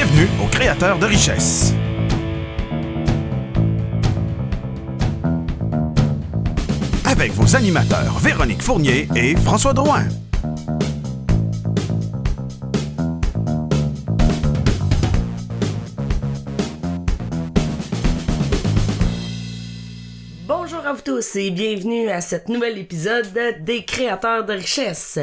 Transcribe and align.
Bienvenue 0.00 0.28
aux 0.40 0.46
créateurs 0.46 0.96
de 1.00 1.06
richesse. 1.06 1.74
Avec 7.04 7.32
vos 7.32 7.56
animateurs 7.56 8.16
Véronique 8.20 8.62
Fournier 8.62 9.08
et 9.16 9.34
François 9.34 9.72
Drouin. 9.72 10.04
Bonjour 20.46 20.86
à 20.86 20.92
vous 20.92 21.02
tous 21.04 21.34
et 21.34 21.50
bienvenue 21.50 22.08
à 22.08 22.20
cet 22.20 22.48
nouvel 22.48 22.78
épisode 22.78 23.26
des 23.62 23.84
créateurs 23.84 24.44
de 24.44 24.52
richesse. 24.52 25.18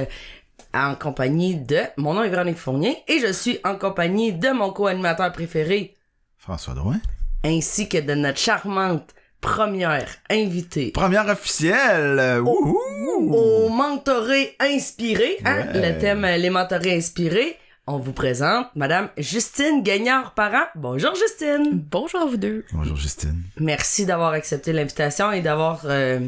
En 0.75 0.93
compagnie 0.95 1.55
de 1.55 1.79
mon 1.95 2.13
nom 2.13 2.23
est 2.23 2.29
Véronique 2.29 2.57
Fournier 2.57 2.97
et 3.07 3.19
je 3.19 3.31
suis 3.31 3.59
en 3.63 3.75
compagnie 3.75 4.33
de 4.33 4.49
mon 4.49 4.71
co-animateur 4.73 5.31
préféré 5.31 5.95
François 6.37 6.73
Drouin. 6.73 6.99
ainsi 7.45 7.87
que 7.87 7.97
de 7.99 8.13
notre 8.13 8.39
charmante 8.39 9.11
première 9.39 10.07
invitée 10.29 10.91
Première 10.91 11.27
officielle. 11.29 12.19
euh, 12.19 12.41
wouhou! 12.41 12.77
au 13.33 13.69
mentoré 13.69 14.55
inspiré, 14.59 15.37
hein, 15.45 15.65
Ouais. 15.73 15.93
le 15.93 15.99
thème 15.99 16.25
euh, 16.25 16.35
les 16.35 16.49
mentorés 16.49 16.97
inspirés. 16.97 17.55
On 17.87 17.97
vous 17.99 18.11
présente 18.13 18.67
Madame 18.75 19.09
Justine 19.17 19.81
Gagnard-Parent. 19.81 20.65
Bonjour 20.75 21.15
Justine. 21.15 21.83
Bonjour 21.89 22.21
à 22.21 22.25
vous 22.25 22.35
deux. 22.37 22.65
Bonjour 22.73 22.97
Justine. 22.97 23.43
Merci 23.59 24.05
d'avoir 24.05 24.33
accepté 24.33 24.73
l'invitation 24.73 25.31
et 25.31 25.39
d'avoir 25.41 25.81
euh, 25.85 26.19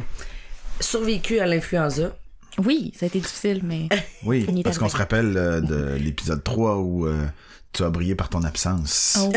survécu 0.80 1.40
à 1.40 1.48
l'influenza. 1.48 2.16
Oui, 2.64 2.92
ça 2.98 3.06
a 3.06 3.08
été 3.08 3.20
difficile, 3.20 3.62
mais 3.64 3.88
Oui, 4.26 4.46
On 4.50 4.62
parce 4.64 4.78
qu'on 4.78 4.90
se 4.90 4.98
rappelle 4.98 5.36
euh, 5.38 5.62
de 5.62 5.96
l'épisode 5.96 6.44
3 6.44 6.78
où 6.78 7.06
euh, 7.06 7.26
tu 7.74 7.84
as 7.84 7.90
brillé 7.90 8.16
par 8.16 8.30
ton 8.30 8.44
absence. 8.44 9.20
Oh. 9.22 9.32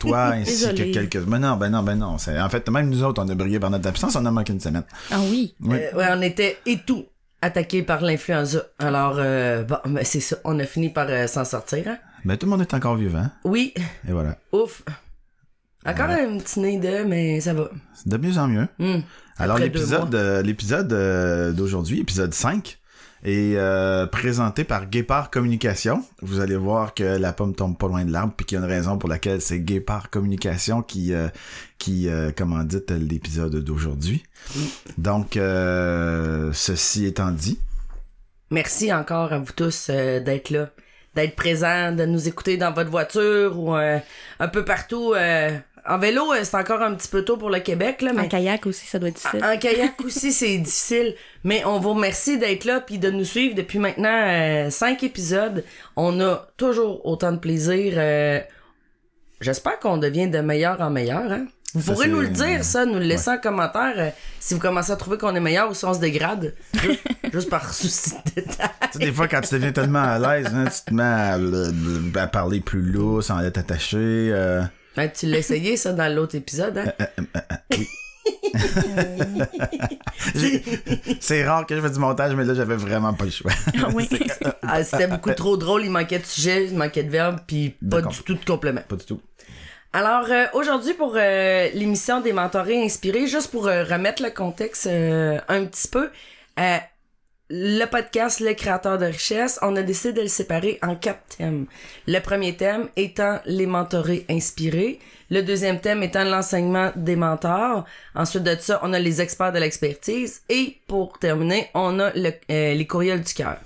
Toi 0.00 0.24
ainsi 0.34 0.66
que 0.74 0.92
quelques... 0.92 1.16
Mais 1.26 1.38
non, 1.38 1.56
ben 1.56 1.70
non, 1.70 1.82
ben 1.82 1.96
non. 1.96 2.18
C'est- 2.18 2.40
En 2.40 2.48
fait, 2.48 2.68
même 2.68 2.88
nous 2.90 3.02
autres, 3.04 3.22
on 3.24 3.28
a 3.28 3.34
brillé 3.34 3.60
par 3.60 3.70
notre 3.70 3.88
absence, 3.88 4.16
on 4.16 4.26
a 4.26 4.30
manqué 4.30 4.52
une 4.52 4.60
semaine. 4.60 4.84
ah 5.10 5.20
oui. 5.30 5.54
Oui. 5.60 5.76
Euh, 5.80 5.96
ouais, 5.96 6.06
on 6.10 6.20
était 6.22 6.58
et 6.66 6.78
tout 6.84 7.04
attaqués 7.40 7.82
par 7.82 8.00
l'influenza. 8.00 8.62
Alors, 8.78 9.16
euh, 9.18 9.62
bon, 9.64 9.76
ben, 9.86 10.04
c'est 10.04 10.20
ça. 10.20 10.36
On 10.44 10.58
a 10.58 10.64
fini 10.64 10.88
par 10.88 11.06
euh, 11.10 11.26
s'en 11.26 11.44
sortir. 11.44 11.84
hein. 11.86 11.98
Mais 12.24 12.36
tout 12.38 12.46
le 12.46 12.50
monde 12.50 12.62
est 12.62 12.74
encore 12.74 12.96
vivant. 12.96 13.28
Oui, 13.44 13.74
Et 14.08 14.12
voilà. 14.12 14.36
ouf. 14.50 14.82
Encore 15.86 16.08
un 16.10 16.38
petit 16.38 16.60
nez 16.60 16.78
de, 16.78 17.04
mais 17.04 17.40
ça 17.40 17.52
va. 17.54 17.68
C'est 17.94 18.08
de 18.08 18.16
mieux 18.16 18.38
en 18.38 18.48
mieux. 18.48 18.66
Hmm. 18.78 19.00
Alors, 19.38 19.58
l'épisode 19.58 20.14
euh, 20.14 20.42
l'épisode 20.42 20.92
euh, 20.92 21.52
d'aujourd'hui, 21.52 22.00
épisode 22.00 22.32
5, 22.32 22.78
est 23.24 23.56
euh, 23.56 24.06
présenté 24.06 24.64
par 24.64 24.86
Guépard 24.86 25.30
Communication. 25.30 26.02
Vous 26.22 26.40
allez 26.40 26.56
voir 26.56 26.94
que 26.94 27.02
la 27.02 27.32
pomme 27.32 27.54
tombe 27.54 27.76
pas 27.76 27.88
loin 27.88 28.04
de 28.04 28.12
l'arbre, 28.12 28.32
puis 28.36 28.46
qu'il 28.46 28.56
y 28.58 28.60
a 28.60 28.64
une 28.64 28.70
raison 28.70 28.96
pour 28.98 29.08
laquelle 29.08 29.40
c'est 29.40 29.60
Guépard 29.60 30.10
Communication 30.10 30.82
qui, 30.82 31.12
euh, 31.12 31.28
qui 31.78 32.08
euh, 32.08 32.30
commandite 32.32 32.90
l'épisode 32.90 33.56
d'aujourd'hui. 33.56 34.22
Donc, 34.98 35.36
euh, 35.36 36.50
ceci 36.52 37.06
étant 37.06 37.30
dit, 37.30 37.58
Merci 38.50 38.92
encore 38.92 39.32
à 39.32 39.38
vous 39.38 39.52
tous 39.56 39.88
euh, 39.90 40.20
d'être 40.20 40.50
là, 40.50 40.70
d'être 41.14 41.34
présents, 41.34 41.92
de 41.92 42.04
nous 42.04 42.28
écouter 42.28 42.56
dans 42.56 42.72
votre 42.72 42.90
voiture 42.90 43.58
ou 43.58 43.74
euh, 43.74 43.98
un 44.38 44.48
peu 44.48 44.64
partout. 44.64 45.12
euh, 45.14 45.50
en 45.86 45.98
vélo, 45.98 46.32
euh, 46.32 46.40
c'est 46.44 46.56
encore 46.56 46.82
un 46.82 46.94
petit 46.94 47.08
peu 47.08 47.24
tôt 47.24 47.36
pour 47.36 47.50
le 47.50 47.60
Québec, 47.60 48.00
là, 48.02 48.12
En 48.16 48.26
kayak 48.28 48.66
aussi, 48.66 48.86
ça 48.86 48.98
doit 48.98 49.08
être 49.10 49.16
difficile. 49.16 49.44
en 49.44 49.56
kayak 49.58 50.00
aussi, 50.04 50.32
c'est 50.40 50.58
difficile. 50.58 51.14
Mais 51.44 51.64
on 51.64 51.78
vous 51.80 51.94
remercie 51.94 52.38
d'être 52.38 52.64
là 52.64 52.80
puis 52.80 52.98
de 52.98 53.10
nous 53.10 53.24
suivre 53.24 53.54
depuis 53.54 53.78
maintenant 53.78 54.08
euh, 54.26 54.70
cinq 54.70 55.02
épisodes. 55.02 55.64
On 55.96 56.20
a 56.20 56.46
toujours 56.56 57.04
autant 57.06 57.32
de 57.32 57.38
plaisir. 57.38 57.94
euh, 57.96 58.40
J'espère 59.40 59.78
qu'on 59.78 59.98
devient 59.98 60.28
de 60.28 60.38
meilleur 60.40 60.80
en 60.80 60.90
meilleur. 60.90 61.30
Hein? 61.30 61.46
Vous 61.74 61.82
Ça, 61.82 61.92
pourrez 61.92 62.06
nous 62.08 62.20
le 62.20 62.28
dire, 62.28 62.64
ça, 62.64 62.86
nous 62.86 62.94
le 63.00 63.04
laisser 63.04 63.30
en 63.30 63.38
commentaire 63.38 63.94
euh, 63.98 64.08
si 64.38 64.54
vous 64.54 64.60
commencez 64.60 64.92
à 64.92 64.96
trouver 64.96 65.18
qu'on 65.18 65.34
est 65.34 65.40
meilleur 65.40 65.68
ou 65.70 65.74
si 65.74 65.84
on 65.84 65.92
se 65.92 65.98
dégrade. 65.98 66.54
Juste, 66.80 67.00
juste 67.32 67.50
par 67.50 67.74
souci 67.74 68.12
de 68.36 68.40
détail. 68.42 68.68
tu 68.80 68.88
sais, 68.92 68.98
des 69.00 69.12
fois, 69.12 69.26
quand 69.26 69.40
tu 69.40 69.54
deviens 69.54 69.72
tellement 69.72 70.02
à 70.04 70.18
l'aise, 70.20 70.46
hein, 70.54 70.66
tu 70.66 70.84
te 70.88 70.94
mets 70.94 71.02
à, 71.02 72.22
à 72.22 72.26
parler 72.28 72.60
plus 72.60 72.80
lourd, 72.80 73.24
sans 73.24 73.40
être 73.40 73.58
attaché. 73.58 73.98
euh, 73.98 74.62
Ben, 74.96 75.10
tu 75.10 75.26
l'as 75.26 75.38
essayé, 75.38 75.76
ça, 75.76 75.92
dans 75.92 76.12
l'autre 76.14 76.36
épisode, 76.36 76.78
hein? 76.78 76.92
j'ai- 80.34 80.62
C'est 81.20 81.44
rare 81.44 81.66
que 81.66 81.74
je 81.76 81.80
fais 81.80 81.90
du 81.90 81.98
montage, 81.98 82.34
mais 82.34 82.44
là, 82.44 82.54
j'avais 82.54 82.76
vraiment 82.76 83.12
pas 83.14 83.24
le 83.24 83.30
choix. 83.30 83.50
Ah 83.82 83.88
oui. 83.94 84.08
Ah, 84.62 84.82
C'était 84.84 85.06
beaucoup 85.08 85.32
trop 85.32 85.56
drôle, 85.56 85.84
il 85.84 85.90
manquait 85.90 86.18
de 86.18 86.24
sujet, 86.24 86.66
il 86.66 86.76
manquait 86.76 87.02
de 87.02 87.10
verbe, 87.10 87.38
puis 87.46 87.74
pas 87.90 88.02
du 88.02 88.16
tout 88.22 88.34
de 88.34 88.44
complément. 88.44 88.80
pas 88.88 88.96
du 88.96 89.04
tout. 89.04 89.20
Alors, 89.92 90.26
euh, 90.30 90.46
aujourd'hui, 90.54 90.94
pour 90.94 91.14
euh, 91.16 91.68
l'émission 91.74 92.20
des 92.20 92.32
mentorés 92.32 92.82
inspirés, 92.82 93.26
juste 93.28 93.50
pour 93.52 93.68
euh, 93.68 93.84
remettre 93.84 94.22
le 94.24 94.30
contexte 94.30 94.86
euh, 94.88 95.38
un 95.48 95.64
petit 95.66 95.86
peu, 95.86 96.10
euh, 96.58 96.76
le 97.50 97.84
podcast 97.84 98.40
Le 98.40 98.54
créateur 98.54 98.96
de 98.96 99.04
richesse, 99.04 99.58
on 99.60 99.76
a 99.76 99.82
décidé 99.82 100.14
de 100.14 100.20
le 100.22 100.28
séparer 100.28 100.78
en 100.82 100.96
quatre 100.96 101.36
thèmes. 101.36 101.66
Le 102.06 102.18
premier 102.20 102.56
thème 102.56 102.88
étant 102.96 103.38
les 103.44 103.66
mentorés 103.66 104.24
inspirés. 104.30 104.98
Le 105.30 105.42
deuxième 105.42 105.80
thème 105.80 106.02
étant 106.02 106.24
l'enseignement 106.24 106.90
des 106.96 107.16
mentors. 107.16 107.84
Ensuite 108.14 108.44
de 108.44 108.56
ça, 108.58 108.80
on 108.82 108.92
a 108.94 108.98
les 108.98 109.20
experts 109.20 109.52
de 109.52 109.58
l'expertise. 109.58 110.42
Et 110.48 110.78
pour 110.86 111.18
terminer, 111.18 111.68
on 111.74 112.00
a 112.00 112.12
euh, 112.16 112.74
les 112.74 112.86
courriels 112.86 113.22
du 113.22 113.34
cœur. 113.34 113.58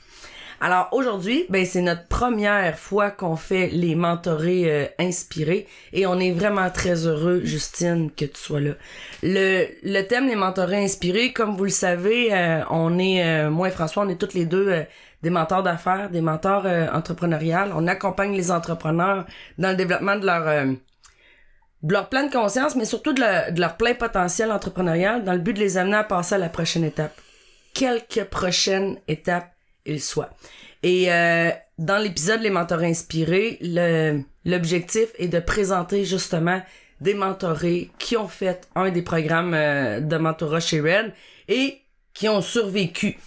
Alors 0.60 0.88
aujourd'hui, 0.90 1.46
ben 1.50 1.64
c'est 1.64 1.82
notre 1.82 2.08
première 2.08 2.76
fois 2.76 3.12
qu'on 3.12 3.36
fait 3.36 3.68
les 3.68 3.94
mentorés 3.94 4.64
euh, 4.68 4.86
inspirés 4.98 5.68
et 5.92 6.04
on 6.06 6.18
est 6.18 6.32
vraiment 6.32 6.68
très 6.68 7.06
heureux, 7.06 7.42
Justine, 7.44 8.10
que 8.10 8.24
tu 8.24 8.40
sois 8.40 8.60
là. 8.60 8.72
Le, 9.22 9.66
le 9.84 10.02
thème 10.02 10.26
des 10.26 10.34
mentorés 10.34 10.82
inspirés, 10.82 11.32
comme 11.32 11.56
vous 11.56 11.64
le 11.64 11.70
savez, 11.70 12.34
euh, 12.34 12.64
on 12.70 12.98
est, 12.98 13.24
euh, 13.24 13.50
moi 13.50 13.68
et 13.68 13.70
François, 13.70 14.02
on 14.04 14.08
est 14.08 14.16
toutes 14.16 14.34
les 14.34 14.46
deux 14.46 14.84
des 15.22 15.30
mentors 15.30 15.62
d'affaires, 15.62 16.10
des 16.10 16.20
mentors 16.20 16.66
entrepreneuriales. 16.92 17.72
On 17.74 17.86
accompagne 17.86 18.34
les 18.36 18.50
entrepreneurs 18.50 19.26
dans 19.58 19.70
le 19.70 19.76
développement 19.76 20.16
de 20.16 20.26
leur 20.26 20.66
de 21.82 21.92
leur 21.92 22.08
plein 22.08 22.24
de 22.24 22.32
conscience, 22.32 22.74
mais 22.74 22.84
surtout 22.84 23.12
de 23.12 23.60
leur 23.60 23.76
plein 23.76 23.94
potentiel 23.94 24.50
entrepreneurial 24.50 25.24
dans 25.24 25.32
le 25.32 25.38
but 25.38 25.52
de 25.54 25.60
les 25.60 25.76
amener 25.76 25.96
à 25.96 26.04
passer 26.04 26.34
à 26.34 26.38
la 26.38 26.48
prochaine 26.48 26.84
étape. 26.84 27.16
Quelques 27.74 28.24
prochaines 28.24 28.98
étapes 29.06 29.52
il 29.88 30.00
soit. 30.00 30.30
Et 30.82 31.12
euh, 31.12 31.50
dans 31.78 31.98
l'épisode 31.98 32.40
Les 32.40 32.50
mentorés 32.50 32.86
inspirés, 32.86 33.58
l'objectif 34.44 35.08
est 35.18 35.28
de 35.28 35.40
présenter 35.40 36.04
justement 36.04 36.62
des 37.00 37.14
mentorés 37.14 37.90
qui 37.98 38.16
ont 38.16 38.28
fait 38.28 38.68
un 38.74 38.90
des 38.90 39.02
programmes 39.02 39.54
euh, 39.54 40.00
de 40.00 40.16
mentorat 40.16 40.60
chez 40.60 40.80
Red 40.80 41.12
et 41.48 41.80
qui 42.12 42.28
ont 42.28 42.42
survécu. 42.42 43.18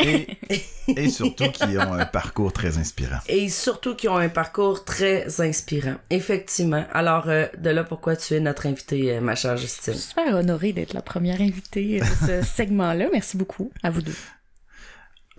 Et, 0.00 0.38
et 0.88 1.08
surtout 1.10 1.50
qui 1.50 1.76
ont 1.76 1.92
un 1.92 2.06
parcours 2.06 2.52
très 2.52 2.78
inspirant. 2.78 3.18
Et 3.28 3.50
surtout 3.50 3.94
qui 3.94 4.08
ont 4.08 4.16
un 4.16 4.30
parcours 4.30 4.84
très 4.84 5.40
inspirant. 5.40 5.96
Effectivement. 6.08 6.84
Alors, 6.92 7.28
euh, 7.28 7.46
de 7.58 7.68
là 7.70 7.84
pourquoi 7.84 8.16
tu 8.16 8.34
es 8.34 8.40
notre 8.40 8.66
invitée, 8.66 9.16
euh, 9.16 9.20
ma 9.20 9.34
chère 9.34 9.58
Justine. 9.58 9.92
Je 9.92 9.98
suis 9.98 10.08
super 10.08 10.34
honorée 10.34 10.72
d'être 10.72 10.94
la 10.94 11.02
première 11.02 11.40
invitée 11.40 12.00
de 12.00 12.04
ce 12.26 12.42
segment-là. 12.56 13.08
Merci 13.12 13.36
beaucoup 13.36 13.70
à 13.82 13.90
vous 13.90 14.00
deux. 14.00 14.14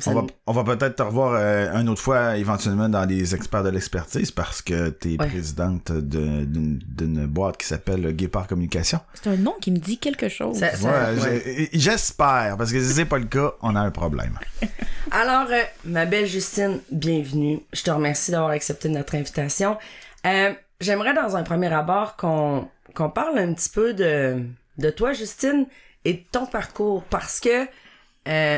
On 0.07 0.13
va, 0.13 0.23
on 0.47 0.51
va 0.53 0.63
peut-être 0.63 0.95
te 0.95 1.01
revoir 1.03 1.33
euh, 1.35 1.71
une 1.79 1.89
autre 1.89 2.01
fois, 2.01 2.37
éventuellement, 2.37 2.89
dans 2.89 3.05
les 3.05 3.35
experts 3.35 3.63
de 3.63 3.69
l'expertise, 3.69 4.31
parce 4.31 4.61
que 4.61 4.89
tu 4.89 5.13
es 5.13 5.19
Ouais. 5.21 5.27
présidente 5.27 5.91
de- 5.91 6.45
d'une 6.45 7.25
boîte 7.27 7.57
qui 7.57 7.65
s'appelle 7.67 8.11
Guépard 8.13 8.47
Communication. 8.47 8.99
C'est 9.13 9.29
un 9.29 9.35
nom 9.37 9.55
qui 9.61 9.71
me 9.71 9.77
dit 9.77 9.97
quelque 9.97 10.29
chose. 10.29 10.57
Ça- 10.57 10.75
ça- 10.75 10.87
Ouais, 11.15 11.21
ouais. 11.21 11.69
j'ai- 11.73 11.79
J'espère, 11.79 12.57
parce 12.57 12.71
que 12.71 12.79
si 12.81 12.93
c'est 12.93 13.05
pas 13.05 13.17
le 13.19 13.25
cas, 13.25 13.51
on 13.61 13.75
a 13.75 13.79
un 13.81 13.91
problème. 13.91 14.37
Alors, 15.11 15.47
euh, 15.51 15.61
ma 15.85 16.05
belle 16.05 16.25
Justine, 16.25 16.79
bienvenue. 16.91 17.59
Je 17.73 17.83
te 17.83 17.91
remercie 17.91 18.31
d'avoir 18.31 18.51
accepté 18.51 18.89
notre 18.89 19.15
invitation. 19.15 19.77
Euh, 20.25 20.53
J'aimerais 20.79 21.13
dans 21.13 21.35
un 21.35 21.43
premier 21.43 21.71
abord 21.71 22.15
qu'on 22.15 22.67
qu'on 22.95 23.09
parle 23.11 23.37
un 23.37 23.53
petit 23.53 23.69
peu 23.69 23.93
de, 23.93 24.43
de 24.79 24.89
toi, 24.89 25.13
Justine, 25.13 25.67
et 26.05 26.13
de 26.13 26.21
ton 26.31 26.45
parcours, 26.47 27.03
parce 27.03 27.39
que 27.39 27.67
euh, 28.27 28.57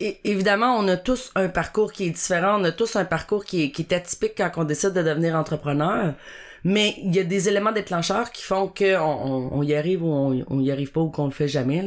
évidemment, 0.00 0.76
on 0.76 0.88
a 0.88 0.96
tous 0.96 1.30
un 1.34 1.48
parcours 1.48 1.92
qui 1.92 2.06
est 2.06 2.10
différent, 2.10 2.60
on 2.60 2.64
a 2.64 2.72
tous 2.72 2.96
un 2.96 3.04
parcours 3.04 3.44
qui 3.44 3.62
est, 3.64 3.92
atypique 3.92 4.34
quand 4.36 4.50
on 4.56 4.64
décide 4.64 4.92
de 4.92 5.02
devenir 5.02 5.34
entrepreneur. 5.34 6.14
Mais 6.64 6.96
il 6.98 7.14
y 7.14 7.20
a 7.20 7.24
des 7.24 7.48
éléments 7.48 7.70
déclencheurs 7.70 8.32
qui 8.32 8.42
font 8.42 8.66
qu'on 8.66 9.48
on, 9.52 9.62
y 9.62 9.74
arrive 9.74 10.02
ou 10.02 10.08
on, 10.08 10.44
on 10.48 10.60
y 10.60 10.72
arrive 10.72 10.90
pas 10.90 11.00
ou 11.00 11.08
qu'on 11.08 11.26
le 11.26 11.30
fait 11.30 11.46
jamais. 11.46 11.86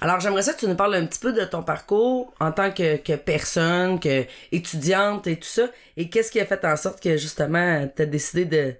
Alors 0.00 0.18
j'aimerais 0.18 0.42
ça 0.42 0.52
que 0.52 0.58
tu 0.58 0.66
nous 0.66 0.74
parles 0.74 0.96
un 0.96 1.06
petit 1.06 1.20
peu 1.20 1.32
de 1.32 1.44
ton 1.44 1.62
parcours 1.62 2.34
en 2.40 2.50
tant 2.50 2.72
que, 2.72 2.96
que 2.96 3.14
personne, 3.14 4.00
que 4.00 4.24
étudiante 4.50 5.28
et 5.28 5.36
tout 5.36 5.48
ça. 5.48 5.68
Et 5.96 6.08
qu'est-ce 6.08 6.32
qui 6.32 6.40
a 6.40 6.44
fait 6.44 6.64
en 6.64 6.76
sorte 6.76 7.00
que 7.00 7.16
justement 7.16 7.88
tu 7.94 8.02
as 8.02 8.06
décidé 8.06 8.44
de 8.44 8.74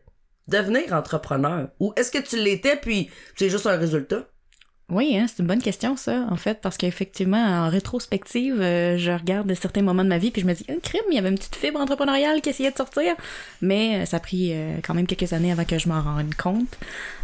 devenir 0.49 0.93
entrepreneur? 0.93 1.69
Ou 1.79 1.93
est-ce 1.97 2.11
que 2.11 2.19
tu 2.19 2.37
l'étais 2.37 2.76
puis 2.76 3.08
c'est 3.37 3.50
juste 3.50 3.67
un 3.67 3.76
résultat? 3.76 4.26
Oui, 4.90 5.16
hein, 5.16 5.26
c'est 5.28 5.38
une 5.40 5.46
bonne 5.46 5.62
question, 5.62 5.96
ça, 5.96 6.26
en 6.31 6.37
fait, 6.37 6.60
parce 6.60 6.76
qu'effectivement, 6.76 7.38
en 7.42 7.69
rétrospective, 7.70 8.60
euh, 8.60 8.98
je 8.98 9.10
regarde 9.12 9.52
certains 9.54 9.82
moments 9.82 10.02
de 10.04 10.08
ma 10.08 10.19
vie, 10.19 10.31
puis 10.31 10.42
je 10.42 10.46
me 10.46 10.52
dis, 10.54 10.64
un 10.69 10.78
crime, 10.82 11.02
il 11.10 11.14
y 11.14 11.19
avait 11.19 11.28
une 11.28 11.37
petite 11.38 11.54
fibre 11.56 11.81
entrepreneuriale 11.81 12.40
qui 12.40 12.48
essayait 12.50 12.70
de 12.72 12.76
sortir, 12.76 13.14
mais 13.62 14.00
euh, 14.02 14.04
ça 14.04 14.16
a 14.16 14.20
pris 14.20 14.50
euh, 14.52 14.78
quand 14.82 14.94
même 14.94 15.06
quelques 15.06 15.32
années 15.32 15.52
avant 15.52 15.64
que 15.64 15.78
je 15.78 15.88
m'en 15.88 16.02
rende 16.02 16.34
compte. 16.34 16.76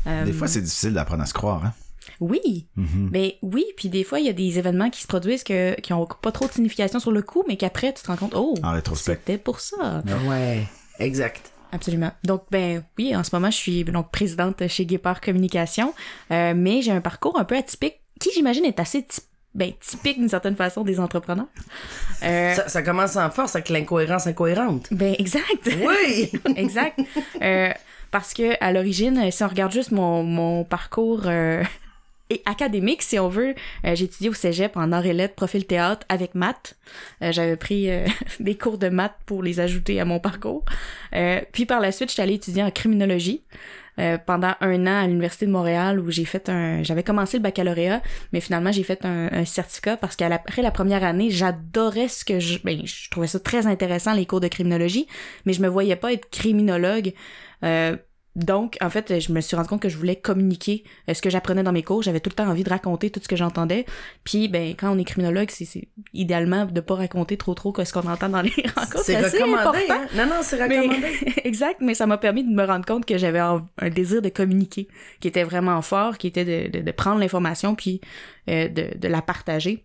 Euh, 0.06 0.24
Des 0.24 0.32
fois, 0.32 0.46
c'est 0.48 0.60
difficile 0.62 0.92
d'apprendre 0.94 1.22
à 1.22 1.26
se 1.26 1.34
croire, 1.34 1.64
hein. 1.64 1.72
Oui, 2.20 2.66
Mhm. 2.76 3.10
mais 3.12 3.36
oui, 3.42 3.64
puis 3.76 3.88
des 3.88 4.04
fois, 4.04 4.20
il 4.20 4.26
y 4.26 4.30
a 4.30 4.32
des 4.32 4.58
événements 4.58 4.88
qui 4.90 5.02
se 5.02 5.06
produisent 5.06 5.42
que, 5.44 5.78
qui 5.80 5.92
ont 5.92 6.06
pas 6.06 6.32
trop 6.32 6.46
de 6.46 6.52
signification 6.52 6.98
sur 7.00 7.10
le 7.10 7.20
coup, 7.20 7.42
mais 7.48 7.56
qu'après, 7.56 7.92
tu 7.92 8.02
te 8.02 8.06
rends 8.06 8.16
compte, 8.16 8.32
oh, 8.34 8.54
c'était 8.94 9.36
pour 9.38 9.60
ça. 9.60 10.02
Ouais, 10.28 10.66
exact. 10.98 11.50
Absolument. 11.72 12.12
Donc, 12.24 12.44
ben 12.50 12.82
oui, 12.98 13.14
en 13.16 13.24
ce 13.24 13.34
moment, 13.34 13.50
je 13.50 13.56
suis 13.56 13.84
donc 13.84 14.10
présidente 14.10 14.66
chez 14.68 14.86
Guépard 14.86 15.20
Communication, 15.20 15.92
euh, 16.30 16.54
mais 16.56 16.82
j'ai 16.82 16.92
un 16.92 17.00
parcours 17.00 17.38
un 17.38 17.44
peu 17.44 17.56
atypique, 17.56 18.00
qui 18.20 18.30
j'imagine 18.34 18.64
est 18.64 18.78
assez 18.80 19.02
typ- 19.02 19.24
ben, 19.54 19.72
typique 19.80 20.18
d'une 20.18 20.28
certaine 20.28 20.54
façon 20.56 20.82
des 20.82 21.00
entrepreneurs. 21.00 21.46
Euh, 22.22 22.54
Ça, 22.54 22.68
ça 22.68 22.82
commence 22.82 23.16
en 23.16 23.30
force 23.30 23.54
avec 23.56 23.68
l'incohérence 23.68 24.26
incohérente. 24.26 24.88
ben 24.90 25.14
exact. 25.18 25.44
Oui! 25.66 26.30
exact. 26.56 27.00
Euh, 27.42 27.70
parce 28.10 28.32
que 28.34 28.62
à 28.62 28.72
l'origine, 28.72 29.30
si 29.30 29.42
on 29.42 29.48
regarde 29.48 29.72
juste 29.72 29.90
mon, 29.92 30.22
mon 30.22 30.64
parcours 30.64 31.22
euh, 31.26 31.62
et 32.28 32.43
académique, 32.44 33.02
si 33.02 33.19
on 33.19 33.28
veut, 33.28 33.55
euh, 33.84 33.94
j'ai 33.94 34.06
étudié 34.06 34.28
au 34.28 34.34
cégep 34.34 34.76
en 34.76 34.90
arts 34.93 35.06
et 35.06 35.12
lettres, 35.12 35.34
profil 35.34 35.64
théâtre 35.64 36.05
avec 36.08 36.34
maths. 36.34 36.76
Euh, 37.23 37.31
J'avais 37.31 37.56
pris 37.56 37.90
euh, 37.90 38.05
des 38.40 38.56
cours 38.56 38.78
de 38.78 38.88
maths 38.88 39.17
pour 39.26 39.43
les 39.43 39.61
ajouter 39.61 40.00
à 40.00 40.05
mon 40.05 40.19
parcours. 40.19 40.64
Euh, 41.14 41.40
puis 41.52 41.67
par 41.67 41.81
la 41.81 41.93
suite, 41.93 42.11
j'étais 42.11 42.23
allée 42.23 42.34
étudier 42.34 42.62
en 42.62 42.70
criminologie. 42.70 43.44
pendant 44.26 44.52
un 44.61 44.87
an 44.87 45.05
à 45.05 45.06
l'université 45.06 45.46
de 45.46 45.50
Montréal 45.50 45.99
où 45.99 46.11
j'ai 46.11 46.26
fait 46.26 46.50
un 46.50 46.82
j'avais 46.82 47.02
commencé 47.02 47.38
le 47.38 47.43
baccalauréat 47.43 48.02
mais 48.31 48.43
finalement 48.43 48.70
j'ai 48.70 48.82
fait 48.82 49.02
un, 49.06 49.31
un 49.32 49.46
certificat 49.46 49.96
parce 49.96 50.17
qu'après 50.17 50.61
la 50.61 50.70
première 50.70 51.02
année 51.02 51.31
j'adorais 51.31 52.08
ce 52.08 52.23
que 52.23 52.38
je 52.38 52.58
ben 52.62 52.82
je 52.84 53.08
trouvais 53.08 53.26
ça 53.26 53.40
très 53.40 53.67
intéressant 53.67 54.12
les 54.12 54.26
cours 54.26 54.40
de 54.40 54.49
criminologie 54.49 55.06
mais 55.46 55.55
je 55.55 55.62
me 55.62 55.69
voyais 55.69 55.96
pas 55.96 56.12
être 56.12 56.28
criminologue 56.28 57.14
donc, 58.36 58.76
en 58.82 58.90
fait, 58.90 59.18
je 59.18 59.32
me 59.32 59.40
suis 59.40 59.56
rendu 59.56 59.68
compte 59.68 59.80
que 59.82 59.88
je 59.88 59.96
voulais 59.96 60.14
communiquer 60.16 60.84
euh, 61.08 61.14
ce 61.14 61.22
que 61.22 61.30
j'apprenais 61.30 61.62
dans 61.62 61.72
mes 61.72 61.82
cours. 61.82 62.02
J'avais 62.02 62.20
tout 62.20 62.28
le 62.30 62.34
temps 62.34 62.46
envie 62.48 62.62
de 62.64 62.68
raconter 62.70 63.08
tout 63.10 63.18
ce 63.22 63.26
que 63.28 63.34
j'entendais. 63.34 63.86
Puis, 64.24 64.46
ben, 64.48 64.74
quand 64.78 64.94
on 64.94 64.98
est 64.98 65.04
criminologue, 65.04 65.50
c'est 65.50 65.88
idéalement 66.12 66.66
de 66.66 66.80
pas 66.80 66.94
raconter 66.96 67.38
trop 67.38 67.54
trop 67.54 67.74
ce 67.82 67.92
qu'on 67.92 68.06
entend 68.08 68.28
dans 68.28 68.42
les 68.42 68.50
rencontres. 68.76 69.04
C'est 69.04 69.18
recommandé, 69.20 69.78
important. 69.78 69.94
hein? 69.94 70.06
Non, 70.14 70.26
non, 70.26 70.40
c'est 70.42 70.58
Mais- 70.68 70.78
recommandé. 70.80 71.06
exact, 71.44 71.80
mais 71.80 71.94
ça 71.94 72.06
m'a 72.06 72.18
permis 72.18 72.44
de 72.44 72.50
me 72.50 72.64
rendre 72.64 72.84
compte 72.84 73.06
que 73.06 73.16
j'avais 73.16 73.38
un, 73.38 73.66
un 73.78 73.88
désir 73.88 74.20
de 74.20 74.28
communiquer 74.28 74.86
qui 75.20 75.28
était 75.28 75.42
vraiment 75.44 75.80
fort, 75.80 76.18
qui 76.18 76.26
était 76.26 76.44
de, 76.44 76.78
de, 76.78 76.84
de 76.84 76.90
prendre 76.92 77.18
l'information 77.20 77.74
puis 77.74 78.02
euh, 78.50 78.68
de, 78.68 78.98
de 78.98 79.08
la 79.08 79.22
partager. 79.22 79.82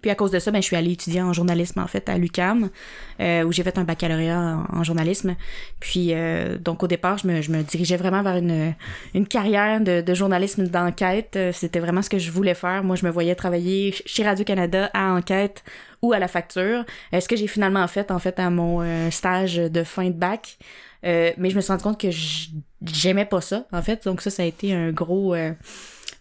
Puis 0.00 0.10
à 0.10 0.14
cause 0.14 0.30
de 0.30 0.38
ça, 0.38 0.50
ben, 0.50 0.60
je 0.60 0.66
suis 0.66 0.76
allée 0.76 0.92
étudier 0.92 1.22
en 1.22 1.32
journalisme 1.32 1.80
en 1.80 1.86
fait 1.86 2.08
à 2.08 2.18
l'UCAM, 2.18 2.70
euh, 3.20 3.42
où 3.44 3.52
j'ai 3.52 3.62
fait 3.62 3.78
un 3.78 3.84
baccalauréat 3.84 4.58
en, 4.72 4.84
journalisme. 4.84 5.36
Puis 5.80 6.10
euh, 6.12 6.58
donc 6.58 6.82
au 6.82 6.86
départ, 6.86 7.18
je 7.18 7.26
me, 7.26 7.42
je 7.42 7.50
me 7.50 7.62
dirigeais 7.62 7.96
vraiment 7.96 8.22
vers 8.22 8.36
une, 8.36 8.74
une 9.14 9.26
carrière 9.26 9.80
de, 9.80 10.00
de 10.00 10.14
journalisme 10.14 10.66
d'enquête. 10.66 11.34
Euh, 11.36 11.52
C'était 11.52 11.80
vraiment 11.80 12.02
ce 12.02 12.10
que 12.10 12.18
je 12.18 12.30
voulais 12.30 12.54
faire. 12.54 12.84
Moi, 12.84 12.96
je 12.96 13.04
me 13.04 13.10
voyais 13.10 13.34
travailler 13.34 13.94
chez 14.04 14.24
Radio-Canada 14.24 14.90
à 14.92 15.12
enquête 15.12 15.64
ou 16.02 16.12
à 16.12 16.18
la 16.18 16.28
facture. 16.28 16.84
Euh, 17.12 17.20
ce 17.20 17.28
que 17.28 17.36
j'ai 17.36 17.46
finalement 17.46 17.86
fait 17.88 18.10
en 18.10 18.18
fait 18.18 18.38
à 18.38 18.50
mon 18.50 18.82
euh, 18.82 19.10
stage 19.10 19.56
de 19.56 19.84
fin 19.84 20.06
de 20.06 20.10
bac. 20.10 20.58
Euh, 21.04 21.32
mais 21.36 21.50
je 21.50 21.56
me 21.56 21.60
suis 21.60 21.70
rendu 21.70 21.84
compte 21.84 22.00
que 22.00 22.08
j'aimais 22.82 23.26
pas 23.26 23.40
ça, 23.40 23.66
en 23.72 23.82
fait. 23.82 24.04
Donc 24.04 24.22
ça, 24.22 24.30
ça 24.30 24.42
a 24.42 24.46
été 24.46 24.72
un 24.72 24.90
gros, 24.90 25.34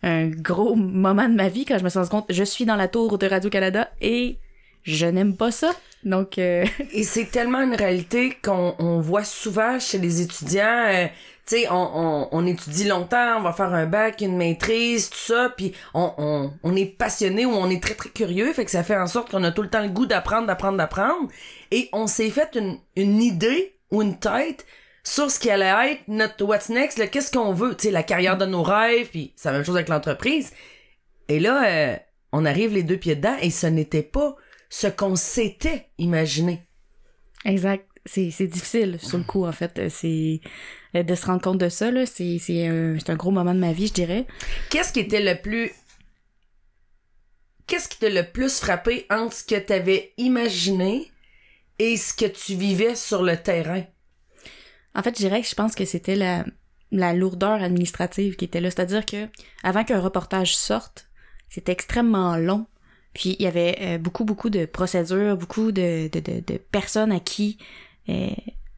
un 0.03 0.27
gros 0.27 0.75
moment 0.75 1.27
de 1.27 1.35
ma 1.35 1.49
vie 1.49 1.65
quand 1.65 1.77
je 1.77 1.83
me 1.83 1.89
suis 1.89 1.99
rendu 1.99 2.09
compte 2.11 2.25
je 2.29 2.43
suis 2.43 2.65
dans 2.65 2.75
la 2.75 2.87
tour 2.87 3.17
de 3.17 3.27
Radio-Canada 3.27 3.89
et 4.01 4.37
je 4.83 5.07
n'aime 5.07 5.35
pas 5.35 5.51
ça. 5.51 5.71
Donc, 6.03 6.37
euh, 6.37 6.63
Et 6.93 7.03
c'est 7.03 7.25
tellement 7.25 7.61
une 7.61 7.73
réalité 7.73 8.37
qu'on 8.43 8.75
on 8.77 8.99
voit 8.99 9.23
souvent 9.23 9.79
chez 9.79 9.97
les 9.97 10.21
étudiants. 10.21 10.85
euh, 10.87 11.07
tu 11.47 11.57
sais, 11.57 11.67
on, 11.69 11.75
on, 11.95 12.27
on 12.31 12.45
étudie 12.47 12.87
longtemps, 12.87 13.37
on 13.37 13.41
va 13.41 13.51
faire 13.53 13.73
un 13.73 13.85
bac, 13.85 14.21
une 14.21 14.35
maîtrise, 14.37 15.09
tout 15.09 15.17
ça, 15.17 15.51
puis 15.55 15.73
on, 15.93 16.11
on, 16.17 16.53
on 16.63 16.75
est 16.75 16.85
passionné 16.85 17.45
ou 17.45 17.51
on 17.51 17.69
est 17.69 17.81
très 17.81 17.93
très 17.93 18.09
curieux, 18.09 18.51
fait 18.53 18.65
que 18.65 18.71
ça 18.71 18.83
fait 18.83 18.97
en 18.97 19.05
sorte 19.07 19.29
qu'on 19.29 19.43
a 19.43 19.51
tout 19.51 19.61
le 19.61 19.69
temps 19.69 19.81
le 19.83 19.89
goût 19.89 20.05
d'apprendre, 20.07 20.47
d'apprendre, 20.47 20.77
d'apprendre. 20.77 21.29
Et 21.71 21.89
on 21.93 22.07
s'est 22.07 22.29
fait 22.31 22.55
une, 22.55 22.77
une 22.95 23.21
idée 23.21 23.75
ou 23.91 24.01
une 24.01 24.17
tête 24.17 24.65
sur 25.05 25.29
ce 25.29 25.39
qui 25.39 25.49
allait 25.51 25.91
être 25.91 26.01
notre 26.07 26.43
what's 26.43 26.69
next, 26.69 27.09
qu'est-ce 27.11 27.31
qu'on 27.31 27.53
veut, 27.53 27.75
tu 27.77 27.83
sais, 27.83 27.91
la 27.91 28.03
carrière 28.03 28.37
de 28.37 28.45
nos 28.45 28.63
rêves, 28.63 29.07
puis 29.09 29.31
c'est 29.35 29.49
la 29.49 29.53
même 29.53 29.63
chose 29.65 29.75
avec 29.75 29.87
l'entreprise. 29.87 30.51
Et 31.29 31.39
là, 31.39 31.65
euh, 31.67 31.95
on 32.31 32.43
arrive 32.43 32.73
les 32.73 32.83
deux 32.83 32.97
pieds 32.97 33.15
dedans 33.15 33.37
et 33.39 33.51
ce 33.51 33.67
n'était 33.67 34.03
pas 34.03 34.35
ce 34.69 34.87
qu'on 34.87 35.15
s'était 35.15 35.87
imaginé. 35.99 36.63
exact. 37.45 37.87
C'est, 38.07 38.29
c'est 38.29 38.45
difficile 38.45 38.99
sur 39.01 39.17
le 39.17 39.23
coup, 39.23 39.45
en 39.47 39.51
fait. 39.51 39.79
Euh, 39.79 39.89
C'est 39.89 40.39
euh, 40.95 41.01
de 41.01 41.15
se 41.15 41.25
rendre 41.25 41.41
compte 41.41 41.57
de 41.57 41.69
ça, 41.69 41.89
là. 41.89 42.05
C'est, 42.05 42.37
c'est, 42.37 42.67
un, 42.67 42.99
c'est 42.99 43.09
un 43.09 43.15
gros 43.15 43.31
moment 43.31 43.55
de 43.55 43.59
ma 43.59 43.73
vie, 43.73 43.87
je 43.87 43.93
dirais. 43.93 44.27
Qu'est-ce 44.69 44.93
qui 44.93 44.99
était 44.99 45.21
le 45.23 45.41
plus. 45.41 45.71
Qu'est-ce 47.65 47.89
qui 47.89 47.97
t'a 47.97 48.09
le 48.09 48.31
plus 48.31 48.59
frappé 48.59 49.07
entre 49.09 49.33
ce 49.33 49.43
que 49.43 49.55
t'avais 49.55 50.13
imaginé 50.17 51.11
et 51.79 51.97
ce 51.97 52.13
que 52.13 52.25
tu 52.25 52.53
vivais 52.53 52.93
sur 52.93 53.23
le 53.23 53.37
terrain? 53.37 53.83
En 54.95 55.03
fait, 55.03 55.15
je 55.17 55.21
dirais 55.21 55.41
que 55.41 55.47
je 55.47 55.55
pense 55.55 55.75
que 55.75 55.85
c'était 55.85 56.15
la, 56.15 56.45
la 56.91 57.13
lourdeur 57.13 57.61
administrative 57.61 58.35
qui 58.35 58.45
était 58.45 58.61
là. 58.61 58.71
C'est-à-dire 58.71 59.05
que 59.05 59.27
avant 59.63 59.83
qu'un 59.83 59.99
reportage 59.99 60.55
sorte, 60.55 61.09
c'était 61.49 61.71
extrêmement 61.71 62.37
long. 62.37 62.65
Puis 63.13 63.35
il 63.39 63.43
y 63.43 63.47
avait 63.47 63.77
euh, 63.81 63.97
beaucoup, 63.97 64.25
beaucoup 64.25 64.49
de 64.49 64.65
procédures, 64.65 65.37
beaucoup 65.37 65.71
de, 65.71 66.09
de, 66.09 66.19
de, 66.19 66.57
personnes 66.57 67.11
à 67.11 67.19
qui 67.19 67.57
euh, 68.09 68.29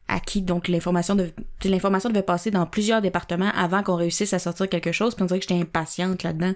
à 0.06 0.20
qui 0.20 0.40
donc 0.40 0.68
l'information 0.68 1.14
de 1.14 1.30
l'information 1.64 2.08
devait 2.08 2.22
passer 2.22 2.50
dans 2.50 2.64
plusieurs 2.64 3.02
départements 3.02 3.50
avant 3.54 3.82
qu'on 3.82 3.96
réussisse 3.96 4.32
à 4.32 4.38
sortir 4.38 4.68
quelque 4.68 4.90
chose. 4.90 5.14
Puis 5.14 5.22
on 5.22 5.26
dirait 5.26 5.38
que 5.38 5.46
j'étais 5.46 5.60
impatiente 5.60 6.22
là-dedans. 6.22 6.54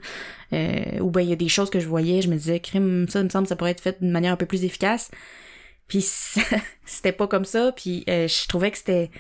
Euh, 0.55 1.01
ou 1.01 1.11
ben 1.11 1.21
il 1.21 1.29
y 1.29 1.33
a 1.33 1.37
des 1.37 1.49
choses 1.49 1.69
que 1.69 1.79
je 1.79 1.87
voyais, 1.87 2.23
je 2.23 2.29
me 2.29 2.37
disais 2.37 2.61
crime 2.61 3.07
ça 3.09 3.23
me 3.23 3.29
semble 3.29 3.47
ça 3.47 3.57
pourrait 3.57 3.73
être 3.73 3.83
fait 3.83 3.99
d'une 4.01 4.11
manière 4.11 4.33
un 4.33 4.37
peu 4.37 4.47
plus 4.47 4.65
efficace. 4.65 5.11
Puis 5.87 6.01
c'était 6.87 7.13
pas 7.13 7.27
comme 7.27 7.45
ça. 7.45 7.73
Puis 7.73 8.05
euh, 8.09 8.27
je 8.27 8.49
trouvais 8.49 8.71
que 8.71 8.79
c'était 8.79 9.11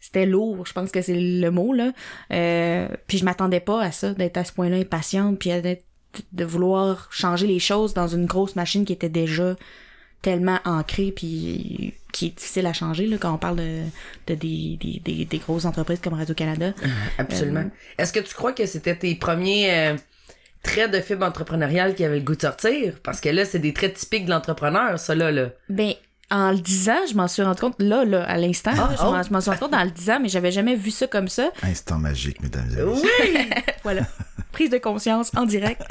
c'était 0.00 0.26
lourd, 0.26 0.66
je 0.66 0.72
pense 0.72 0.90
que 0.90 1.02
c'est 1.02 1.14
le 1.14 1.50
mot 1.50 1.72
là. 1.72 1.92
Euh, 2.32 2.88
puis 3.06 3.18
je 3.18 3.24
m'attendais 3.24 3.60
pas 3.60 3.82
à 3.82 3.92
ça, 3.92 4.14
d'être 4.14 4.36
à 4.38 4.44
ce 4.44 4.52
point-là 4.52 4.76
impatiente, 4.76 5.38
puis 5.38 5.50
de 6.32 6.44
vouloir 6.44 7.08
changer 7.12 7.46
les 7.46 7.58
choses 7.60 7.94
dans 7.94 8.08
une 8.08 8.26
grosse 8.26 8.56
machine 8.56 8.84
qui 8.84 8.92
était 8.92 9.08
déjà 9.08 9.56
tellement 10.22 10.58
ancrée 10.64 11.12
puis 11.12 11.94
qui 12.12 12.26
est 12.26 12.36
difficile 12.36 12.66
à 12.66 12.72
changer 12.72 13.06
là 13.06 13.16
quand 13.18 13.32
on 13.32 13.38
parle 13.38 13.56
de, 13.56 13.80
de 14.26 14.34
des, 14.34 14.76
des, 14.80 15.00
des, 15.04 15.24
des 15.24 15.38
grosses 15.38 15.64
entreprises 15.64 16.00
comme 16.00 16.14
Radio 16.14 16.34
Canada. 16.34 16.74
Absolument. 17.18 17.60
Euh, 17.60 18.02
Est-ce 18.02 18.12
que 18.12 18.20
tu 18.20 18.34
crois 18.34 18.52
que 18.52 18.66
c'était 18.66 18.96
tes 18.96 19.14
premiers 19.14 19.72
euh, 19.72 19.96
traits 20.62 20.90
de 20.90 21.00
fibre 21.00 21.24
entrepreneuriale 21.24 21.94
qui 21.94 22.04
avaient 22.04 22.18
le 22.18 22.24
goût 22.24 22.34
de 22.34 22.40
sortir? 22.42 22.94
Parce 23.02 23.20
que 23.20 23.28
là, 23.28 23.44
c'est 23.44 23.60
des 23.60 23.72
traits 23.72 23.94
typiques 23.94 24.26
de 24.26 24.30
l'entrepreneur, 24.30 24.98
ça 24.98 25.14
là. 25.14 25.30
là. 25.30 25.50
Ben 25.68 25.94
en 26.30 26.52
le 26.52 26.58
disant, 26.58 26.96
je 27.10 27.14
m'en 27.14 27.26
suis 27.28 27.42
rendu 27.42 27.60
compte 27.60 27.74
là 27.80 28.04
là 28.04 28.22
à 28.24 28.36
l'instant, 28.36 28.70
Ah, 28.76 28.90
oh. 29.00 29.10
m'en- 29.10 29.22
je 29.22 29.32
m'en 29.32 29.40
suis 29.40 29.50
rendu 29.50 29.60
compte 29.62 29.74
en 29.74 29.84
le 29.84 29.90
disant, 29.90 30.18
mais 30.20 30.28
j'avais 30.28 30.52
jamais 30.52 30.76
vu 30.76 30.90
ça 30.90 31.06
comme 31.06 31.28
ça. 31.28 31.50
Instant 31.62 31.98
magique, 31.98 32.40
mesdames 32.42 32.68
et 32.78 32.82
messieurs. 32.82 33.08
Oui! 33.24 33.38
voilà. 33.82 34.02
Prise 34.52 34.70
de 34.70 34.78
conscience 34.78 35.30
en 35.36 35.44
direct. 35.46 35.82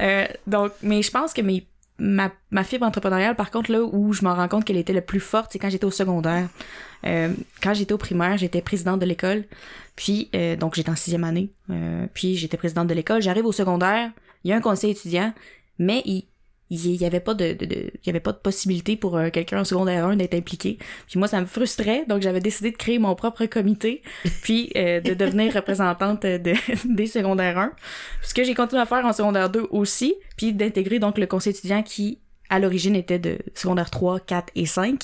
Euh, 0.00 0.26
donc, 0.46 0.72
mais 0.82 1.02
je 1.02 1.10
pense 1.10 1.32
que 1.32 1.42
mes, 1.42 1.66
ma, 1.98 2.30
ma 2.50 2.64
fibre 2.64 2.86
entrepreneuriale, 2.86 3.36
par 3.36 3.50
contre, 3.50 3.70
là 3.72 3.82
où 3.82 4.12
je 4.12 4.22
m'en 4.24 4.34
rends 4.34 4.48
compte 4.48 4.64
qu'elle 4.64 4.76
était 4.76 4.92
le 4.92 5.00
plus 5.00 5.20
forte, 5.20 5.50
c'est 5.52 5.58
quand 5.58 5.70
j'étais 5.70 5.84
au 5.84 5.90
secondaire. 5.90 6.48
Euh, 7.06 7.32
quand 7.62 7.74
j'étais 7.74 7.92
au 7.92 7.98
primaire, 7.98 8.36
j'étais 8.38 8.62
présidente 8.62 9.00
de 9.00 9.06
l'école. 9.06 9.44
Puis, 9.96 10.30
euh, 10.34 10.56
donc, 10.56 10.74
j'étais 10.74 10.90
en 10.90 10.96
sixième 10.96 11.24
année. 11.24 11.52
Euh, 11.70 12.06
puis, 12.14 12.36
j'étais 12.36 12.56
présidente 12.56 12.88
de 12.88 12.94
l'école. 12.94 13.20
J'arrive 13.22 13.46
au 13.46 13.52
secondaire, 13.52 14.10
il 14.42 14.50
y 14.50 14.52
a 14.52 14.56
un 14.56 14.60
conseil 14.60 14.90
étudiant, 14.92 15.32
mais 15.78 16.02
il 16.04 16.24
il 16.74 16.96
y 16.96 17.04
avait 17.04 17.20
pas 17.20 17.34
de, 17.34 17.52
de, 17.52 17.66
de- 17.66 17.90
il 17.94 18.06
y 18.06 18.10
avait 18.10 18.20
pas 18.20 18.32
de 18.32 18.38
possibilité 18.38 18.96
pour 18.96 19.16
euh, 19.16 19.30
quelqu'un 19.30 19.60
en 19.60 19.64
secondaire 19.64 20.06
1 20.06 20.16
d'être 20.16 20.34
impliqué. 20.34 20.78
Puis 21.08 21.18
moi 21.18 21.28
ça 21.28 21.40
me 21.40 21.46
frustrait, 21.46 22.04
donc 22.08 22.22
j'avais 22.22 22.40
décidé 22.40 22.70
de 22.70 22.76
créer 22.76 22.98
mon 22.98 23.14
propre 23.14 23.46
comité, 23.46 24.02
puis 24.42 24.70
euh, 24.76 25.00
de 25.00 25.14
devenir 25.14 25.54
représentante 25.54 26.22
de, 26.22 26.54
des 26.94 27.06
secondaires 27.06 27.58
1. 27.58 27.72
Ce 28.22 28.34
que 28.34 28.44
j'ai 28.44 28.54
continué 28.54 28.82
à 28.82 28.86
faire 28.86 29.04
en 29.04 29.12
secondaire 29.12 29.50
2 29.50 29.66
aussi, 29.70 30.14
puis 30.36 30.52
d'intégrer 30.52 30.98
donc 30.98 31.18
le 31.18 31.26
conseil 31.26 31.52
étudiant 31.52 31.82
qui 31.82 32.18
à 32.50 32.58
l'origine 32.58 32.94
était 32.94 33.18
de 33.18 33.38
secondaire 33.54 33.90
3, 33.90 34.20
4 34.20 34.52
et 34.54 34.66
5. 34.66 35.00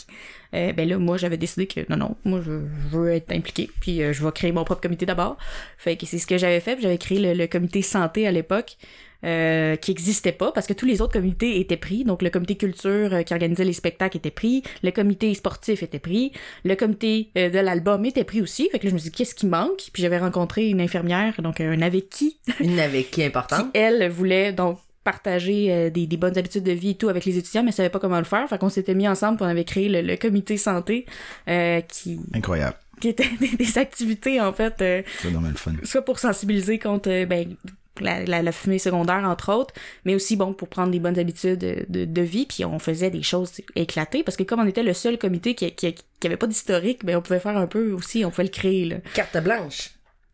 Euh, 0.52 0.72
ben 0.74 0.86
là, 0.88 0.98
moi, 0.98 1.16
j'avais 1.16 1.38
décidé 1.38 1.66
que 1.66 1.80
non, 1.88 1.96
non, 1.96 2.16
moi, 2.24 2.40
je, 2.44 2.52
je 2.90 2.96
veux 2.96 3.10
être 3.12 3.32
impliquée, 3.32 3.70
puis 3.80 4.02
euh, 4.02 4.12
je 4.12 4.22
vais 4.22 4.30
créer 4.30 4.52
mon 4.52 4.62
propre 4.64 4.82
comité 4.82 5.06
d'abord. 5.06 5.38
Fait 5.78 5.96
que 5.96 6.04
c'est 6.06 6.18
ce 6.18 6.26
que 6.26 6.36
j'avais 6.36 6.60
fait, 6.60 6.74
puis 6.74 6.82
j'avais 6.82 6.98
créé 6.98 7.18
le, 7.18 7.32
le 7.32 7.46
comité 7.46 7.80
santé 7.82 8.26
à 8.26 8.30
l'époque. 8.32 8.76
Euh, 9.24 9.76
qui 9.76 9.90
existait 9.90 10.32
pas 10.32 10.52
parce 10.52 10.66
que 10.66 10.72
tous 10.72 10.86
les 10.86 11.00
autres 11.02 11.12
comités 11.12 11.60
étaient 11.60 11.76
pris. 11.76 12.04
Donc 12.04 12.22
le 12.22 12.30
comité 12.30 12.56
culture 12.56 13.12
euh, 13.14 13.22
qui 13.22 13.32
organisait 13.34 13.64
les 13.64 13.72
spectacles 13.72 14.16
était 14.16 14.30
pris, 14.30 14.62
le 14.82 14.90
comité 14.90 15.32
sportif 15.34 15.82
était 15.82 15.98
pris, 15.98 16.32
le 16.64 16.74
comité 16.74 17.30
euh, 17.36 17.50
de 17.50 17.58
l'album 17.58 18.04
était 18.04 18.24
pris 18.24 18.40
aussi. 18.40 18.68
Fait 18.70 18.78
que 18.78 18.84
là, 18.84 18.90
je 18.90 18.94
me 18.94 18.98
suis 18.98 19.10
dit 19.10 19.16
qu'est-ce 19.16 19.34
qui 19.34 19.46
manque? 19.46 19.90
Puis 19.92 20.02
j'avais 20.02 20.18
rencontré 20.18 20.68
une 20.68 20.80
infirmière, 20.80 21.40
donc 21.42 21.60
un 21.60 21.82
avec 21.82 22.08
qui, 22.10 22.38
Une 22.60 22.78
avec 22.80 23.10
qui 23.10 23.22
importante. 23.24 23.72
qui 23.72 23.78
elle 23.78 24.08
voulait 24.08 24.52
donc 24.52 24.78
partager 25.02 25.72
euh, 25.72 25.90
des, 25.90 26.06
des 26.06 26.16
bonnes 26.18 26.36
habitudes 26.36 26.62
de 26.62 26.72
vie 26.72 26.90
et 26.90 26.94
tout 26.94 27.08
avec 27.08 27.24
les 27.24 27.38
étudiants, 27.38 27.62
mais 27.62 27.72
savait 27.72 27.88
pas 27.88 27.98
comment 27.98 28.18
le 28.18 28.24
faire. 28.24 28.46
Fait 28.48 28.58
qu'on 28.58 28.68
s'était 28.68 28.94
mis 28.94 29.08
ensemble, 29.08 29.36
puis 29.38 29.46
on 29.46 29.48
avait 29.48 29.64
créé 29.64 29.88
le, 29.88 30.02
le 30.02 30.16
comité 30.16 30.56
santé 30.58 31.06
euh, 31.48 31.80
qui, 31.80 32.20
Incroyable. 32.34 32.76
qui 33.00 33.08
était 33.08 33.24
des, 33.40 33.48
des 33.56 33.78
activités 33.78 34.40
en 34.42 34.52
fait. 34.52 34.74
euh, 34.82 35.02
C'est 35.20 35.28
vraiment 35.28 35.48
le 35.48 35.54
fun. 35.56 35.72
soit 35.84 36.02
pour 36.02 36.18
sensibiliser 36.18 36.78
contre 36.78 37.08
euh, 37.10 37.24
ben, 37.26 37.56
la, 38.00 38.24
la, 38.24 38.42
la 38.42 38.52
fumée 38.52 38.78
secondaire, 38.78 39.24
entre 39.24 39.52
autres, 39.52 39.74
mais 40.04 40.14
aussi, 40.14 40.36
bon, 40.36 40.52
pour 40.52 40.68
prendre 40.68 40.90
des 40.90 40.98
bonnes 41.00 41.18
habitudes 41.18 41.58
de, 41.58 41.84
de, 41.88 42.04
de 42.04 42.22
vie, 42.22 42.46
puis 42.46 42.64
on 42.64 42.78
faisait 42.78 43.10
des 43.10 43.22
choses 43.22 43.52
éclatées, 43.76 44.22
parce 44.22 44.36
que 44.36 44.42
comme 44.42 44.60
on 44.60 44.66
était 44.66 44.82
le 44.82 44.94
seul 44.94 45.18
comité 45.18 45.54
qui, 45.54 45.70
qui, 45.72 45.94
qui 45.94 46.26
avait 46.26 46.36
pas 46.36 46.46
d'historique, 46.46 47.04
ben, 47.04 47.16
on 47.16 47.22
pouvait 47.22 47.40
faire 47.40 47.56
un 47.56 47.66
peu 47.66 47.92
aussi, 47.92 48.24
on 48.24 48.30
pouvait 48.30 48.44
le 48.44 48.50
créer, 48.50 48.84
là. 48.86 48.96
Carte 49.14 49.36
blanche. 49.42 49.90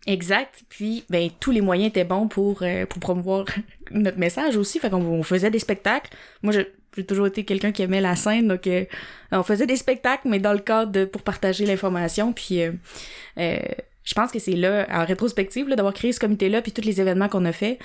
Exact, 0.06 0.62
puis, 0.68 1.04
ben, 1.10 1.30
tous 1.40 1.50
les 1.50 1.60
moyens 1.60 1.88
étaient 1.88 2.04
bons 2.04 2.28
pour, 2.28 2.62
euh, 2.62 2.86
pour 2.86 3.00
promouvoir 3.00 3.44
notre 3.90 4.18
message 4.18 4.56
aussi, 4.56 4.78
fait 4.78 4.90
qu'on 4.90 5.02
on 5.04 5.22
faisait 5.22 5.50
des 5.50 5.58
spectacles. 5.58 6.10
Moi, 6.42 6.52
j'ai 6.52 7.04
toujours 7.04 7.26
été 7.26 7.44
quelqu'un 7.44 7.72
qui 7.72 7.82
aimait 7.82 8.00
la 8.00 8.16
scène, 8.16 8.48
donc 8.48 8.66
euh, 8.66 8.84
on 9.32 9.42
faisait 9.42 9.66
des 9.66 9.76
spectacles, 9.76 10.28
mais 10.28 10.38
dans 10.38 10.52
le 10.52 10.60
cadre 10.60 10.92
de, 10.92 11.04
pour 11.04 11.22
partager 11.22 11.66
l'information, 11.66 12.32
puis... 12.32 12.62
euh, 12.62 13.60
je 14.06 14.14
pense 14.14 14.30
que 14.32 14.38
c'est 14.38 14.52
là, 14.56 14.86
en 14.90 15.04
rétrospective, 15.04 15.68
d'avoir 15.68 15.92
créé 15.92 16.12
ce 16.12 16.20
comité-là, 16.20 16.62
puis 16.62 16.72
tous 16.72 16.80
les 16.82 17.00
événements 17.02 17.28
qu'on 17.28 17.44
a 17.44 17.52
fait, 17.52 17.78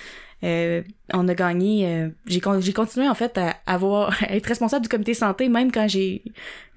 euh, 0.43 0.81
on 1.13 1.27
a 1.27 1.33
gagné. 1.35 1.85
euh, 1.87 2.09
j'ai 2.27 2.39
con- 2.39 2.61
j'ai 2.61 2.73
continué 2.73 3.09
en 3.09 3.15
fait 3.15 3.37
à 3.37 3.57
avoir 3.65 4.15
à 4.23 4.35
être 4.35 4.45
responsable 4.47 4.83
du 4.83 4.89
comité 4.89 5.13
santé, 5.13 5.49
même 5.49 5.71
quand 5.71 5.87
j'ai 5.89 6.23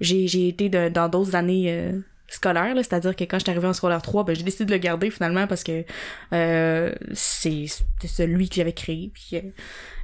j'ai 0.01 0.47
été 0.49 0.67
dans 0.69 1.09
d'autres 1.09 1.35
années 1.35 1.65
euh, 1.69 1.93
scolaires. 2.27 2.73
C'est-à-dire 2.77 3.15
que 3.15 3.23
quand 3.23 3.37
j'étais 3.39 3.51
arrivée 3.51 3.67
en 3.67 3.73
scolaire 3.73 4.01
3, 4.01 4.23
ben, 4.25 4.35
j'ai 4.35 4.43
décidé 4.43 4.65
de 4.65 4.71
le 4.71 4.77
garder 4.79 5.09
finalement 5.11 5.47
parce 5.47 5.63
que 5.63 5.83
euh, 6.33 6.93
c'est 7.13 7.65
celui 8.05 8.49
que 8.49 8.55
j'avais 8.55 8.73
créé. 8.73 9.11
Puis, 9.13 9.41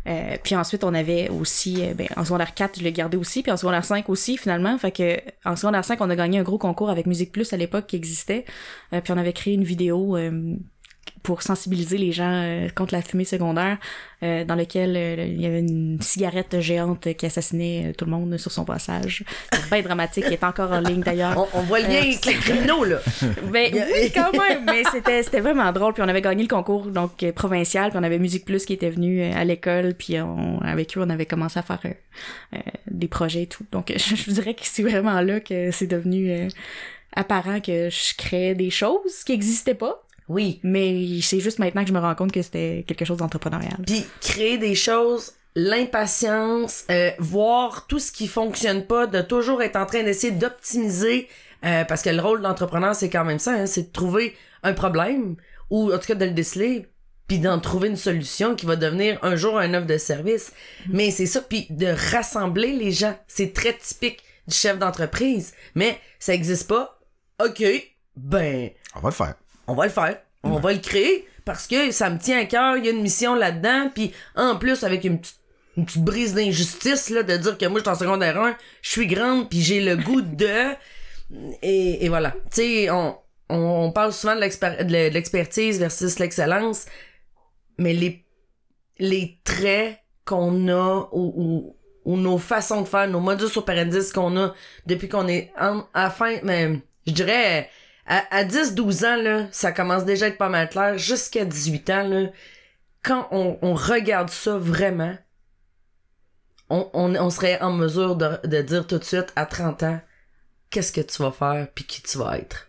euh, 0.08 0.36
puis 0.44 0.56
ensuite, 0.56 0.84
on 0.84 0.94
avait 0.94 1.30
aussi, 1.30 1.86
euh, 1.86 1.94
ben, 1.94 2.08
en 2.18 2.26
secondaire 2.26 2.54
4, 2.54 2.80
je 2.80 2.84
l'ai 2.84 2.92
gardé 2.92 3.18
aussi, 3.18 3.44
puis 3.44 3.52
en 3.52 3.58
secondaire 3.58 3.86
5 3.86 4.10
aussi, 4.10 4.38
finalement. 4.38 4.78
Fait 4.78 4.92
que, 4.92 5.20
en 5.46 5.56
secondaire 5.56 5.86
5, 5.86 6.02
on 6.02 6.10
a 6.10 6.16
gagné 6.16 6.40
un 6.40 6.44
gros 6.44 6.58
concours 6.58 6.90
avec 6.90 7.06
Musique 7.06 7.32
Plus 7.32 7.54
à 7.54 7.58
l'époque 7.58 7.88
qui 7.88 7.96
existait. 7.96 8.46
Euh, 8.94 9.02
puis 9.02 9.14
on 9.14 9.18
avait 9.18 9.34
créé 9.34 9.54
une 9.54 9.64
vidéo 9.64 10.18
euh, 10.18 10.56
pour 11.24 11.44
sensibiliser 11.44 11.98
les 11.98 12.12
gens 12.12 12.32
euh, 12.32 12.70
contre 12.70 12.94
la 12.94 13.02
fumée 13.02 13.26
secondaire, 13.26 13.78
euh, 14.24 14.44
dans 14.44 14.56
lequel 14.56 14.96
euh, 14.96 15.26
il 15.28 15.42
y 15.42 15.46
avait 15.46 15.60
une 15.60 16.02
cigarette 16.02 16.60
géante 16.60 17.14
qui 17.16 17.26
assassinait 17.26 17.88
euh, 17.88 17.94
tout 17.94 18.06
le 18.06 18.12
monde 18.12 18.38
sur 18.38 18.52
son 18.52 18.66
passage. 18.66 19.24
C'est 19.54 19.70
bien 19.70 19.82
dramatique, 19.82 20.26
il 20.28 20.34
est 20.34 20.44
encore 20.44 20.72
en 20.72 20.80
ligne 20.80 21.02
d'ailleurs. 21.02 21.38
On, 21.38 21.60
on 21.60 21.62
voit 21.62 21.80
le 21.80 21.88
lien 21.88 22.02
avec 22.02 22.26
les 22.26 22.34
criminels, 22.34 22.90
là. 22.90 23.00
Ben 23.52 23.72
oui, 23.74 24.12
quand 24.16 24.32
même, 24.32 24.66
mais 24.66 24.84
c'était 25.24 25.40
vraiment 25.40 25.72
drôle. 25.72 25.94
Puis 25.94 26.04
on 26.04 26.08
avait 26.08 26.22
gagné 26.22 26.44
le 26.44 26.50
concours 26.50 26.88
donc 26.88 27.24
provincial, 27.36 27.90
puis 27.90 28.00
on 28.00 28.04
avait 28.04 28.20
Musique 28.20 28.46
Plus 28.46 28.66
qui 28.66 28.74
était 28.74 28.90
venu 28.90 29.22
euh, 29.22 29.32
à 29.36 29.44
l'école, 29.44 29.94
puis 29.94 30.20
on, 30.20 30.60
avec 30.62 30.98
eux 30.98 31.02
on 31.02 31.10
avait 31.10 31.26
commencé 31.26 31.60
à 31.60 31.64
faire 31.64 31.82
des 32.90 33.08
projets 33.08 33.44
et 33.44 33.48
tout. 33.48 33.66
Donc 33.72 33.92
je, 33.96 34.16
je 34.16 34.32
dirais 34.32 34.54
que 34.54 34.62
c'est 34.64 34.84
vraiment 34.84 35.22
là 35.22 35.40
que 35.40 35.72
c'est 35.72 35.88
devenu 35.88 36.48
apparent 37.16 37.60
que 37.60 37.90
je 37.90 38.16
créais 38.16 38.56
des 38.56 38.70
choses 38.70 39.24
qui 39.26 39.34
n'existaient 39.34 39.74
pas, 39.76 40.04
Oui. 40.28 40.60
mais 40.64 41.20
c'est 41.22 41.40
juste 41.40 41.60
maintenant 41.60 41.82
que 41.84 41.90
je 41.90 41.94
me 41.94 42.00
rends 42.00 42.16
compte 42.16 42.32
que 42.32 42.42
c'était 42.42 42.86
quelque 42.88 43.06
chose 43.06 43.18
d'entrepreneurial. 43.18 43.78
Puis 43.86 44.06
créer 44.22 44.58
des 44.58 44.76
choses, 44.76 45.34
l'impatience, 45.56 46.86
euh, 46.90 47.12
voir 47.20 47.88
tout 47.88 48.00
ce 48.00 48.12
qui 48.12 48.28
fonctionne 48.28 48.86
pas, 48.86 49.08
de 49.08 49.22
toujours 49.22 49.62
être 49.62 49.76
en 49.76 49.86
train 49.86 50.04
d'essayer 50.04 50.32
d'optimiser, 50.32 51.28
euh, 51.66 51.84
parce 51.86 52.02
que 52.02 52.10
le 52.10 52.22
rôle 52.22 52.42
d'entrepreneur, 52.42 52.96
c'est 52.96 53.10
quand 53.10 53.26
même 53.26 53.40
ça, 53.40 53.52
hein, 53.54 53.66
c'est 53.66 53.84
de 53.84 53.92
trouver 53.92 54.36
un 54.64 54.74
problème, 54.74 55.36
ou 55.70 55.92
en 55.92 55.98
tout 55.98 56.08
cas 56.08 56.16
de 56.16 56.26
le 56.26 56.32
déceler, 56.32 56.88
puis 57.28 57.40
d'en 57.40 57.60
trouver 57.60 57.88
une 57.90 57.98
solution 57.98 58.56
qui 58.56 58.66
va 58.66 58.76
devenir 58.76 59.18
un 59.22 59.36
jour 59.36 59.58
un 59.58 59.74
offre 59.74 59.88
de 59.88 59.98
service. 59.98 60.52
Mais 60.90 61.12
c'est 61.12 61.26
ça, 61.26 61.42
puis 61.42 61.68
de 61.70 61.88
rassembler 62.12 62.74
les 62.74 62.92
gens, 62.92 63.18
c'est 63.28 63.54
très 63.54 63.74
typique 63.78 64.22
du 64.48 64.56
chef 64.56 64.78
d'entreprise, 64.80 65.54
mais 65.76 66.00
ça 66.20 66.34
existe 66.34 66.68
pas. 66.68 67.00
Ok, 67.44 67.64
ben 68.16 68.70
On 68.96 69.00
va 69.00 69.10
le 69.10 69.16
faire. 69.16 69.36
On 69.72 69.76
va 69.76 69.86
le 69.86 69.92
faire. 69.92 70.18
On 70.44 70.60
va 70.60 70.74
le 70.74 70.80
créer 70.80 71.28
parce 71.46 71.68
que 71.68 71.92
ça 71.92 72.10
me 72.10 72.18
tient 72.20 72.40
à 72.40 72.46
cœur, 72.46 72.78
il 72.78 72.86
y 72.86 72.90
a 72.90 72.92
une 72.92 73.02
mission 73.02 73.36
là-dedans, 73.36 73.90
puis 73.94 74.12
en 74.36 74.56
plus 74.58 74.84
avec 74.84 75.04
une 75.04 75.20
petite 75.20 75.38
une 75.78 75.86
petite 75.86 76.04
brise 76.04 76.34
d'injustice 76.34 77.10
là 77.10 77.24
de 77.24 77.38
dire 77.38 77.58
que 77.58 77.66
moi 77.66 77.80
je 77.80 77.84
suis 77.84 77.90
en 77.90 77.96
secondaire 77.96 78.38
1, 78.40 78.58
je 78.82 78.90
suis 78.90 79.08
grande 79.08 79.50
puis 79.50 79.62
j'ai 79.62 79.80
le 79.82 79.96
goût 79.96 80.22
de 80.22 80.74
et, 81.62 82.06
et 82.06 82.10
voilà. 82.10 82.32
Tu 82.54 82.62
sais 82.62 82.90
on, 82.90 83.16
on 83.50 83.56
on 83.86 83.92
parle 83.92 84.12
souvent 84.12 84.36
de 84.36 84.42
l'exper- 84.42 84.84
de 84.84 85.14
l'expertise 85.14 85.80
versus 85.80 86.20
l'excellence 86.20 86.86
mais 87.78 87.94
les 87.94 88.26
les 89.00 89.40
traits 89.46 89.98
qu'on 90.26 90.68
a 90.68 91.10
ou, 91.14 91.34
ou, 91.36 91.76
ou 92.06 92.18
nos 92.18 92.38
façons 92.38 92.82
de 92.82 92.88
faire, 92.88 93.08
nos 93.08 93.20
modus 93.22 93.58
operandi 93.58 93.98
qu'on 94.14 94.36
a 94.38 94.54
depuis 94.86 95.08
qu'on 95.10 95.28
est 95.28 95.52
en, 95.60 95.86
à 95.94 96.10
fin, 96.10 96.38
mais 96.44 96.80
je 97.08 97.14
dirais 97.14 97.70
à, 98.06 98.24
à 98.36 98.44
10-12 98.44 99.06
ans, 99.06 99.22
là, 99.22 99.48
ça 99.52 99.72
commence 99.72 100.06
déjà 100.06 100.26
à 100.26 100.30
être 100.30 100.38
pas 100.38 100.50
mal 100.50 100.70
clair. 100.70 100.98
Jusqu'à 100.98 101.46
18 101.46 101.90
ans, 101.90 102.08
là, 102.08 102.30
quand 103.04 103.28
on, 103.32 103.58
on 103.62 103.74
regarde 103.74 104.30
ça 104.30 104.58
vraiment, 104.58 105.16
on, 106.70 106.90
on, 106.94 107.16
on 107.16 107.30
serait 107.30 107.62
en 107.62 107.72
mesure 107.72 108.16
de, 108.16 108.40
de 108.46 108.62
dire 108.62 108.88
tout 108.88 108.98
de 108.98 109.04
suite 109.04 109.32
à 109.36 109.46
30 109.46 109.84
ans 109.84 110.02
qu'est-ce 110.70 110.92
que 110.92 111.02
tu 111.02 111.22
vas 111.22 111.32
faire 111.32 111.68
puis 111.76 111.86
qui 111.86 112.02
tu 112.02 112.18
vas 112.18 112.38
être? 112.38 112.68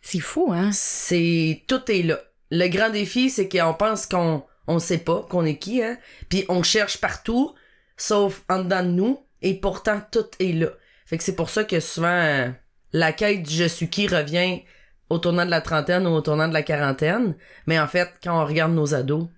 C'est 0.00 0.20
fou, 0.20 0.52
hein? 0.52 0.70
C'est 0.72 1.62
tout 1.68 1.90
est 1.90 2.02
là. 2.02 2.18
Le 2.50 2.66
grand 2.68 2.90
défi, 2.90 3.30
c'est 3.30 3.48
qu'on 3.48 3.74
pense 3.74 4.06
qu'on 4.06 4.44
on 4.66 4.78
sait 4.78 4.98
pas 4.98 5.24
qu'on 5.28 5.44
est 5.44 5.58
qui, 5.58 5.82
hein. 5.82 5.96
Puis 6.28 6.44
on 6.48 6.62
cherche 6.62 7.00
partout, 7.00 7.54
sauf 7.96 8.42
en 8.48 8.64
dedans 8.64 8.82
de 8.82 8.88
nous, 8.88 9.26
et 9.42 9.54
pourtant 9.54 10.00
tout 10.10 10.26
est 10.40 10.52
là. 10.52 10.68
Fait 11.06 11.18
que 11.18 11.24
c'est 11.24 11.36
pour 11.36 11.50
ça 11.50 11.64
que 11.64 11.78
souvent 11.78 12.52
la 12.92 13.12
quête 13.12 13.42
du 13.42 13.54
je 13.54 13.64
suis 13.64 13.88
qui 13.88 14.06
revient 14.06 14.62
au 15.10 15.18
tournant 15.18 15.44
de 15.44 15.50
la 15.50 15.60
trentaine 15.60 16.06
ou 16.06 16.10
au 16.10 16.20
tournant 16.20 16.48
de 16.48 16.54
la 16.54 16.62
quarantaine. 16.62 17.34
Mais 17.66 17.78
en 17.78 17.86
fait, 17.86 18.08
quand 18.22 18.42
on 18.42 18.46
regarde 18.46 18.72
nos 18.72 18.94
ados, 18.94 19.28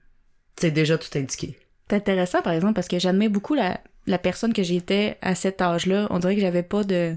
c'est 0.59 0.71
déjà 0.71 0.99
tout 0.99 1.19
indiqué. 1.19 1.59
C'est 1.89 1.97
intéressant, 1.97 2.43
par 2.43 2.53
exemple, 2.53 2.75
parce 2.75 2.89
que 2.89 2.99
j'admets 2.99 3.29
beaucoup 3.29 3.55
la, 3.55 3.81
la 4.07 4.19
personne 4.19 4.53
que 4.53 4.63
j'étais 4.63 5.19
à 5.21 5.35
cet 5.35 5.61
âge-là. 5.61 6.07
On 6.11 6.19
dirait 6.19 6.37
que 6.37 6.41
j'avais 6.41 6.63
pas 6.63 6.85
de 6.85 7.17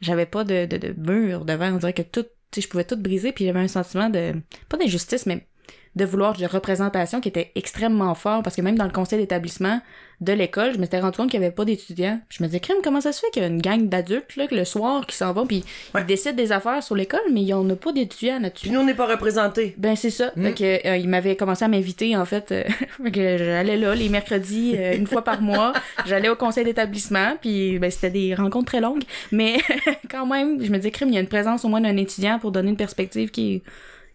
j'avais 0.00 0.26
pas 0.26 0.44
de, 0.44 0.66
de, 0.66 0.76
de 0.76 0.94
mur 0.96 1.44
devant. 1.44 1.72
On 1.72 1.78
dirait 1.78 1.94
que 1.94 2.02
tout, 2.02 2.26
je 2.56 2.66
pouvais 2.68 2.84
tout 2.84 2.96
briser, 2.96 3.32
puis 3.32 3.46
j'avais 3.46 3.60
un 3.60 3.68
sentiment 3.68 4.10
de, 4.10 4.34
pas 4.68 4.76
d'injustice, 4.76 5.26
mais 5.26 5.46
de 5.96 6.04
vouloir 6.04 6.34
de 6.36 6.44
représentation 6.46 7.20
qui 7.20 7.28
était 7.28 7.50
extrêmement 7.54 8.14
fort, 8.14 8.42
parce 8.42 8.54
que 8.54 8.62
même 8.62 8.76
dans 8.76 8.84
le 8.84 8.90
conseil 8.90 9.18
d'établissement 9.18 9.80
de 10.22 10.32
l'école, 10.32 10.72
je 10.74 10.78
m'étais 10.78 10.98
rendu 10.98 11.16
compte 11.16 11.30
qu'il 11.30 11.40
y 11.40 11.44
avait 11.44 11.52
pas 11.54 11.64
d'étudiants. 11.66 12.20
Je 12.30 12.42
me 12.42 12.48
disais, 12.48 12.60
crème, 12.60 12.78
comment 12.82 13.00
ça 13.02 13.12
se 13.12 13.20
fait 13.20 13.26
qu'il 13.32 13.42
y 13.42 13.44
a 13.44 13.48
une 13.48 13.60
gang 13.60 13.86
d'adultes, 13.88 14.36
là, 14.36 14.46
que 14.46 14.54
le 14.54 14.64
soir, 14.64 15.06
qui 15.06 15.14
s'en 15.16 15.32
vont, 15.34 15.46
puis 15.46 15.62
Ouais. 15.94 16.00
ils 16.02 16.06
décident 16.06 16.34
des 16.34 16.52
affaires 16.52 16.82
sur 16.82 16.94
l'école, 16.96 17.20
mais 17.32 17.40
il 17.42 17.46
y 17.48 17.52
en 17.54 17.68
a 17.68 17.76
pas 17.76 17.92
d'étudiants 17.92 18.38
là-dessus. 18.40 18.66
Puis 18.68 18.70
nous, 18.74 18.80
on 18.80 18.84
n'est 18.84 18.94
pas 18.94 19.06
représentés. 19.06 19.74
Ben 19.76 19.94
c'est 19.96 20.10
ça. 20.10 20.32
Mm. 20.36 20.42
Fait 20.44 20.52
que 20.54 20.88
euh, 20.88 20.96
il 20.96 21.08
m'avait 21.08 21.36
commencé 21.36 21.64
à 21.64 21.68
m'inviter 21.68 22.16
en 22.16 22.24
fait. 22.24 22.50
euh, 22.52 22.64
fait 23.02 23.10
que 23.10 23.36
j'allais 23.38 23.76
là 23.76 23.94
les 23.94 24.08
mercredis 24.08 24.74
euh, 24.76 24.96
une 24.96 25.06
fois 25.06 25.22
par 25.22 25.40
mois. 25.42 25.72
J'allais 26.06 26.28
au 26.30 26.36
conseil 26.36 26.64
d'établissement 26.64 27.36
puis 27.40 27.78
ben 27.78 27.90
c'était 27.90 28.10
des 28.10 28.34
rencontres 28.34 28.66
très 28.66 28.80
longues, 28.80 29.02
mais 29.32 29.56
quand 30.10 30.26
même 30.26 30.62
je 30.64 30.70
me 30.70 30.76
disais 30.76 30.90
crime 30.90 31.08
il 31.08 31.14
y 31.14 31.18
a 31.18 31.20
une 31.20 31.26
présence 31.28 31.64
au 31.64 31.68
moins 31.68 31.80
d'un 31.80 31.96
étudiant 31.96 32.38
pour 32.38 32.52
donner 32.52 32.70
une 32.70 32.76
perspective 32.76 33.30
qui 33.30 33.56
est 33.56 33.62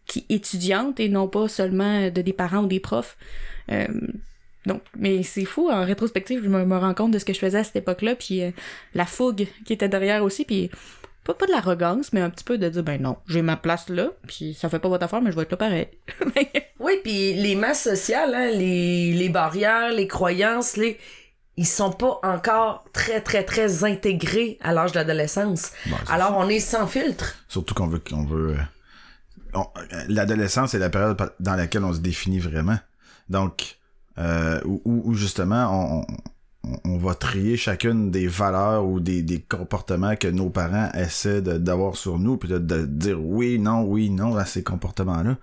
qui 0.06 0.26
est 0.30 0.36
étudiante 0.36 1.00
et 1.00 1.10
non 1.10 1.28
pas 1.28 1.48
seulement 1.48 2.10
de 2.10 2.22
des 2.22 2.34
parents 2.34 2.64
ou 2.64 2.68
des 2.68 2.80
profs. 2.80 3.18
Euh, 3.72 3.88
donc, 4.66 4.82
mais 4.96 5.24
c'est 5.24 5.46
fou, 5.46 5.70
en 5.72 5.84
rétrospective, 5.84 6.42
je 6.44 6.50
me, 6.50 6.66
me 6.66 6.78
rends 6.78 6.94
compte 6.94 7.12
de 7.12 7.20
ce 7.20 7.26
que 7.26 7.34
je 7.34 7.40
faisais 7.40 7.60
à 7.60 7.64
cette 7.64 7.78
époque-là, 7.78 8.16
puis 8.16 8.44
euh, 8.44 8.52
la 8.94 9.06
fougue 9.06 9.48
qui 9.66 9.74
était 9.74 9.90
derrière 9.90 10.24
aussi, 10.24 10.46
puis 10.46 10.70
pas, 11.24 11.34
pas 11.34 11.46
de 11.48 11.52
l'arrogance, 11.52 12.14
mais 12.14 12.22
un 12.22 12.30
petit 12.30 12.44
peu 12.44 12.58
de 12.58 12.70
dire, 12.70 12.84
ben 12.84 13.02
non, 13.02 13.18
j'ai 13.28 13.42
ma 13.42 13.56
place 13.56 13.90
là, 13.90 14.10
puis 14.28 14.54
ça 14.54 14.70
fait 14.70 14.80
pas 14.80 14.90
votre 14.90 15.04
affaire, 15.04 15.22
mais 15.22 15.32
je 15.32 15.36
vais 15.36 15.44
être 15.44 15.52
là 15.52 15.58
pareil. 15.58 15.88
Oui, 16.80 16.94
puis 17.04 17.36
les 17.36 17.54
masses 17.54 17.84
sociales, 17.84 18.34
hein, 18.34 18.50
les, 18.50 19.14
les 19.14 19.30
barrières, 19.30 19.92
les 19.92 20.08
croyances, 20.08 20.78
les 20.78 20.98
ils 21.58 21.68
sont 21.68 21.92
pas 21.92 22.20
encore 22.24 22.86
très 22.92 23.22
très 23.22 23.44
très 23.44 23.84
intégrés 23.84 24.58
à 24.62 24.74
l'âge 24.74 24.94
de 24.94 24.98
l'adolescence. 24.98 25.74
Bon, 25.86 25.96
c'est 26.04 26.12
Alors 26.12 26.38
on 26.38 26.50
est 26.50 26.60
sans 26.60 26.88
filtre. 26.88 27.36
Surtout 27.48 27.76
qu'on 27.76 27.86
veut 27.86 28.00
qu'on 28.00 28.26
veut. 28.26 28.56
L'adolescence 30.08 30.74
est 30.74 30.80
la 30.80 30.90
période 30.90 31.18
dans 31.40 31.56
laquelle 31.56 31.84
on 31.84 31.94
se 31.94 32.00
définit 32.00 32.40
vraiment. 32.40 32.78
Donc, 33.30 33.78
euh, 34.18 34.60
où, 34.66 35.14
justement 35.14 36.04
on, 36.64 36.78
on, 36.84 36.98
va 36.98 37.16
trier 37.16 37.58
chacune 37.58 38.12
des 38.12 38.28
valeurs 38.28 38.86
ou 38.86 39.00
des, 39.00 39.22
des 39.22 39.42
comportements 39.42 40.16
que 40.16 40.28
nos 40.28 40.50
parents 40.50 40.90
essaient 40.94 41.42
d'avoir 41.42 41.96
sur 41.96 42.20
nous, 42.20 42.38
puis 42.38 42.50
de, 42.50 42.58
de 42.58 42.86
dire 42.86 43.24
oui, 43.24 43.58
non, 43.58 43.84
oui, 43.84 44.10
non 44.10 44.36
à 44.36 44.46
ces 44.46 44.64
comportements-là. 44.64 45.38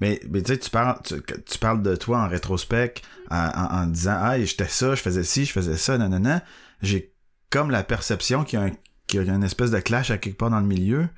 Mais, 0.00 0.20
mais 0.30 0.42
tu 0.42 0.52
sais, 0.52 0.58
tu 0.58 0.70
parles, 0.70 0.98
tu, 1.04 1.14
tu 1.46 1.58
parles 1.58 1.80
de 1.80 1.94
toi 1.94 2.18
en 2.22 2.28
rétrospect, 2.28 2.94
en, 3.30 3.86
disant, 3.86 4.18
ah, 4.20 4.40
j'étais 4.40 4.66
ça, 4.66 4.94
je 4.94 5.00
faisais 5.00 5.22
ci, 5.22 5.44
je 5.44 5.52
faisais 5.52 5.76
ça, 5.76 5.96
nanana. 5.96 6.42
J'ai 6.82 7.12
comme 7.50 7.70
la 7.70 7.84
perception 7.84 8.44
qu'il 8.44 8.58
y 8.58 8.62
a 8.62 8.70
y 9.14 9.18
a 9.18 9.34
une 9.34 9.44
espèce 9.44 9.70
de 9.70 9.78
clash 9.78 10.10
à 10.10 10.18
quelque 10.18 10.38
part 10.38 10.50
dans 10.50 10.60
le 10.60 10.66
milieu. 10.66 11.08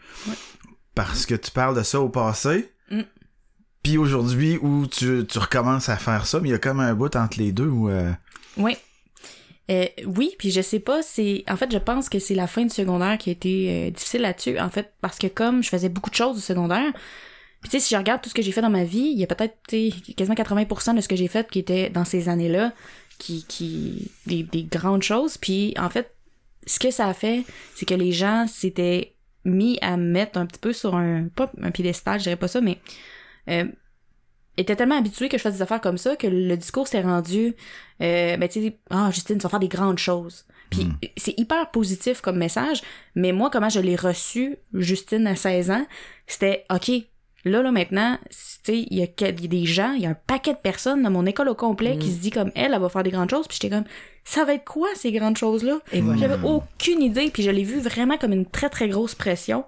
Parce 0.94 1.26
que 1.26 1.34
tu 1.34 1.50
parles 1.50 1.76
de 1.76 1.82
ça 1.82 2.00
au 2.00 2.08
passé. 2.08 2.72
Mm. 2.90 3.02
Puis 3.82 3.98
aujourd'hui, 3.98 4.58
où 4.62 4.86
tu, 4.86 5.26
tu 5.26 5.38
recommences 5.38 5.88
à 5.88 5.96
faire 5.96 6.26
ça, 6.26 6.40
mais 6.40 6.48
il 6.48 6.52
y 6.52 6.54
a 6.54 6.58
comme 6.58 6.80
un 6.80 6.94
bout 6.94 7.14
entre 7.16 7.38
les 7.38 7.52
deux 7.52 7.68
où, 7.68 7.90
euh, 7.90 8.12
Oui. 8.56 8.76
Euh, 9.70 9.86
oui, 10.06 10.34
puis 10.38 10.50
je 10.50 10.60
sais 10.60 10.78
pas, 10.78 11.02
c'est 11.02 11.42
en 11.48 11.56
fait 11.56 11.72
je 11.72 11.78
pense 11.78 12.10
que 12.10 12.18
c'est 12.18 12.34
la 12.34 12.46
fin 12.46 12.64
du 12.64 12.74
secondaire 12.74 13.16
qui 13.16 13.30
a 13.30 13.32
été 13.32 13.70
euh, 13.70 13.90
difficile 13.90 14.20
là-dessus 14.20 14.58
en 14.58 14.68
fait 14.68 14.92
parce 15.00 15.18
que 15.18 15.26
comme 15.26 15.62
je 15.62 15.70
faisais 15.70 15.88
beaucoup 15.88 16.10
de 16.10 16.14
choses 16.14 16.36
du 16.36 16.42
secondaire, 16.42 16.92
puis 17.62 17.70
tu 17.70 17.78
sais 17.78 17.80
si 17.80 17.94
je 17.94 17.98
regarde 17.98 18.20
tout 18.20 18.28
ce 18.28 18.34
que 18.34 18.42
j'ai 18.42 18.52
fait 18.52 18.60
dans 18.60 18.68
ma 18.68 18.84
vie, 18.84 19.10
il 19.14 19.18
y 19.18 19.24
a 19.24 19.26
peut-être 19.26 19.56
quasiment 20.14 20.34
80% 20.34 20.96
de 20.96 21.00
ce 21.00 21.08
que 21.08 21.16
j'ai 21.16 21.28
fait 21.28 21.50
qui 21.50 21.60
était 21.60 21.88
dans 21.88 22.04
ces 22.04 22.28
années-là 22.28 22.74
qui 23.18 23.46
qui 23.48 24.10
des, 24.26 24.42
des 24.42 24.64
grandes 24.64 25.02
choses, 25.02 25.38
puis 25.38 25.72
en 25.78 25.88
fait 25.88 26.14
ce 26.66 26.78
que 26.78 26.90
ça 26.90 27.08
a 27.08 27.14
fait, 27.14 27.44
c'est 27.74 27.86
que 27.86 27.94
les 27.94 28.12
gens 28.12 28.46
s'étaient 28.46 29.13
mis 29.44 29.78
à 29.82 29.96
me 29.96 30.04
mettre 30.04 30.38
un 30.38 30.46
petit 30.46 30.60
peu 30.60 30.72
sur 30.72 30.94
un 30.94 31.28
pas 31.28 31.50
un 31.60 31.70
piédestal, 31.70 32.18
je 32.18 32.24
dirais 32.24 32.36
pas 32.36 32.48
ça 32.48 32.60
mais 32.60 32.78
euh, 33.48 33.64
étaient 34.56 34.76
tellement 34.76 34.98
habitués 34.98 35.28
que 35.28 35.36
je 35.36 35.42
fasse 35.42 35.54
des 35.54 35.62
affaires 35.62 35.80
comme 35.80 35.98
ça 35.98 36.16
que 36.16 36.26
le 36.26 36.56
discours 36.56 36.88
s'est 36.88 37.02
rendu 37.02 37.54
euh, 38.00 38.36
ben 38.36 38.48
tu 38.48 38.62
sais 38.62 38.78
ah 38.90 39.10
Justine 39.12 39.36
tu 39.36 39.42
vas 39.42 39.48
faire 39.48 39.60
des 39.60 39.68
grandes 39.68 39.98
choses 39.98 40.44
puis 40.70 40.84
Mm. 40.84 40.96
c'est 41.16 41.38
hyper 41.38 41.70
positif 41.70 42.20
comme 42.20 42.38
message 42.38 42.82
mais 43.14 43.32
moi 43.32 43.50
comment 43.50 43.68
je 43.68 43.80
l'ai 43.80 43.96
reçu 43.96 44.56
Justine 44.72 45.26
à 45.26 45.36
16 45.36 45.70
ans 45.70 45.86
c'était 46.26 46.64
ok 46.70 46.90
là 47.44 47.62
là 47.62 47.70
maintenant 47.70 48.18
tu 48.28 48.28
sais 48.30 48.86
il 48.90 48.96
y, 48.96 49.02
a 49.02 49.28
y 49.28 49.48
des 49.48 49.66
gens 49.66 49.92
il 49.92 50.02
y 50.02 50.06
a 50.06 50.10
un 50.10 50.16
paquet 50.26 50.52
de 50.52 50.58
personnes 50.58 51.02
dans 51.02 51.10
mon 51.10 51.26
école 51.26 51.48
au 51.48 51.54
complet 51.54 51.98
qui 51.98 52.10
se 52.10 52.18
dit 52.18 52.30
comme 52.30 52.50
elle 52.54 52.72
elle 52.72 52.80
va 52.80 52.88
faire 52.88 53.02
des 53.02 53.10
grandes 53.10 53.30
choses 53.30 53.46
puis 53.46 53.58
j'étais 53.60 53.74
comme 53.74 53.84
ça 54.24 54.44
va 54.44 54.54
être 54.54 54.64
quoi 54.64 54.88
ces 54.94 55.12
grandes 55.12 55.36
choses 55.36 55.62
là 55.62 55.78
Et 55.92 56.00
voilà. 56.00 56.20
j'avais 56.20 56.42
aucune 56.46 57.02
idée 57.02 57.30
puis 57.32 57.42
je 57.42 57.50
l'ai 57.50 57.64
vu 57.64 57.78
vraiment 57.80 58.16
comme 58.18 58.32
une 58.32 58.46
très 58.46 58.70
très 58.70 58.88
grosse 58.88 59.14
pression 59.14 59.64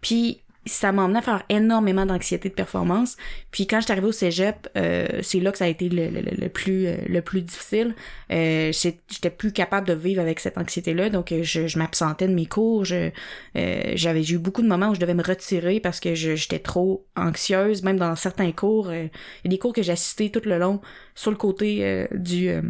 puis 0.00 0.42
ça 0.66 0.92
m'a 0.92 1.04
emmené 1.04 1.20
à 1.20 1.22
faire 1.22 1.44
énormément 1.48 2.04
d'anxiété 2.04 2.50
de 2.50 2.54
performance. 2.54 3.16
Puis 3.50 3.66
quand 3.66 3.80
j'étais 3.80 3.92
arrivée 3.92 4.08
au 4.08 4.12
cégep, 4.12 4.68
euh, 4.76 5.06
c'est 5.22 5.40
là 5.40 5.50
que 5.50 5.56
ça 5.56 5.64
a 5.64 5.68
été 5.68 5.88
le, 5.88 6.08
le, 6.10 6.20
le- 6.20 6.36
le 6.42 6.48
plus 6.50 6.86
euh, 6.88 6.96
le 7.08 7.22
plus 7.22 7.40
difficile. 7.40 7.94
Euh, 8.30 8.70
j'étais 8.72 9.30
plus 9.30 9.52
capable 9.52 9.86
de 9.88 9.94
vivre 9.94 10.20
avec 10.20 10.40
cette 10.40 10.58
anxiété-là, 10.58 11.08
donc 11.08 11.32
euh, 11.32 11.42
je, 11.42 11.66
je 11.68 11.78
m'absentais 11.78 12.28
de 12.28 12.34
mes 12.34 12.44
cours. 12.44 12.84
Je 12.84 13.10
euh, 13.56 13.92
j'avais 13.94 14.22
eu 14.24 14.36
beaucoup 14.36 14.60
de 14.60 14.68
moments 14.68 14.90
où 14.90 14.94
je 14.94 15.00
devais 15.00 15.14
me 15.14 15.22
retirer 15.22 15.80
parce 15.80 16.00
que 16.00 16.14
j'étais 16.14 16.58
trop 16.58 17.06
anxieuse, 17.16 17.82
même 17.82 17.96
dans 17.96 18.14
certains 18.14 18.52
cours. 18.52 18.92
Il 18.92 19.04
y 19.44 19.46
a 19.46 19.48
des 19.48 19.58
cours 19.58 19.72
que 19.72 19.82
j'ai 19.82 19.92
assistés 19.92 20.30
tout 20.30 20.42
le 20.44 20.58
long 20.58 20.82
sur 21.14 21.30
le 21.30 21.38
côté 21.38 22.06
du 22.12 22.50
euh, 22.50 22.60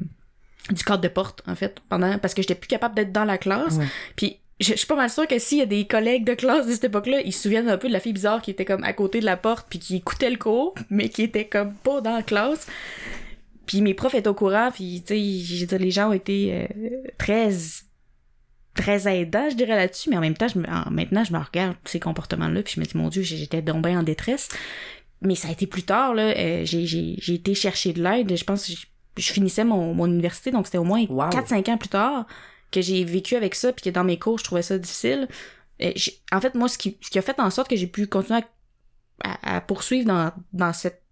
du 0.71 0.85
cadre 0.85 1.03
de 1.03 1.09
porte 1.09 1.43
en 1.47 1.55
fait 1.55 1.81
pendant 1.89 2.19
parce 2.19 2.35
que 2.35 2.43
j'étais 2.43 2.55
plus 2.55 2.69
capable 2.69 2.95
d'être 2.95 3.13
dans 3.13 3.25
la 3.25 3.39
classe 3.39 3.77
Ouais. 3.77 3.87
puis 4.17 4.39
je, 4.61 4.73
je 4.73 4.77
suis 4.79 4.87
pas 4.87 4.97
mal 4.97 5.09
sûre 5.09 5.27
que 5.29 5.39
s'il 5.39 5.59
y 5.59 5.63
a 5.63 5.67
des 5.67 5.87
collègues 5.87 6.25
de 6.25 6.35
classe 6.35 6.67
de 6.67 6.73
cette 6.73 6.85
époque-là, 6.85 7.21
ils 7.25 7.33
se 7.33 7.43
souviennent 7.43 7.69
un 7.69 7.79
peu 7.79 7.87
de 7.89 7.93
la 7.93 8.01
fille 8.01 8.13
bizarre 8.13 8.43
qui 8.43 8.51
était 8.51 8.65
comme 8.65 8.83
à 8.83 8.93
côté 8.93 9.21
de 9.21 9.25
la 9.25 9.37
porte 9.37 9.67
puis 9.71 9.79
qui 9.79 9.97
écoutait 9.97 10.31
le 10.31 10.37
cours, 10.37 10.75
mais 10.91 11.09
qui 11.09 11.23
était 11.23 11.47
comme 11.47 11.75
pas 11.75 12.01
dans 12.01 12.15
la 12.17 12.23
classe. 12.23 12.67
Puis 13.67 13.83
mes 13.83 13.95
profs 13.95 14.15
étaient 14.15 14.29
au 14.29 14.35
courant, 14.35 14.71
puis 14.73 15.03
tu 15.07 15.15
sais, 15.67 15.79
les 15.79 15.91
gens 15.91 16.09
ont 16.09 16.13
été 16.15 16.53
euh, 16.55 16.89
très 17.19 17.51
très 18.75 19.09
aidants, 19.21 19.49
je 19.51 19.57
dirais 19.57 19.77
là-dessus, 19.77 20.09
mais 20.11 20.17
en 20.17 20.21
même 20.21 20.37
temps, 20.37 20.49
je 20.49 20.59
me, 20.59 20.65
maintenant, 20.91 21.25
je 21.25 21.33
me 21.33 21.39
regarde 21.39 21.77
ces 21.85 21.99
comportements-là, 22.01 22.63
puis 22.63 22.75
je 22.77 22.81
me 22.81 22.87
dis, 22.87 22.97
mon 22.97 23.09
Dieu, 23.09 23.23
j'étais 23.23 23.61
donc 23.61 23.85
bien 23.85 23.99
en 23.99 24.03
détresse. 24.03 24.49
Mais 25.21 25.35
ça 25.35 25.49
a 25.49 25.51
été 25.51 25.67
plus 25.67 25.83
tard, 25.83 26.15
là, 26.15 26.33
euh, 26.37 26.63
j'ai 26.65 27.35
été 27.35 27.55
chercher 27.55 27.93
de 27.93 28.03
l'aide, 28.03 28.37
je 28.37 28.45
pense 28.45 28.71
je, 29.19 29.33
finissais 29.33 29.65
mon, 29.65 29.95
mon 29.95 30.07
université, 30.07 30.51
donc 30.51 30.67
c'était 30.67 30.79
au 30.79 30.85
moins 30.85 31.05
Wow. 31.09 31.29
4-5 31.31 31.71
ans 31.71 31.77
plus 31.79 31.89
tard 31.89 32.27
que 32.71 32.81
j'ai 32.81 33.03
vécu 33.05 33.35
avec 33.37 33.55
ça, 33.55 33.73
puis 33.73 33.85
que 33.85 33.91
dans 33.91 34.05
mes 34.05 34.19
cours, 34.19 34.39
je 34.39 34.45
trouvais 34.45 34.63
ça 34.63 34.79
difficile. 34.79 35.29
En 36.33 36.41
fait, 36.41 36.55
moi, 36.55 36.69
ce 36.69 36.77
qui, 36.79 36.99
ce 37.01 37.11
qui 37.11 37.19
a 37.19 37.23
fait 37.23 37.39
en 37.41 37.51
sorte 37.51 37.69
que 37.71 37.77
j'ai 37.77 37.87
pu 37.87 38.07
continuer 38.07 38.41
à, 39.25 39.31
à- 39.53 39.57
à 39.57 39.61
poursuivre 39.61 40.07
dans, 40.07 40.33
dans 40.53 40.73
cette, 40.73 41.03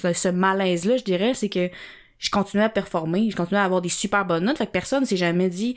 ce, 0.00 0.12
ce 0.12 0.28
malaise-là, 0.28 0.96
je 0.96 1.04
dirais, 1.04 1.34
c'est 1.34 1.48
que 1.48 1.68
je 2.18 2.30
continuais 2.30 2.64
à 2.64 2.68
performer, 2.68 3.28
je 3.30 3.36
continuais 3.36 3.60
à 3.60 3.64
avoir 3.64 3.82
des 3.82 3.88
super 3.88 4.24
bonnes 4.24 4.44
notes, 4.44 4.58
fait 4.58 4.66
que 4.66 4.72
personne 4.72 5.04
s'est 5.04 5.16
jamais 5.16 5.48
dit, 5.48 5.74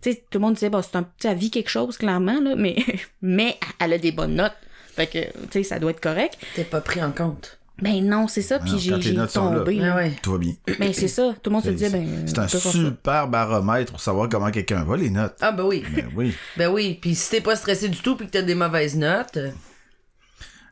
tu 0.00 0.12
sais, 0.12 0.16
tout 0.30 0.38
le 0.38 0.40
monde 0.40 0.54
disait, 0.54 0.70
bon, 0.70 0.80
c'est 0.82 0.96
un, 0.96 1.02
tu 1.02 1.08
sais, 1.20 1.28
elle 1.28 1.38
vit 1.38 1.50
quelque 1.50 1.70
chose, 1.70 1.96
clairement, 1.96 2.40
là, 2.40 2.54
mais, 2.56 2.76
mais 3.22 3.58
elle 3.80 3.94
a 3.94 3.98
des 3.98 4.12
bonnes 4.12 4.34
notes. 4.36 4.56
Fait 4.94 5.06
que, 5.06 5.18
tu 5.46 5.52
sais, 5.52 5.62
ça 5.64 5.78
doit 5.78 5.90
être 5.92 6.00
correct. 6.00 6.38
T'es 6.54 6.64
pas 6.64 6.80
pris 6.80 7.02
en 7.02 7.10
compte. 7.12 7.57
Ben 7.80 8.04
non, 8.04 8.26
c'est 8.26 8.42
ça, 8.42 8.58
puis 8.58 8.72
Non, 8.72 8.78
j'ai 8.78 9.14
tombé. 9.28 9.78
Ah 9.80 9.86
là. 9.86 9.96
ouais. 9.96 10.16
tout 10.22 10.32
va 10.32 10.38
bien. 10.38 10.54
Ben 10.80 10.92
c'est 10.92 11.06
ça, 11.08 11.32
tout 11.42 11.50
le 11.50 11.54
monde 11.54 11.64
se 11.64 11.70
disait, 11.70 11.90
ben... 11.90 12.26
C'est 12.26 12.38
un 12.38 12.48
super 12.48 13.28
baromètre 13.28 13.92
pour 13.92 14.00
savoir 14.00 14.28
comment 14.28 14.50
quelqu'un 14.50 14.82
va, 14.84 14.96
les 14.96 15.10
notes. 15.10 15.36
Ah 15.40 15.52
ben 15.52 15.64
oui. 15.64 15.84
Ben 15.94 16.08
oui. 16.16 16.34
Ben 16.56 16.68
oui. 16.72 16.98
Puis 17.00 17.14
si 17.14 17.30
t'es 17.30 17.40
pas 17.40 17.54
stressé 17.54 17.88
du 17.88 17.98
tout 17.98 18.16
puis 18.16 18.26
que 18.26 18.32
t'as 18.32 18.42
des 18.42 18.54
mauvaises 18.56 18.96
notes, 18.96 19.38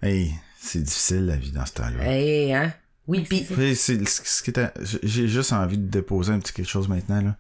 Hey, 0.03 0.33
c'est 0.59 0.83
difficile 0.83 1.27
la 1.27 1.37
vie 1.37 1.53
dans 1.53 1.65
ce 1.67 1.73
temps-là. 1.75 2.05
hey, 2.13 2.53
hein? 2.53 2.73
Oui, 3.07 3.21
puis 3.29 3.43
Puis 3.43 3.77
c'est- 3.77 4.05
ce 4.09 4.43
qui 4.43 4.51
était- 4.51 4.73
J'ai 5.05 5.29
juste 5.29 5.53
envie 5.53 5.79
de 5.79 5.87
déposer 5.89 6.33
un 6.33 6.41
petit 6.41 6.53
quelque 6.53 6.69
chose 6.69 6.89
maintenant. 6.89 7.23
Là. 7.23 7.37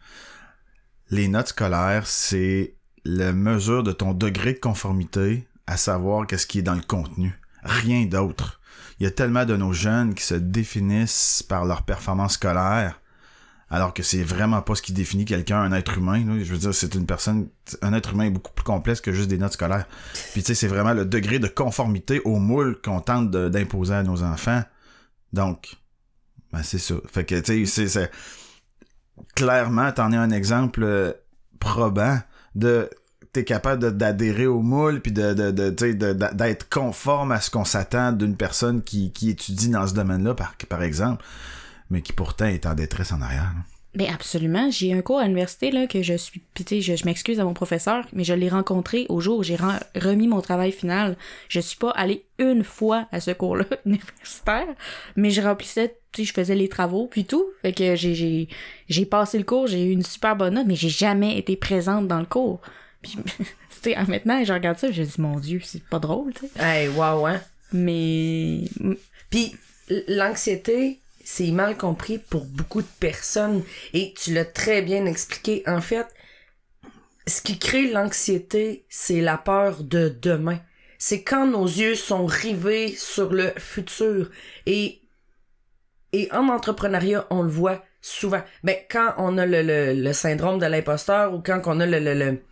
Les 1.10 1.26
notes 1.26 1.48
scolaires, 1.48 2.06
c'est 2.06 2.74
la 3.04 3.32
mesure 3.32 3.82
de 3.82 3.90
ton 3.92 4.14
degré 4.14 4.52
de 4.52 4.58
conformité 4.60 5.46
à 5.66 5.76
savoir 5.76 6.26
qu'est-ce 6.26 6.46
qui 6.46 6.60
est 6.60 6.62
dans 6.62 6.74
le 6.76 6.82
contenu. 6.86 7.32
Rien 7.64 8.04
d'autre. 8.06 8.55
Il 8.98 9.04
y 9.04 9.06
a 9.06 9.10
tellement 9.10 9.44
de 9.44 9.56
nos 9.56 9.72
jeunes 9.72 10.14
qui 10.14 10.24
se 10.24 10.34
définissent 10.34 11.42
par 11.46 11.64
leur 11.64 11.82
performance 11.82 12.34
scolaire, 12.34 13.00
alors 13.68 13.92
que 13.92 14.02
c'est 14.02 14.22
vraiment 14.22 14.62
pas 14.62 14.74
ce 14.74 14.82
qui 14.82 14.92
définit 14.92 15.24
quelqu'un, 15.24 15.60
un 15.60 15.72
être 15.72 15.98
humain. 15.98 16.24
là. 16.24 16.42
Je 16.42 16.52
veux 16.52 16.58
dire, 16.58 16.72
c'est 16.74 16.94
une 16.94 17.04
personne, 17.06 17.48
un 17.82 17.92
être 17.92 18.12
humain 18.12 18.24
est 18.24 18.30
beaucoup 18.30 18.52
plus 18.52 18.64
complexe 18.64 19.00
que 19.00 19.12
juste 19.12 19.28
des 19.28 19.38
notes 19.38 19.52
scolaires. 19.54 19.86
Puis 20.32 20.42
tu 20.42 20.46
sais, 20.48 20.54
c'est 20.54 20.68
vraiment 20.68 20.94
le 20.94 21.04
degré 21.04 21.38
de 21.38 21.48
conformité 21.48 22.20
au 22.24 22.38
moule 22.38 22.80
qu'on 22.80 23.00
tente 23.00 23.30
d'imposer 23.30 23.94
à 23.94 24.02
nos 24.02 24.22
enfants. 24.22 24.62
Donc, 25.32 25.76
ben 26.52 26.62
c'est 26.62 26.78
ça. 26.78 26.94
Fait 27.12 27.24
que, 27.24 27.34
tu 27.40 27.66
sais, 27.66 27.66
c'est- 27.66 27.88
c'est... 27.88 28.10
Clairement, 29.34 29.92
t'en 29.92 30.12
es 30.12 30.16
un 30.16 30.30
exemple 30.30 30.82
euh, 30.82 31.12
probant 31.58 32.18
de... 32.54 32.88
T'es 33.36 33.44
capable 33.44 33.94
d'adhérer 33.94 34.46
au 34.46 34.62
moule, 34.62 35.02
puis 35.02 35.12
de, 35.12 35.34
de, 35.34 35.50
de, 35.50 36.34
d'être 36.34 36.70
conforme 36.70 37.32
à 37.32 37.40
ce 37.42 37.50
qu'on 37.50 37.66
s'attend 37.66 38.12
d'une 38.12 38.34
personne 38.34 38.82
qui, 38.82 39.12
qui 39.12 39.28
étudie 39.28 39.68
dans 39.68 39.86
ce 39.86 39.92
domaine-là, 39.92 40.32
par, 40.32 40.54
par 40.70 40.82
exemple, 40.82 41.22
mais 41.90 42.00
qui 42.00 42.14
pourtant 42.14 42.46
est 42.46 42.64
en 42.64 42.72
détresse 42.72 43.12
en 43.12 43.20
arrière. 43.20 43.52
là. 43.54 43.62
Ben 43.94 44.06
absolument. 44.10 44.70
J'ai 44.70 44.94
un 44.94 45.02
cours 45.02 45.18
à 45.18 45.24
l'université 45.24 45.70
là 45.70 45.86
que 45.86 46.00
je 46.00 46.14
suis. 46.14 46.40
Puis 46.54 46.80
je, 46.80 46.96
je 46.96 47.04
m'excuse 47.04 47.38
à 47.38 47.44
mon 47.44 47.52
professeur, 47.52 48.06
mais 48.14 48.24
je 48.24 48.32
l'ai 48.32 48.48
rencontré 48.48 49.04
au 49.10 49.20
jour 49.20 49.40
où 49.40 49.42
j'ai 49.42 49.58
remis 49.94 50.28
mon 50.28 50.40
travail 50.40 50.72
final. 50.72 51.18
Je 51.50 51.60
suis 51.60 51.76
pas 51.76 51.90
allée 51.90 52.24
une 52.38 52.64
fois 52.64 53.06
à 53.12 53.20
ce 53.20 53.32
cours-là 53.32 53.66
universitaire, 53.84 54.66
mais 55.14 55.28
je 55.28 55.42
remplissais, 55.42 55.98
tu 56.12 56.24
je 56.24 56.32
faisais 56.32 56.54
les 56.54 56.70
travaux 56.70 57.06
puis 57.06 57.26
tout. 57.26 57.44
Fait 57.60 57.74
que 57.74 57.96
j'ai 57.96 58.14
j'ai 58.14 58.48
j'ai 58.88 59.04
passé 59.04 59.36
le 59.36 59.44
cours, 59.44 59.66
j'ai 59.66 59.84
eu 59.84 59.90
une 59.90 60.04
super 60.04 60.36
bonne 60.36 60.54
note, 60.54 60.66
mais 60.66 60.74
j'ai 60.74 60.88
jamais 60.88 61.36
été 61.38 61.54
présente 61.54 62.08
dans 62.08 62.20
le 62.20 62.24
cours. 62.24 62.62
Puis 63.02 63.18
tu 63.36 63.46
sais, 63.82 63.96
maintenant 64.08 64.42
je 64.44 64.52
regarde 64.52 64.78
ça, 64.78 64.90
je 64.90 65.02
dis 65.02 65.20
mon 65.20 65.38
Dieu, 65.38 65.60
c'est 65.64 65.82
pas 65.84 65.98
drôle, 65.98 66.32
tu 66.34 66.46
sais. 66.46 66.62
hey, 66.62 66.88
wow, 66.88 67.26
hein. 67.26 67.40
Mais 67.72 68.64
Puis 69.30 69.56
l'anxiété, 70.08 71.00
c'est 71.24 71.50
mal 71.50 71.76
compris 71.76 72.18
pour 72.18 72.44
beaucoup 72.44 72.82
de 72.82 72.88
personnes. 73.00 73.62
Et 73.92 74.14
tu 74.14 74.32
l'as 74.32 74.44
très 74.44 74.82
bien 74.82 75.06
expliqué. 75.06 75.62
En 75.66 75.80
fait, 75.80 76.06
ce 77.26 77.40
qui 77.42 77.58
crée 77.58 77.90
l'anxiété, 77.90 78.86
c'est 78.88 79.20
la 79.20 79.36
peur 79.36 79.82
de 79.82 80.08
demain. 80.08 80.60
C'est 80.98 81.22
quand 81.22 81.46
nos 81.46 81.66
yeux 81.66 81.96
sont 81.96 82.26
rivés 82.26 82.94
sur 82.96 83.32
le 83.32 83.52
futur. 83.58 84.30
Et, 84.66 85.00
et 86.12 86.30
en 86.32 86.48
entrepreneuriat, 86.48 87.26
on 87.30 87.42
le 87.42 87.50
voit 87.50 87.84
souvent. 88.00 88.42
Ben, 88.62 88.76
quand 88.88 89.14
on 89.18 89.36
a 89.36 89.44
le, 89.44 89.62
le, 89.62 89.94
le 89.94 90.12
syndrome 90.12 90.60
de 90.60 90.66
l'imposteur 90.66 91.34
ou 91.34 91.40
quand 91.40 91.60
on 91.66 91.80
a 91.80 91.86
le... 91.86 91.98
le, 91.98 92.14
le 92.14 92.42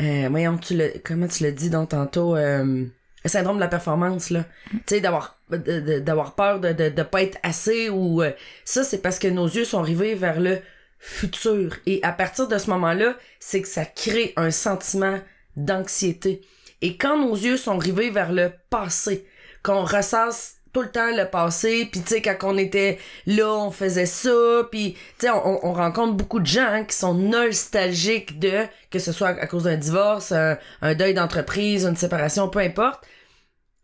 euh, 0.00 0.28
voyons, 0.30 0.58
tu 0.58 0.76
le, 0.76 0.92
comment 1.04 1.26
tu 1.28 1.42
l'as 1.44 1.50
dit 1.52 1.70
donc 1.70 1.90
tantôt... 1.90 2.36
euh, 2.36 2.84
le 3.24 3.30
syndrome 3.30 3.56
de 3.56 3.60
la 3.60 3.68
performance, 3.68 4.30
là. 4.30 4.44
Tu 4.70 4.80
sais, 4.86 5.00
d'avoir 5.00 5.40
de- 5.50 5.56
de- 5.56 5.98
d'avoir 5.98 6.36
peur 6.36 6.60
de, 6.60 6.72
de, 6.72 6.88
de 6.88 7.02
pas 7.02 7.22
être 7.22 7.38
assez 7.42 7.88
ou... 7.90 8.22
euh, 8.22 8.30
ça, 8.64 8.84
c'est 8.84 8.98
parce 9.02 9.18
que 9.18 9.26
nos 9.26 9.46
yeux 9.48 9.64
sont 9.64 9.82
rivés 9.82 10.14
vers 10.14 10.40
le 10.40 10.58
futur. 11.00 11.76
Et 11.86 11.98
à 12.04 12.12
partir 12.12 12.46
de 12.46 12.56
ce 12.58 12.70
moment-là, 12.70 13.16
c'est 13.40 13.60
que 13.60 13.68
ça 13.68 13.84
crée 13.84 14.32
un 14.36 14.52
sentiment 14.52 15.18
d'anxiété. 15.56 16.42
Et 16.80 16.96
quand 16.96 17.18
nos 17.18 17.34
yeux 17.34 17.56
sont 17.56 17.76
rivés 17.76 18.10
vers 18.10 18.32
le 18.32 18.52
passé, 18.70 19.26
qu'on 19.64 19.82
ressasse 19.84 20.57
tout 20.78 20.84
le 20.84 20.90
temps 20.90 21.10
le 21.10 21.28
passé, 21.28 21.88
puis 21.90 22.00
tu 22.02 22.14
sais, 22.14 22.22
quand 22.22 22.36
on 22.44 22.56
était 22.56 22.98
là, 23.26 23.52
on 23.52 23.72
faisait 23.72 24.06
ça, 24.06 24.62
puis 24.70 24.92
tu 25.18 25.26
sais, 25.26 25.30
on, 25.30 25.66
on 25.66 25.72
rencontre 25.72 26.14
beaucoup 26.14 26.38
de 26.38 26.46
gens 26.46 26.68
hein, 26.68 26.84
qui 26.84 26.96
sont 26.96 27.14
nostalgiques 27.14 28.38
de, 28.38 28.62
que 28.88 29.00
ce 29.00 29.10
soit 29.10 29.30
à 29.30 29.46
cause 29.48 29.64
d'un 29.64 29.76
divorce, 29.76 30.30
un, 30.30 30.94
deuil 30.94 31.14
d'entreprise, 31.14 31.84
une 31.84 31.96
séparation, 31.96 32.48
peu 32.48 32.60
importe. 32.60 33.04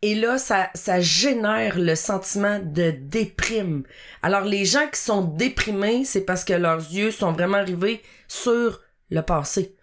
Et 0.02 0.14
là, 0.14 0.38
ça, 0.38 0.70
ça 0.74 1.00
génère 1.00 1.80
le 1.80 1.96
sentiment 1.96 2.60
de 2.62 2.92
déprime. 2.92 3.82
Alors, 4.22 4.42
les 4.42 4.64
gens 4.64 4.86
qui 4.92 5.00
sont 5.00 5.22
déprimés, 5.22 6.04
c'est 6.04 6.24
parce 6.24 6.44
que 6.44 6.52
leurs 6.52 6.92
yeux 6.92 7.10
sont 7.10 7.32
vraiment 7.32 7.64
rivés 7.64 8.02
sur 8.28 8.82
le 9.10 9.22
passé. 9.22 9.74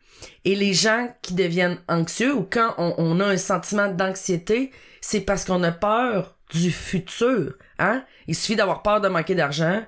Et 0.45 0.55
les 0.55 0.73
gens 0.73 1.13
qui 1.21 1.33
deviennent 1.33 1.79
anxieux 1.89 2.33
ou 2.33 2.47
quand 2.49 2.73
on, 2.77 2.93
on 2.97 3.19
a 3.19 3.25
un 3.25 3.37
sentiment 3.37 3.89
d'anxiété, 3.89 4.71
c'est 5.01 5.21
parce 5.21 5.43
qu'on 5.45 5.61
a 5.63 5.71
peur 5.71 6.37
du 6.53 6.71
futur. 6.71 7.55
Hein? 7.79 8.03
Il 8.27 8.35
suffit 8.35 8.55
d'avoir 8.55 8.81
peur 8.83 9.01
de 9.01 9.07
manquer 9.07 9.35
d'argent 9.35 9.81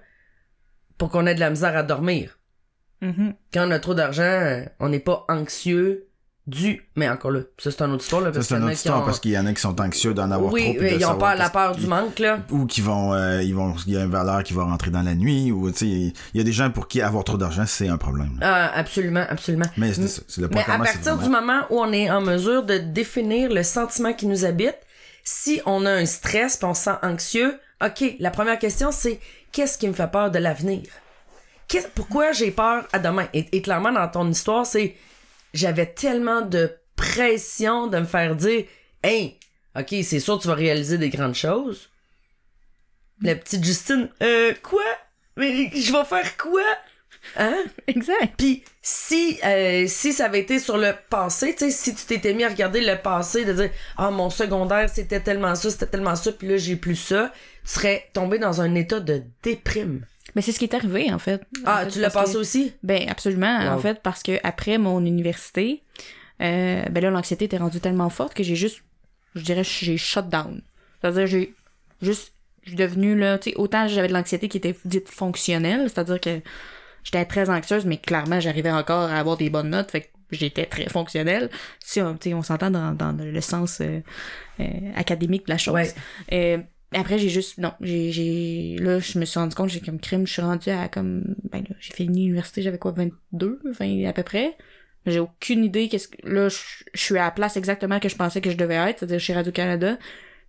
pour 0.98 1.10
qu'on 1.10 1.26
ait 1.28 1.36
de 1.36 1.40
la 1.40 1.50
misère 1.50 1.76
à 1.78 1.84
dormir. 1.84 2.40
Mhm. 3.02 3.34
Quand 3.54 3.68
on 3.68 3.72
a 3.72 3.80
trop 3.80 3.94
d'argent, 3.94 4.24
euh, 4.24 4.64
on 4.80 4.90
n'est 4.90 5.00
pas 5.00 5.26
anxieux 5.28 6.08
du... 6.48 6.90
Mais 6.98 7.08
encore 7.10 7.32
là, 7.32 7.40
ça 7.58 7.72
c'est 7.72 7.82
une 7.82 7.92
autre 7.92 8.04
histoire. 8.04 8.22
Là, 8.22 8.28
Ça, 8.28 8.34
parce 8.34 8.48
c'est 8.48 8.56
qu'il 8.56 8.58
y 8.58 8.60
une 8.60 8.64
en 8.64 8.68
a 8.68 8.72
autre 8.72 8.74
qui 8.74 8.78
histoire 8.80 9.02
ont- 9.02 9.06
parce 9.06 9.20
qu'il 9.20 9.32
y 9.32 9.38
en 9.38 9.46
a 9.46 9.54
qui 9.54 9.62
sont 9.62 9.82
anxieux 9.82 10.14
d'en 10.14 10.32
avoir 10.32 10.52
Oui, 10.54 10.74
trop. 10.76 10.84
de 10.84 10.88
ils 10.90 11.06
ont 11.06 11.18
peur 11.18 11.36
la 11.36 11.50
peur 11.50 11.76
du 11.76 11.88
manque, 11.88 12.20
là. 12.20 12.40
Ou 12.52 12.66
qui 12.66 12.82
vont, 12.82 13.14
euh, 13.14 13.42
ils 13.44 13.54
vont, 13.56 13.76
il 13.88 13.94
y 13.94 13.98
a 13.98 14.04
une 14.04 14.10
valeur 14.12 14.44
qui 14.44 14.54
va 14.54 14.64
rentrer 14.64 14.92
dans 14.92 15.04
la 15.04 15.16
nuit, 15.16 15.52
ou, 15.54 15.70
tu 15.72 15.78
sais, 15.78 15.86
il 15.88 16.14
y 16.34 16.40
a 16.40 16.44
des 16.44 16.52
gens 16.52 16.70
pour 16.70 16.88
qui 16.90 17.02
avoir 17.02 17.24
trop 17.26 17.38
d'argent, 17.38 17.66
c'est 17.66 17.88
un 17.90 17.98
problème. 17.98 18.40
Ah, 18.42 18.72
absolument, 18.74 19.26
absolument. 19.30 19.66
Mais 19.78 19.94
c'est 19.94 20.08
ça, 20.08 20.22
c'est 20.28 20.42
le 20.42 20.50
point 20.50 20.64
Mais 20.68 20.74
à 20.74 20.78
partir 20.78 21.18
du 21.18 21.30
moment 21.30 21.62
où 21.70 21.80
on 21.82 21.92
est 21.94 22.10
en 22.12 22.20
mesure 22.22 22.64
de 22.64 22.78
définir 22.78 23.50
le 23.52 23.64
sentiment 23.64 24.12
qui 24.14 24.28
nous 24.28 24.44
habite, 24.46 24.78
si 25.24 25.62
on 25.66 25.86
a 25.86 25.92
un 25.92 26.06
stress 26.06 26.58
puis 26.58 26.66
on 26.66 26.74
se 26.74 26.84
sent 26.84 26.98
anxieux, 27.02 27.60
ok, 27.84 28.16
la 28.20 28.32
première 28.32 28.60
question 28.60 28.92
c'est 28.92 29.20
qu'est-ce 29.52 29.78
qui 29.78 29.88
me 29.88 29.94
fait 29.94 30.12
peur 30.12 30.32
de 30.32 30.40
l'avenir? 30.40 30.82
Pourquoi 31.96 32.32
j'ai 32.32 32.52
peur 32.52 32.88
à 32.94 33.00
demain? 33.00 33.28
Et, 33.34 33.48
et 33.52 33.62
clairement, 33.62 33.92
dans 33.92 34.08
ton 34.08 34.30
histoire, 34.30 34.66
c'est 34.66 34.96
j'avais 35.54 35.88
tellement 35.88 36.42
de 36.42 36.72
pression 36.96 37.88
de 37.88 38.00
me 38.00 38.06
faire 38.06 38.36
dire 38.36 38.66
Hey, 39.04 39.40
ok, 39.76 39.96
c'est 40.04 40.20
sûr 40.20 40.40
tu 40.40 40.48
vas 40.48 40.54
réaliser 40.56 40.98
des 40.98 41.10
grandes 41.10 41.36
choses. 41.36 41.90
La 43.22 43.36
petite 43.36 43.64
Justine, 43.64 44.10
euh, 44.22 44.54
quoi? 44.62 44.84
Mais 45.38 45.72
je 45.74 45.92
vais 45.92 46.06
faire 46.06 46.38
quoi? 46.38 46.62
Hein? 47.38 47.64
Exact. 47.88 48.34
Puis 48.38 48.64
si 48.86 49.40
euh, 49.46 49.86
si 49.88 50.12
ça 50.12 50.26
avait 50.26 50.42
été 50.42 50.60
sur 50.60 50.78
le 50.78 50.92
passé, 51.10 51.56
tu 51.58 51.66
sais, 51.66 51.72
si 51.72 51.96
tu 51.96 52.06
t'étais 52.06 52.34
mis 52.34 52.44
à 52.44 52.50
regarder 52.50 52.82
le 52.82 52.98
passé, 52.98 53.46
de 53.46 53.54
dire 53.54 53.70
ah 53.98 54.12
mon 54.12 54.30
secondaire 54.30 54.90
c'était 54.90 55.22
tellement 55.22 55.56
ça, 55.56 55.72
c'était 55.72 55.88
tellement 55.88 56.16
ça, 56.16 56.34
puis 56.34 56.50
là 56.50 56.58
j'ai 56.58 56.76
plus 56.76 56.98
ça, 56.98 57.32
tu 57.64 57.72
serais 57.72 58.10
tombé 58.14 58.40
dans 58.40 58.60
un 58.60 58.76
état 58.76 59.00
de 59.00 59.24
déprime. 59.42 60.06
Mais 60.36 60.42
c'est 60.42 60.52
ce 60.52 60.60
qui 60.60 60.66
est 60.66 60.74
arrivé, 60.74 61.12
en 61.14 61.20
fait. 61.20 61.42
Ah, 61.66 61.82
En 61.82 61.86
fait, 61.86 61.92
tu 61.92 62.00
l'as 62.00 62.10
passé 62.10 62.34
que- 62.34 62.38
aussi? 62.40 62.74
Ben, 62.82 63.08
absolument. 63.10 63.60
Wow. 63.66 63.74
En 63.74 63.78
fait, 63.78 64.02
parce 64.02 64.24
que 64.24 64.32
après 64.44 64.78
mon 64.80 65.06
université, 65.06 65.84
euh, 66.42 66.84
ben 66.90 67.04
là, 67.04 67.10
l'anxiété 67.12 67.46
était 67.46 67.58
rendue 67.58 67.80
tellement 67.80 68.10
forte 68.10 68.34
que 68.34 68.42
j'ai 68.44 68.56
juste, 68.56 68.82
je 69.36 69.42
dirais, 69.44 69.64
j'ai 69.64 69.96
shut 69.98 70.28
down. 70.30 70.62
C'est-à-dire, 71.02 71.28
j'ai 71.28 71.54
juste, 72.02 72.34
je 72.64 72.70
suis 72.70 72.78
devenue, 72.78 73.16
là, 73.18 73.38
tu 73.38 73.52
sais, 73.52 73.56
autant 73.58 73.88
j'avais 73.88 74.08
de 74.08 74.14
l'anxiété 74.14 74.48
qui 74.50 74.58
était 74.58 74.76
dite 74.86 75.10
fonctionnelle, 75.10 75.82
c'est-à-dire 75.90 76.20
que 76.20 76.40
j'étais 77.04 77.26
très 77.26 77.50
anxieuse, 77.50 77.86
mais 77.86 77.98
clairement, 77.98 78.40
j'arrivais 78.40 78.72
encore 78.72 79.10
à 79.10 79.18
avoir 79.18 79.38
des 79.38 79.50
bonnes 79.50 79.70
notes, 79.70 79.92
fait 79.92 80.02
que 80.02 80.08
j'étais 80.32 80.66
très 80.66 80.90
fonctionnelle. 80.90 81.50
Si 81.80 82.02
on, 82.02 82.18
on 82.26 82.42
s'entend 82.42 82.72
dans, 82.72 82.94
dans 82.94 83.12
le 83.12 83.42
sens 83.42 83.82
euh, 83.82 84.00
euh, 84.60 84.66
académique 84.96 85.46
de 85.48 85.52
la 85.52 85.58
chose. 85.58 85.74
Ouais. 85.74 85.90
Euh, 86.32 86.58
après, 86.96 87.18
j'ai 87.18 87.30
juste, 87.30 87.58
non, 87.58 87.74
j'ai, 87.82 88.12
j'ai, 88.12 88.78
là, 88.80 89.00
je 89.00 89.18
me 89.18 89.26
suis 89.26 89.40
rendu 89.40 89.56
compte, 89.56 89.70
j'ai 89.70 89.80
comme 89.80 90.00
crime, 90.00 90.28
je 90.28 90.34
suis 90.34 90.42
rendue 90.42 90.70
à 90.70 90.88
comme, 90.88 91.36
ben 91.52 91.64
là, 91.68 91.76
j'ai 91.80 91.94
fini 91.94 92.26
l'université, 92.26 92.62
j'avais 92.62 92.78
quoi, 92.78 92.92
22, 92.92 93.60
20 93.80 94.06
à 94.08 94.14
peu 94.14 94.24
près. 94.24 94.56
J'ai 95.06 95.20
aucune 95.20 95.66
idée 95.66 95.90
qu'est-ce 95.90 96.08
que, 96.08 96.28
là, 96.28 96.50
je, 96.50 96.58
je 96.94 97.02
suis 97.02 97.18
à 97.18 97.26
la 97.26 97.32
place 97.32 97.58
exactement 97.58 98.00
que 98.00 98.10
je 98.10 98.16
pensais 98.16 98.42
que 98.42 98.52
je 98.52 98.58
devais 98.58 98.76
être, 98.76 99.00
c'est-à-dire 99.00 99.20
chez 99.20 99.34
Radio-Canada. 99.34 99.98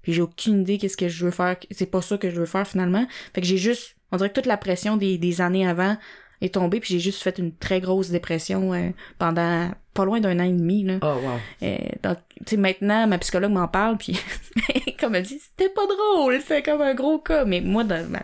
Puis 0.02 0.12
j'ai 0.12 0.22
aucune 0.22 0.60
idée 0.60 0.78
qu'est-ce 0.78 0.98
que 0.98 1.08
je 1.08 1.24
veux 1.24 1.30
faire, 1.30 1.56
c'est 1.70 1.90
pas 1.90 2.02
ça 2.02 2.18
que 2.18 2.30
je 2.30 2.36
veux 2.38 2.46
faire 2.46 2.68
finalement. 2.68 3.06
Fait 3.34 3.40
que 3.40 3.46
j'ai 3.46 3.56
juste, 3.56 3.96
on 4.12 4.18
dirait 4.18 4.28
que 4.28 4.34
toute 4.34 4.46
la 4.46 4.58
pression 4.58 4.96
des, 4.96 5.16
des 5.16 5.40
années 5.40 5.66
avant 5.66 5.96
est 6.44 6.54
tombée, 6.54 6.80
puis 6.80 6.94
j'ai 6.94 7.00
juste 7.00 7.22
fait 7.22 7.38
une 7.38 7.54
très 7.54 7.80
grosse 7.80 8.10
dépression 8.10 8.72
euh, 8.74 8.90
pendant 9.18 9.70
pas 9.94 10.04
loin 10.04 10.20
d'un 10.20 10.38
an 10.40 10.44
et 10.44 10.52
demi, 10.52 10.82
là. 10.82 10.98
Oh 11.02 11.06
wow. 11.06 11.38
Euh, 11.62 11.76
donc, 12.02 12.18
tu 12.38 12.42
sais, 12.50 12.56
maintenant, 12.56 13.06
ma 13.06 13.18
psychologue 13.18 13.52
m'en 13.52 13.68
parle, 13.68 13.96
puis 13.96 14.18
comme 15.00 15.14
elle 15.14 15.22
dit, 15.22 15.38
c'était 15.40 15.72
pas 15.72 15.86
drôle, 15.86 16.40
c'était 16.40 16.62
comme 16.62 16.82
un 16.82 16.94
gros 16.94 17.18
cas. 17.18 17.44
Mais 17.44 17.60
moi, 17.60 17.84
dans- 17.84 18.10
ben, 18.10 18.22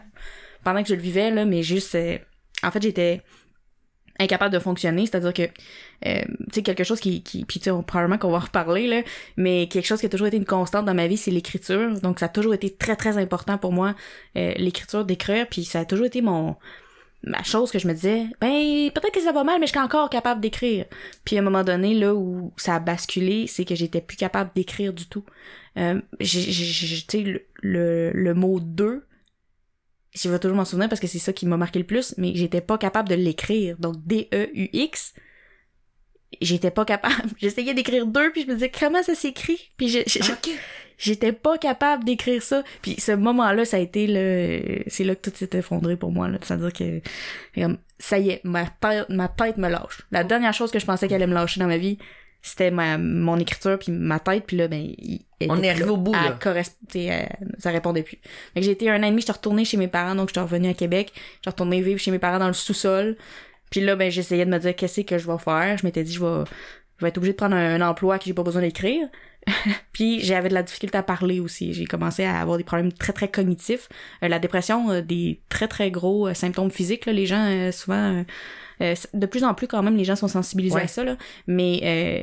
pendant 0.65 0.83
que 0.83 0.89
je 0.89 0.95
le 0.95 1.01
vivais, 1.01 1.31
là, 1.31 1.45
mais 1.45 1.63
juste, 1.63 1.95
euh, 1.95 2.19
en 2.63 2.71
fait, 2.71 2.83
j'étais 2.83 3.23
incapable 4.19 4.53
de 4.53 4.59
fonctionner, 4.59 5.07
c'est-à-dire 5.07 5.33
que, 5.33 5.43
euh, 6.07 6.23
tu 6.49 6.55
sais, 6.57 6.63
quelque 6.63 6.85
chose 6.85 7.01
qui, 7.01 7.23
qui 7.23 7.45
puis 7.45 7.61
tu 7.61 7.71
sais, 7.71 7.83
probablement 7.87 8.19
qu'on 8.19 8.31
va 8.31 8.39
en 8.39 8.41
reparler, 8.41 8.87
là, 8.87 9.03
mais 9.37 9.67
quelque 9.69 9.87
chose 9.87 10.01
qui 10.01 10.07
a 10.07 10.11
toujours 10.11 10.27
été 10.27 10.37
une 10.37 10.45
constante 10.45 10.85
dans 10.85 10.93
ma 10.95 11.07
vie, 11.07 11.17
c'est 11.17 11.31
l'écriture. 11.31 11.99
Donc, 12.01 12.19
ça 12.19 12.27
a 12.27 12.29
toujours 12.29 12.53
été 12.53 12.69
très, 12.69 12.97
très 12.97 13.17
important 13.17 13.57
pour 13.57 13.73
moi, 13.73 13.95
l'écriture, 14.35 15.05
d'écrire, 15.07 15.47
puis 15.49 15.65
ça 15.65 15.81
a 15.81 15.85
toujours 15.87 16.07
été 16.07 16.21
mon 16.21 16.57
ma 17.23 17.43
chose 17.43 17.71
que 17.71 17.79
je 17.79 17.87
me 17.87 17.93
disais, 17.93 18.27
ben, 18.41 18.91
peut-être 18.95 19.13
que 19.13 19.21
ça 19.21 19.33
va 19.33 19.45
mal, 19.45 19.61
mais 19.61 19.67
je 19.67 19.73
suis 19.73 19.79
encore 19.81 20.09
capable 20.11 20.41
d'écrire. 20.41 20.87
Puis 21.25 21.37
à 21.37 21.41
un 21.41 21.43
moment 21.43 21.65
donné, 21.65 21.95
là 21.95 22.15
où 22.15 22.53
ça 22.57 22.77
a 22.77 22.81
basculé, 22.81 23.47
c'est 23.47 23.65
que 23.65 23.75
j'étais 23.75 24.01
plus 24.01 24.17
capable 24.17 24.51
d'écrire 24.55 24.93
du 24.93 25.07
tout. 25.07 25.25
Euh, 25.77 26.01
sais, 26.23 27.23
le, 27.23 27.47
le, 27.63 28.11
le 28.13 28.35
mot 28.35 28.59
deux, 28.61 29.07
je 30.15 30.29
vais 30.29 30.39
toujours 30.39 30.57
m'en 30.57 30.65
souvenir 30.65 30.89
parce 30.89 31.01
que 31.01 31.07
c'est 31.07 31.19
ça 31.19 31.33
qui 31.33 31.47
m'a 31.47 31.57
marqué 31.57 31.79
le 31.79 31.87
plus, 31.87 32.15
mais 32.19 32.33
j'étais 32.35 32.61
pas 32.61 32.79
capable 32.79 33.09
de 33.09 33.15
l'écrire. 33.15 33.77
Donc 33.79 33.97
D-E-U-X, 34.07 35.15
j'étais 36.41 36.71
pas 36.71 36.85
capable. 36.85 37.31
J'essayais 37.39 37.75
d'écrire 37.75 38.07
deux, 38.07 38.33
puis 38.33 38.43
je 38.43 38.47
me 38.49 38.55
disais, 38.55 38.71
comment 38.71 39.03
ça 39.03 39.15
s'écrit? 39.15 39.71
Puis 39.77 39.89
je- 39.89 40.01
je-. 40.07 40.33
J'étais 41.01 41.33
pas 41.33 41.59
capable 41.59 42.05
d'écrire 42.05 42.43
ça. 42.43 42.63
Puis 42.83 42.95
ce 42.99 43.13
moment-là, 43.13 43.65
ça 43.65 43.79
a 43.79 43.81
été 43.81 44.07
le, 44.07 44.83
c'est 44.87 45.05
là 45.05 45.15
que 45.15 45.29
tout 45.31 45.37
s'est 45.37 45.51
effondré 45.59 45.97
pour 45.97 46.13
moi. 46.13 46.29
Là. 46.29 46.39
C'est-à-dire 46.43 46.73
que 46.73 47.01
ça 47.99 48.19
y 48.19 48.31
est, 48.31 48.41
ma 48.45 48.65
tête, 48.67 49.09
ma 49.09 49.29
tête 49.29 49.57
me 49.57 49.69
lâche. 49.69 50.03
La 50.11 50.25
dernière 50.25 50.55
chose 50.55 50.71
que 50.71 50.79
je 50.79 50.87
pensais 50.87 51.09
qu'elle 51.09 51.17
allait 51.23 51.27
me 51.31 51.35
lâcher 51.35 51.61
dans 51.61 51.67
ma 51.67 51.77
vie, 51.79 51.99
c'était 52.43 52.71
ma, 52.71 52.97
mon 52.97 53.39
écriture 53.39 53.79
puis 53.79 53.93
ma 53.93 54.19
tête. 54.21 54.45
Puis 54.47 54.57
là, 54.57 54.69
ben, 54.69 54.81
il- 54.99 55.21
On 55.49 55.63
est 55.63 55.69
arrivé 55.71 55.89
au 55.91 55.97
bout, 55.97 56.13
là. 56.13 56.37
elle- 56.95 57.29
ça 57.59 57.71
répondait 57.71 58.03
plus. 58.03 58.19
Que 58.55 58.61
j'ai 58.63 58.71
été 58.73 58.89
un 58.91 59.03
an 59.03 59.07
et 59.07 59.11
demi, 59.11 59.21
j'étais 59.23 59.33
retournée 59.33 59.65
chez 59.65 59.77
mes 59.79 59.89
parents, 59.89 60.15
donc 60.15 60.29
j'étais 60.29 60.41
revenue 60.41 60.69
à 60.69 60.75
Québec. 60.75 61.13
J'étais 61.37 61.51
retournée 61.51 61.81
vivre 61.83 61.99
chez 62.01 62.11
mes 62.11 62.19
parents 62.19 62.39
dans 62.39 62.47
le 62.47 62.53
sous-sol. 62.55 63.17
Puis 63.71 63.81
là, 63.81 63.97
ben, 63.97 64.11
j'essayais 64.11 64.45
de 64.45 64.51
me 64.51 64.59
dire 64.59 64.75
qu'est-ce 64.75 65.01
que 65.03 65.17
je 65.19 65.31
vais 65.31 65.39
faire. 65.39 65.77
Je 65.79 65.87
m'étais 65.87 66.03
dit, 66.03 66.13
je 66.13 66.21
vais, 66.25 66.45
je 66.99 67.05
vais 67.05 67.09
être 67.09 67.19
obligée 67.19 67.33
de 67.33 67.37
prendre 67.39 67.57
un, 67.57 67.81
un 67.81 67.87
emploi 67.89 68.19
que 68.19 68.25
j'ai 68.25 68.35
pas 68.35 68.43
besoin 68.43 68.63
d'écrire. 68.63 69.07
Puis 69.93 70.21
j'avais 70.21 70.49
de 70.49 70.55
la 70.55 70.63
difficulté 70.63 70.99
à 70.99 71.03
parler 71.03 71.41
aussi. 71.41 71.73
J'ai 71.73 71.87
commencé 71.87 72.25
à 72.25 72.41
avoir 72.41 72.59
des 72.59 72.65
problèmes 72.65 72.93
très 72.93 73.13
très 73.13 73.29
cognitifs. 73.29 73.89
Euh, 74.23 74.29
la 74.29 74.39
dépression, 74.39 74.91
euh, 74.91 75.03
des 75.03 75.41
très 75.49 75.69
très 75.69 75.91
gros 75.91 76.29
euh, 76.29 76.35
symptômes 76.35 76.71
physiques. 76.71 77.07
Là, 77.07 77.13
les 77.13 77.27
gens 77.27 77.45
euh, 77.47 77.73
souvent, 77.73 78.25
euh, 78.81 78.95
de 79.15 79.27
plus 79.27 79.45
en 79.45 79.55
plus 79.55 79.67
quand 79.67 79.83
même, 79.83 79.97
les 79.97 80.05
gens 80.05 80.17
sont 80.17 80.29
sensibilisés 80.29 80.75
Ouais. 80.77 80.83
à 80.83 80.87
ça. 80.89 81.05
Là. 81.05 81.17
Mais 81.47 81.81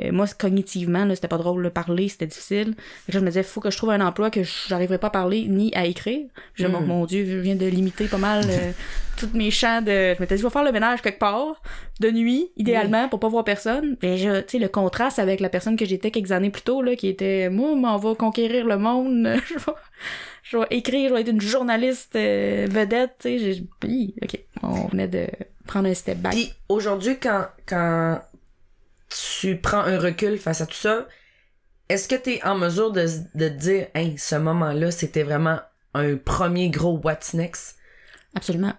euh, 0.10 0.12
moi, 0.12 0.26
cognitivement, 0.38 1.06
là, 1.06 1.16
c'était 1.16 1.28
pas 1.28 1.38
drôle 1.38 1.64
de 1.64 1.70
parler, 1.70 2.10
c'était 2.10 2.28
difficile. 2.28 2.70
Là, 2.70 2.74
je 3.10 3.20
me 3.20 3.28
disais, 3.28 3.44
faut 3.44 3.62
que 3.62 3.70
je 3.72 3.78
trouve 3.78 3.92
un 3.92 4.02
emploi 4.06 4.30
que 4.30 4.42
j'arriverais 4.68 4.98
pas 4.98 5.08
à 5.08 5.12
parler 5.12 5.46
ni 5.48 5.74
à 5.76 5.86
écrire. 5.86 6.26
Là, 6.60 6.70
Mm. 6.70 6.72
mon, 6.72 6.82
mon 6.82 7.06
Dieu, 7.06 7.26
je 7.26 7.38
viens 7.38 7.56
de 7.56 7.66
limiter 7.66 8.06
pas 8.06 8.18
mal 8.18 8.44
euh, 8.50 8.72
tous 9.18 9.30
mes 9.34 9.52
champs 9.52 9.82
de. 9.82 10.14
Je 10.16 10.20
m'étais 10.20 10.36
dit, 10.36 10.42
je 10.42 10.48
vais 10.48 10.52
faire 10.54 10.64
le 10.64 10.72
ménage 10.72 11.02
quelque 11.02 11.20
part, 11.20 11.62
de 12.00 12.12
nuit, 12.12 12.50
idéalement, 12.58 13.10
pour 13.10 13.20
pas 13.20 13.28
voir 13.30 13.44
personne. 13.44 13.98
Et 14.02 14.18
je, 14.18 14.42
tu 14.42 14.46
sais, 14.50 14.60
le 14.60 14.68
contraste 14.68 15.20
avec 15.20 15.40
la 15.40 15.50
personne 15.50 15.76
que 15.78 15.86
j'étais 15.86 16.12
quelques 16.12 16.32
années 16.32 16.50
plus 16.52 16.62
tôt, 16.62 16.82
là, 16.82 16.96
qui 16.96 17.08
était, 17.08 17.50
moi, 17.50 17.76
m'en 17.76 17.98
va 17.98 18.16
conquérir 18.16 18.66
le 18.66 18.78
monde, 18.78 19.28
je 20.50 20.58
vais, 20.58 20.68
écrire, 20.72 21.10
je 21.10 21.14
vais 21.14 21.22
être 21.22 21.30
une 21.30 21.42
journaliste 21.42 22.16
euh, 22.16 22.68
vedette, 22.70 23.16
tu 23.20 23.38
sais, 23.38 23.40
j'ai, 23.40 24.14
ok, 24.22 24.40
on 24.64 24.88
venait 24.88 25.08
de 25.08 25.28
prendre 25.66 25.90
un 25.90 25.94
step 25.94 26.20
back. 26.20 26.34
Puis 26.34 26.54
aujourd'hui, 26.70 27.18
quand, 27.20 27.48
quand 27.66 28.22
tu 29.40 29.58
prends 29.58 29.80
un 29.80 30.00
recul 30.00 30.38
face 30.38 30.62
à 30.62 30.66
tout 30.66 30.74
ça, 30.74 31.08
est-ce 31.90 32.08
que 32.08 32.16
tu 32.16 32.34
es 32.34 32.44
en 32.46 32.58
mesure 32.58 32.92
de, 32.92 33.06
de 33.36 33.48
te 33.50 33.54
dire, 33.54 33.88
hey, 33.94 34.18
ce 34.18 34.36
moment-là, 34.36 34.92
c'était 34.92 35.24
vraiment 35.24 35.60
un 35.94 36.16
premier 36.16 36.70
gros 36.70 37.00
what's 37.04 37.34
next? 37.34 37.78
Absolument. 38.36 38.74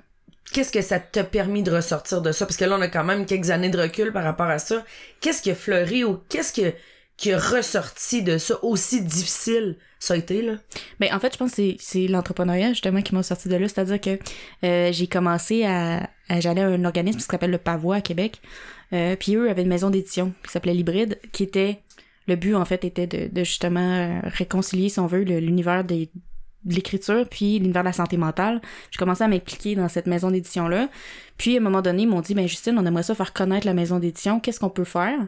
Qu'est-ce 0.52 0.72
que 0.72 0.80
ça 0.80 0.98
t'a 0.98 1.24
permis 1.24 1.62
de 1.62 1.70
ressortir 1.70 2.22
de 2.22 2.32
ça? 2.32 2.46
Parce 2.46 2.56
que 2.56 2.64
là, 2.64 2.76
on 2.78 2.80
a 2.80 2.88
quand 2.88 3.04
même 3.04 3.26
quelques 3.26 3.50
années 3.50 3.68
de 3.68 3.78
recul 3.78 4.12
par 4.12 4.24
rapport 4.24 4.46
à 4.46 4.58
ça. 4.58 4.84
Qu'est-ce 5.20 5.42
qui 5.42 5.50
a 5.50 5.54
fleuri 5.54 6.04
ou 6.04 6.20
qu'est-ce 6.28 6.52
que, 6.54 6.74
qui 7.18 7.32
a 7.32 7.38
ressorti 7.38 8.22
de 8.22 8.38
ça 8.38 8.54
aussi 8.64 9.02
difficile 9.02 9.76
ça 9.98 10.14
a 10.14 10.16
été, 10.16 10.42
là? 10.42 10.52
Ben, 11.00 11.12
en 11.12 11.18
fait, 11.18 11.32
je 11.32 11.38
pense 11.38 11.50
que 11.50 11.56
c'est- 11.56 11.76
c'est 11.80 12.06
l'entrepreneuriat, 12.06 12.68
justement, 12.68 13.02
qui 13.02 13.16
m'a 13.16 13.24
sorti 13.24 13.48
de 13.48 13.56
là. 13.56 13.66
C'est-à-dire 13.66 14.00
que 14.00 14.16
euh, 14.64 14.92
j'ai 14.92 15.08
commencé 15.08 15.64
à... 15.64 16.08
à- 16.28 16.38
J'allais 16.40 16.60
à 16.62 16.68
un 16.68 16.84
organisme 16.84 17.18
qui 17.18 17.24
s'appelle 17.24 17.50
le 17.50 17.58
Pavois 17.58 17.96
à 17.96 18.00
Québec. 18.00 18.40
Euh, 18.92 19.16
puis 19.16 19.34
eux 19.34 19.50
avaient 19.50 19.62
une 19.62 19.68
maison 19.68 19.90
d'édition 19.90 20.32
qui 20.44 20.52
s'appelait 20.52 20.72
Libride, 20.74 21.18
qui 21.32 21.42
était... 21.42 21.80
Le 22.28 22.36
but, 22.36 22.54
en 22.54 22.64
fait, 22.64 22.84
était 22.84 23.08
de, 23.08 23.26
de 23.32 23.42
justement 23.42 23.80
euh, 23.80 24.20
réconcilier, 24.22 24.88
si 24.88 25.00
on 25.00 25.08
veut, 25.08 25.22
l'univers 25.22 25.82
de 25.82 26.06
l'écriture 26.64 27.26
puis 27.28 27.58
l'univers 27.58 27.82
de 27.82 27.88
la 27.88 27.92
santé 27.92 28.16
mentale. 28.16 28.60
J'ai 28.92 28.98
commencé 28.98 29.24
à 29.24 29.28
m'impliquer 29.28 29.74
dans 29.74 29.88
cette 29.88 30.06
maison 30.06 30.30
d'édition-là. 30.30 30.88
Puis, 31.38 31.54
à 31.56 31.58
un 31.58 31.62
moment 31.62 31.82
donné, 31.82 32.02
ils 32.02 32.08
m'ont 32.08 32.20
dit, 32.20 32.34
ben 32.34 32.46
Justine, 32.46 32.78
on 32.78 32.86
aimerait 32.86 33.02
ça 33.02 33.16
faire 33.16 33.32
connaître 33.32 33.66
la 33.66 33.74
maison 33.74 33.98
d'édition. 33.98 34.38
Qu'est-ce 34.38 34.60
qu'on 34.60 34.70
peut 34.70 34.84
faire? 34.84 35.18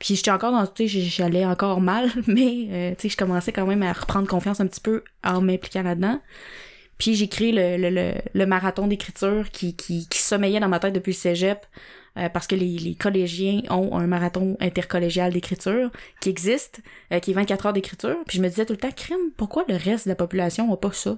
Puis 0.00 0.16
j'étais 0.16 0.30
encore 0.32 0.50
dans, 0.50 0.66
tu 0.66 0.88
sais, 0.88 1.00
j'allais 1.00 1.46
encore 1.46 1.80
mal, 1.80 2.10
mais 2.26 2.66
euh, 2.70 2.90
tu 2.96 3.02
sais, 3.02 3.08
je 3.10 3.16
commençais 3.16 3.52
quand 3.52 3.66
même 3.66 3.82
à 3.84 3.92
reprendre 3.92 4.26
confiance 4.26 4.60
un 4.60 4.66
petit 4.66 4.80
peu 4.80 5.04
en 5.22 5.40
m'impliquant 5.40 5.82
là-dedans. 5.82 6.20
Puis 6.98 7.14
j'ai 7.14 7.28
créé 7.28 7.52
le, 7.52 7.76
le, 7.76 7.90
le, 7.90 8.14
le 8.34 8.46
marathon 8.46 8.86
d'écriture 8.86 9.50
qui, 9.50 9.76
qui, 9.76 10.08
qui 10.08 10.18
sommeillait 10.18 10.60
dans 10.60 10.68
ma 10.68 10.80
tête 10.80 10.94
depuis 10.94 11.12
le 11.12 11.16
cégep. 11.16 11.64
Euh, 12.18 12.28
parce 12.28 12.48
que 12.48 12.56
les, 12.56 12.76
les, 12.76 12.96
collégiens 12.96 13.62
ont 13.70 13.96
un 13.96 14.08
marathon 14.08 14.56
intercollégial 14.58 15.32
d'écriture 15.32 15.92
qui 16.20 16.28
existe, 16.28 16.80
euh, 17.12 17.20
qui 17.20 17.30
est 17.30 17.34
24 17.34 17.66
heures 17.66 17.72
d'écriture. 17.72 18.16
Puis 18.26 18.38
je 18.38 18.42
me 18.42 18.48
disais 18.48 18.66
tout 18.66 18.72
le 18.72 18.78
temps, 18.78 18.90
crime, 18.90 19.30
pourquoi 19.36 19.64
le 19.68 19.76
reste 19.76 20.06
de 20.06 20.10
la 20.10 20.16
population 20.16 20.68
n'a 20.68 20.76
pas 20.76 20.90
ça? 20.90 21.16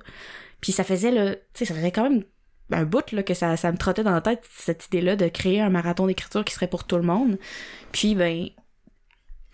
Puis 0.61 0.73
ça 0.73 0.85
faisait 0.85 1.11
le, 1.11 1.37
tu 1.55 1.61
sais, 1.61 1.65
ça 1.65 1.75
faisait 1.75 1.93
quand 1.93 2.03
même 2.03 2.25
un 2.71 2.85
bout 2.85 3.11
là, 3.13 3.23
que 3.23 3.33
ça, 3.33 3.57
ça 3.57 3.73
me 3.73 3.79
trottait 3.79 4.05
dans 4.05 4.13
la 4.13 4.21
tête, 4.21 4.43
cette 4.51 4.87
idée-là 4.87 5.17
de 5.17 5.29
créer 5.29 5.63
un 5.63 5.71
marathon 5.71 6.07
d'écriture 6.07 6.45
qui 6.45 6.53
serait 6.55 6.69
pour 6.69 6.85
tout 6.85 6.97
le 6.97 7.03
monde. 7.03 7.39
Puis 7.91 8.15
ben, 8.15 8.49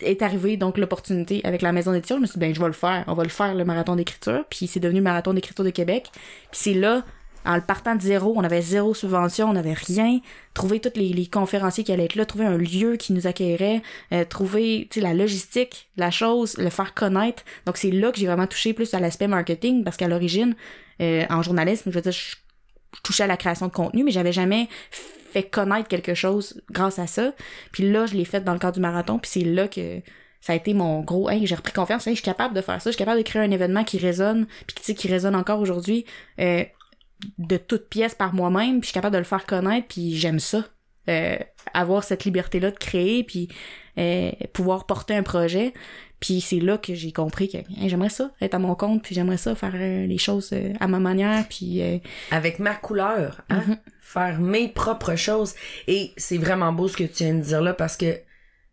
est 0.01 0.23
arrivée 0.23 0.57
donc 0.57 0.79
l'opportunité 0.79 1.41
avec 1.45 1.63
la 1.63 1.73
maison 1.73 1.93
d'édition. 1.93 2.17
Je 2.17 2.23
me 2.23 2.27
suis 2.27 2.35
dit, 2.35 2.41
ben, 2.41 2.55
je 2.55 2.61
vais 2.61 2.67
le 2.67 2.73
faire. 2.73 3.05
On 3.07 3.15
va 3.15 3.23
le 3.23 3.29
faire, 3.29 3.55
le 3.55 3.65
marathon 3.65 3.97
d'écriture. 3.97 4.45
Puis 4.49 4.67
c'est 4.67 4.81
devenu 4.81 5.01
marathon 5.01 5.35
d'écriture 5.35 5.65
de 5.65 5.71
Québec. 5.71 6.11
Puis 6.13 6.61
c'est 6.61 6.75
là, 6.75 7.05
en 7.45 7.57
le 7.57 7.63
partant 7.63 7.95
de 7.95 8.01
zéro, 8.01 8.35
on 8.37 8.45
avait 8.45 8.61
zéro 8.61 8.95
subvention, 8.95 9.49
on 9.49 9.53
n'avait 9.55 9.73
rien. 9.73 10.21
Trouver 10.55 10.81
tous 10.81 10.99
les, 10.99 11.09
les, 11.09 11.27
conférenciers 11.27 11.85
qui 11.85 11.93
allaient 11.93 12.05
être 12.05 12.17
là, 12.17 12.27
trouver 12.27 12.45
un 12.45 12.59
lieu 12.59 12.97
qui 12.97 13.13
nous 13.13 13.27
accueillerait, 13.27 13.83
euh, 14.13 14.25
trouver 14.25 14.89
la 14.97 15.15
logistique, 15.15 15.89
la 15.97 16.11
chose, 16.11 16.57
le 16.59 16.69
faire 16.69 16.95
connaître. 16.95 17.45
Donc 17.65 17.77
c'est 17.77 17.91
là 17.91 18.13
que 18.13 18.19
j'ai 18.19 18.27
vraiment 18.27 18.47
touché 18.47 18.73
plus 18.73 18.93
à 18.93 19.01
l'aspect 19.01 19.29
marketing 19.29 19.85
parce 19.85 19.97
qu'à 19.97 20.09
l'origine, 20.09 20.57
euh, 21.01 21.25
en 21.31 21.43
journalisme, 21.43 21.91
je 21.91 21.95
veux 21.95 22.03
dire, 22.03 22.13
je, 22.13 22.37
je 22.97 23.01
touchais 23.03 23.25
à 23.25 23.27
la 23.27 23.37
création 23.37 23.67
de 23.67 23.73
contenu, 23.73 24.05
mais 24.05 24.11
j'avais 24.11 24.33
jamais 24.33 24.69
fait 24.91 25.43
connaître 25.43 25.89
quelque 25.89 26.15
chose 26.15 26.61
grâce 26.71 26.99
à 26.99 27.07
ça. 27.07 27.33
Puis 27.73 27.91
là, 27.91 28.07
je 28.07 28.15
l'ai 28.15 28.25
fait 28.25 28.41
dans 28.41 28.53
le 28.53 28.59
cadre 28.59 28.75
du 28.75 28.81
marathon, 28.81 29.19
puis 29.19 29.31
c'est 29.33 29.45
là 29.45 29.69
que 29.69 30.01
ça 30.41 30.53
a 30.53 30.57
été 30.57 30.73
mon 30.73 31.01
gros 31.01 31.29
hey, 31.29 31.47
j'ai 31.47 31.55
repris 31.55 31.73
confiance, 31.73 32.07
hey, 32.07 32.15
je 32.15 32.21
suis 32.21 32.25
capable 32.25 32.55
de 32.55 32.61
faire 32.61 32.81
ça, 32.81 32.91
je 32.91 32.95
suis 32.95 32.99
capable 32.99 33.19
de 33.19 33.25
créer 33.25 33.43
un 33.43 33.51
événement 33.51 33.85
qui 33.85 33.99
résonne, 33.99 34.47
puis 34.67 34.77
sais 34.81 34.95
qui 34.95 35.09
résonne 35.09 35.35
encore 35.35 35.61
aujourd'hui 35.61 36.05
euh, 36.41 36.65
de 37.39 37.57
toutes 37.57 37.89
pièces 37.89 38.15
par 38.15 38.35
moi-même, 38.35 38.81
puis 38.81 38.83
je 38.83 38.87
suis 38.87 38.95
capable 38.95 39.15
de 39.15 39.19
le 39.19 39.25
faire 39.25 39.47
connaître, 39.47 39.89
puis 39.89 40.17
j'aime 40.17 40.39
ça. 40.39 40.65
Euh, 41.09 41.39
avoir 41.73 42.05
cette 42.05 42.25
liberté 42.25 42.61
là 42.61 42.71
de 42.71 42.77
créer 42.77 43.25
puis 43.25 43.49
euh, 43.99 44.31
pouvoir 44.53 44.87
porter 44.87 45.15
un 45.15 45.23
projet 45.23 45.73
puis 46.21 46.41
c'est 46.41 46.59
là 46.61 46.79
que 46.79 46.95
j'ai 46.95 47.13
compris 47.13 47.49
que 47.49 47.59
hey, 47.59 47.89
j'aimerais 47.89 48.09
ça 48.09 48.31
être 48.41 48.55
à 48.55 48.59
mon 48.59 48.75
compte 48.75 49.03
puis 49.03 49.15
j'aimerais 49.15 49.37
ça 49.37 49.55
faire 49.55 49.75
euh, 49.75 50.07
les 50.07 50.19
choses 50.19 50.51
euh, 50.53 50.73
à 50.81 50.89
ma 50.89 50.99
manière 50.99 51.47
puis 51.49 51.81
euh, 51.83 51.99
avec 52.31 52.59
ma 52.59 52.75
couleur 52.75 53.43
hein 53.51 53.63
Mhm. 53.67 53.77
faire 54.01 54.41
mes 54.41 54.69
propres 54.69 55.17
choses 55.17 55.55
et 55.87 56.13
c'est 56.17 56.39
vraiment 56.39 56.73
beau 56.73 56.89
ce 56.89 56.97
que 56.97 57.05
tu 57.05 57.25
viens 57.25 57.35
de 57.35 57.41
dire 57.43 57.61
là 57.61 57.73
parce 57.75 57.97
que 57.97 58.19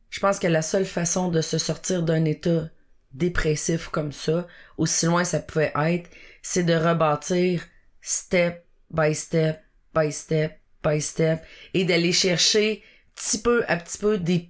je 0.10 0.19
pense 0.19 0.39
que 0.39 0.47
la 0.47 0.62
seule 0.62 0.86
façon 0.86 1.29
de 1.29 1.41
se 1.41 1.58
sortir 1.58 2.03
d'un 2.03 2.25
état 2.25 2.69
dépressif 3.13 3.88
comme 3.89 4.12
ça 4.12 4.47
aussi 4.77 5.05
loin 5.05 5.23
ça 5.23 5.39
pouvait 5.39 5.71
être 5.75 6.10
c'est 6.41 6.63
de 6.63 6.73
rebâtir 6.73 7.63
step 8.01 8.65
by 8.91 9.13
step 9.13 9.62
by 9.93 10.12
step 10.12 10.60
by 10.84 11.01
step 11.01 11.43
et 11.73 11.86
d'aller 11.86 12.12
chercher 12.12 12.84
petit 13.15 13.41
peu 13.41 13.63
à 13.67 13.77
petit 13.77 13.97
peu 13.97 14.17
des 14.17 14.49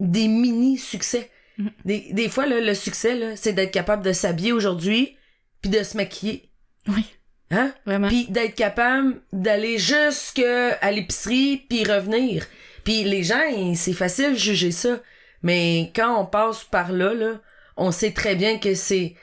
des 0.00 0.28
mini 0.28 0.76
succès 0.78 1.30
Mhm. 1.58 1.70
des, 1.84 2.06
des 2.12 2.28
fois 2.28 2.46
là, 2.46 2.60
le 2.60 2.74
succès 2.74 3.36
c'est 3.36 3.52
d'être 3.52 3.72
capable 3.72 4.04
de 4.04 4.12
s'habiller 4.12 4.52
aujourd'hui 4.52 5.16
puis 5.60 5.70
de 5.70 5.82
se 5.82 5.96
maquiller 5.96 6.50
oui 6.88 7.04
hein? 7.50 7.72
Vraiment 7.86 8.08
puis 8.08 8.26
d'être 8.28 8.54
capable 8.54 9.20
d'aller 9.32 9.78
jusque 9.78 10.42
à 10.80 10.90
l'épicerie 10.90 11.64
puis 11.68 11.84
revenir. 11.84 12.46
Puis 12.84 13.04
les 13.04 13.22
gens, 13.22 13.40
c'est 13.74 13.92
facile 13.92 14.32
de 14.32 14.38
juger 14.38 14.72
ça, 14.72 15.00
mais 15.42 15.92
quand 15.94 16.20
on 16.20 16.26
passe 16.26 16.64
par 16.64 16.90
là 16.90 17.14
là, 17.14 17.40
on 17.76 17.92
sait 17.92 18.12
très 18.12 18.34
bien 18.34 18.58
que 18.58 18.74
c'est 18.74 19.14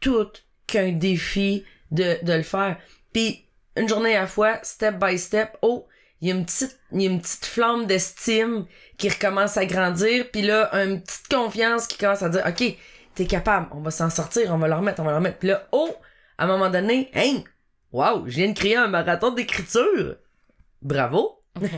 tout 0.00 0.28
qu'un 0.66 0.92
défi 0.92 1.64
de, 1.90 2.18
de 2.22 2.32
le 2.32 2.42
faire. 2.42 2.78
Puis 3.12 3.44
une 3.76 3.88
journée 3.88 4.16
à 4.16 4.22
la 4.22 4.26
fois, 4.26 4.60
step 4.62 4.96
by 4.98 5.18
step, 5.18 5.56
oh, 5.62 5.87
il 6.20 6.28
y 6.28 6.32
a 6.32 6.34
une 6.34 6.44
petite 6.44 6.78
il 6.92 7.02
y 7.02 7.06
a 7.06 7.10
une 7.10 7.20
petite 7.20 7.46
flamme 7.46 7.86
d'estime 7.86 8.66
qui 8.96 9.08
recommence 9.08 9.56
à 9.56 9.66
grandir, 9.66 10.30
puis 10.32 10.42
là 10.42 10.70
une 10.84 11.02
petite 11.02 11.28
confiance 11.28 11.86
qui 11.86 11.98
commence 11.98 12.22
à 12.22 12.28
dire 12.28 12.44
OK, 12.46 12.76
t'es 13.14 13.26
capable, 13.26 13.68
on 13.72 13.80
va 13.80 13.90
s'en 13.90 14.10
sortir, 14.10 14.52
on 14.52 14.58
va 14.58 14.68
le 14.68 14.74
remettre, 14.74 15.00
on 15.00 15.04
va 15.04 15.10
le 15.10 15.16
remettre. 15.16 15.38
Puis 15.38 15.48
là, 15.48 15.68
oh, 15.72 15.94
à 16.38 16.44
un 16.44 16.46
moment 16.46 16.70
donné, 16.70 17.10
hein, 17.14 17.42
Wow, 17.92 18.26
je 18.26 18.36
viens 18.36 18.48
de 18.50 18.54
créer 18.54 18.76
un 18.76 18.86
marathon 18.88 19.32
d'écriture. 19.32 20.16
Bravo. 20.82 21.42
puis 21.58 21.68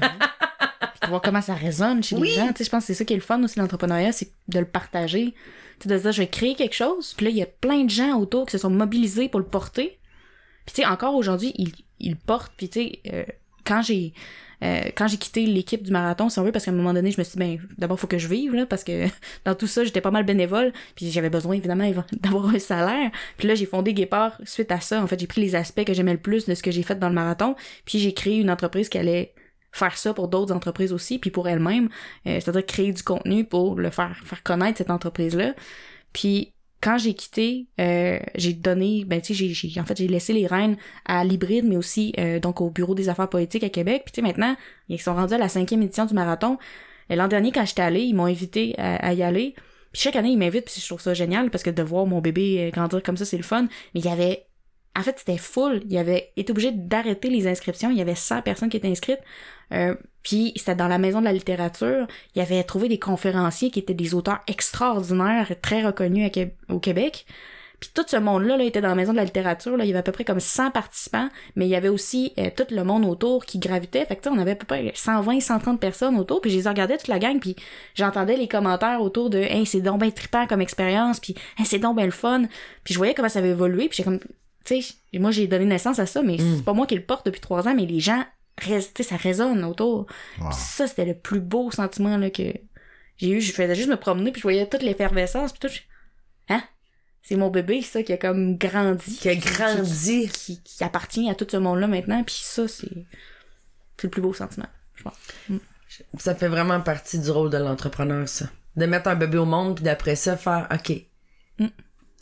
de 1.03 1.07
voir 1.09 1.23
comment 1.23 1.41
ça 1.41 1.55
résonne 1.55 2.03
chez 2.03 2.17
Oui. 2.17 2.29
les 2.29 2.35
gens 2.35 2.49
tu 2.49 2.59
sais 2.59 2.65
je 2.65 2.71
pense 2.71 2.83
que 2.83 2.89
c'est 2.89 2.95
ça 2.95 3.05
qui 3.05 3.15
est 3.15 3.17
le 3.17 3.23
fun 3.23 3.43
aussi 3.43 3.55
de 3.55 3.61
l'entrepreneuriat 3.61 4.13
c'est 4.13 4.31
de 4.49 4.59
le 4.59 4.67
partager 4.67 5.33
tu 5.79 5.85
sais 5.85 5.95
de 5.95 5.97
se 5.97 6.03
dire 6.03 6.13
je 6.13 6.21
vais 6.21 6.29
créer 6.29 6.55
quelque 6.55 6.75
chose 6.75 7.15
puis 7.17 7.25
là 7.25 7.31
il 7.31 7.37
y 7.39 7.43
a 7.43 7.47
plein 7.47 7.85
de 7.85 7.89
gens 7.91 8.19
autour 8.19 8.45
qui 8.45 8.53
se 8.53 8.59
sont 8.59 8.69
mobilisés 8.69 9.31
pour 9.31 9.41
le 9.41 9.47
porter 9.47 9.99
puis 10.67 10.75
tu 10.75 10.83
sais 10.83 10.87
encore 10.87 11.15
aujourd'hui 11.15 11.55
ils 11.57 11.73
ils 11.99 12.11
le 12.11 12.19
portent 12.19 12.53
puis 12.59 12.69
tu 12.69 12.81
sais 12.81 13.01
euh, 13.11 13.25
quand 13.71 13.83
j'ai 13.83 14.13
euh, 14.63 14.83
quand 14.95 15.09
j'ai 15.09 15.17
quitté 15.17 15.47
l'équipe 15.47 15.83
du 15.83 15.91
marathon, 15.91 16.29
si 16.29 16.39
on 16.39 16.45
veut, 16.45 16.53
parce 16.53 16.67
qu'à 16.67 16.71
un 16.71 16.75
moment 16.75 16.93
donné, 16.93 17.11
je 17.11 17.19
me 17.19 17.25
suis 17.25 17.33
dit, 17.33 17.39
ben, 17.39 17.59
d'abord, 17.79 17.99
faut 17.99 18.07
que 18.07 18.19
je 18.19 18.29
vive, 18.29 18.55
là, 18.55 18.67
parce 18.67 18.85
que 18.85 19.07
dans 19.45 19.55
tout 19.55 19.67
ça, 19.67 19.85
j'étais 19.85 20.03
pas 20.03 20.11
mal 20.11 20.25
bénévole, 20.25 20.73
puis 20.95 21.11
j'avais 21.11 21.31
besoin, 21.31 21.55
évidemment, 21.55 21.91
d'avoir 22.13 22.49
un 22.49 22.59
salaire. 22.59 23.11
Puis 23.39 23.49
là, 23.49 23.55
j'ai 23.55 23.65
fondé 23.65 23.95
Guépard 23.95 24.39
suite 24.45 24.71
à 24.71 24.81
ça. 24.81 25.03
En 25.03 25.07
fait, 25.07 25.19
j'ai 25.19 25.27
pris 25.27 25.41
les 25.41 25.55
aspects 25.55 25.85
que 25.85 25.95
j'aimais 25.95 26.13
le 26.13 26.21
plus 26.21 26.45
de 26.47 26.55
ce 26.55 26.63
que 26.63 26.71
j'ai 26.71 26.83
fait 26.83 26.99
dans 26.99 27.09
le 27.09 27.15
marathon, 27.15 27.57
puis 27.87 27.99
j'ai 27.99 28.13
créé 28.13 28.39
une 28.39 28.51
entreprise 28.51 28.89
qui 28.89 28.99
allait 28.99 29.35
faire 29.73 29.97
ça 29.97 30.13
pour 30.13 30.29
d'autres 30.29 30.55
entreprises 30.55 30.93
aussi, 30.93 31.19
puis 31.19 31.31
pour 31.31 31.49
elle-même, 31.49 31.89
euh, 32.27 32.41
c'est-à-dire 32.41 32.67
créer 32.67 32.93
du 32.93 33.03
contenu 33.03 33.45
pour 33.45 33.77
le 33.77 33.91
faire, 33.91 34.15
faire 34.25 34.43
connaître 34.43 34.79
cette 34.79 34.91
entreprise-là. 34.91 35.55
Puis 36.13 36.53
quand 36.81 36.99
j'ai 36.99 37.15
quitté, 37.15 37.67
euh, 37.79 38.19
j'ai 38.35 38.55
donné, 38.55 39.05
ben 39.07 39.21
tu 39.21 39.35
sais, 39.35 39.49
j'ai, 39.49 39.81
en 39.81 39.85
fait, 39.85 39.99
j'ai 39.99 40.09
laissé 40.09 40.33
les 40.33 40.47
rênes 40.47 40.77
à 41.05 41.25
l'hybride, 41.25 41.67
mais 41.67 41.77
aussi 41.77 42.13
euh, 42.19 42.41
donc 42.41 42.61
au 42.61 42.71
bureau 42.71 42.95
des 42.95 43.09
affaires 43.09 43.29
politiques 43.29 43.65
à 43.65 43.69
Québec. 43.69 44.03
Puis 44.05 44.13
tu 44.13 44.17
sais, 44.17 44.23
maintenant, 44.23 44.57
ils 44.89 45.01
sont 45.01 45.15
rendus 45.15 45.35
à 45.35 45.39
la 45.39 45.49
cinquième 45.49 45.83
édition 45.83 46.07
du 46.07 46.15
marathon. 46.15 46.59
Et 47.11 47.17
l'an 47.17 47.29
dernier, 47.29 47.53
quand 47.53 47.67
j'étais 47.67 47.83
allée, 47.83 48.03
ils 48.03 48.15
m'ont 48.15 48.25
invité 48.27 48.75
à, 48.79 48.97
à 48.97 49.13
y 49.13 49.23
aller. 49.23 49.55
Puis 49.93 50.03
chaque 50.03 50.17
année, 50.17 50.31
ils 50.31 50.39
m'invitent, 50.39 50.67
puis 50.67 50.81
je 50.81 50.87
trouve 50.87 51.01
ça 51.01 51.15
génial 51.15 51.51
parce 51.51 51.65
que 51.65 51.71
de 51.71 51.83
voir 51.83 52.07
mon 52.07 52.21
bébé 52.21 52.69
euh, 52.69 52.71
grandir 52.71 53.03
comme 53.03 53.17
ça, 53.17 53.25
c'est 53.25 53.37
le 53.37 53.43
fun. 53.43 53.63
Mais 53.95 54.01
il 54.01 54.05
y 54.05 54.09
avait, 54.09 54.47
en 54.97 55.03
fait, 55.03 55.19
c'était 55.19 55.39
full. 55.39 55.83
Il 55.89 55.97
avait 55.97 56.33
été 56.37 56.51
obligé 56.51 56.73
d'arrêter 56.73 57.31
les 57.31 57.47
inscriptions. 57.47 57.91
Il 57.91 57.97
y 57.97 58.01
avait 58.01 58.15
100 58.15 58.43
personnes 58.43 58.69
qui 58.69 58.77
étaient 58.77 58.89
inscrites. 58.89 59.21
Euh, 59.73 59.95
puis 60.23 60.53
c'était 60.57 60.75
dans 60.75 60.89
la 60.89 60.99
maison 60.99 61.21
de 61.21 61.25
la 61.25 61.33
littérature. 61.33 62.07
Il 62.35 62.43
avait 62.43 62.63
trouvé 62.65 62.89
des 62.89 62.99
conférenciers 62.99 63.71
qui 63.71 63.79
étaient 63.79 63.95
des 63.95 64.15
auteurs 64.15 64.41
extraordinaires, 64.47 65.53
très 65.63 65.85
reconnus 65.85 66.31
au 66.69 66.81
Québec. 66.81 67.25
Puis 67.81 67.91
tout 67.95 68.05
ce 68.07 68.17
monde-là 68.19 68.59
là, 68.59 68.65
était 68.65 68.83
dans 68.83 68.89
la 68.89 68.95
maison 68.95 69.13
de 69.13 69.17
la 69.17 69.25
littérature. 69.25 69.77
Là. 69.77 69.85
Il 69.85 69.89
y 69.89 69.91
avait 69.91 70.01
à 70.01 70.03
peu 70.03 70.13
près 70.13 70.25
comme 70.25 70.39
100 70.39 70.71
participants, 70.71 71.31
mais 71.57 71.67
il 71.67 71.71
y 71.71 71.75
avait 71.75 71.89
aussi 71.89 72.35
euh, 72.39 72.51
tout 72.55 72.67
le 72.71 72.85
monde 72.85 73.07
autour 73.07 73.47
qui 73.47 73.59
gravitait. 73.59 74.05
Fait 74.05 74.17
que 74.17 74.29
on 74.29 74.39
avait 74.39 74.51
à 74.51 74.57
peu 74.57 74.67
près 74.67 74.93
120, 74.95 75.41
130 75.41 75.81
personnes 75.81 76.19
autour. 76.19 76.43
Puis 76.43 76.51
je 76.51 76.59
les 76.59 76.69
regardais 76.69 76.99
toute 76.99 77.09
la 77.09 77.19
gang, 77.19 77.41
puis 77.41 77.57
j'entendais 77.95 78.37
les 78.37 78.49
commentaires 78.49 79.01
autour 79.01 79.31
de 79.31 79.39
«Hey, 79.39 79.65
c'est 79.65 79.81
donc 79.81 80.01
ben 80.01 80.13
trippant 80.13 80.47
comme 80.47 80.61
expérience», 80.61 81.21
puis 81.21 81.35
hey, 81.59 81.65
c'est 81.65 81.79
donc 81.79 81.97
ben 81.97 82.05
le 82.05 82.11
fun». 82.11 82.43
Puis 82.85 82.93
je 82.93 82.99
voyais 82.99 83.15
comment 83.15 83.31
ça 83.31 83.39
avait 83.39 83.51
évolué, 83.51 83.89
puis 83.89 83.97
j'ai 83.97 84.05
comme... 84.05 84.21
Tu 84.65 84.83
sais, 84.83 84.95
moi 85.19 85.31
j'ai 85.31 85.47
donné 85.47 85.65
naissance 85.65 85.99
à 85.99 86.07
ça, 86.07 86.23
mais 86.23 86.37
Mm. 86.37 86.57
c'est 86.57 86.65
pas 86.65 86.73
moi 86.75 86.87
qui 86.87 86.95
le 86.95 87.03
porte 87.05 87.27
depuis 87.27 87.41
trois 87.41 87.67
ans, 87.69 87.75
mais 87.75 87.87
les 87.87 88.01
gens, 88.01 88.25
res- 88.61 88.93
tu 88.93 89.03
sais, 89.03 89.09
ça 89.09 89.17
résonne 89.17 89.65
autour. 89.65 90.07
Wow. 90.39 90.49
Puis 90.51 90.59
ça, 90.59 90.87
c'était 90.87 91.07
le 91.07 91.15
plus 91.15 91.41
beau 91.41 91.71
sentiment 91.71 92.17
là, 92.19 92.31
que 92.31 92.53
j'ai 93.17 93.31
eu. 93.31 93.41
Je 93.41 93.53
faisais 93.53 93.75
juste 93.75 93.89
me 93.89 93.97
promener, 93.97 94.33
puis 94.33 94.41
je 94.41 94.45
voyais 94.45 94.67
toute 94.69 94.83
l'effervescence, 94.83 95.53
puis 95.53 95.61
tout. 95.61 95.75
je- 95.75 95.81
Hein? 96.55 96.63
C'est 97.23 97.37
mon 97.37 97.49
bébé, 97.51 97.81
ça, 97.83 98.03
qui 98.03 98.13
a 98.13 98.17
comme 98.17 98.57
grandi. 98.57 99.17
Qui 99.17 99.29
a 99.29 99.35
grandi. 99.37 100.29
Qui, 100.29 100.57
qui- 100.57 100.63
qui 100.63 100.85
appartient 100.85 101.31
à 101.31 101.35
tout 101.35 101.47
ce 101.51 101.57
monde-là 101.59 101.87
maintenant, 101.87 102.23
puis 102.25 102.39
ça, 102.43 102.67
c'est 102.69 102.89
c'est 103.99 104.07
le 104.07 104.11
plus 104.11 104.23
beau 104.23 104.33
sentiment, 104.33 104.67
je 104.95 105.03
pense. 105.03 105.15
Ça 106.19 106.35
fait 106.35 106.49
vraiment 106.49 106.81
partie 106.81 107.19
du 107.19 107.31
rôle 107.31 107.51
de 107.51 107.59
l'entrepreneur, 107.59 108.27
ça. 108.29 108.47
De 108.77 108.87
mettre 108.87 109.09
un 109.09 109.17
bébé 109.17 109.37
au 109.39 109.45
monde, 109.45 109.75
puis 109.77 109.85
d'après 109.85 110.17
ça, 110.17 110.37
faire 110.37 110.67
OK. 110.73 110.93
Mm. 111.59 111.67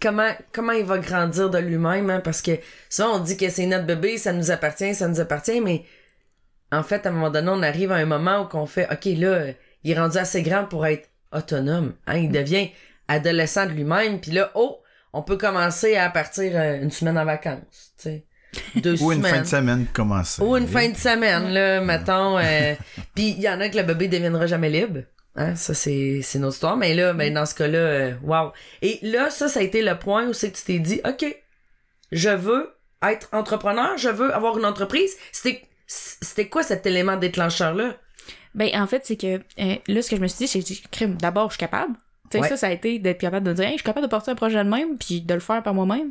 Comment, 0.01 0.31
comment 0.53 0.73
il 0.73 0.85
va 0.85 0.99
grandir 0.99 1.51
de 1.51 1.59
lui-même, 1.59 2.09
hein? 2.11 2.21
Parce 2.21 2.41
que 2.43 2.53
souvent, 2.89 3.17
on 3.17 3.19
dit 3.19 3.37
que 3.37 3.49
c'est 3.51 3.67
notre 3.67 3.87
bébé, 3.87 4.17
ça 4.19 4.33
nous 4.33 4.51
appartient, 4.51 4.95
ça 4.95 5.09
nous 5.09 5.19
appartient, 5.21 5.61
mais 5.61 5.85
en 6.71 6.83
fait, 6.83 7.05
à 7.07 7.09
un 7.09 7.13
moment 7.13 7.31
donné, 7.31 7.49
on 7.51 7.63
arrive 7.63 7.91
à 7.93 7.97
un 7.97 8.05
moment 8.05 8.43
où 8.43 8.45
qu'on 8.47 8.67
fait 8.67 8.87
OK, 8.93 9.07
là, 9.17 9.47
il 9.85 9.91
est 9.91 9.99
rendu 9.99 10.19
assez 10.19 10.43
grand 10.43 10.65
pour 10.67 10.87
être 10.87 11.09
autonome. 11.33 11.95
Hein? 12.07 12.17
Il 12.19 12.31
devient 12.31 12.71
adolescent 13.09 13.67
de 13.67 13.73
lui-même, 13.73 14.21
puis 14.21 14.31
là, 14.33 14.51
oh, 14.55 14.81
on 15.13 15.23
peut 15.23 15.37
commencer 15.39 15.97
à 15.97 16.11
partir 16.11 16.53
euh, 16.55 16.81
une 16.83 16.91
semaine 16.91 17.19
en 17.19 17.25
vacances, 17.25 17.93
tu 17.97 18.03
sais. 18.05 18.25
Deux 18.77 19.03
Ou 19.03 19.13
une 19.13 19.19
semaines. 19.19 19.35
fin 19.35 19.41
de 19.43 19.47
semaine 19.47 19.87
commencer. 19.93 20.43
Ou 20.43 20.57
une 20.57 20.67
fin 20.69 20.89
de 20.89 20.97
semaine, 20.97 21.49
là, 21.51 21.81
mettons. 21.81 22.39
euh, 22.39 22.75
Puis 23.15 23.31
il 23.31 23.41
y 23.41 23.49
en 23.49 23.61
a 23.61 23.69
que 23.69 23.77
le 23.77 23.83
bébé 23.83 24.09
deviendra 24.09 24.47
jamais 24.47 24.71
libre. 24.71 25.01
Hein, 25.39 25.55
ça, 25.55 25.73
c'est, 25.73 26.21
c'est 26.23 26.41
notre 26.41 26.55
histoire. 26.55 26.77
Mais 26.77 26.95
là, 26.95 27.13
ben, 27.13 27.33
dans 27.33 27.47
ce 27.47 27.55
cas-là, 27.55 27.79
euh, 27.79 28.15
wow. 28.25 28.51
Et 28.83 28.99
là, 29.03 29.31
ça, 29.31 29.47
ça 29.49 29.61
a 29.61 29.63
été 29.63 29.83
le 29.83 29.97
point 29.97 30.27
où 30.27 30.33
c'est 30.33 30.51
que 30.51 30.57
tu 30.59 30.65
t'es 30.65 30.79
dit, 30.81 31.01
OK, 31.07 31.25
je 32.11 32.31
veux 32.31 32.75
être 33.03 33.29
entrepreneur, 33.33 33.97
je 33.97 34.09
veux 34.09 34.35
avoir 34.35 34.59
une 34.59 34.65
entreprise. 34.67 35.13
C'était, 35.31 35.63
c'était 35.87 36.49
quoi 36.49 36.65
cet 36.65 36.87
élément 36.87 37.17
déclencheur-là? 37.17 37.97
Ben, 38.57 38.71
en 38.75 38.89
fait, 38.89 39.07
c'est 39.07 39.17
que 39.17 39.37
euh, 39.61 39.77
là, 39.87 40.03
ce 40.03 40.11
que 40.11 40.17
je 40.17 40.21
me 40.21 40.27
suis 40.27 40.47
dit, 40.47 40.49
c'est 40.49 40.61
que 40.61 40.89
crime, 40.91 41.15
d'abord, 41.17 41.51
je 41.51 41.55
suis 41.55 41.61
capable. 41.61 41.95
Tu 42.31 42.39
sais, 42.39 42.43
Ouais. 42.43 42.49
ça, 42.49 42.57
ça 42.57 42.67
a 42.67 42.73
été 42.73 42.99
d'être 42.99 43.21
capable 43.21 43.47
de 43.47 43.51
me 43.51 43.55
dire, 43.55 43.65
Hey, 43.67 43.73
je 43.73 43.77
suis 43.77 43.85
capable 43.85 44.07
de 44.07 44.11
porter 44.11 44.33
un 44.33 44.35
projet 44.35 44.63
de 44.65 44.69
même, 44.69 44.99
puis 44.99 45.21
de 45.21 45.35
le 45.35 45.41
faire 45.41 45.63
par 45.63 45.73
moi-même. 45.73 46.11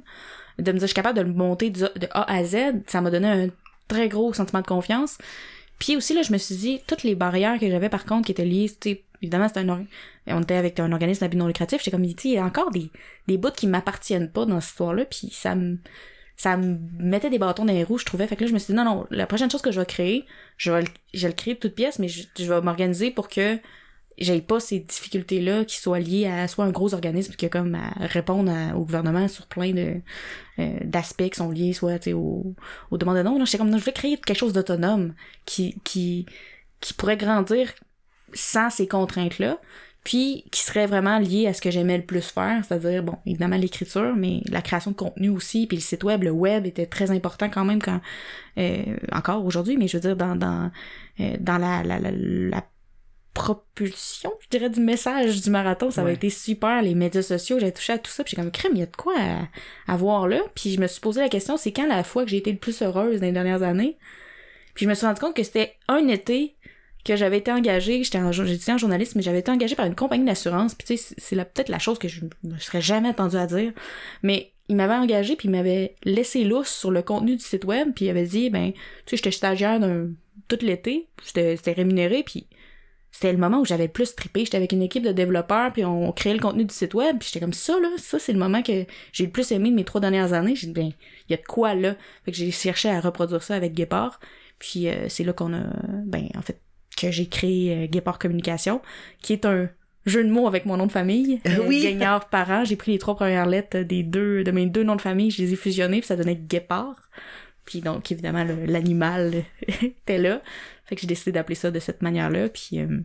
De 0.58 0.72
me 0.72 0.78
dire, 0.78 0.88
je 0.88 0.94
suis 0.94 0.96
capable 0.96 1.18
de 1.18 1.24
le 1.24 1.34
monter 1.34 1.70
de 1.70 1.90
A 2.12 2.32
à 2.34 2.44
Z. 2.46 2.56
Ça 2.88 3.02
m'a 3.02 3.12
donné 3.12 3.28
un 3.28 3.48
très 3.90 4.08
gros 4.08 4.34
sentiment 4.34 4.62
de 4.62 4.68
confiance. 4.68 5.18
Puis 5.80 5.96
aussi, 5.96 6.16
là, 6.16 6.24
je 6.24 6.34
me 6.34 6.40
suis 6.40 6.56
dit, 6.56 6.82
toutes 6.88 7.04
les 7.04 7.14
barrières 7.14 7.60
que 7.60 7.70
j'avais, 7.70 7.90
par 7.90 8.06
contre, 8.06 8.26
qui 8.26 8.32
étaient 8.32 8.46
liées, 8.46 8.72
tu 8.82 8.92
sais, 8.92 9.04
évidemment, 9.22 9.48
c'était 9.48 9.62
un, 9.62 9.86
on 10.28 10.42
était 10.42 10.56
avec 10.56 10.80
un 10.80 10.92
organisme 10.92 11.24
à 11.24 11.28
but 11.28 11.38
non 11.38 11.48
lucratif, 11.48 11.80
j'étais 11.80 11.92
comme, 11.92 12.04
il 12.04 12.16
y 12.26 12.38
a 12.38 12.44
encore 12.44 12.72
des, 12.72 12.92
des 13.28 13.38
bouts 13.38 13.52
qui 13.52 13.68
m'appartiennent 13.68 14.32
pas 14.32 14.46
dans 14.46 14.60
cette 14.60 14.72
histoire-là, 14.72 15.06
puis 15.06 15.30
ça 15.32 15.56
me, 15.56 15.78
ça 16.38 16.56
me 16.56 16.78
mettait 17.00 17.32
des 17.32 17.40
bâtons 17.40 17.66
dans 17.66 17.74
les 17.74 17.84
roues, 17.84 17.98
je 17.98 18.06
trouvais. 18.06 18.28
Fait 18.28 18.36
que 18.36 18.44
là, 18.44 18.48
je 18.48 18.54
me 18.54 18.60
suis 18.60 18.72
dit, 18.72 18.78
non, 18.78 18.86
non, 18.86 19.08
la 19.10 19.26
prochaine 19.26 19.50
chose 19.50 19.64
que 19.64 19.72
je 19.72 19.80
vais 19.80 19.86
créer, 19.86 20.26
je 20.58 20.72
vais 20.72 20.82
le, 20.82 20.88
je 21.14 21.24
vais 21.24 21.30
le 21.30 21.34
créer 21.34 21.56
de 21.56 21.60
toutes 21.60 21.74
pièces, 21.74 21.98
mais 21.98 22.08
je, 22.08 22.28
vais 22.38 22.62
m'organiser 22.62 23.10
pour 23.10 23.28
que 23.28 23.58
j'aie 24.20 24.42
pas 24.42 24.60
ces 24.60 24.80
difficultés-là 24.80 25.66
qui 25.66 25.78
soient 25.78 26.00
liées 26.00 26.28
à 26.28 26.48
soit 26.48 26.66
un 26.66 26.70
gros 26.70 26.94
organisme 26.94 27.34
qui 27.34 27.48
a 27.48 27.50
comme 27.50 27.74
à 27.74 27.90
répondre 28.06 28.52
au 28.76 28.82
gouvernement 28.82 29.28
sur 29.28 29.48
plein 29.48 29.72
de 29.72 29.96
euh, 30.60 30.80
d'aspects 30.84 31.30
qui 31.30 31.38
sont 31.38 31.52
liés 31.52 31.74
soit 31.74 32.08
aux, 32.08 32.56
demandes 32.92 33.18
de. 33.18 33.24
Là, 33.24 33.46
j'étais 33.46 33.58
comme 33.58 33.70
non, 33.70 33.80
je 33.80 33.86
vais 33.86 33.94
créer 33.94 34.18
quelque 34.18 34.38
chose 34.38 34.54
d'autonome 34.54 35.14
qui 35.46 35.80
qui 35.84 36.28
qui 36.82 36.94
pourrait 36.94 37.18
grandir 37.18 37.74
sans 38.34 38.70
ces 38.70 38.88
contraintes-là, 38.88 39.60
puis 40.04 40.46
qui 40.52 40.62
serait 40.62 40.86
vraiment 40.88 41.20
lié 41.20 41.48
à 41.48 41.54
ce 41.54 41.62
que 41.62 41.70
j'aimais 41.70 41.98
le 41.98 42.06
plus 42.06 42.22
faire, 42.30 42.64
c'est-à-dire, 42.66 43.04
bon, 43.04 43.18
évidemment 43.26 43.58
l'écriture, 43.58 44.16
mais 44.16 44.42
la 44.50 44.62
création 44.62 44.92
de 44.92 44.96
contenu 44.96 45.30
aussi, 45.30 45.68
puis 45.68 45.76
le 45.78 45.82
site 45.82 46.04
web, 46.06 46.24
le 46.24 46.32
web 46.32 46.66
était 46.66 46.86
très 46.86 47.12
important 47.12 47.50
quand 47.50 47.66
même 47.66 47.82
quand, 47.82 48.00
euh, 48.58 48.84
encore 49.12 49.46
aujourd'hui, 49.46 49.76
mais 49.76 49.88
je 49.90 49.98
veux 49.98 50.02
dire, 50.02 50.16
dans, 50.16 50.36
dans, 50.36 50.72
euh, 51.20 51.36
dans 51.40 51.58
la, 51.58 51.84
la, 51.84 52.00
la, 52.00 52.12
la 52.12 52.64
propulsion, 53.34 54.32
je 54.40 54.48
dirais, 54.50 54.70
du 54.70 54.80
message 54.80 55.42
du 55.42 55.50
marathon, 55.50 55.92
ça 55.92 56.04
Ouais. 56.04 56.14
été 56.16 56.30
super, 56.30 56.82
les 56.82 56.96
médias 56.96 57.22
sociaux, 57.22 57.60
j'avais 57.60 57.72
touché 57.72 57.94
à 57.94 57.98
tout 58.00 58.10
ça, 58.12 58.24
puis 58.24 58.32
j'ai 58.36 58.42
comme, 58.42 58.52
crème, 58.52 58.72
il 58.76 58.80
y 58.80 58.84
a 58.84 58.88
de 58.88 58.96
quoi 58.96 59.14
à, 59.18 59.92
à 59.94 59.98
voir 59.98 60.28
là, 60.28 60.40
puis 60.56 60.72
je 60.72 60.80
me 60.80 60.88
suis 60.88 61.02
posé 61.02 61.22
la 61.22 61.30
question, 61.30 61.56
c'est 61.58 61.72
quand 61.72 61.88
la 61.88 62.04
fois 62.04 62.24
que 62.24 62.30
j'ai 62.30 62.38
été 62.38 62.52
le 62.52 62.58
plus 62.58 62.82
heureuse 62.82 63.20
dans 63.20 63.28
les 63.28 63.32
dernières 63.34 63.62
années, 63.64 63.98
puis 64.74 64.86
je 64.86 64.90
me 64.90 64.96
suis 64.96 65.06
rendu 65.06 65.20
compte 65.20 65.36
que 65.36 65.44
c'était 65.44 65.74
un 65.88 66.08
été 66.08 66.56
que 67.08 67.16
j'avais 67.16 67.38
été 67.38 67.52
engagée, 67.52 68.04
j'étais 68.04 68.20
en, 68.20 68.32
journaliste, 68.32 69.16
mais 69.16 69.22
j'avais 69.22 69.40
été 69.40 69.52
engagée 69.52 69.76
par 69.76 69.86
une 69.86 69.96
compagnie 69.96 70.26
d'assurance, 70.26 70.76
puis 70.76 70.86
tu 70.86 70.98
sais, 70.98 71.16
c'est- 71.18 71.36
peut-être 71.36 71.70
la 71.70 71.80
chose 71.80 71.98
que 71.98 72.08
je 72.08 72.22
ne 72.44 72.58
serais 72.60 72.82
jamais 72.82 73.10
attendue 73.10 73.38
à 73.38 73.48
dire, 73.48 73.72
mais 74.24 74.52
il 74.70 74.76
m'avait 74.76 74.96
engagée, 74.96 75.36
puis 75.36 75.48
il 75.48 75.52
m'avait 75.52 75.96
laissé 76.04 76.44
lousse 76.44 76.70
sur 76.70 76.92
le 76.92 77.02
contenu 77.02 77.36
du 77.36 77.44
site 77.44 77.66
web, 77.66 77.94
puis 77.96 78.06
il 78.06 78.10
avait 78.10 78.26
dit, 78.26 78.50
ben, 78.50 78.74
tu 78.74 78.80
sais, 79.06 79.18
j'étais 79.18 79.32
stagiaire 79.32 79.80
tout 80.48 80.58
l'été, 80.62 81.08
j'étais 81.26 81.56
c'était 81.56 81.74
rémunéré, 81.74 82.24
puis 82.24 82.48
c'était 83.12 83.32
le 83.32 83.38
moment 83.40 83.62
où 83.62 83.66
j'avais 83.66 83.88
plus 83.88 84.14
trippé, 84.16 84.46
j'étais 84.46 84.58
avec 84.58 84.74
une 84.74 84.82
équipe 84.82 85.04
de 85.04 85.12
développeurs, 85.12 85.72
puis 85.74 85.86
on 85.86 86.12
créait 86.12 86.34
le 86.34 86.40
contenu 86.40 86.66
du 86.66 86.74
site 86.74 86.94
web, 86.94 87.18
puis 87.18 87.30
j'étais 87.32 87.40
comme 87.40 87.54
ça, 87.54 87.80
là, 87.80 87.90
ça, 87.98 88.20
c'est 88.20 88.34
le 88.34 88.40
moment 88.40 88.62
que 88.62 88.86
j'ai 89.14 89.26
le 89.26 89.32
plus 89.32 89.52
aimé 89.52 89.70
de 89.72 89.76
mes 89.76 89.86
trois 89.86 90.02
dernières 90.02 90.34
années, 90.34 90.56
j'ai 90.56 90.68
dit, 90.68 90.74
ben, 90.74 90.92
il 91.28 91.32
y 91.32 91.34
a 91.34 91.38
de 91.38 91.46
quoi, 91.46 91.74
là, 91.74 91.96
fait 92.26 92.32
que 92.32 92.38
j'ai 92.38 92.52
cherché 92.52 92.90
à 92.90 93.00
reproduire 93.00 93.42
ça 93.42 93.56
avec 93.56 93.74
Guépard, 93.74 94.20
puis 94.60 94.90
euh, 94.90 95.08
c'est 95.10 95.24
là 95.24 95.34
qu'on 95.34 95.54
a, 95.54 95.64
ben, 96.06 96.28
en 96.36 96.42
fait, 96.42 96.60
que 96.98 97.12
j'ai 97.12 97.28
créé 97.28 97.76
euh, 97.76 97.88
Guépard 97.88 98.20
Communication, 98.20 98.82
qui 99.22 99.34
est 99.34 99.46
un 99.46 99.70
jeu 100.06 100.24
de 100.24 100.30
mots 100.30 100.48
avec 100.48 100.66
mon 100.66 100.78
nom 100.78 100.88
de 100.88 100.92
famille. 100.92 101.42
euh, 101.48 101.66
Oui. 101.68 101.82
Gagnard 101.84 102.30
parent. 102.30 102.66
J'ai 102.66 102.76
pris 102.76 102.92
les 102.94 102.98
trois 102.98 103.16
premières 103.16 103.46
lettres 103.46 103.80
des 103.80 104.04
deux, 104.04 104.44
de 104.44 104.52
mes 104.52 104.66
deux 104.66 104.84
noms 104.84 104.96
de 104.96 105.02
famille, 105.02 105.32
je 105.32 105.42
les 105.42 105.54
ai 105.54 105.56
fusionnés, 105.56 106.00
puis 106.00 106.08
ça 106.08 106.16
donnait 106.16 106.36
Guépard. 106.36 107.10
Puis 107.66 107.82
donc, 107.82 108.12
évidemment, 108.12 108.46
l'animal 108.66 109.44
était 109.68 110.18
là. 110.18 110.42
Fait 110.86 110.96
que 110.96 111.02
j'ai 111.02 111.08
décidé 111.08 111.34
d'appeler 111.34 111.56
ça 111.56 111.70
de 111.70 111.80
cette 111.80 112.02
manière-là. 112.02 112.48
Puis, 112.50 112.80
euh, 112.80 113.02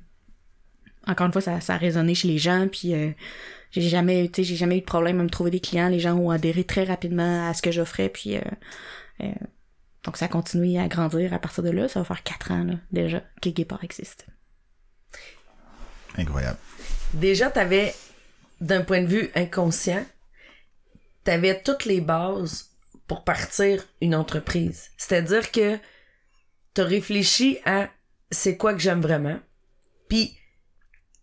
encore 1.06 1.26
une 1.26 1.32
fois, 1.32 1.42
ça, 1.42 1.60
ça 1.60 1.74
a 1.74 1.78
résonné 1.78 2.14
chez 2.14 2.28
les 2.28 2.38
gens. 2.38 2.68
Puis, 2.70 2.94
euh, 2.94 3.10
j'ai 3.72 3.82
jamais, 3.82 4.28
tu 4.28 4.36
sais, 4.36 4.44
j'ai 4.44 4.56
jamais 4.56 4.76
eu 4.76 4.80
de 4.80 4.86
problème 4.86 5.18
à 5.18 5.24
me 5.24 5.28
trouver 5.28 5.50
des 5.50 5.60
clients. 5.60 5.88
Les 5.88 5.98
gens 5.98 6.14
ont 6.14 6.30
adhéré 6.30 6.62
très 6.62 6.84
rapidement 6.84 7.48
à 7.48 7.54
ce 7.54 7.62
que 7.62 7.72
j'offrais. 7.72 8.08
Puis, 8.08 8.36
euh, 8.36 8.40
euh, 9.22 9.32
donc, 10.04 10.16
ça 10.16 10.24
a 10.24 10.28
continué 10.28 10.78
à 10.78 10.88
grandir 10.88 11.32
à 11.32 11.38
partir 11.38 11.62
de 11.62 11.70
là. 11.70 11.88
Ça 11.88 12.00
va 12.00 12.04
faire 12.04 12.22
quatre 12.22 12.50
ans, 12.50 12.64
là, 12.64 12.74
déjà, 12.90 13.22
que 13.40 13.50
Guépard 13.50 13.84
existe. 13.84 14.26
Incroyable. 16.16 16.58
Déjà, 17.14 17.50
t'avais, 17.50 17.94
d'un 18.60 18.82
point 18.82 19.02
de 19.02 19.06
vue 19.06 19.30
inconscient, 19.34 20.04
t'avais 21.24 21.62
toutes 21.62 21.84
les 21.84 22.00
bases 22.00 22.70
pour 23.06 23.22
partir 23.24 23.86
une 24.00 24.14
entreprise. 24.14 24.90
C'est-à-dire 24.96 25.52
que 25.52 25.78
t'as 26.74 26.84
réfléchi 26.84 27.58
à 27.64 27.88
c'est 28.30 28.56
quoi 28.56 28.72
que 28.72 28.80
j'aime 28.80 29.02
vraiment. 29.02 29.38
Puis, 30.08 30.36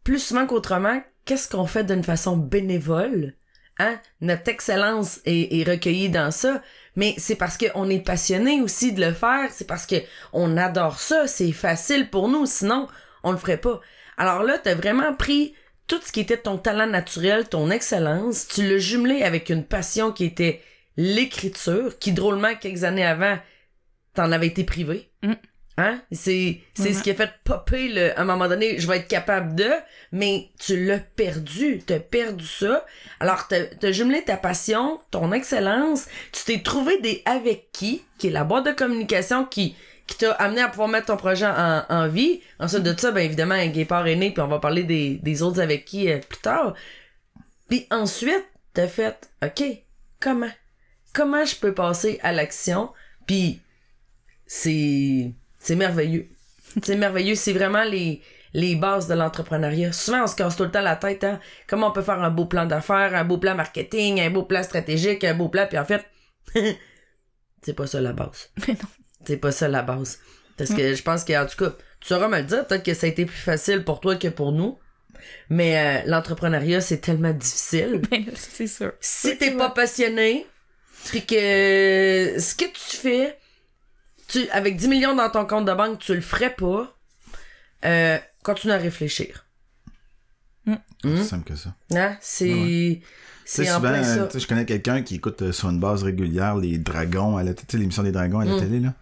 plus 0.03 0.19
souvent 0.19 0.47
qu'autrement, 0.47 1.01
qu'est-ce 1.25 1.49
qu'on 1.49 1.65
fait 1.65 1.83
d'une 1.83 2.03
façon 2.03 2.37
bénévole? 2.37 3.35
Hein? 3.77 3.99
Notre 4.21 4.49
excellence 4.49 5.19
est, 5.25 5.59
est 5.59 5.69
recueillie 5.69 6.09
dans 6.09 6.31
ça, 6.31 6.61
mais 6.99 7.15
c'est 7.17 7.35
parce 7.35 7.57
qu'on 7.57 7.89
est 7.89 8.01
passionné 8.01 8.59
aussi 8.59 8.91
de 8.91 9.05
le 9.05 9.13
faire, 9.13 9.49
c'est 9.51 9.65
parce 9.65 9.85
que 9.85 9.95
on 10.33 10.57
adore 10.57 10.99
ça, 10.99 11.27
c'est 11.27 11.53
facile 11.53 12.09
pour 12.09 12.27
nous, 12.27 12.45
sinon 12.45 12.89
on 13.23 13.31
le 13.31 13.37
ferait 13.37 13.55
pas. 13.55 13.79
Alors 14.17 14.43
là, 14.43 14.57
t'as 14.57 14.75
vraiment 14.75 15.13
pris 15.13 15.55
tout 15.87 16.01
ce 16.03 16.11
qui 16.11 16.19
était 16.19 16.35
ton 16.35 16.57
talent 16.57 16.87
naturel, 16.87 17.47
ton 17.47 17.71
excellence, 17.71 18.49
tu 18.49 18.67
l'as 18.67 18.79
jumelé 18.79 19.23
avec 19.23 19.49
une 19.49 19.63
passion 19.63 20.11
qui 20.11 20.25
était 20.25 20.61
l'écriture, 20.97 21.97
qui 21.99 22.11
drôlement, 22.11 22.53
quelques 22.55 22.83
années 22.83 23.05
avant, 23.05 23.37
t'en 24.13 24.33
avais 24.33 24.47
été 24.47 24.65
privé. 24.65 25.09
Mm. 25.23 25.35
Hein? 25.79 26.01
C'est, 26.11 26.59
ce 26.75 27.01
qui 27.01 27.09
a 27.09 27.15
fait 27.15 27.31
popper 27.45 27.87
le, 27.87 28.19
à 28.19 28.21
un 28.21 28.25
moment 28.25 28.49
donné, 28.49 28.79
je 28.79 28.87
vais 28.87 28.97
être 28.97 29.07
capable 29.07 29.55
de, 29.55 29.69
mais 30.11 30.49
tu 30.59 30.85
l'as 30.85 30.99
perdu, 30.99 31.81
t'as 31.85 31.99
perdu 31.99 32.45
ça. 32.45 32.85
Alors, 33.21 33.47
t'as, 33.47 33.91
jumelé 33.93 34.21
ta 34.21 34.35
passion, 34.35 34.99
ton 35.09 35.31
excellence, 35.31 36.07
tu 36.33 36.43
t'es 36.43 36.61
trouvé 36.61 36.99
des 36.99 37.21
avec 37.25 37.71
qui, 37.71 38.03
qui 38.17 38.27
est 38.27 38.31
la 38.31 38.43
boîte 38.43 38.65
de 38.65 38.71
communication 38.73 39.45
qui, 39.45 39.73
qui 40.05 40.17
t'a 40.17 40.33
amené 40.33 40.59
à 40.59 40.67
pouvoir 40.67 40.89
mettre 40.89 41.07
ton 41.07 41.17
projet 41.17 41.47
en, 41.47 41.85
en 41.87 42.07
vie. 42.09 42.41
Ensuite 42.59 42.83
de 42.83 42.99
ça, 42.99 43.11
ben 43.11 43.21
évidemment, 43.21 43.55
un 43.55 43.67
guépard 43.67 44.05
est 44.07 44.17
né, 44.17 44.31
puis 44.31 44.41
on 44.41 44.47
va 44.47 44.59
parler 44.59 44.83
des, 44.83 45.15
des 45.23 45.41
autres 45.41 45.61
avec 45.61 45.85
qui 45.85 46.11
euh, 46.11 46.17
plus 46.17 46.41
tard. 46.41 46.73
Puis 47.69 47.87
ensuite, 47.89 48.45
t'as 48.73 48.87
fait, 48.87 49.29
OK, 49.41 49.63
comment? 50.19 50.51
Comment 51.13 51.45
je 51.45 51.55
peux 51.55 51.73
passer 51.73 52.19
à 52.21 52.33
l'action? 52.33 52.91
Puis 53.25 53.61
c'est 54.45 55.31
c'est 55.69 55.75
merveilleux. 55.75 56.27
C'est 56.81 56.95
merveilleux, 56.95 57.35
c'est 57.35 57.53
vraiment 57.53 57.83
les 57.83 58.23
les 58.55 58.75
bases 58.75 59.07
de 59.07 59.13
l'entrepreneuriat. 59.13 59.91
Souvent, 59.91 60.23
on 60.23 60.27
se 60.27 60.35
casse 60.35 60.55
tout 60.55 60.63
le 60.63 60.71
temps 60.71 60.81
la 60.81 60.95
tête, 60.95 61.23
hein? 61.23 61.39
Comment 61.67 61.89
on 61.89 61.91
peut 61.91 62.01
faire 62.01 62.23
un 62.23 62.31
beau 62.31 62.45
plan 62.45 62.65
d'affaires, 62.65 63.13
un 63.13 63.23
beau 63.23 63.37
plan 63.37 63.53
marketing, 63.53 64.19
un 64.19 64.31
beau 64.31 64.41
plan 64.41 64.63
stratégique, 64.63 65.23
un 65.23 65.35
beau 65.35 65.47
plan, 65.47 65.67
puis 65.67 65.77
en 65.77 65.85
fait, 65.85 66.03
c'est 67.61 67.75
pas 67.75 67.85
ça 67.85 68.01
la 68.01 68.13
base. 68.13 68.49
Mais 68.67 68.73
non. 68.73 68.89
C'est 69.27 69.37
pas 69.37 69.51
ça 69.51 69.67
la 69.67 69.83
base. 69.83 70.17
Parce 70.57 70.71
que 70.71 70.95
je 70.95 71.03
pense 71.03 71.23
qu'en 71.23 71.45
tout 71.45 71.63
cas, 71.63 71.75
tu 72.01 72.07
sauras 72.07 72.27
me 72.27 72.37
le 72.37 72.45
dire, 72.45 72.65
peut-être 72.65 72.83
que 72.83 72.95
ça 72.95 73.05
a 73.05 73.09
été 73.11 73.27
plus 73.27 73.37
facile 73.37 73.83
pour 73.83 73.99
toi 73.99 74.15
que 74.15 74.29
pour 74.29 74.51
nous. 74.51 74.79
Mais 75.51 75.77
euh, 75.77 76.09
l'entrepreneuriat, 76.09 76.81
c'est 76.81 77.01
tellement 77.01 77.33
difficile. 77.33 78.01
Ben, 78.09 78.25
c'est 78.33 78.65
sûr. 78.65 78.93
Si 79.01 79.37
t'es 79.37 79.51
pas 79.51 79.69
passionné, 79.69 80.47
puis 81.05 81.23
que 81.27 82.39
ce 82.39 82.55
que 82.55 82.65
tu 82.65 82.97
fais, 82.97 83.37
tu, 84.29 84.47
avec 84.51 84.77
10 84.77 84.87
millions 84.87 85.15
dans 85.15 85.29
ton 85.29 85.45
compte 85.45 85.65
de 85.65 85.73
banque, 85.73 85.99
tu 85.99 86.13
le 86.15 86.21
ferais 86.21 86.55
pas, 86.55 86.95
euh, 87.85 88.17
continue 88.43 88.73
à 88.73 88.77
réfléchir. 88.77 89.45
C'est 90.65 90.73
Hmm? 91.07 91.13
aussi 91.13 91.23
simple 91.25 91.45
que 91.45 91.55
ça. 91.55 91.73
Hein? 91.95 92.17
C'est. 92.21 92.47
Tu 93.01 93.01
C'est 93.45 93.65
souvent, 93.65 94.03
ça. 94.03 94.19
euh, 94.21 94.29
je 94.35 94.45
connais 94.45 94.65
quelqu'un 94.65 95.01
qui 95.01 95.15
écoute 95.15 95.41
euh, 95.41 95.51
sur 95.51 95.69
une 95.69 95.79
base 95.79 96.03
régulière 96.03 96.55
les 96.57 96.77
dragons 96.77 97.37
à 97.37 97.43
la 97.43 97.53
tu 97.55 97.63
sais, 97.67 97.77
l'émission 97.77 98.03
des 98.03 98.11
dragons 98.11 98.39
à 98.39 98.45
la 98.45 98.53
Mm. 98.53 98.59
télé, 98.59 98.79
là. 98.79 98.93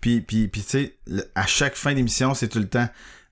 Puis, 0.00 0.20
puis, 0.20 0.46
puis 0.46 0.60
tu 0.62 0.68
sais, 0.68 0.96
à 1.34 1.46
chaque 1.46 1.74
fin 1.74 1.92
d'émission, 1.94 2.34
c'est 2.34 2.48
tout 2.48 2.60
le 2.60 2.68
temps 2.68 2.88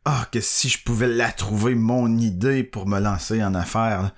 Ah, 0.07 0.27
que 0.33 0.41
si 0.41 0.69
je 0.69 0.83
pouvais 0.83 1.07
la 1.07 1.31
trouver, 1.33 1.75
mon 1.75 2.19
idée 2.19 2.63
pour 2.65 2.87
me 2.89 2.99
lancer 3.01 3.43
en 3.45 3.55
affaires. 3.55 4.11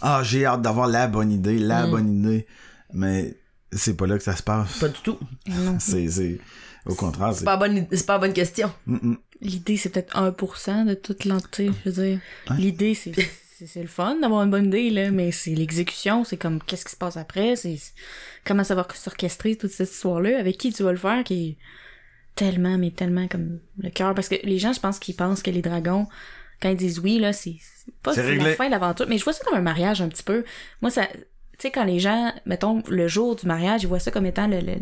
Ah, 0.00 0.22
j'ai 0.22 0.46
hâte 0.46 0.62
d'avoir 0.62 0.86
la 0.86 1.06
bonne 1.08 1.30
idée, 1.32 1.58
la 1.58 1.86
Mm. 1.86 1.90
bonne 1.90 2.08
idée. 2.24 2.46
Mais 2.92 3.34
c'est 3.72 3.94
pas 3.96 4.06
là 4.06 4.16
que 4.16 4.24
ça 4.24 4.36
se 4.36 4.42
passe. 4.42 4.78
Pas 4.78 4.88
du 4.88 5.00
tout. 5.00 5.18
C'est, 5.80 6.38
au 6.86 6.94
contraire, 6.94 7.32
C'est 7.32 7.40
c'est. 7.40 7.44
pas, 7.44 7.52
la 7.52 7.68
bonne, 7.68 7.86
c'est 7.90 8.06
pas 8.06 8.18
bonne 8.18 8.32
question. 8.32 8.72
Mm, 8.86 8.96
mm. 9.02 9.18
L'idée, 9.40 9.76
c'est 9.76 9.90
peut-être 9.90 10.16
1% 10.16 10.86
de 10.86 10.94
toute 10.94 11.24
l'entité, 11.24 11.70
je 11.84 11.90
veux 11.90 12.04
dire. 12.04 12.20
L'idée, 12.56 12.94
c'est, 12.94 13.12
c'est, 13.66 13.82
le 13.82 13.88
fun 13.88 14.16
d'avoir 14.20 14.42
une 14.42 14.50
bonne 14.50 14.66
idée, 14.66 14.90
là, 14.90 15.10
mais 15.10 15.32
c'est 15.32 15.54
l'exécution, 15.54 16.24
c'est 16.24 16.36
comme 16.36 16.62
qu'est-ce 16.62 16.84
qui 16.84 16.92
se 16.92 16.96
passe 16.96 17.16
après, 17.16 17.56
c'est 17.56 17.78
comment 18.44 18.64
ça 18.64 18.74
va 18.74 18.86
s'orchestrer 18.94 19.56
toute 19.56 19.70
cette 19.70 19.90
histoire-là, 19.90 20.38
avec 20.38 20.58
qui 20.58 20.72
tu 20.72 20.82
vas 20.82 20.92
le 20.92 20.98
faire, 20.98 21.24
qui 21.24 21.50
est 21.50 21.56
tellement, 22.34 22.78
mais 22.78 22.90
tellement 22.90 23.28
comme 23.28 23.60
le 23.78 23.90
cœur. 23.90 24.14
Parce 24.14 24.28
que 24.28 24.36
les 24.44 24.58
gens, 24.58 24.72
je 24.72 24.80
pense 24.80 24.98
qu'ils 24.98 25.16
pensent 25.16 25.42
que 25.42 25.50
les 25.50 25.62
dragons, 25.62 26.06
quand 26.60 26.70
ils 26.70 26.76
disent 26.76 26.98
oui, 26.98 27.18
là, 27.18 27.32
c'est, 27.32 27.56
pas 28.02 28.14
la 28.14 28.54
fin 28.54 28.66
de 28.66 28.70
l'aventure. 28.70 29.06
Mais 29.08 29.18
je 29.18 29.24
vois 29.24 29.32
ça 29.32 29.44
comme 29.44 29.58
un 29.58 29.62
mariage 29.62 30.00
un 30.00 30.08
petit 30.08 30.22
peu. 30.22 30.44
Moi, 30.80 30.90
ça, 30.90 31.06
tu 31.06 31.18
sais, 31.58 31.70
quand 31.70 31.84
les 31.84 31.98
gens, 31.98 32.32
mettons, 32.46 32.82
le 32.88 33.08
jour 33.08 33.36
du 33.36 33.46
mariage, 33.46 33.82
ils 33.82 33.88
voient 33.88 34.00
ça 34.00 34.10
comme 34.10 34.26
étant 34.26 34.46
le, 34.46 34.60
le, 34.60 34.74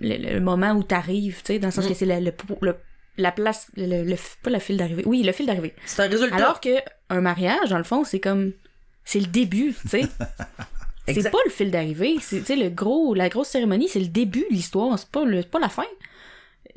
le, 0.00 0.34
le 0.34 0.40
moment 0.40 0.72
où 0.72 0.82
t'arrives, 0.82 1.38
tu 1.38 1.54
sais, 1.54 1.58
dans 1.58 1.68
le 1.68 1.72
sens 1.72 1.84
Mm. 1.84 1.88
que 1.88 1.94
c'est 1.94 2.06
le, 2.06 2.20
le, 2.20 2.32
le- 2.60 2.76
la 3.16 3.32
place, 3.32 3.66
le, 3.76 4.04
le- 4.04 4.16
pas 4.42 4.50
le 4.50 4.58
fil 4.58 4.76
d'arrivée, 4.76 5.02
oui, 5.06 5.22
le 5.22 5.32
fil 5.32 5.46
d'arrivée. 5.46 5.74
C'est 5.86 6.02
un 6.02 6.08
résultat. 6.08 6.36
Alors 6.36 6.60
que 6.60 6.70
un 7.10 7.20
mariage, 7.20 7.68
dans 7.70 7.78
le 7.78 7.84
fond, 7.84 8.04
c'est 8.04 8.20
comme, 8.20 8.52
c'est 9.04 9.20
le 9.20 9.26
début, 9.26 9.74
tu 9.82 9.88
sais. 9.88 10.02
c'est 11.08 11.30
pas 11.30 11.38
le 11.44 11.50
fil 11.50 11.70
d'arrivée, 11.70 12.16
c'est, 12.20 12.40
tu 12.40 12.44
sais, 12.46 12.56
le 12.56 12.68
gros, 12.68 13.14
la 13.14 13.28
grosse 13.28 13.48
cérémonie, 13.48 13.88
c'est 13.88 13.98
le 14.00 14.06
début 14.08 14.44
de 14.48 14.54
l'histoire, 14.54 14.98
c'est 14.98 15.08
pas 15.08 15.24
le, 15.24 15.42
c'est 15.42 15.50
pas 15.50 15.58
la 15.58 15.68
fin. 15.68 15.84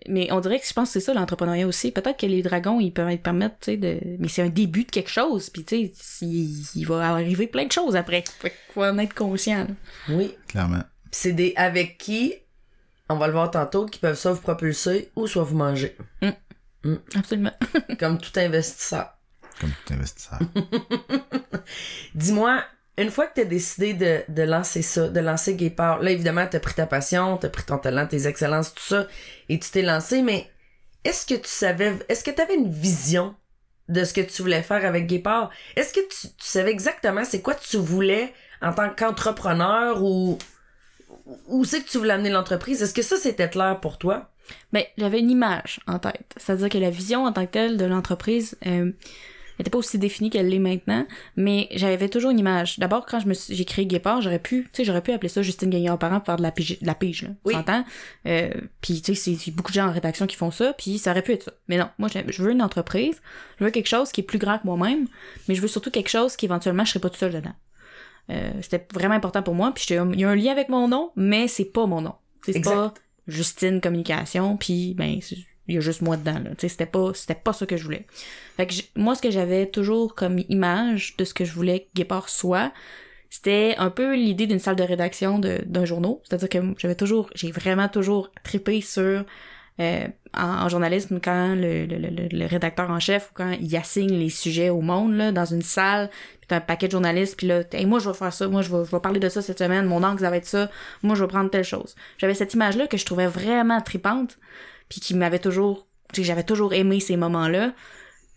Mais 0.07 0.31
on 0.31 0.39
dirait 0.39 0.59
que 0.59 0.65
je 0.65 0.73
pense 0.73 0.87
que 0.89 0.93
c'est 0.93 1.05
ça 1.05 1.13
l'entrepreneuriat 1.13 1.67
aussi. 1.67 1.91
Peut-être 1.91 2.17
que 2.19 2.25
les 2.25 2.41
dragons, 2.41 2.79
ils 2.79 2.91
peuvent 2.91 3.11
te 3.15 3.21
permettre, 3.21 3.55
tu 3.61 3.71
sais, 3.71 3.77
de. 3.77 3.99
Mais 4.17 4.29
c'est 4.29 4.41
un 4.41 4.49
début 4.49 4.83
de 4.85 4.89
quelque 4.89 5.11
chose, 5.11 5.51
puis 5.51 5.63
tu 5.63 5.91
sais, 5.93 6.25
il, 6.25 6.65
il 6.73 6.87
va 6.87 7.11
arriver 7.11 7.45
plein 7.45 7.65
de 7.65 7.71
choses 7.71 7.95
après. 7.95 8.23
Fait 8.39 8.49
qu'il 8.49 8.73
faut 8.73 8.83
en 8.83 8.97
être 8.97 9.13
conscient. 9.13 9.59
là. 9.59 9.67
Oui. 10.09 10.33
Clairement. 10.47 10.81
C'est 11.11 11.33
des 11.33 11.53
avec 11.55 11.99
qui, 11.99 12.33
on 13.11 13.17
va 13.17 13.27
le 13.27 13.33
voir 13.33 13.51
tantôt, 13.51 13.85
qui 13.85 13.99
peuvent 13.99 14.17
soit 14.17 14.33
vous 14.33 14.41
propulser 14.41 15.11
ou 15.15 15.27
soit 15.27 15.43
vous 15.43 15.57
manger. 15.57 15.95
Absolument. 17.15 17.53
comme 17.99 18.17
tout 18.17 18.37
investisseur. 18.37 19.13
Comme 19.59 19.71
tout 19.85 19.93
investisseur. 19.93 20.39
Dis-moi, 22.15 22.63
une 22.97 23.11
fois 23.11 23.27
que 23.27 23.41
t'as 23.41 23.45
décidé 23.45 23.93
de, 23.93 24.23
de 24.27 24.43
lancer 24.43 24.81
ça, 24.81 25.07
de 25.07 25.19
lancer 25.19 25.55
Guépard, 25.55 26.01
là 26.01 26.11
évidemment 26.11 26.47
t'as 26.49 26.59
pris 26.59 26.73
ta 26.73 26.87
passion, 26.87 27.37
t'as 27.37 27.49
pris 27.49 27.63
ton 27.63 27.77
talent, 27.77 28.07
tes 28.07 28.27
excellences, 28.27 28.73
tout 28.73 28.83
ça, 28.83 29.07
et 29.49 29.59
tu 29.59 29.69
t'es 29.69 29.81
lancé, 29.81 30.21
mais 30.21 30.49
est-ce 31.03 31.25
que 31.25 31.35
tu 31.35 31.47
savais, 31.49 31.97
est-ce 32.09 32.23
que 32.23 32.31
t'avais 32.31 32.55
une 32.55 32.71
vision 32.71 33.35
de 33.87 34.03
ce 34.03 34.13
que 34.13 34.21
tu 34.21 34.41
voulais 34.41 34.61
faire 34.61 34.85
avec 34.85 35.07
Guépard? 35.07 35.49
Est-ce 35.75 35.93
que 35.93 35.99
tu, 35.99 36.27
tu 36.27 36.47
savais 36.47 36.71
exactement 36.71 37.23
c'est 37.25 37.41
quoi 37.41 37.55
tu 37.55 37.77
voulais 37.77 38.33
en 38.61 38.73
tant 38.73 38.89
qu'entrepreneur 38.89 40.03
ou 40.03 40.37
où 41.47 41.65
c'est 41.65 41.81
que 41.83 41.89
tu 41.89 41.97
voulais 41.97 42.13
amener 42.13 42.29
l'entreprise? 42.29 42.81
Est-ce 42.81 42.93
que 42.93 43.01
ça 43.01 43.17
c'était 43.17 43.49
clair 43.49 43.79
pour 43.79 43.97
toi? 43.97 44.29
Mais 44.73 44.89
j'avais 44.97 45.19
une 45.19 45.31
image 45.31 45.79
en 45.87 45.99
tête. 45.99 46.33
C'est-à-dire 46.37 46.69
que 46.69 46.77
la 46.77 46.89
vision 46.89 47.25
en 47.25 47.31
tant 47.31 47.45
que 47.45 47.51
telle 47.51 47.77
de 47.77 47.85
l'entreprise 47.85 48.57
euh, 48.65 48.91
n'était 49.57 49.69
pas 49.69 49.77
aussi 49.77 49.97
définie 49.99 50.29
qu'elle 50.29 50.49
l'est 50.49 50.59
maintenant, 50.59 51.05
mais 51.37 51.69
j'avais 51.71 52.09
toujours 52.09 52.31
une 52.31 52.39
image. 52.39 52.79
D'abord, 52.79 53.05
quand 53.05 53.19
je 53.19 53.27
me 53.27 53.33
j'ai 53.33 53.63
créé 53.63 53.85
Guépard, 53.85 54.21
j'aurais 54.21 54.39
pu, 54.39 54.63
tu 54.63 54.77
sais, 54.77 54.83
j'aurais 54.83 55.01
pu 55.01 55.11
appeler 55.11 55.29
ça 55.29 55.41
Justine 55.41 55.69
Gagnard 55.69 55.97
parent 55.99 56.17
pour 56.17 56.25
faire 56.25 56.35
de 56.37 56.41
la 56.41 56.51
pige, 56.51 56.79
de 56.79 56.85
la 56.85 56.95
pige 56.95 57.21
là. 57.23 57.29
Oui. 57.45 57.53
Tu 57.53 57.59
s'entends? 57.59 57.85
Euh, 58.27 58.49
puis 58.81 59.01
tu 59.01 59.15
sais, 59.15 59.35
c'est- 59.35 59.51
beaucoup 59.51 59.71
de 59.71 59.75
gens 59.75 59.87
en 59.87 59.91
rédaction 59.93 60.25
qui 60.27 60.35
font 60.35 60.51
ça, 60.51 60.73
puis 60.73 60.97
ça 60.97 61.11
aurait 61.11 61.21
pu 61.21 61.33
être 61.33 61.43
ça. 61.43 61.51
Mais 61.67 61.77
non, 61.77 61.89
moi, 61.99 62.09
je 62.13 62.19
je 62.29 62.43
veux 62.43 62.51
une 62.51 62.61
entreprise, 62.63 63.21
je 63.59 63.63
veux 63.63 63.71
quelque 63.71 63.87
chose 63.89 64.11
qui 64.11 64.21
est 64.21 64.25
plus 64.25 64.39
grand 64.39 64.57
que 64.57 64.65
moi-même, 64.65 65.07
mais 65.47 65.55
je 65.55 65.61
veux 65.61 65.67
surtout 65.69 65.91
quelque 65.91 66.09
chose 66.09 66.35
qui 66.35 66.45
éventuellement 66.45 66.83
je 66.83 66.89
serais 66.89 66.99
pas 66.99 67.09
tout 67.09 67.17
seul 67.19 67.31
dedans. 67.31 67.53
Euh, 68.29 68.51
C'était 68.61 68.85
vraiment 68.93 69.15
important 69.15 69.43
pour 69.43 69.55
moi, 69.55 69.71
puis 69.73 69.83
j'étais- 69.87 70.01
il 70.13 70.19
y 70.19 70.23
a 70.23 70.29
un 70.29 70.35
lien 70.35 70.51
avec 70.51 70.69
mon 70.69 70.87
nom, 70.87 71.11
mais 71.15 71.47
c'est 71.47 71.65
pas 71.65 71.85
mon 71.85 72.01
nom. 72.01 72.13
C'est 72.45 72.61
pas 72.61 72.93
Justine 73.27 73.81
Communication, 73.81 74.57
puis 74.57 74.93
ben 74.95 75.19
il 75.67 75.75
y 75.75 75.77
a 75.77 75.81
juste 75.81 76.01
moi 76.01 76.17
dedans 76.17 76.39
là. 76.39 76.51
C'était 76.57 76.85
pas 76.85 77.11
c'était 77.13 77.35
pas 77.35 77.53
ça 77.53 77.65
que 77.65 77.77
je 77.77 77.83
voulais. 77.83 78.05
Fait 78.57 78.67
que 78.67 78.73
moi 78.95 79.15
ce 79.15 79.21
que 79.21 79.31
j'avais 79.31 79.67
toujours 79.67 80.15
comme 80.15 80.39
image 80.49 81.15
de 81.17 81.23
ce 81.23 81.33
que 81.33 81.45
je 81.45 81.53
voulais 81.53 81.81
que 81.81 81.87
Guépard 81.95 82.29
soit, 82.29 82.71
c'était 83.29 83.75
un 83.77 83.89
peu 83.89 84.15
l'idée 84.15 84.47
d'une 84.47 84.59
salle 84.59 84.75
de 84.75 84.83
rédaction 84.83 85.39
de- 85.39 85.61
d'un 85.65 85.85
journal. 85.85 86.15
C'est-à-dire 86.23 86.49
que 86.49 86.57
j'avais 86.77 86.95
toujours, 86.95 87.29
j'ai 87.35 87.51
vraiment 87.51 87.87
toujours 87.89 88.31
trippé 88.43 88.81
sur 88.81 89.23
euh, 89.79 90.07
en, 90.33 90.69
journalisme 90.69 91.19
quand 91.23 91.55
le, 91.55 91.85
le, 91.85 92.27
le, 92.29 92.45
rédacteur 92.45 92.89
en 92.89 92.99
chef 92.99 93.29
ou 93.31 93.33
quand 93.33 93.51
il 93.59 93.75
assigne 93.75 94.13
les 94.13 94.29
sujets 94.29 94.69
au 94.69 94.81
monde 94.81 95.15
là, 95.15 95.31
dans 95.31 95.45
une 95.45 95.61
salle, 95.61 96.09
puis 96.09 96.47
t'as 96.47 96.57
un 96.57 96.61
paquet 96.61 96.87
de 96.87 96.91
journalistes, 96.91 97.35
puis 97.37 97.47
là, 97.47 97.63
hey, 97.71 97.85
moi 97.85 97.99
je 97.99 98.09
vais 98.09 98.15
faire 98.15 98.33
ça, 98.33 98.47
moi 98.47 98.61
je 98.61 98.69
vais, 98.69 98.85
je 98.85 98.91
vais 98.91 98.99
parler 98.99 99.19
de 99.19 99.29
ça 99.29 99.41
cette 99.41 99.59
semaine, 99.59 99.85
mon 99.85 100.03
angle 100.03 100.19
ça 100.19 100.29
va 100.29 100.37
être 100.37 100.45
ça, 100.45 100.69
moi 101.03 101.15
je 101.15 101.23
vais 101.23 101.27
prendre 101.27 101.49
telle 101.49 101.63
chose. 101.63 101.95
J'avais 102.17 102.33
cette 102.33 102.53
image-là 102.53 102.87
que 102.87 102.97
je 102.97 103.05
trouvais 103.05 103.27
vraiment 103.27 103.81
tripante, 103.81 104.37
puis 104.89 104.99
qui 104.99 105.15
m'avait 105.15 105.39
toujours, 105.39 105.87
j'avais 106.13 106.43
toujours 106.43 106.73
aimé 106.73 106.99
ces 106.99 107.17
moments-là. 107.17 107.73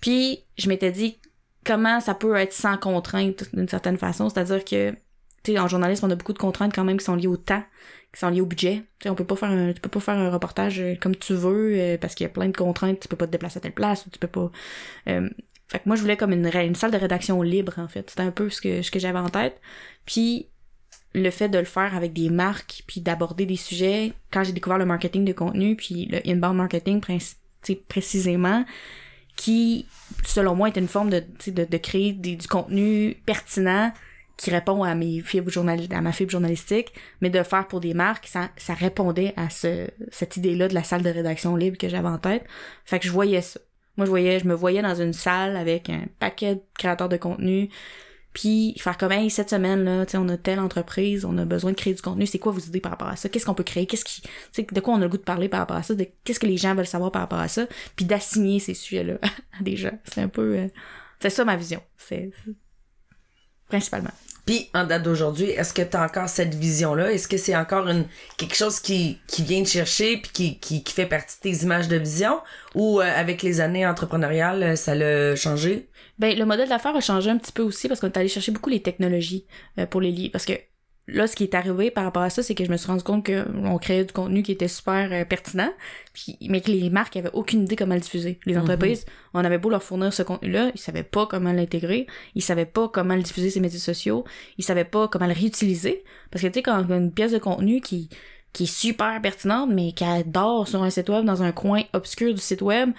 Puis 0.01 0.45
je 0.57 0.68
m'étais 0.68 0.93
dit 0.93 1.18
comment 1.64 2.01
ça 2.01 2.14
peut 2.14 2.37
être 2.37 2.53
sans 2.53 2.76
contrainte 2.76 3.45
d'une 3.53 3.68
certaine 3.68 3.99
façon, 3.99 4.28
c'est-à-dire 4.28 4.64
que 4.64 4.95
tu 5.45 5.59
en 5.59 5.68
journalisme 5.68 6.07
on 6.07 6.11
a 6.11 6.14
beaucoup 6.16 6.32
de 6.32 6.38
contraintes 6.38 6.74
quand 6.74 6.84
même 6.84 6.97
qui 6.99 7.05
sont 7.05 7.14
liées 7.14 7.26
au 7.28 7.36
temps, 7.36 7.62
qui 8.12 8.20
sont 8.20 8.30
liées 8.30 8.40
au 8.40 8.47
budget. 8.47 8.82
Tu 8.99 9.09
on 9.09 9.14
peut 9.14 9.24
pas 9.26 9.36
faire 9.36 9.51
un, 9.51 9.72
tu 9.72 9.80
peux 9.80 9.88
pas 9.90 10.01
faire 10.01 10.16
un 10.16 10.30
reportage 10.30 10.80
euh, 10.80 10.95
comme 11.01 11.14
tu 11.14 11.34
veux 11.34 11.74
euh, 11.78 11.99
parce 11.99 12.14
qu'il 12.14 12.24
y 12.24 12.26
a 12.26 12.32
plein 12.32 12.49
de 12.49 12.57
contraintes, 12.57 13.01
tu 13.01 13.09
peux 13.09 13.16
pas 13.16 13.26
te 13.26 13.32
déplacer 13.32 13.59
à 13.59 13.61
telle 13.61 13.72
place, 13.74 14.07
tu 14.11 14.18
peux 14.18 14.26
pas 14.28 14.51
euh, 15.09 15.28
fait 15.68 15.78
que 15.78 15.84
moi 15.86 15.97
je 15.97 16.03
voulais 16.03 16.16
comme 16.16 16.32
une, 16.32 16.47
une 16.47 16.74
salle 16.74 16.90
de 16.90 16.97
rédaction 16.97 17.40
libre 17.42 17.74
en 17.78 17.88
fait, 17.88 18.11
c'était 18.11 18.22
un 18.22 18.30
peu 18.30 18.51
ce 18.51 18.61
que 18.61 18.82
ce 18.82 18.90
que 18.90 18.99
j'avais 18.99 19.18
en 19.18 19.28
tête. 19.30 19.61
Puis 20.07 20.49
le 21.14 21.30
fait 21.30 21.49
de 21.49 21.59
le 21.59 21.64
faire 21.64 21.95
avec 21.95 22.12
des 22.12 22.28
marques 22.28 22.82
puis 22.86 23.01
d'aborder 23.01 23.47
des 23.47 23.57
sujets 23.57 24.12
quand 24.32 24.42
j'ai 24.45 24.53
découvert 24.53 24.78
le 24.78 24.84
marketing 24.84 25.24
de 25.24 25.32
contenu 25.32 25.76
puis 25.76 26.07
le 26.07 26.18
inbound 26.28 26.57
marketing 26.57 27.01
précisément 27.88 28.64
qui 29.36 29.86
selon 30.24 30.55
moi 30.55 30.68
est 30.68 30.76
une 30.76 30.88
forme 30.88 31.11
de 31.11 31.22
de, 31.47 31.64
de 31.64 31.76
créer 31.76 32.12
des- 32.12 32.36
du 32.36 32.47
contenu 32.49 33.16
pertinent 33.26 33.92
qui 34.37 34.51
répond 34.51 34.82
à 34.82 34.95
mes 34.95 35.20
fibres 35.20 35.51
journal 35.51 35.80
à 35.91 36.01
ma 36.01 36.12
fibre 36.12 36.30
journalistique 36.30 36.93
mais 37.20 37.30
de 37.30 37.43
faire 37.43 37.68
pour 37.68 37.80
des 37.80 37.95
marques 37.95 38.26
ça 38.26 38.51
ça 38.57 38.74
répondait 38.74 39.32
à 39.37 39.49
ce 39.51 39.89
cette 40.11 40.37
idée 40.37 40.55
là 40.57 40.66
de 40.68 40.74
la 40.74 40.82
salle 40.82 41.03
de 41.03 41.11
rédaction 41.11 41.55
libre 41.57 41.78
que 41.78 41.89
j'avais 41.89 42.09
en 42.09 42.18
tête. 42.18 42.45
Fait 42.85 42.99
que 42.99 43.07
je 43.07 43.12
voyais 43.12 43.43
ça. 43.43 43.61
Moi 43.97 44.07
je 44.07 44.11
voyais 44.11 44.41
je 44.41 44.47
me 44.47 44.55
voyais 44.55 44.82
dans 44.82 44.95
une 44.97 45.12
salle 45.12 45.57
avec 45.57 45.89
un 45.89 46.05
paquet 46.18 46.57
de 46.57 46.61
créateurs 46.76 47.09
de 47.09 47.16
contenu 47.16 47.68
puis 48.32 48.74
faire 48.80 48.99
comme 48.99 49.12
hey 49.12 49.30
cette 49.30 49.51
semaine 49.51 49.85
là 49.85 50.05
tu 50.05 50.11
sais 50.12 50.18
on 50.18 50.28
a 50.28 50.37
telle 50.37 50.59
entreprise 50.59 51.24
on 51.24 51.39
a 51.39 51.45
besoin 51.45 51.70
de 51.70 51.76
créer 51.76 51.95
du 51.95 52.03
contenu 52.03 52.26
c'est 52.26 52.41
quoi 52.41 52.51
vos 52.51 52.59
idées 52.59 52.80
par 52.80 52.91
rapport 52.91 53.07
à 53.07 53.14
ça? 53.14 53.28
Qu'est-ce 53.28 53.47
qu'on 53.47 53.55
peut 53.55 53.62
créer? 53.62 53.87
Qu'est-ce 53.87 54.05
qui 54.05 54.22
tu 54.53 54.64
de 54.74 54.80
quoi 54.80 54.95
on 54.95 54.97
a 54.97 55.05
le 55.05 55.09
goût 55.09 55.16
de 55.18 55.22
parler 55.22 55.49
par 55.49 55.61
rapport 55.61 55.76
à 55.76 55.85
ça? 55.85 55.95
Qu'est-ce 56.24 56.41
que 56.41 56.47
les 56.47 56.57
gens 56.57 56.74
veulent 56.74 56.89
savoir 56.89 57.12
par 57.12 57.22
rapport 57.22 57.39
à 57.39 57.47
ça? 57.47 57.66
Puis 57.95 58.05
d'assigner 58.05 58.59
ces 58.59 58.74
sujets 58.74 59.05
là 59.05 59.18
à 59.61 59.62
des 59.62 59.76
gens. 59.76 59.97
C'est 60.03 60.20
un 60.22 60.28
peu 60.28 60.59
euh, 60.59 60.66
c'est 61.20 61.30
ça 61.30 61.45
ma 61.45 61.55
vision. 61.57 61.80
C'est- 61.97 62.32
principalement 63.68 64.11
Puis, 64.47 64.68
en 64.74 64.84
date 64.84 65.03
d'aujourd'hui, 65.03 65.51
est-ce 65.51 65.72
que 65.72 65.82
tu 65.82 65.97
as 65.97 66.03
encore 66.03 66.28
cette 66.28 66.55
vision-là? 66.55 67.12
Est-ce 67.12 67.28
que 67.28 67.38
c'est 67.38 67.57
encore 67.57 67.88
une 67.88 68.05
quelque 68.36 68.55
chose 68.55 68.78
qui, 68.78 69.18
qui 69.26 69.42
vient 69.42 69.62
te 69.62 69.68
chercher 69.68 70.18
puis 70.18 70.30
qui, 70.32 70.59
qui, 70.59 70.84
qui 70.84 70.92
fait 70.92 71.07
partie 71.07 71.36
de 71.36 71.51
tes 71.51 71.64
images 71.64 71.88
de 71.88 71.97
vision? 71.97 72.40
Ou 72.74 73.01
euh, 73.01 73.05
avec 73.05 73.42
les 73.42 73.61
années 73.61 73.86
entrepreneuriales, 73.86 74.62
euh, 74.62 74.76
ça 74.76 74.95
l'a 74.95 75.34
changé? 75.34 75.88
Ben, 76.18 76.38
le 76.38 76.45
modèle 76.45 76.68
d'affaires 76.68 76.95
a 76.95 77.01
changé 77.01 77.30
un 77.30 77.38
petit 77.38 77.53
peu 77.53 77.62
aussi 77.62 77.88
parce 77.88 78.01
qu'on 78.01 78.07
est 78.09 78.16
allé 78.16 78.28
chercher 78.28 78.53
beaucoup 78.53 78.70
les 78.70 78.82
technologies 78.82 79.47
euh, 79.78 79.86
pour 79.86 80.01
les 80.01 80.11
livres. 80.11 80.32
Parce 80.32 80.45
que 80.45 80.53
là, 81.07 81.27
ce 81.27 81.37
qui 81.37 81.45
est 81.45 81.55
arrivé 81.55 81.91
par 81.91 82.05
rapport 82.05 82.23
à 82.23 82.31
ça, 82.31 82.43
c'est 82.43 82.55
que 82.55 82.65
je 82.65 82.71
me 82.71 82.77
suis 82.77 82.87
rendu 82.87 83.03
compte 83.03 83.27
qu'on 83.27 83.79
créait 83.79 84.05
du 84.05 84.13
contenu 84.13 84.43
qui 84.43 84.53
était 84.53 84.69
super 84.69 85.13
euh, 85.13 85.25
pertinent, 85.25 85.71
puis, 86.13 86.37
mais 86.49 86.61
que 86.61 86.71
les 86.71 86.91
marques 86.91 87.17
avaient 87.17 87.31
aucune 87.33 87.63
idée 87.63 87.77
comment 87.77 87.95
le 87.95 88.01
diffuser. 88.01 88.39
Les 88.47 88.57
entreprises, 88.57 89.05
on 89.35 89.45
avait 89.45 89.59
beau 89.59 89.71
leur 89.71 89.83
fournir 89.83 90.13
ce 90.13 90.23
contenu-là, 90.23 90.71
ils 90.75 90.81
savaient 90.81 91.03
pas 91.03 91.27
comment 91.27 91.53
l'intégrer, 91.53 92.07
ils 92.35 92.43
savaient 92.43 92.65
pas 92.65 92.89
comment 92.89 93.17
le 93.17 93.23
diffuser 93.23 93.51
sur 93.51 93.61
les 93.61 93.69
médias 93.69 93.81
sociaux, 93.81 94.25
ils 94.59 94.65
savaient 94.65 94.85
pas 94.85 95.09
comment 95.09 95.27
le 95.27 95.35
réutiliser. 95.35 96.05
Parce 96.31 96.43
que 96.43 96.49
tu 96.49 96.55
sais, 96.55 96.63
quand 96.63 96.89
une 96.89 97.13
pièce 97.13 97.33
de 97.33 97.39
contenu 97.39 97.81
qui 97.81 98.09
qui 98.55 98.63
est 98.63 98.67
super 98.67 99.21
pertinente, 99.21 99.71
mais 99.73 99.93
qui 99.93 100.05
dort 100.27 100.69
sur 100.69 100.83
un 100.83 100.89
site 100.89 101.09
web 101.09 101.25
dans 101.25 101.43
un 101.43 101.51
coin 101.51 101.83
obscur 101.93 102.33
du 102.33 102.41
site 102.41 102.63
web, 102.63 102.91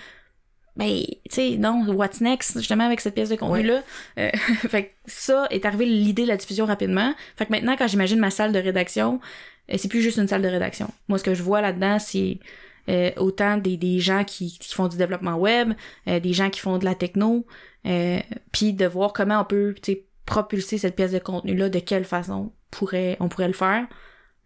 ben, 0.78 1.03
tu 1.07 1.15
sais, 1.30 1.57
non, 1.57 1.86
what's 1.88 2.21
next, 2.21 2.57
justement, 2.57 2.86
avec 2.86 2.99
cette 2.99 3.15
pièce 3.15 3.30
de 3.30 3.36
contenu-là? 3.36 3.82
Euh, 4.19 4.30
fait 4.69 4.86
que 4.86 4.91
ça 5.05 5.47
est 5.49 5.65
arrivé 5.65 5.86
l'idée 5.86 6.23
de 6.23 6.28
la 6.28 6.38
diffusion 6.38 6.65
rapidement. 6.65 7.13
Fait 7.38 7.45
que 7.45 7.51
maintenant, 7.51 7.76
quand 7.78 7.88
j'imagine 7.88 8.19
ma 8.19 8.32
salle 8.32 8.51
de 8.51 8.59
rédaction, 8.59 9.19
euh, 9.71 9.76
c'est 9.78 9.88
plus 9.88 10.01
juste 10.01 10.17
une 10.17 10.28
salle 10.28 10.41
de 10.41 10.47
rédaction. 10.47 10.89
Moi, 11.07 11.17
ce 11.17 11.23
que 11.23 11.34
je 11.34 11.43
vois 11.43 11.61
là-dedans, 11.61 11.99
c'est 11.99 12.39
euh, 12.89 13.11
autant 13.17 13.57
des, 13.57 13.78
des 13.78 13.99
gens 13.99 14.23
qui, 14.23 14.57
qui 14.59 14.73
font 14.73 14.88
du 14.88 14.97
développement 14.97 15.36
web, 15.38 15.73
euh, 16.07 16.19
des 16.19 16.34
gens 16.34 16.49
qui 16.49 16.59
font 16.59 16.78
de 16.78 16.86
la 16.86 16.93
techno, 16.93 17.45
euh, 17.86 18.19
puis 18.51 18.73
de 18.73 18.86
voir 18.86 19.13
comment 19.13 19.41
on 19.41 19.45
peut, 19.45 19.73
tu 19.82 19.93
sais, 19.93 20.05
propulser 20.26 20.78
cette 20.78 20.95
pièce 20.95 21.11
de 21.11 21.19
contenu-là, 21.19 21.69
de 21.69 21.80
quelle 21.80 22.05
façon 22.05 22.51
pourrait, 22.71 23.17
on 23.19 23.28
pourrait 23.28 23.47
le 23.47 23.53
faire. 23.53 23.88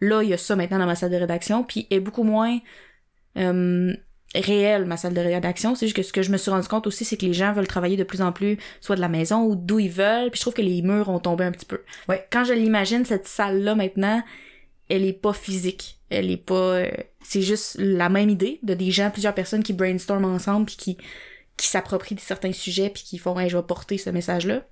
Là, 0.01 0.23
il 0.23 0.30
y 0.30 0.34
a 0.34 0.38
ça 0.38 0.55
maintenant 0.55 0.80
dans 0.80 0.86
ma 0.86 0.95
salle 0.95 1.11
de 1.11 1.17
rédaction, 1.17 1.63
puis 1.63 1.88
est 1.89 1.99
beaucoup 1.99 2.23
moins 2.23 2.59
euh, 3.38 3.93
réelle, 4.36 4.86
ma 4.86 4.97
salle 4.97 5.13
de 5.13 5.21
rédaction. 5.21 5.75
C'est 5.75 5.88
juste 5.88 5.95
que 5.95 6.03
ce 6.03 6.13
que 6.13 6.21
je 6.21 6.32
me 6.32 6.38
suis 6.38 6.51
rendu 6.51 6.67
compte 6.67 6.86
aussi, 6.88 7.05
c'est 7.05 7.17
que 7.17 7.25
les 7.25 7.34
gens 7.34 7.51
veulent 7.51 7.67
travailler 7.67 7.97
de 7.97 8.03
plus 8.03 8.21
en 8.21 8.32
plus 8.32 8.57
soit 8.80 8.95
de 8.95 9.01
la 9.01 9.09
maison 9.09 9.43
ou 9.43 9.55
d'où 9.55 9.80
ils 9.80 9.89
veulent. 9.89 10.30
Puis 10.30 10.38
je 10.38 10.41
trouve 10.41 10.53
que 10.53 10.61
les 10.61 10.82
murs 10.82 11.09
ont 11.09 11.19
tombé 11.19 11.43
un 11.43 11.51
petit 11.51 11.65
peu. 11.65 11.82
Ouais. 12.07 12.27
Quand 12.32 12.43
je 12.43 12.53
l'imagine, 12.53 13.05
cette 13.05 13.27
salle-là 13.27 13.75
maintenant, 13.75 14.23
elle 14.88 15.03
est 15.03 15.13
pas 15.13 15.34
physique. 15.34 15.99
Elle 16.09 16.30
est 16.32 16.38
pas... 16.38 16.53
euh, 16.53 16.91
c'est 17.23 17.41
juste 17.41 17.75
la 17.80 18.09
même 18.09 18.30
idée 18.30 18.59
de 18.63 18.73
des 18.73 18.91
gens, 18.91 19.11
plusieurs 19.11 19.36
personnes 19.36 19.63
qui 19.63 19.73
brainstorment 19.73 20.25
ensemble 20.25 20.65
puis 20.65 20.75
qui, 20.75 20.97
qui 21.57 21.67
s'approprient 21.67 22.15
de 22.15 22.19
certains 22.19 22.53
sujets 22.53 22.89
puis 22.89 23.03
qui 23.03 23.17
font 23.17 23.39
«Hey, 23.39 23.49
je 23.49 23.57
vais 23.57 23.63
porter 23.63 23.97
ce 23.97 24.09
message-là». 24.09 24.63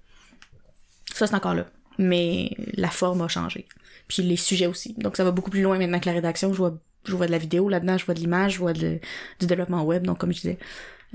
Ça, 1.13 1.27
c'est 1.27 1.35
encore 1.35 1.55
là. 1.55 1.67
Mais 1.99 2.51
la 2.73 2.89
forme 2.89 3.21
a 3.21 3.27
changé. 3.27 3.67
Puis 4.07 4.21
les 4.21 4.37
sujets 4.37 4.67
aussi. 4.67 4.93
Donc 4.97 5.17
ça 5.17 5.23
va 5.23 5.31
beaucoup 5.31 5.49
plus 5.49 5.61
loin 5.61 5.77
maintenant 5.77 5.99
que 5.99 6.05
la 6.05 6.13
rédaction. 6.13 6.53
Je 6.53 6.57
vois, 6.57 6.77
je 7.07 7.15
vois 7.15 7.27
de 7.27 7.31
la 7.31 7.37
vidéo 7.37 7.69
là-dedans, 7.69 7.97
je 7.97 8.05
vois 8.05 8.13
de 8.13 8.19
l'image, 8.19 8.53
je 8.53 8.59
vois 8.59 8.73
de- 8.73 8.99
du 9.39 9.45
développement 9.47 9.83
web. 9.83 10.05
Donc 10.05 10.17
comme 10.19 10.31
je 10.31 10.41
disais, 10.41 10.57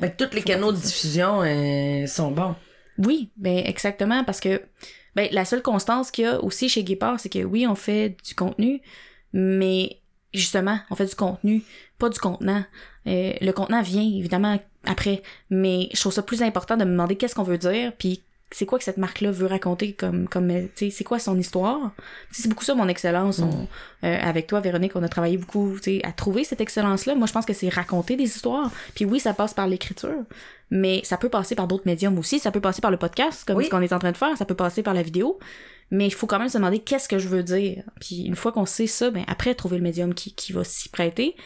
Fait 0.01 0.11
que 0.16 0.24
tous 0.24 0.34
les 0.34 0.43
canaux 0.43 0.72
de 0.72 0.78
diffusion 0.78 1.43
euh, 1.43 2.07
sont 2.07 2.30
bons. 2.30 2.55
Oui, 2.99 3.30
ben 3.36 3.59
exactement, 3.66 4.24
parce 4.24 4.40
que 4.40 4.62
ben, 5.14 5.28
la 5.32 5.45
seule 5.45 5.62
constance 5.62 6.11
qu'il 6.11 6.24
y 6.24 6.26
a 6.26 6.43
aussi 6.43 6.68
chez 6.68 6.82
Guépard, 6.84 7.20
c'est 7.20 7.28
que 7.28 7.45
oui, 7.45 7.66
on 7.66 7.74
fait 7.74 8.16
du 8.24 8.34
contenu, 8.34 8.80
mais 9.32 9.99
justement, 10.34 10.78
on 10.90 10.95
fait 10.95 11.07
du 11.07 11.14
contenu, 11.14 11.62
pas 11.99 12.09
du 12.09 12.18
contenant. 12.18 12.64
Euh, 13.07 13.32
le 13.40 13.51
contenant 13.53 13.82
vient 13.82 14.03
évidemment 14.03 14.59
après, 14.84 15.22
mais 15.51 15.88
je 15.93 16.01
trouve 16.01 16.12
ça 16.12 16.22
plus 16.22 16.43
important 16.43 16.76
de 16.76 16.84
me 16.84 16.90
demander 16.90 17.16
qu'est-ce 17.16 17.34
qu'on 17.34 17.43
veut 17.43 17.59
dire, 17.59 17.93
puis 17.99 18.22
c'est 18.55 18.66
quoi 18.66 18.78
que 18.78 18.84
cette 18.84 18.98
marque-là 18.98 19.30
veut 19.30 19.46
raconter 19.46 19.92
comme 19.92 20.28
comme 20.28 20.48
tu 20.48 20.86
sais 20.86 20.90
c'est 20.90 21.05
quoi 21.05 21.18
son 21.18 21.38
histoire? 21.38 21.92
C'est 22.30 22.48
beaucoup 22.48 22.64
ça 22.64 22.74
mon 22.74 22.88
excellence. 22.88 23.40
On, 23.40 23.66
euh, 24.05 24.18
avec 24.20 24.46
toi 24.46 24.61
Véronique 24.61 24.92
on 24.96 25.03
a 25.03 25.09
travaillé 25.09 25.36
beaucoup 25.38 25.74
tu 25.76 25.98
sais 25.98 26.05
à 26.05 26.12
trouver 26.12 26.44
cette 26.44 26.61
excellence 26.61 27.07
là 27.07 27.14
moi 27.14 27.26
je 27.26 27.32
pense 27.32 27.46
que 27.46 27.53
c'est 27.53 27.68
raconter 27.68 28.16
des 28.16 28.24
histoires. 28.24 28.70
Puis 28.94 29.05
oui 29.05 29.20
ça 29.20 29.34
passe 29.34 29.55
par 29.55 29.66
l'écriture 29.66 30.24
mais 30.70 31.00
ça 31.05 31.18
peut 31.18 31.28
passer 31.28 31.55
par 31.55 31.66
d'autres 31.68 31.86
médiums 31.86 32.18
aussi. 32.18 32.38
Ça 32.38 32.50
peut 32.50 32.61
passer 32.61 32.80
par 32.80 32.90
le 32.90 32.96
podcast 32.96 33.44
comme 33.46 33.57
Oui. 33.59 33.66
ce 33.66 33.70
qu'on 33.70 33.82
est 33.82 33.92
en 33.92 33.98
train 33.98 34.12
de 34.12 34.16
faire. 34.16 34.36
Ça 34.38 34.46
peut 34.46 34.55
passer 34.55 34.82
par 34.82 34.94
la 34.94 35.03
vidéo. 35.03 35.38
Mais 35.90 36.07
il 36.07 36.14
faut 36.14 36.26
quand 36.26 36.38
même 36.38 36.48
se 36.48 36.57
demander 36.57 36.78
qu'est-ce 36.78 37.09
que 37.09 37.18
je 37.18 37.28
veux 37.28 37.42
dire. 37.42 37.84
Puis 38.00 38.22
une 38.22 38.36
fois 38.36 38.53
qu'on 38.53 38.64
sait 38.64 38.86
ça 38.86 39.11
ben 39.11 39.24
après 39.28 39.55
trouver 39.55 39.76
le 39.76 39.82
médium 39.82 40.14
qui 40.14 40.34
qui 40.34 40.53
va 40.55 40.64
s'y 40.64 40.88
prêter 40.88 41.36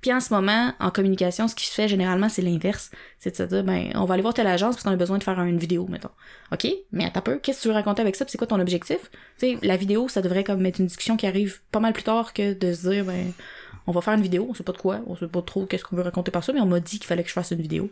puis 0.00 0.12
en 0.12 0.20
ce 0.20 0.32
moment, 0.32 0.72
en 0.80 0.90
communication, 0.90 1.46
ce 1.46 1.54
qui 1.54 1.66
se 1.66 1.74
fait 1.74 1.88
généralement, 1.88 2.28
c'est 2.28 2.42
l'inverse. 2.42 2.90
C'est 3.18 3.32
de 3.32 3.36
se 3.36 3.42
dire, 3.42 3.64
ben, 3.64 3.90
on 3.94 4.06
va 4.06 4.14
aller 4.14 4.22
voir 4.22 4.32
telle 4.32 4.46
agence 4.46 4.76
parce 4.76 4.84
qu'on 4.84 4.92
a 4.92 4.96
besoin 4.96 5.18
de 5.18 5.24
faire 5.24 5.38
une 5.40 5.58
vidéo, 5.58 5.86
mettons. 5.88 6.10
OK, 6.52 6.66
mais 6.92 7.04
attends 7.04 7.20
un 7.20 7.22
peu, 7.22 7.38
qu'est-ce 7.38 7.58
que 7.58 7.62
tu 7.62 7.68
veux 7.68 7.74
raconter 7.74 8.00
avec 8.00 8.16
ça, 8.16 8.24
c'est 8.26 8.38
quoi 8.38 8.46
ton 8.46 8.60
objectif? 8.60 8.98
Tu 9.38 9.46
sais, 9.46 9.58
la 9.62 9.76
vidéo, 9.76 10.08
ça 10.08 10.22
devrait 10.22 10.44
comme 10.44 10.64
être 10.64 10.78
une 10.78 10.86
discussion 10.86 11.16
qui 11.16 11.26
arrive 11.26 11.60
pas 11.70 11.80
mal 11.80 11.92
plus 11.92 12.02
tard 12.02 12.32
que 12.32 12.54
de 12.54 12.72
se 12.72 12.88
dire, 12.88 13.04
ben, 13.04 13.32
on 13.86 13.92
va 13.92 14.00
faire 14.00 14.14
une 14.14 14.22
vidéo, 14.22 14.46
on 14.50 14.54
sait 14.54 14.62
pas 14.62 14.72
de 14.72 14.78
quoi, 14.78 15.00
on 15.06 15.16
sait 15.16 15.26
pas 15.26 15.42
trop 15.42 15.66
qu'est-ce 15.66 15.84
qu'on 15.84 15.96
veut 15.96 16.02
raconter 16.02 16.30
par 16.30 16.44
ça, 16.44 16.52
mais 16.52 16.60
on 16.60 16.66
m'a 16.66 16.80
dit 16.80 16.98
qu'il 16.98 17.06
fallait 17.06 17.22
que 17.22 17.28
je 17.28 17.34
fasse 17.34 17.50
une 17.50 17.60
vidéo. 17.62 17.90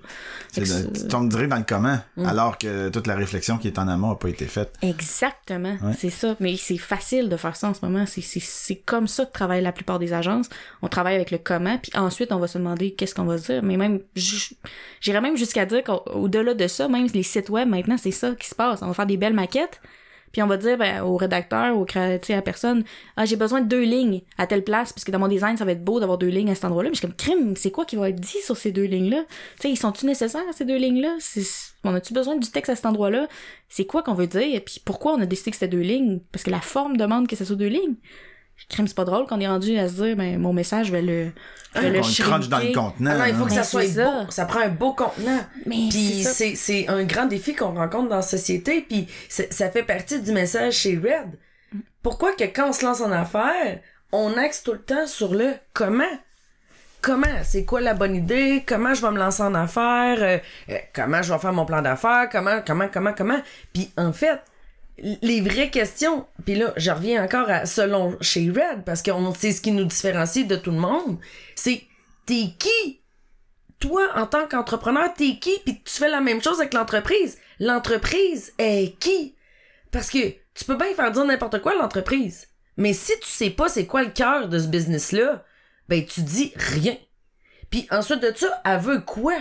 Tu 0.54 0.62
tombes 1.08 1.28
direct 1.28 1.50
dans 1.50 1.56
le 1.56 1.64
comment, 1.66 1.98
Mm. 2.16 2.26
alors 2.26 2.58
que 2.58 2.88
toute 2.88 3.06
la 3.06 3.14
réflexion 3.16 3.58
qui 3.58 3.68
est 3.68 3.78
en 3.78 3.88
amont 3.88 4.10
a 4.10 4.16
pas 4.16 4.28
été 4.28 4.46
faite. 4.46 4.74
Exactement, 4.82 5.76
Ouais. 5.82 5.92
c'est 5.98 6.10
ça. 6.10 6.36
Mais 6.40 6.56
c'est 6.56 6.78
facile 6.78 7.28
de 7.28 7.36
faire 7.36 7.56
ça 7.56 7.68
en 7.70 7.74
ce 7.74 7.84
moment. 7.84 8.04
C'est, 8.06 8.76
comme 8.86 9.06
ça 9.08 9.24
que 9.26 9.32
travaillent 9.32 9.62
la 9.62 9.72
plupart 9.72 9.98
des 9.98 10.12
agences. 10.12 10.48
On 10.82 10.88
travaille 10.88 11.14
avec 11.14 11.30
le 11.30 11.38
comment, 11.38 11.78
puis 11.78 11.92
ensuite 11.94 12.32
on 12.32 12.38
va 12.38 12.46
se 12.46 12.58
demander 12.58 12.92
qu'est-ce 12.92 13.14
qu'on 13.14 13.24
va 13.24 13.38
se 13.38 13.52
dire. 13.52 13.62
Mais 13.62 13.76
même, 13.76 14.00
j'irais 14.14 15.20
même 15.20 15.36
jusqu'à 15.36 15.66
dire 15.66 15.82
qu'au-delà 15.84 16.54
de 16.54 16.66
ça, 16.68 16.88
même 16.88 17.06
les 17.12 17.22
sites 17.22 17.50
web 17.50 17.68
maintenant, 17.68 17.96
c'est 17.98 18.10
ça 18.10 18.32
qui 18.34 18.48
se 18.48 18.54
passe. 18.54 18.82
On 18.82 18.88
va 18.88 18.94
faire 18.94 19.06
des 19.06 19.16
belles 19.16 19.34
maquettes, 19.34 19.80
puis 20.32 20.42
on 20.42 20.46
va 20.46 20.56
dire 20.56 20.76
ben, 20.78 21.02
au 21.02 21.16
rédacteur, 21.16 21.76
au 21.76 21.84
cré- 21.84 22.18
tu 22.20 22.28
sais, 22.28 22.32
à 22.34 22.36
la 22.36 22.42
personne, 22.42 22.84
ah 23.16 23.24
j'ai 23.24 23.36
besoin 23.36 23.60
de 23.60 23.66
deux 23.68 23.82
lignes 23.82 24.22
à 24.36 24.46
telle 24.46 24.64
place, 24.64 24.92
parce 24.92 25.04
que 25.04 25.10
dans 25.10 25.18
mon 25.18 25.28
design 25.28 25.56
ça 25.56 25.64
va 25.64 25.72
être 25.72 25.84
beau 25.84 26.00
d'avoir 26.00 26.18
deux 26.18 26.28
lignes 26.28 26.50
à 26.50 26.54
cet 26.54 26.64
endroit-là. 26.64 26.90
Mais 26.90 26.94
je 26.94 27.00
suis 27.00 27.06
comme 27.06 27.16
crime, 27.16 27.56
c'est 27.56 27.70
quoi 27.70 27.84
qui 27.84 27.96
va 27.96 28.08
être 28.10 28.20
dit 28.20 28.40
sur 28.42 28.56
ces 28.56 28.72
deux 28.72 28.84
lignes-là 28.84 29.24
Tu 29.56 29.62
sais, 29.62 29.70
ils 29.70 29.76
sont-tu 29.76 30.06
nécessaires 30.06 30.42
ces 30.52 30.64
deux 30.64 30.76
lignes-là? 30.76 31.16
On 31.84 31.94
a-tu 31.94 32.12
besoin 32.12 32.36
du 32.36 32.50
texte 32.50 32.70
à 32.70 32.76
cet 32.76 32.86
endroit-là? 32.86 33.28
C'est 33.68 33.86
quoi 33.86 34.02
qu'on 34.02 34.14
veut 34.14 34.26
dire, 34.26 34.60
puis 34.64 34.80
pourquoi 34.84 35.14
on 35.14 35.20
a 35.20 35.26
décidé 35.26 35.50
que 35.50 35.56
c'était 35.56 35.68
deux 35.68 35.80
lignes, 35.82 36.20
parce 36.32 36.42
que 36.42 36.50
la 36.50 36.60
forme 36.60 36.96
demande 36.96 37.28
que 37.28 37.36
ce 37.36 37.44
soit 37.44 37.56
deux 37.56 37.66
lignes. 37.68 37.96
Crime, 38.68 38.86
c'est 38.86 38.94
pas 38.96 39.04
drôle 39.04 39.26
qu'on 39.26 39.40
est 39.40 39.46
rendu 39.48 39.78
à 39.78 39.88
se 39.88 39.94
dire, 39.94 40.16
ben, 40.16 40.38
mon 40.38 40.52
message, 40.52 40.88
je 40.88 40.92
vais 40.92 41.00
le, 41.02 41.30
je 41.74 41.80
vais 41.80 41.90
le 41.90 42.00
crunch 42.00 42.48
dans 42.48 42.58
le 42.58 42.72
contenant. 42.74 43.12
Ah 43.14 43.18
non, 43.18 43.24
il 43.26 43.34
faut 43.34 43.44
hein. 43.44 43.46
que 43.46 43.52
ça 43.52 43.60
Ben, 43.60 43.64
soit 43.64 43.86
ça. 43.86 44.04
beau. 44.24 44.30
Ça 44.30 44.44
prend 44.44 44.60
un 44.60 44.68
beau 44.68 44.92
contenant. 44.92 45.40
Mais 45.64 45.88
Puis 45.90 46.22
c'est 46.24 46.54
c'est 46.54 46.86
un 46.88 47.04
grand 47.04 47.26
défi 47.26 47.54
qu'on 47.54 47.74
rencontre 47.74 48.08
dans 48.08 48.16
la 48.16 48.22
société, 48.22 48.82
puis 48.88 49.08
ça 49.28 49.70
fait 49.70 49.82
partie 49.84 50.20
du 50.20 50.32
message 50.32 50.74
chez 50.74 50.96
Red. 50.96 51.38
Pourquoi 52.02 52.32
que 52.34 52.44
quand 52.44 52.68
on 52.68 52.72
se 52.72 52.84
lance 52.84 53.00
en 53.00 53.10
affaires, 53.12 53.80
on 54.12 54.36
axe 54.36 54.62
tout 54.62 54.72
le 54.72 54.80
temps 54.82 55.06
sur 55.06 55.34
le 55.34 55.54
comment? 55.72 56.04
Comment? 57.00 57.26
C'est 57.44 57.64
quoi 57.64 57.80
la 57.80 57.94
bonne 57.94 58.16
idée? 58.16 58.64
Comment 58.66 58.92
je 58.92 59.00
vais 59.02 59.10
me 59.12 59.18
lancer 59.18 59.42
en 59.42 59.54
affaires? 59.54 60.18
Euh, 60.20 60.38
euh, 60.70 60.78
comment 60.92 61.22
je 61.22 61.32
vais 61.32 61.38
faire 61.38 61.52
mon 61.52 61.64
plan 61.64 61.80
d'affaires? 61.80 62.28
Comment, 62.30 62.60
comment, 62.66 62.88
comment, 62.92 63.12
comment? 63.16 63.40
Puis 63.72 63.92
en 63.96 64.12
fait, 64.12 64.40
les 65.22 65.40
vraies 65.40 65.70
questions, 65.70 66.26
puis 66.44 66.54
là, 66.54 66.72
je 66.76 66.90
reviens 66.90 67.24
encore 67.24 67.48
à 67.48 67.66
selon 67.66 68.16
chez 68.20 68.48
Red, 68.50 68.84
parce 68.84 69.02
que 69.02 69.10
c'est 69.38 69.52
ce 69.52 69.60
qui 69.60 69.72
nous 69.72 69.84
différencie 69.84 70.46
de 70.46 70.56
tout 70.56 70.70
le 70.70 70.78
monde, 70.78 71.18
c'est 71.54 71.82
t'es 72.26 72.50
qui? 72.58 73.00
Toi, 73.78 74.08
en 74.16 74.26
tant 74.26 74.48
qu'entrepreneur, 74.48 75.14
t'es 75.14 75.38
qui? 75.38 75.58
Puis 75.64 75.80
tu 75.84 75.94
fais 75.94 76.08
la 76.08 76.20
même 76.20 76.42
chose 76.42 76.58
avec 76.58 76.74
l'entreprise. 76.74 77.38
L'entreprise 77.60 78.52
est 78.58 78.98
qui? 78.98 79.36
Parce 79.90 80.10
que 80.10 80.18
tu 80.54 80.64
peux 80.66 80.76
bien 80.76 80.94
faire 80.94 81.12
dire 81.12 81.24
n'importe 81.24 81.62
quoi 81.62 81.72
à 81.72 81.76
l'entreprise. 81.76 82.48
Mais 82.76 82.92
si 82.92 83.12
tu 83.20 83.28
sais 83.28 83.50
pas 83.50 83.68
c'est 83.68 83.86
quoi 83.86 84.02
le 84.02 84.10
cœur 84.10 84.48
de 84.48 84.58
ce 84.58 84.66
business-là, 84.66 85.44
ben 85.88 86.04
tu 86.04 86.22
dis 86.22 86.52
rien. 86.56 86.96
Puis 87.70 87.86
ensuite 87.90 88.20
de 88.20 88.32
ça, 88.34 88.60
elle 88.64 89.04
quoi? 89.04 89.36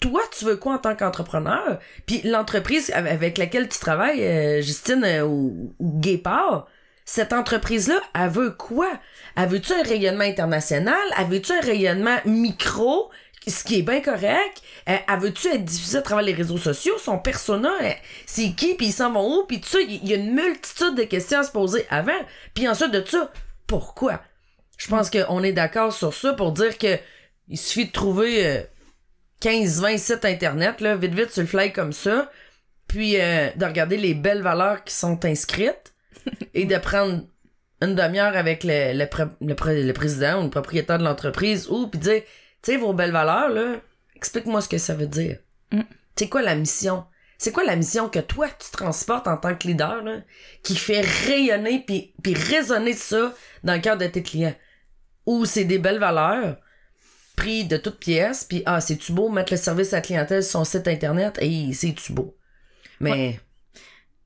Toi, 0.00 0.22
tu 0.36 0.46
veux 0.46 0.56
quoi 0.56 0.74
en 0.74 0.78
tant 0.78 0.96
qu'entrepreneur? 0.96 1.78
Puis 2.06 2.22
l'entreprise 2.24 2.90
avec 2.94 3.36
laquelle 3.36 3.68
tu 3.68 3.78
travailles, 3.78 4.24
euh, 4.24 4.62
Justine 4.62 5.04
euh, 5.04 5.24
ou, 5.24 5.74
ou 5.78 6.00
Guépard, 6.00 6.66
cette 7.04 7.34
entreprise-là, 7.34 8.00
elle 8.14 8.30
veut 8.30 8.50
quoi? 8.52 8.88
Elle 9.36 9.48
veut-tu 9.48 9.74
un 9.74 9.82
rayonnement 9.82 10.24
international? 10.24 10.96
Elle 11.18 11.26
veut-tu 11.26 11.52
un 11.52 11.60
rayonnement 11.60 12.16
micro? 12.24 13.10
Ce 13.46 13.62
qui 13.62 13.80
est 13.80 13.82
bien 13.82 14.00
correct? 14.00 14.62
Euh, 14.88 14.96
elle 15.06 15.18
veut-tu 15.18 15.48
être 15.48 15.64
diffusée 15.64 15.98
à 15.98 16.02
travers 16.02 16.24
les 16.24 16.32
réseaux 16.32 16.56
sociaux? 16.56 16.96
Son 16.98 17.18
persona, 17.18 17.72
c'est 18.24 18.52
qui? 18.52 18.74
Puis 18.74 18.86
ils 18.86 18.92
s'en 18.92 19.12
vont 19.12 19.40
où? 19.40 19.44
Puis 19.44 19.60
tout 19.60 19.68
ça, 19.68 19.80
il 19.80 20.06
y 20.06 20.14
a 20.14 20.16
une 20.16 20.32
multitude 20.32 20.94
de 20.94 21.02
questions 21.02 21.40
à 21.40 21.42
se 21.42 21.50
poser 21.50 21.84
avant. 21.90 22.12
Puis 22.54 22.66
ensuite 22.68 22.92
de 22.92 23.04
ça, 23.04 23.30
pourquoi? 23.66 24.22
Je 24.78 24.88
pense 24.88 25.10
qu'on 25.10 25.42
est 25.42 25.52
d'accord 25.52 25.92
sur 25.92 26.14
ça 26.14 26.32
pour 26.32 26.52
dire 26.52 26.78
que 26.78 26.98
il 27.48 27.58
suffit 27.58 27.86
de 27.86 27.92
trouver 27.92 28.66
15-20 29.42 29.98
sites 29.98 30.24
internet, 30.24 30.80
là, 30.80 30.96
vite 30.96 31.14
vite 31.14 31.30
sur 31.30 31.42
le 31.42 31.48
fly 31.48 31.72
comme 31.72 31.92
ça, 31.92 32.30
puis 32.86 33.20
euh, 33.20 33.48
de 33.56 33.64
regarder 33.64 33.96
les 33.96 34.14
belles 34.14 34.42
valeurs 34.42 34.84
qui 34.84 34.94
sont 34.94 35.24
inscrites 35.24 35.94
et 36.54 36.64
de 36.66 36.76
prendre 36.76 37.22
une 37.82 37.94
demi-heure 37.94 38.36
avec 38.36 38.62
le, 38.64 38.92
le, 38.98 39.06
pré- 39.06 39.24
le 39.40 39.54
pré- 39.54 39.82
le 39.82 39.92
président 39.92 40.40
ou 40.40 40.44
le 40.44 40.50
propriétaire 40.50 40.98
de 40.98 41.04
l'entreprise 41.04 41.68
ou 41.68 41.86
puis 41.86 41.98
dire, 41.98 42.22
tu 42.62 42.72
sais, 42.72 42.76
vos 42.76 42.92
belles 42.92 43.12
valeurs, 43.12 43.48
là, 43.48 43.76
explique-moi 44.16 44.60
ce 44.60 44.68
que 44.68 44.76
ça 44.78 44.94
veut 44.94 45.06
dire. 45.06 45.38
Mm. 45.72 45.80
C'est 46.16 46.28
quoi 46.28 46.42
la 46.42 46.54
mission? 46.54 47.04
C'est 47.38 47.52
quoi 47.52 47.64
la 47.64 47.76
mission 47.76 48.10
que 48.10 48.18
toi, 48.18 48.48
tu 48.48 48.70
transportes 48.70 49.26
en 49.26 49.38
tant 49.38 49.54
que 49.54 49.66
leader, 49.66 50.02
là, 50.02 50.18
qui 50.62 50.76
fait 50.76 51.00
rayonner 51.00 51.82
puis, 51.86 52.12
puis 52.22 52.34
résonner 52.34 52.92
ça 52.92 53.32
dans 53.64 53.72
le 53.72 53.80
cœur 53.80 53.96
de 53.96 54.06
tes 54.06 54.22
clients? 54.22 54.54
Ou 55.24 55.46
c'est 55.46 55.64
des 55.64 55.78
belles 55.78 55.98
valeurs, 56.00 56.58
pris 57.40 57.64
de 57.64 57.76
toutes 57.76 57.98
pièces, 57.98 58.44
puis 58.44 58.62
ah, 58.66 58.80
c'est-tu 58.80 59.12
beau 59.12 59.28
mettre 59.30 59.52
le 59.52 59.56
service 59.56 59.92
à 59.92 59.96
la 59.96 60.02
clientèle 60.02 60.42
sur 60.42 60.52
son 60.52 60.64
site 60.64 60.86
internet? 60.88 61.38
Et 61.40 61.72
c'est-tu 61.72 62.12
beau? 62.12 62.36
Mais, 63.00 63.40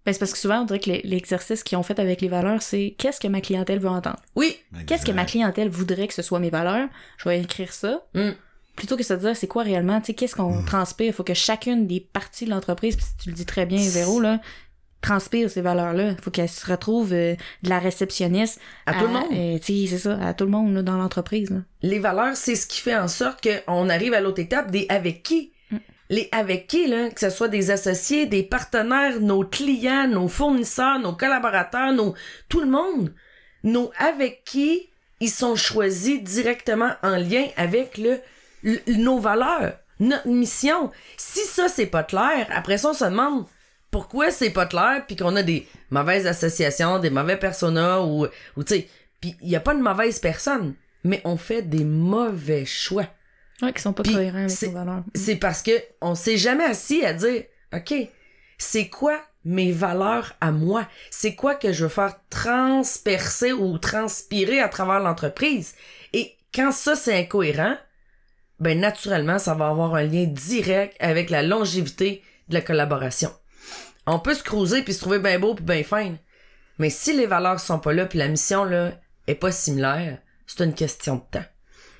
Ben, 0.05 0.13
c'est 0.13 0.19
parce 0.19 0.33
que 0.33 0.39
souvent, 0.39 0.61
on 0.61 0.65
dirait 0.65 0.81
que 0.81 0.91
les- 0.91 1.01
l'exercice 1.03 1.63
qu'ils 1.63 1.79
ont 1.79 1.83
fait 1.83 1.99
avec 1.99 2.21
les 2.21 2.29
valeurs, 2.29 2.61
c'est 2.61 2.95
qu'est-ce 2.99 3.21
que 3.21 3.29
ma 3.29 3.41
clientèle 3.41 3.79
veut 3.79 3.89
entendre? 3.89 4.21
oui, 4.35 4.59
Qu'est-ce 4.87 5.07
que 5.07 5.13
ma 5.13 5.25
clientèle 5.25 5.69
voudrait 5.71 6.09
que 6.09 6.15
ce 6.15 6.23
soit 6.23 6.41
mes 6.41 6.51
valeurs? 6.51 6.89
Je 7.17 7.29
vais 7.29 7.41
écrire 7.41 7.73
ça. 7.73 8.05
Mm. 8.15 8.31
Plutôt 8.77 8.97
que 8.97 9.03
de 9.03 9.07
se 9.07 9.15
dire 9.15 9.37
c'est 9.37 9.47
quoi 9.47 9.63
réellement, 9.63 10.01
tu 10.01 10.07
sais, 10.09 10.15
qu'est-ce 10.15 10.35
qu'on 10.35 10.57
Mm. 10.63 10.65
transpire? 10.67 11.07
Il 11.07 11.13
faut 11.13 11.23
que 11.25 11.33
chacune 11.35 11.87
des 11.87 12.01
parties 12.01 12.45
de 12.45 12.51
l'entreprise, 12.51 12.97
puis 12.97 13.07
tu 13.23 13.29
le 13.31 13.35
dis 13.37 13.47
très 13.47 13.65
bien, 13.67 13.79
Véro, 13.91 14.21
là, 14.21 14.41
transpire 15.05 15.51
ces 15.51 15.61
valeurs-là. 15.61 16.11
Il 16.19 16.23
faut 16.23 16.31
qu'elle 16.31 16.49
se 16.49 16.67
retrouve 16.71 17.13
euh, 17.13 17.35
de 17.63 17.69
la 17.69 17.79
réceptionniste 17.79 18.61
à 18.87 18.95
tout 18.95 19.07
le 19.07 19.13
monde. 19.13 19.29
euh, 19.33 19.59
c'est 19.63 19.99
ça, 19.99 20.19
à 20.21 20.35
tout 20.35 20.45
le 20.45 20.51
monde 20.51 20.75
là, 20.75 20.83
dans 20.83 20.97
l'entreprise. 20.97 21.51
là. 21.51 21.59
les 21.83 21.99
valeurs, 21.99 22.37
c'est 22.37 22.55
ce 22.57 22.67
qui 22.67 22.81
fait 22.81 22.97
en 22.97 23.09
sorte 23.09 23.47
qu'on 23.67 23.89
arrive 23.89 24.15
à 24.15 24.21
l'autre 24.21 24.41
étape 24.41 24.71
des 24.71 24.87
avec 24.89 25.23
qui. 25.23 25.53
Mm. 25.71 25.77
Les 26.11 26.29
avec 26.33 26.67
qui, 26.67 26.87
là, 26.87 27.11
que 27.11 27.21
ce 27.21 27.31
soit 27.31 27.49
des 27.49 27.71
associés, 27.71 28.27
des 28.27 28.43
partenaires, 28.43 29.21
nos 29.21 29.45
clients, 29.45 30.07
nos 30.09 30.29
fournisseurs, 30.29 30.99
nos 30.99 31.15
collaborateurs, 31.15 31.93
nos, 31.93 32.15
tout 32.49 32.61
le 32.61 32.67
monde. 32.67 33.13
Nos 33.63 33.91
avec 33.99 34.43
qui, 34.45 34.89
ils 35.21 35.31
sont 35.31 35.57
choisis 35.57 36.23
directement 36.23 36.93
en 37.03 37.17
lien 37.17 37.47
avec 37.57 37.97
le, 37.99 38.21
le- 38.63 38.81
nos 38.97 39.19
valeurs, 39.19 39.75
notre 40.01 40.29
mission. 40.29 40.91
Si 41.17 41.41
ça, 41.41 41.69
c'est 41.69 41.87
pas 41.87 42.03
clair, 42.05 42.47
après 42.51 42.77
ça, 42.79 42.91
on 42.91 42.95
se 42.95 43.05
demande 43.05 43.47
pourquoi 43.95 44.33
c'est 44.33 44.51
pas 44.51 44.67
clair, 44.67 45.05
puis 45.07 45.15
qu'on 45.15 45.37
a 45.37 45.45
des 45.45 45.69
mauvaises 45.91 46.27
associations, 46.27 46.99
des 46.99 47.11
mauvais 47.11 47.37
personas, 47.37 48.01
ou, 48.01 48.27
ou 48.57 48.65
tu 48.65 48.75
sais, 48.75 48.89
puis 49.21 49.37
il 49.41 49.49
y 49.49 49.55
a 49.55 49.61
pas 49.61 49.73
de 49.73 49.81
mauvaise 49.81 50.19
personne, 50.19 50.75
mais 51.05 51.21
on 51.25 51.37
fait 51.37 51.63
des 51.63 51.85
mauvais 51.85 52.65
choix. 52.65 53.07
Ouais, 53.63 53.73
qui 53.73 53.81
sont 53.81 53.93
pas 53.93 54.03
cohérents 54.03 54.39
avec 54.39 54.63
nos 54.63 54.73
valeurs. 54.73 55.05
C'est 55.15 55.37
parce 55.37 55.63
que 55.63 55.71
on 56.01 56.17
s'est 56.17 56.39
jamais 56.39 56.65
assis 56.65 57.05
à 57.05 57.13
dire, 57.13 57.45
OK, 57.73 57.95
c'est 58.59 58.89
quoi 58.89 59.17
mes 59.45 59.71
valeurs 59.71 60.33
à 60.41 60.51
moi? 60.51 60.89
C'est 61.13 61.37
quoi 61.37 61.55
que 61.55 61.73
je 61.73 61.85
veux 61.85 61.89
faire 61.89 62.17
transpercer 62.31 63.53
ou 63.53 63.79
transpirer 63.79 64.59
à 64.59 64.69
travers 64.69 64.99
l'entreprise? 64.99 65.77
Et 66.13 66.35
quand 66.53 66.73
ça, 66.73 66.97
c'est 66.97 67.17
incohérent, 67.17 67.77
ben, 68.59 68.77
naturellement, 68.77 69.39
ça 69.39 69.55
va 69.55 69.69
avoir 69.69 69.95
un 69.95 70.03
lien 70.03 70.25
direct 70.25 70.97
avec 70.99 71.31
la 71.31 71.45
longévité 71.45 72.25
de 72.49 72.55
la 72.55 72.61
collaboration. 72.61 73.31
On 74.07 74.19
peut 74.19 74.35
se 74.35 74.43
cruiser 74.43 74.83
puis 74.83 74.93
se 74.93 75.01
trouver 75.01 75.19
bien 75.19 75.39
beau 75.39 75.55
puis 75.55 75.65
bien 75.65 75.83
fine. 75.83 76.19
Mais 76.79 76.91
si 76.91 77.17
les 77.17 77.27
valeurs 77.27 77.61
sont 77.61 77.79
pas 77.79 77.93
là 77.93 78.07
puis 78.07 78.19
la 78.19 78.29
mission, 78.29 78.65
là, 78.65 78.93
est 79.27 79.35
pas 79.35 79.53
similaire, 79.53 80.19
c'est 80.47 80.65
une 80.65 80.75
question 80.75 81.17
de 81.17 81.39
temps. 81.39 81.47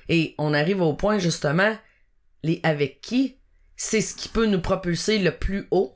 Et 0.09 0.35
on 0.37 0.53
arrive 0.53 0.81
au 0.81 0.93
point, 0.93 1.17
justement, 1.17 1.75
les 2.43 2.59
avec 2.63 3.01
qui, 3.01 3.39
c'est 3.75 4.01
ce 4.01 4.13
qui 4.13 4.29
peut 4.29 4.45
nous 4.45 4.61
propulser 4.61 5.19
le 5.19 5.31
plus 5.31 5.67
haut, 5.71 5.95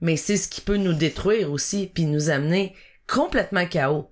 mais 0.00 0.16
c'est 0.16 0.36
ce 0.36 0.48
qui 0.48 0.60
peut 0.60 0.76
nous 0.76 0.94
détruire 0.94 1.50
aussi, 1.50 1.90
puis 1.92 2.04
nous 2.04 2.30
amener 2.30 2.74
complètement 3.06 3.66
chaos. 3.66 4.10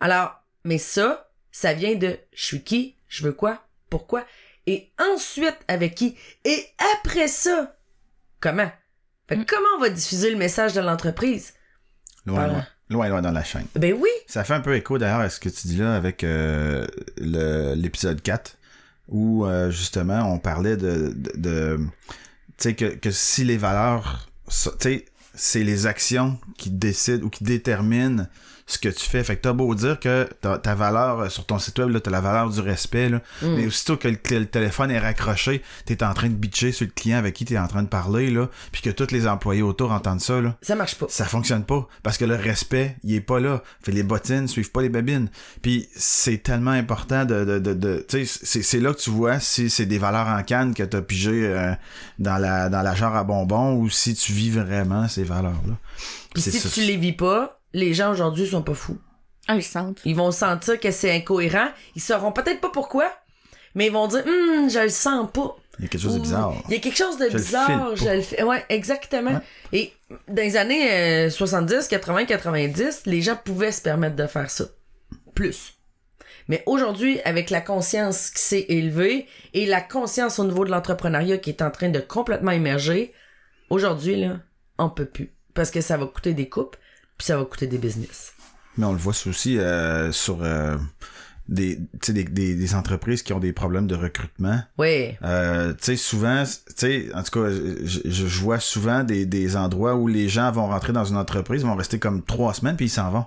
Alors, 0.00 0.32
mais 0.64 0.78
ça, 0.78 1.30
ça 1.50 1.72
vient 1.72 1.94
de 1.94 2.18
je 2.32 2.44
suis 2.44 2.62
qui, 2.62 2.96
je 3.08 3.24
veux 3.24 3.32
quoi, 3.32 3.66
pourquoi, 3.90 4.24
et 4.66 4.92
ensuite 4.98 5.58
avec 5.66 5.94
qui, 5.94 6.16
et 6.44 6.66
après 6.94 7.28
ça, 7.28 7.76
comment? 8.40 8.70
Fait 9.28 9.36
que 9.36 9.40
Mm. 9.42 9.46
comment 9.46 9.68
on 9.76 9.80
va 9.80 9.90
diffuser 9.90 10.30
le 10.30 10.36
message 10.36 10.72
de 10.74 10.80
l'entreprise? 10.80 11.52
Loin, 12.26 12.36
Voilà. 12.36 12.52
loin, 12.52 12.64
loin, 12.90 13.08
loin 13.08 13.22
dans 13.22 13.30
la 13.32 13.44
chaîne. 13.44 13.66
Ben 13.76 13.94
oui, 13.94 14.08
Ça 14.26 14.44
fait 14.44 14.54
un 14.54 14.60
peu 14.60 14.74
écho 14.74 14.98
d'ailleurs 14.98 15.20
à 15.20 15.30
ce 15.30 15.40
que 15.40 15.48
tu 15.48 15.66
dis 15.68 15.76
là 15.76 15.94
avec 15.94 16.24
euh, 16.24 16.86
le- 17.18 17.74
l'épisode 17.74 18.20
4 18.22 18.56
où 19.08 19.46
euh, 19.46 19.70
justement 19.70 20.32
on 20.32 20.38
parlait 20.38 20.76
de, 20.76 21.12
de, 21.14 21.32
de- 21.36 21.78
tu 21.78 22.54
sais 22.58 22.74
que, 22.74 22.86
que 22.86 23.10
si 23.10 23.44
les 23.44 23.56
valeurs 23.56 24.28
tu 24.48 24.68
sais 24.80 25.04
c'est 25.34 25.62
les 25.62 25.86
actions 25.86 26.38
qui 26.56 26.70
décident 26.70 27.24
ou 27.24 27.30
qui 27.30 27.44
déterminent 27.44 28.26
ce 28.68 28.78
que 28.78 28.88
tu 28.88 29.04
fais. 29.04 29.24
Fait 29.24 29.34
que 29.34 29.42
t'as 29.42 29.52
beau 29.52 29.74
dire 29.74 29.98
que 29.98 30.28
ta, 30.40 30.74
valeur 30.76 31.20
euh, 31.20 31.28
sur 31.28 31.44
ton 31.44 31.58
site 31.58 31.76
web, 31.80 31.88
là, 31.88 31.98
t'as 31.98 32.12
la 32.12 32.20
valeur 32.20 32.50
du 32.50 32.60
respect, 32.60 33.08
là. 33.08 33.20
Mm. 33.42 33.54
Mais 33.56 33.66
aussitôt 33.66 33.96
que 33.96 34.06
le, 34.06 34.16
le 34.30 34.46
téléphone 34.46 34.92
est 34.92 35.00
raccroché, 35.00 35.62
t'es 35.86 36.04
en 36.04 36.14
train 36.14 36.28
de 36.28 36.34
bitcher 36.34 36.70
sur 36.70 36.86
le 36.86 36.92
client 36.92 37.18
avec 37.18 37.34
qui 37.34 37.44
t'es 37.44 37.58
en 37.58 37.66
train 37.66 37.82
de 37.82 37.88
parler, 37.88 38.30
là, 38.30 38.48
puis 38.70 38.82
que 38.82 38.90
tous 38.90 39.10
les 39.10 39.26
employés 39.26 39.62
autour 39.62 39.90
entendent 39.90 40.20
ça, 40.20 40.40
là 40.40 40.56
ça 40.62 40.74
marche 40.74 40.96
pas. 40.96 41.06
ça 41.08 41.24
fonctionne 41.24 41.64
pas 41.64 41.88
parce 42.02 42.18
que 42.18 42.24
le 42.24 42.34
respect 42.34 42.96
il 43.04 43.14
est 43.14 43.20
pas 43.20 43.40
là 43.40 43.62
fait 43.80 43.92
les 43.92 44.02
bottines 44.02 44.48
suivent 44.48 44.70
pas 44.70 44.82
les 44.82 44.88
babines 44.88 45.28
puis 45.62 45.88
c'est 45.94 46.42
tellement 46.42 46.72
important 46.72 47.24
de 47.24 47.44
de 47.44 47.58
de, 47.58 47.74
de 47.74 48.06
tu 48.08 48.26
sais 48.26 48.40
c'est 48.44 48.62
c'est 48.62 48.80
là 48.80 48.92
que 48.92 49.00
tu 49.00 49.10
vois 49.10 49.40
si 49.40 49.70
c'est 49.70 49.86
des 49.86 49.98
valeurs 49.98 50.28
en 50.28 50.42
canne 50.42 50.74
que 50.74 50.82
t'as 50.82 51.02
pigé 51.02 51.46
euh, 51.46 51.72
dans 52.18 52.36
la 52.36 52.68
dans 52.68 52.82
la 52.82 52.94
jarre 52.94 53.16
à 53.16 53.24
bonbons 53.24 53.74
ou 53.76 53.88
si 53.88 54.14
tu 54.14 54.32
vis 54.32 54.50
vraiment 54.50 55.08
ces 55.08 55.24
valeurs 55.24 55.62
là 55.66 55.74
Puis 56.34 56.42
si 56.42 56.60
tu 56.68 56.80
les 56.82 56.96
vis 56.96 57.12
pas, 57.12 57.57
les 57.72 57.94
gens 57.94 58.10
aujourd'hui 58.12 58.46
sont 58.46 58.62
pas 58.62 58.74
fous. 58.74 58.98
Ah, 59.46 59.56
ils 59.56 59.62
sentent. 59.62 60.00
Ils 60.04 60.14
vont 60.16 60.30
sentir 60.30 60.78
que 60.78 60.90
c'est 60.90 61.10
incohérent. 61.10 61.68
Ils 61.96 62.02
sauront 62.02 62.32
peut-être 62.32 62.60
pas 62.60 62.70
pourquoi, 62.70 63.10
mais 63.74 63.86
ils 63.86 63.92
vont 63.92 64.06
dire 64.06 64.24
hum, 64.26 64.68
je 64.68 64.80
le 64.80 64.88
sens 64.88 65.28
pas. 65.32 65.56
il 65.78 65.84
y 65.84 65.86
a 65.86 65.88
quelque 65.88 66.02
chose 66.02 66.14
de 66.14 66.20
bizarre 66.20 66.54
Il 66.68 66.74
y 66.74 66.76
a 66.76 66.80
quelque 66.80 66.96
chose 66.96 67.18
de 67.18 67.30
Je 67.30 67.36
bizarre. 67.36 67.96
Je 67.96 68.08
le 68.08 68.20
fais. 68.20 68.42
Ouais, 68.42 68.64
exactement. 68.68 69.32
Ouais. 69.32 69.40
Et 69.72 69.92
dans 70.28 70.42
les 70.42 70.56
années 70.56 70.92
euh, 71.26 71.30
70, 71.30 71.88
80, 71.88 72.26
90, 72.26 73.02
les 73.06 73.22
gens 73.22 73.36
pouvaient 73.42 73.72
se 73.72 73.80
permettre 73.80 74.16
de 74.16 74.26
faire 74.26 74.50
ça. 74.50 74.64
Plus. 75.34 75.74
Mais 76.48 76.62
aujourd'hui, 76.66 77.20
avec 77.24 77.50
la 77.50 77.60
conscience 77.60 78.30
qui 78.30 78.42
s'est 78.42 78.66
élevée 78.68 79.26
et 79.52 79.66
la 79.66 79.80
conscience 79.80 80.38
au 80.38 80.44
niveau 80.44 80.64
de 80.64 80.70
l'entrepreneuriat 80.70 81.38
qui 81.38 81.50
est 81.50 81.62
en 81.62 81.70
train 81.70 81.90
de 81.90 82.00
complètement 82.00 82.50
émerger, 82.50 83.12
aujourd'hui, 83.70 84.16
là, 84.16 84.38
on 84.78 84.88
peut 84.88 85.04
plus. 85.04 85.32
Parce 85.54 85.70
que 85.70 85.80
ça 85.80 85.96
va 85.96 86.06
coûter 86.06 86.32
des 86.32 86.48
coupes, 86.48 86.76
puis 87.18 87.26
ça 87.26 87.36
va 87.36 87.44
coûter 87.44 87.66
des 87.66 87.78
business. 87.78 88.32
mais 88.76 88.86
on 88.86 88.92
le 88.92 88.98
voit 88.98 89.14
aussi 89.26 89.58
euh, 89.58 90.12
sur 90.12 90.38
euh, 90.42 90.76
des, 91.48 91.76
tu 91.76 91.84
sais, 92.02 92.12
des, 92.12 92.24
des, 92.24 92.54
des 92.54 92.74
entreprises 92.74 93.22
qui 93.22 93.32
ont 93.32 93.40
des 93.40 93.52
problèmes 93.52 93.86
de 93.86 93.94
recrutement 93.94 94.60
Oui. 94.78 95.16
Euh, 95.24 95.72
tu 95.72 95.78
sais, 95.80 95.96
souvent, 95.96 96.44
tu 96.44 96.72
sais, 96.76 97.08
en 97.14 97.22
tout 97.22 97.40
cas, 97.42 97.50
je, 97.50 98.24
vois 98.40 98.60
souvent 98.60 99.02
des, 99.02 99.26
des 99.26 99.56
endroits 99.56 99.94
où 99.96 100.06
les 100.06 100.28
gens 100.28 100.52
vont 100.52 100.68
rentrer 100.68 100.92
dans 100.92 101.04
une 101.04 101.16
entreprise, 101.16 101.64
vont 101.64 101.74
rester 101.74 101.98
comme 101.98 102.22
trois 102.22 102.54
semaines, 102.54 102.76
puis 102.76 102.86
ils 102.86 102.90
s'en 102.90 103.10
vont. 103.10 103.26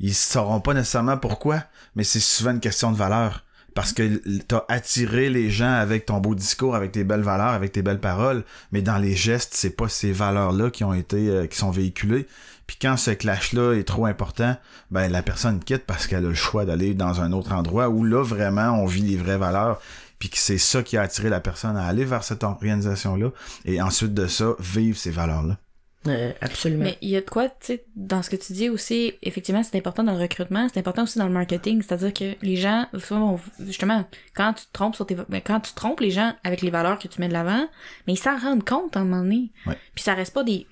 Ils 0.00 0.14
sauront 0.14 0.60
pas 0.60 0.74
nécessairement 0.74 1.18
pourquoi, 1.18 1.62
mais 1.94 2.04
c'est 2.04 2.20
souvent 2.20 2.52
une 2.52 2.60
question 2.60 2.90
de 2.90 2.96
valeur. 2.96 3.44
Parce 3.74 3.92
que 3.92 4.20
t'as 4.48 4.64
attiré 4.68 5.30
les 5.30 5.48
gens 5.48 5.72
avec 5.72 6.06
ton 6.06 6.18
beau 6.18 6.34
discours, 6.34 6.74
avec 6.74 6.90
tes 6.90 7.04
belles 7.04 7.20
valeurs, 7.20 7.50
avec 7.50 7.70
tes 7.70 7.82
belles 7.82 8.00
paroles, 8.00 8.42
mais 8.72 8.82
dans 8.82 8.98
les 8.98 9.14
gestes, 9.14 9.54
c'est 9.54 9.76
pas 9.76 9.88
ces 9.88 10.10
valeurs-là 10.10 10.70
qui 10.70 10.82
ont 10.82 10.92
été, 10.92 11.28
euh, 11.28 11.46
qui 11.46 11.56
sont 11.56 11.70
véhiculées. 11.70 12.26
Puis 12.70 12.78
quand 12.80 12.96
ce 12.96 13.10
clash-là 13.10 13.72
est 13.72 13.82
trop 13.82 14.06
important, 14.06 14.56
ben 14.92 15.10
la 15.10 15.24
personne 15.24 15.58
quitte 15.58 15.86
parce 15.86 16.06
qu'elle 16.06 16.24
a 16.24 16.28
le 16.28 16.34
choix 16.34 16.64
d'aller 16.64 16.94
dans 16.94 17.20
un 17.20 17.32
autre 17.32 17.50
endroit 17.50 17.88
où 17.88 18.04
là 18.04 18.22
vraiment 18.22 18.80
on 18.80 18.86
vit 18.86 19.02
les 19.02 19.16
vraies 19.16 19.38
valeurs 19.38 19.82
puis 20.20 20.28
que 20.28 20.38
c'est 20.38 20.56
ça 20.56 20.84
qui 20.84 20.96
a 20.96 21.02
attiré 21.02 21.30
la 21.30 21.40
personne 21.40 21.76
à 21.76 21.84
aller 21.84 22.04
vers 22.04 22.22
cette 22.22 22.44
organisation-là, 22.44 23.32
et 23.64 23.82
ensuite 23.82 24.14
de 24.14 24.28
ça, 24.28 24.54
vivre 24.60 24.96
ces 24.96 25.10
valeurs-là. 25.10 25.56
Euh, 26.06 26.32
absolument. 26.40 26.84
Mais 26.84 26.98
il 27.00 27.08
y 27.08 27.16
a 27.16 27.22
de 27.22 27.28
quoi, 27.28 27.48
tu 27.48 27.54
sais, 27.62 27.84
dans 27.96 28.22
ce 28.22 28.30
que 28.30 28.36
tu 28.36 28.52
dis 28.52 28.68
aussi, 28.68 29.14
effectivement, 29.22 29.64
c'est 29.64 29.76
important 29.76 30.04
dans 30.04 30.14
le 30.14 30.20
recrutement, 30.20 30.68
c'est 30.72 30.78
important 30.78 31.02
aussi 31.02 31.18
dans 31.18 31.26
le 31.26 31.32
marketing, 31.32 31.82
c'est-à-dire 31.82 32.14
que 32.14 32.36
les 32.40 32.54
gens, 32.54 32.86
justement, 32.92 34.04
quand 34.36 34.52
tu 34.52 34.66
te 34.66 34.72
trompes 34.72 34.94
sur 34.94 35.06
tes, 35.06 35.16
ben, 35.16 35.40
quand 35.44 35.58
tu 35.58 35.72
trompes 35.74 36.00
les 36.00 36.12
gens 36.12 36.34
avec 36.44 36.62
les 36.62 36.70
valeurs 36.70 37.00
que 37.00 37.08
tu 37.08 37.20
mets 37.20 37.28
de 37.28 37.32
l'avant, 37.32 37.66
mais 38.06 38.12
ils 38.12 38.18
s'en 38.18 38.38
rendent 38.38 38.64
compte 38.64 38.96
à 38.96 39.00
un 39.00 39.04
moment 39.04 39.22
donné. 39.22 39.50
Ouais. 39.66 39.76
Puis 39.94 40.04
ça 40.04 40.14
reste 40.14 40.34
pas 40.34 40.44
des, 40.44 40.68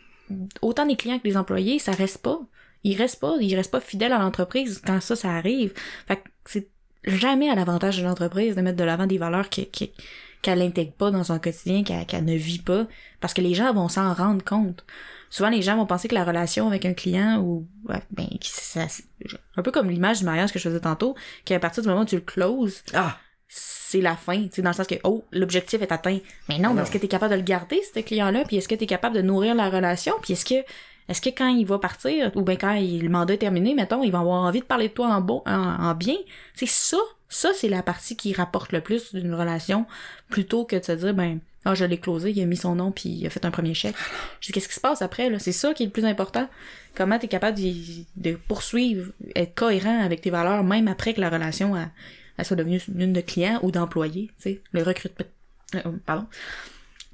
autant 0.63 0.87
des 0.87 0.97
clients 0.97 1.19
que 1.19 1.25
des 1.25 1.37
employés, 1.37 1.79
ça 1.79 1.93
reste 1.93 2.19
pas. 2.19 2.41
Ils 2.85 2.97
restent 2.97 3.21
pas, 3.21 3.37
ils 3.41 3.57
restent 3.57 3.73
pas 3.73 3.81
fidèles 3.81 4.13
à 4.13 4.19
l'entreprise 4.19 4.81
quand 4.85 5.01
ça, 5.01 5.17
ça 5.17 5.31
arrive. 5.31 5.73
Fait 6.07 6.17
que 6.17 6.29
c'est 6.45 6.69
jamais 7.05 7.51
à 7.51 7.55
l'avantage 7.55 7.99
de 7.99 8.05
l'entreprise 8.05 8.55
de 8.55 8.61
mettre 8.61 8.77
de 8.77 8.85
l'avant 8.85 9.07
des 9.07 9.19
valeurs 9.19 9.49
qui, 9.49 9.67
qui, 9.67 9.91
qu'elle 10.43 10.61
n'intègre 10.61 10.93
pas 10.93 11.11
dans 11.11 11.25
son 11.25 11.39
quotidien, 11.39 11.83
qu'elle, 11.83 12.07
qu'elle 12.07 12.25
ne 12.25 12.37
vit 12.37 12.61
pas, 12.61 12.87
parce 13.21 13.35
que 13.35 13.41
les 13.41 13.55
gens 13.55 13.73
vont 13.73 13.89
s'en 13.89 14.15
rendre 14.15 14.45
compte. 14.45 14.85
Souvent, 15.31 15.51
les 15.51 15.63
gens 15.63 15.77
vont 15.77 15.87
penser 15.87 16.09
que 16.09 16.15
la 16.15 16.25
relation 16.25 16.69
avec 16.69 16.87
un 16.87 16.95
client 16.95 17.41
ou 17.41 17.67
ben 18.11 18.29
ça, 18.43 18.87
un 19.57 19.63
peu 19.63 19.71
comme 19.71 19.91
l'image 19.91 20.21
du 20.21 20.25
mariage 20.25 20.53
que 20.53 20.59
je 20.59 20.69
faisais 20.69 20.81
tantôt, 20.81 21.17
qu'à 21.45 21.59
partir 21.59 21.83
du 21.83 21.89
moment 21.89 22.03
où 22.03 22.07
tu 22.07 22.15
le 22.15 22.23
closes, 22.23 22.83
Ah, 22.95 23.19
c'est 23.91 24.01
la 24.01 24.17
fin, 24.17 24.43
tu 24.45 24.49
sais, 24.57 24.63
dans 24.63 24.71
le 24.71 24.77
sens 24.77 24.87
que 24.87 24.97
oh, 25.05 25.25
l'objectif 25.33 25.81
est 25.81 25.91
atteint. 25.93 26.19
Mais 26.49 26.59
non, 26.59 26.75
Non. 26.75 26.83
est-ce 26.83 26.91
que 26.91 26.99
tu 26.99 27.07
es 27.07 27.09
capable 27.09 27.33
de 27.33 27.39
le 27.39 27.45
garder 27.45 27.81
ce 27.95 28.01
client-là, 28.01 28.45
puis 28.47 28.57
est-ce 28.57 28.69
que 28.69 28.75
tu 28.75 28.85
es 28.85 28.87
capable 28.87 29.17
de 29.17 29.23
nourrir 29.23 29.55
la 29.55 29.71
relation, 29.71 30.15
puis 30.23 30.35
est-ce 30.35 30.45
que 30.45 30.57
est-ce 31.09 31.23
que 31.23 31.31
quand 31.31 31.49
il 31.49 31.65
va 31.65 31.79
partir 31.79 32.31
ou 32.37 32.43
bien 32.43 32.57
quand 32.57 32.73
il- 32.75 33.03
le 33.03 33.09
mandat 33.09 33.33
est 33.35 33.39
terminé, 33.39 33.73
mettons, 33.75 34.03
il 34.03 34.13
va 34.13 34.19
avoir 34.19 34.43
envie 34.45 34.61
de 34.61 34.67
parler 34.67 34.89
de 34.89 34.93
toi 34.93 35.07
en 35.09 35.23
beau 35.23 35.43
en, 35.47 35.53
en 35.55 35.95
bien, 35.95 36.17
c'est 36.55 36.69
ça, 36.69 36.99
ça 37.31 37.49
c'est 37.55 37.71
la 37.71 37.83
partie 37.83 38.15
qui 38.15 38.35
rapporte 38.35 38.73
le 38.73 38.83
plus 38.83 39.15
d'une 39.15 39.33
relation 39.35 39.87
plutôt 40.29 40.67
que 40.67 40.77
de 40.77 40.85
se 40.85 40.93
dire 40.93 41.15
ben 41.15 41.39
ah 41.65 41.75
je 41.75 41.87
l'ai 41.87 41.97
closé, 41.99 42.31
il 42.31 42.43
a 42.43 42.45
mis 42.47 42.59
son 42.59 42.75
nom 42.75 42.93
puis 42.93 43.09
il 43.09 43.27
a 43.27 43.31
fait 43.31 43.45
un 43.47 43.51
premier 43.51 43.73
chèque. 43.73 43.97
Je 44.41 44.47
dis 44.49 44.53
qu'est-ce 44.53 44.69
qui 44.69 44.75
se 44.75 44.81
passe 44.81 45.01
après 45.01 45.31
là, 45.31 45.39
c'est 45.39 45.53
ça 45.53 45.73
qui 45.73 45.83
est 45.83 45.87
le 45.87 45.93
plus 45.93 46.05
important. 46.05 46.47
Comment 46.95 47.19
tu 47.19 47.25
es 47.25 47.29
capable 47.29 47.57
de, 47.59 47.73
de 48.17 48.37
poursuivre, 48.47 49.11
être 49.35 49.55
cohérent 49.55 50.01
avec 50.05 50.21
tes 50.21 50.31
valeurs 50.31 50.63
même 50.63 50.89
après 50.89 51.15
que 51.15 51.21
la 51.23 51.31
relation 51.31 51.75
a- 51.75 51.89
elle 52.39 52.45
soit 52.45 52.57
devenue 52.57 52.81
une 52.97 53.13
de 53.13 53.21
client 53.21 53.59
ou 53.63 53.71
d'employé, 53.71 54.31
tu 54.39 54.43
sais, 54.43 54.63
le 54.73 54.83
recrutement 54.83 55.27
euh, 55.75 55.81
pardon. 56.05 56.27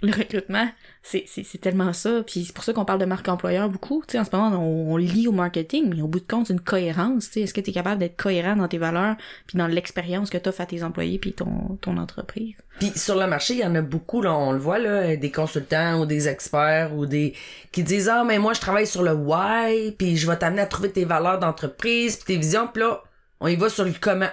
Le 0.03 0.13
recrutement, 0.13 0.69
c'est 1.03 1.61
tellement 1.63 1.95
ça. 1.95 2.23
Puis 2.27 2.45
c'est 2.45 2.53
pour 2.53 2.63
ça 2.63 2.75
qu'on 2.75 2.85
parle 2.85 2.99
de 2.99 3.07
marque 3.07 3.27
employeur 3.27 3.71
beaucoup. 3.71 4.03
Tu 4.07 4.13
sais, 4.13 4.19
en 4.19 4.25
ce 4.25 4.37
moment, 4.37 4.55
on, 4.59 4.93
on 4.93 4.97
lit 4.99 5.29
au 5.29 5.33
marketing, 5.33 5.89
mais 5.89 6.03
au 6.03 6.09
bout 6.09 6.21
de 6.21 6.27
compte, 6.27 6.49
c'est 6.49 6.53
une 6.53 6.61
cohérence. 6.61 7.27
Tu 7.27 7.33
sais, 7.33 7.41
est-ce 7.41 7.55
que 7.55 7.63
tu 7.63 7.71
es 7.71 7.73
capable 7.73 8.01
d'être 8.01 8.17
cohérent 8.17 8.55
dans 8.55 8.69
tes 8.69 8.77
valeurs, 8.77 9.17
puis 9.47 9.57
dans 9.57 9.67
l'expérience 9.67 10.29
que 10.29 10.37
tu 10.37 10.49
offres 10.49 10.61
à 10.61 10.67
tes 10.67 10.83
employés, 10.83 11.19
puis 11.19 11.33
ton, 11.33 11.79
ton 11.81 11.97
entreprise? 11.97 12.55
Puis 12.81 12.93
sur 12.97 13.17
le 13.17 13.27
marché, 13.27 13.55
il 13.55 13.61
y 13.61 13.65
en 13.65 13.75
a 13.77 13.81
beaucoup, 13.81 14.21
là, 14.21 14.35
on 14.35 14.53
le 14.53 14.59
voit, 14.59 14.79
là, 14.79 15.17
des 15.17 15.31
consultants 15.31 16.03
ou 16.03 16.07
des 16.07 16.29
experts 16.29 16.95
ou 16.95 17.07
des 17.07 17.33
qui 17.73 17.83
disent 17.83 18.11
Ah, 18.11 18.25
mais 18.25 18.39
moi, 18.39 18.53
je 18.53 18.61
travaille 18.61 18.87
sur 18.87 19.03
le 19.03 19.15
why, 19.15 19.93
puis 19.93 20.19
je 20.19 20.27
vais 20.27 20.37
t'amener 20.37 20.61
à 20.61 20.67
trouver 20.67 20.91
tes 20.91 21.07
valeurs 21.07 21.39
d'entreprise, 21.39 22.17
puis 22.17 22.35
tes 22.35 22.37
visions, 22.37 22.69
puis 22.71 22.83
là, 22.83 23.03
on 23.41 23.47
y 23.47 23.57
va 23.57 23.71
sur 23.71 23.87
le 23.87 23.95
comment. 23.99 24.29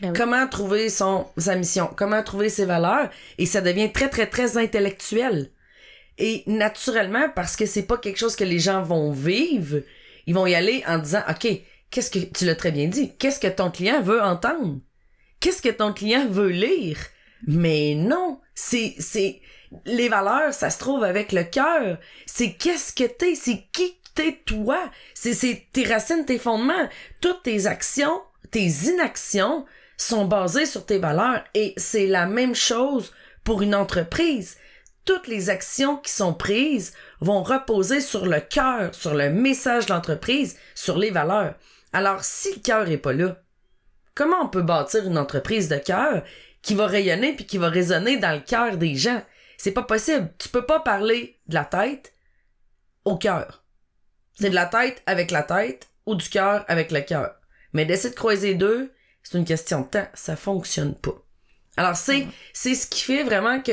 Ben. 0.00 0.12
Comment 0.12 0.48
trouver 0.48 0.88
son, 0.88 1.26
sa 1.36 1.54
mission, 1.54 1.90
comment 1.96 2.22
trouver 2.22 2.48
ses 2.48 2.64
valeurs, 2.64 3.10
et 3.38 3.46
ça 3.46 3.60
devient 3.60 3.92
très, 3.92 4.08
très, 4.08 4.26
très 4.26 4.56
intellectuel. 4.56 5.50
Et 6.18 6.42
naturellement, 6.46 7.28
parce 7.34 7.56
que 7.56 7.66
c'est 7.66 7.82
pas 7.82 7.98
quelque 7.98 8.18
chose 8.18 8.36
que 8.36 8.44
les 8.44 8.58
gens 8.58 8.82
vont 8.82 9.12
vivre, 9.12 9.82
ils 10.26 10.34
vont 10.34 10.46
y 10.46 10.54
aller 10.54 10.82
en 10.86 10.98
disant 10.98 11.22
OK, 11.28 11.48
qu'est-ce 11.90 12.10
que 12.10 12.18
tu 12.18 12.44
l'as 12.44 12.54
très 12.54 12.72
bien 12.72 12.88
dit, 12.88 13.14
qu'est-ce 13.18 13.40
que 13.40 13.48
ton 13.48 13.70
client 13.70 14.00
veut 14.00 14.22
entendre? 14.22 14.80
Qu'est-ce 15.40 15.62
que 15.62 15.68
ton 15.68 15.92
client 15.92 16.26
veut 16.28 16.48
lire? 16.48 16.98
Mais 17.46 17.94
non, 17.94 18.40
c'est 18.54 18.94
c'est 18.98 19.40
les 19.84 20.08
valeurs, 20.08 20.54
ça 20.54 20.70
se 20.70 20.78
trouve 20.78 21.04
avec 21.04 21.32
le 21.32 21.44
cœur. 21.44 21.98
C'est 22.26 22.52
qu'est-ce 22.52 22.92
que 22.92 23.04
t'es, 23.04 23.34
c'est 23.34 23.64
qui 23.72 23.96
t'es 24.14 24.40
toi? 24.46 24.90
C'est 25.14 25.34
c'est 25.34 25.66
tes 25.72 25.84
racines, 25.84 26.24
tes 26.24 26.38
fondements, 26.38 26.88
toutes 27.20 27.42
tes 27.42 27.66
actions, 27.66 28.22
tes 28.50 28.66
inactions 28.86 29.64
sont 29.96 30.24
basées 30.24 30.66
sur 30.66 30.84
tes 30.86 30.98
valeurs 30.98 31.44
et 31.54 31.74
c'est 31.76 32.06
la 32.06 32.26
même 32.26 32.54
chose 32.54 33.12
pour 33.44 33.62
une 33.62 33.74
entreprise. 33.74 34.56
Toutes 35.04 35.26
les 35.26 35.50
actions 35.50 35.98
qui 35.98 36.10
sont 36.10 36.32
prises 36.32 36.94
vont 37.20 37.42
reposer 37.42 38.00
sur 38.00 38.26
le 38.26 38.40
cœur, 38.40 38.94
sur 38.94 39.14
le 39.14 39.30
message 39.30 39.86
de 39.86 39.92
l'entreprise, 39.92 40.56
sur 40.74 40.98
les 40.98 41.10
valeurs. 41.10 41.54
Alors 41.92 42.24
si 42.24 42.54
le 42.54 42.60
cœur 42.60 42.88
est 42.88 42.98
pas 42.98 43.12
là, 43.12 43.36
comment 44.14 44.42
on 44.42 44.48
peut 44.48 44.62
bâtir 44.62 45.06
une 45.06 45.18
entreprise 45.18 45.68
de 45.68 45.76
cœur 45.76 46.22
qui 46.62 46.74
va 46.74 46.86
rayonner 46.86 47.34
puis 47.34 47.46
qui 47.46 47.58
va 47.58 47.68
résonner 47.68 48.16
dans 48.16 48.32
le 48.32 48.40
cœur 48.40 48.78
des 48.78 48.94
gens? 48.94 49.22
C'est 49.58 49.72
pas 49.72 49.82
possible. 49.82 50.32
Tu 50.38 50.48
peux 50.48 50.64
pas 50.64 50.80
parler 50.80 51.38
de 51.46 51.54
la 51.54 51.64
tête 51.64 52.12
au 53.04 53.16
cœur. 53.16 53.62
C'est 54.34 54.50
de 54.50 54.54
la 54.54 54.66
tête 54.66 55.02
avec 55.06 55.30
la 55.30 55.42
tête 55.42 55.88
ou 56.06 56.14
du 56.14 56.28
cœur 56.28 56.64
avec 56.66 56.90
le 56.90 57.02
cœur. 57.02 57.34
Mais 57.74 57.84
d'essayer 57.84 58.10
de 58.10 58.18
croiser 58.18 58.54
deux, 58.54 58.92
c'est 59.22 59.36
une 59.36 59.44
question 59.44 59.82
de 59.82 59.86
temps. 59.86 60.08
Ça 60.14 60.36
fonctionne 60.36 60.94
pas. 60.94 61.22
Alors 61.76 61.96
c'est, 61.96 62.26
c'est 62.52 62.74
ce 62.74 62.86
qui 62.86 63.02
fait 63.02 63.24
vraiment 63.24 63.60
que, 63.60 63.72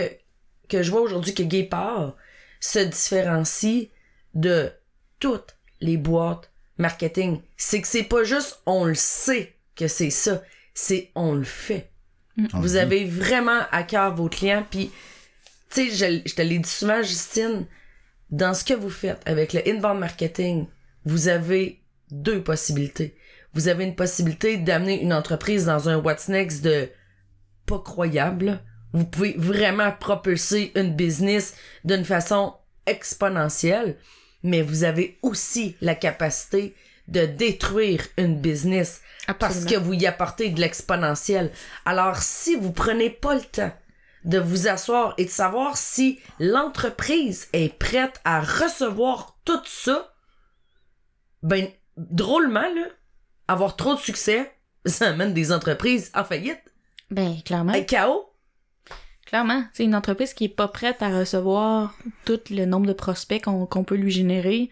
que 0.68 0.84
je 0.84 0.92
vois 0.92 1.02
aujourd'hui 1.02 1.34
que 1.34 1.44
Guépard 1.44 2.16
se 2.60 2.80
différencie 2.80 3.90
de 4.34 4.72
toutes 5.20 5.56
les 5.80 5.98
boîtes 5.98 6.52
marketing. 6.78 7.42
C'est 7.58 7.82
que 7.82 7.88
c'est 7.88 8.04
pas 8.04 8.24
juste 8.24 8.62
on 8.66 8.86
le 8.86 8.96
sait 8.96 9.56
que 9.76 9.88
c'est 9.88 10.10
ça. 10.10 10.42
c'est 10.74 11.12
on 11.16 11.34
le 11.34 11.44
fait. 11.44 11.92
Mm. 12.38 12.48
Vous 12.54 12.76
avez 12.76 13.06
vraiment 13.06 13.62
à 13.72 13.84
cœur 13.84 14.16
vos 14.16 14.30
clients, 14.30 14.66
puis 14.70 14.92
tu 15.70 15.90
sais, 15.90 16.22
je, 16.24 16.30
je 16.30 16.36
te 16.36 16.42
l'ai 16.42 16.60
dit 16.60 16.70
souvent, 16.70 17.02
Justine, 17.02 17.66
dans 18.30 18.54
ce 18.54 18.64
que 18.64 18.74
vous 18.74 18.90
faites 18.90 19.22
avec 19.26 19.54
le 19.54 19.68
inbound 19.68 20.00
marketing, 20.00 20.68
vous 21.06 21.28
avez 21.28 21.82
deux 22.10 22.44
possibilités. 22.44 23.16
Vous 23.54 23.68
avez 23.68 23.84
une 23.84 23.96
possibilité 23.96 24.58
d'amener 24.58 25.02
une 25.02 25.14
entreprise 25.14 25.66
dans 25.66 25.90
un 25.90 25.98
what's 25.98 26.30
next 26.30 26.64
de 26.64 26.90
pas 27.66 27.80
croyable. 27.80 28.60
Vous 28.94 29.06
pouvez 29.06 29.36
vraiment 29.38 29.92
propulser 29.92 30.72
une 30.76 30.96
business 30.96 31.56
d'une 31.84 32.06
façon 32.06 32.56
exponentielle, 32.86 33.98
mais 34.44 34.62
vous 34.62 34.84
avez 34.84 35.18
aussi 35.22 35.76
la 35.82 35.96
capacité 35.96 36.76
de 37.08 37.26
détruire 37.26 38.06
une 38.18 38.40
business 38.40 39.02
parce 39.40 39.66
que 39.66 39.76
vous 39.76 39.94
y 39.94 40.08
apportez 40.08 40.50
de 40.50 40.60
l'exponentiel. 40.60 41.52
Alors, 41.86 42.18
si 42.18 42.56
vous 42.56 42.72
prenez 42.72 43.10
pas 43.10 43.36
le 43.36 43.42
temps 43.42 43.72
de 44.24 44.40
vous 44.40 44.68
asseoir 44.68 45.14
et 45.18 45.26
de 45.26 45.30
savoir 45.30 45.78
si 45.78 46.20
l'entreprise 46.40 47.48
est 47.54 47.78
prête 47.78 48.22
à 48.24 48.40
recevoir 48.40 49.38
tout 49.46 49.62
ça, 49.66 50.14
ben, 51.44 51.68
drôlement, 51.98 52.62
là, 52.62 52.88
avoir 53.52 53.76
trop 53.76 53.94
de 53.96 54.00
succès, 54.00 54.52
ça 54.86 55.10
amène 55.10 55.34
des 55.34 55.52
entreprises 55.52 56.12
en 56.16 56.24
faillite, 56.24 56.62
Ben, 57.10 57.36
clairement. 57.46 57.74
à 57.74 57.82
chaos. 57.82 58.26
Clairement, 59.28 59.64
c'est 59.74 59.86
une 59.86 59.96
entreprise 59.96 60.34
qui 60.34 60.46
est 60.46 60.50
pas 60.50 60.68
prête 60.68 61.02
à 61.02 61.18
recevoir 61.18 61.96
tout 62.26 62.40
le 62.50 62.66
nombre 62.66 62.88
de 62.88 62.94
prospects 62.94 63.42
qu'on 63.42 63.84
peut 63.86 63.96
lui 63.96 64.12
générer. 64.12 64.70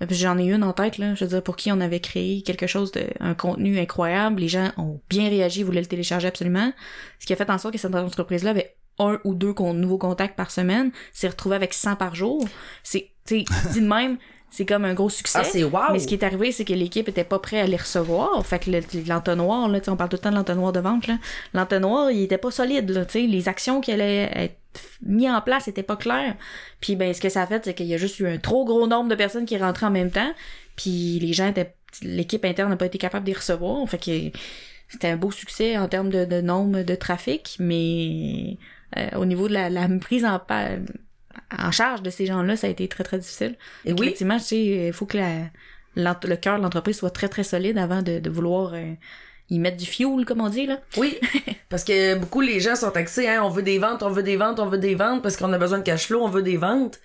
Euh, 0.00 0.06
J'en 0.10 0.38
ai 0.38 0.44
une 0.44 0.62
en 0.62 0.72
tête, 0.72 0.98
là. 0.98 1.14
Je 1.16 1.24
veux 1.24 1.30
dire, 1.30 1.42
pour 1.42 1.56
qui 1.56 1.72
on 1.72 1.80
avait 1.80 1.98
créé 1.98 2.42
quelque 2.42 2.68
chose 2.68 2.92
de, 2.92 3.04
un 3.18 3.34
contenu 3.34 3.80
incroyable. 3.80 4.40
Les 4.42 4.48
gens 4.48 4.70
ont 4.76 5.00
bien 5.08 5.28
réagi, 5.28 5.64
voulaient 5.64 5.80
le 5.80 5.86
télécharger 5.88 6.28
absolument. 6.28 6.72
Ce 7.18 7.26
qui 7.26 7.32
a 7.32 7.36
fait 7.36 7.50
en 7.50 7.58
sorte 7.58 7.72
que 7.74 7.80
cette 7.80 7.94
entreprise-là 7.96 8.50
avait 8.50 8.76
un 9.00 9.18
ou 9.24 9.34
deux 9.34 9.52
con- 9.52 9.74
nouveaux 9.74 9.98
contacts 9.98 10.36
par 10.36 10.50
semaine, 10.52 10.92
s'est 11.12 11.28
retrouvée 11.28 11.56
avec 11.56 11.74
100 11.74 11.96
par 11.96 12.14
jour. 12.14 12.46
C'est, 12.84 13.10
tu 13.26 13.42
dit 13.72 13.80
de 13.80 13.88
même, 13.88 14.18
c'est 14.56 14.64
comme 14.64 14.86
un 14.86 14.94
gros 14.94 15.10
succès. 15.10 15.38
Ah, 15.42 15.44
c'est 15.44 15.64
wow! 15.64 15.92
Mais 15.92 15.98
ce 15.98 16.06
qui 16.06 16.14
est 16.14 16.24
arrivé, 16.24 16.50
c'est 16.50 16.64
que 16.64 16.72
l'équipe 16.72 17.06
était 17.08 17.24
pas 17.24 17.38
prêt 17.38 17.60
à 17.60 17.66
les 17.66 17.76
recevoir. 17.76 18.44
Fait 18.46 18.58
que 18.58 18.70
le- 18.70 18.80
l'entonnoir, 19.06 19.70
sais, 19.84 19.90
on 19.90 19.96
parle 19.96 20.08
tout 20.08 20.16
le 20.16 20.22
temps 20.22 20.30
de 20.30 20.36
l'entonnoir 20.36 20.72
de 20.72 20.80
vente, 20.80 21.06
là. 21.06 21.18
L'entonnoir, 21.52 22.10
il 22.10 22.22
était 22.22 22.38
pas 22.38 22.50
solide, 22.50 22.88
là, 22.88 23.04
tu 23.04 23.12
sais. 23.20 23.26
Les 23.26 23.48
actions 23.50 23.82
qui 23.82 23.92
allaient 23.92 24.30
être 24.34 24.56
mises 25.02 25.28
en 25.30 25.42
place 25.42 25.68
étaient 25.68 25.82
pas 25.82 25.96
claires. 25.96 26.36
Puis, 26.80 26.96
ben, 26.96 27.12
ce 27.12 27.20
que 27.20 27.28
ça 27.28 27.42
a 27.42 27.46
fait, 27.46 27.62
c'est 27.64 27.74
qu'il 27.74 27.86
y 27.86 27.92
a 27.94 27.98
juste 27.98 28.18
eu 28.20 28.26
un 28.26 28.38
trop 28.38 28.64
gros 28.64 28.86
nombre 28.86 29.10
de 29.10 29.14
personnes 29.14 29.44
qui 29.44 29.58
rentraient 29.58 29.86
en 29.86 29.90
même 29.90 30.10
temps. 30.10 30.32
Puis, 30.74 31.18
les 31.20 31.34
gens 31.34 31.48
étaient, 31.48 31.74
l'équipe 32.02 32.44
interne 32.46 32.70
n'a 32.70 32.76
pas 32.76 32.86
été 32.86 32.96
capable 32.96 33.26
de 33.26 33.30
les 33.32 33.36
recevoir. 33.36 33.86
Fait 33.88 33.98
que 33.98 34.38
c'était 34.88 35.08
un 35.08 35.16
beau 35.16 35.30
succès 35.30 35.76
en 35.76 35.88
termes 35.88 36.08
de, 36.10 36.24
de 36.24 36.40
nombre 36.40 36.82
de 36.82 36.94
trafic, 36.94 37.56
mais 37.58 38.56
euh, 38.96 39.18
au 39.18 39.26
niveau 39.26 39.48
de 39.48 39.52
la, 39.52 39.68
la 39.68 39.86
prise 40.00 40.24
en, 40.24 40.40
en 41.58 41.70
charge 41.70 42.02
de 42.02 42.10
ces 42.10 42.26
gens-là, 42.26 42.56
ça 42.56 42.66
a 42.66 42.70
été 42.70 42.86
très, 42.88 43.04
très 43.04 43.18
difficile. 43.18 43.56
Et 43.84 43.92
oui, 43.92 44.06
Effectivement, 44.06 44.38
tu 44.38 44.44
sais, 44.44 44.62
il 44.88 44.92
faut 44.92 45.06
que 45.06 45.16
la- 45.18 45.48
le 45.96 46.34
cœur 46.36 46.58
de 46.58 46.62
l'entreprise 46.62 46.96
soit 46.96 47.10
très 47.10 47.28
très 47.28 47.42
solide 47.44 47.78
avant 47.78 48.02
de, 48.02 48.18
de 48.18 48.30
vouloir 48.30 48.74
euh, 48.74 48.92
y 49.50 49.58
mettre 49.58 49.76
du 49.78 49.86
fuel, 49.86 50.24
comme 50.26 50.40
on 50.40 50.48
dit, 50.48 50.66
là. 50.66 50.80
oui. 50.96 51.18
Parce 51.68 51.82
que 51.84 52.14
beaucoup 52.16 52.40
les 52.40 52.60
gens 52.60 52.76
sont 52.76 52.90
taxés, 52.90 53.28
hein, 53.28 53.40
on 53.42 53.48
veut 53.48 53.62
des 53.62 53.78
ventes, 53.78 54.02
on 54.02 54.10
veut 54.10 54.22
des 54.22 54.36
ventes, 54.36 54.60
on 54.60 54.66
veut 54.66 54.78
des 54.78 54.94
ventes, 54.94 55.20
parce 55.22 55.36
qu'on 55.36 55.52
a 55.52 55.58
besoin 55.58 55.78
de 55.78 55.82
cash 55.82 56.06
flow, 56.06 56.22
on 56.22 56.28
veut 56.28 56.42
des 56.44 56.56
ventes. 56.56 57.00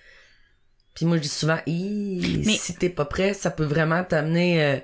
Puis 0.94 1.04
moi, 1.04 1.16
je 1.16 1.22
dis 1.22 1.28
souvent, 1.28 1.58
Mais- 1.66 2.42
si 2.56 2.74
t'es 2.76 2.88
pas 2.90 3.04
prêt, 3.06 3.34
ça 3.34 3.50
peut 3.50 3.64
vraiment 3.64 4.04
t'amener 4.04 4.62
euh, 4.62 4.76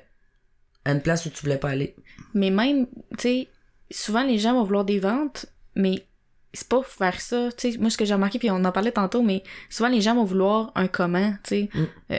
à 0.85 0.93
une 0.93 1.01
place 1.03 1.27
où 1.27 1.31
tu 1.31 1.43
voulais 1.43 1.59
pas 1.59 1.69
aller. 1.69 1.95
Mais 2.35 2.51
même, 2.51 2.87
tu 3.19 3.23
sais, 3.23 3.49
souvent 3.91 4.25
les 4.25 4.39
gens 4.39 4.55
vont 4.55 4.65
vouloir 4.65 4.85
des 4.85 4.99
ventes, 4.99 5.47
mais 5.77 6.07
c'est 6.53 6.69
pas 6.69 6.83
faire 6.83 7.21
ça. 7.21 7.51
Tu 7.57 7.73
sais, 7.73 7.79
moi, 7.79 7.91
ce 7.91 7.97
que 7.97 8.05
j'ai 8.05 8.15
remarqué, 8.15 8.39
puis 8.39 8.51
on 8.51 8.65
en 8.65 8.73
parlait 8.73 8.93
tantôt, 8.93 9.23
mais 9.23 9.43
souvent 9.69 9.89
les 9.89 10.01
gens 10.01 10.15
vont 10.15 10.25
vouloir 10.25 10.73
un 10.75 10.89
comment, 10.89 11.33
tu 11.45 11.49
sais. 11.49 11.71
Mm. 11.75 11.87
Euh, 12.13 12.19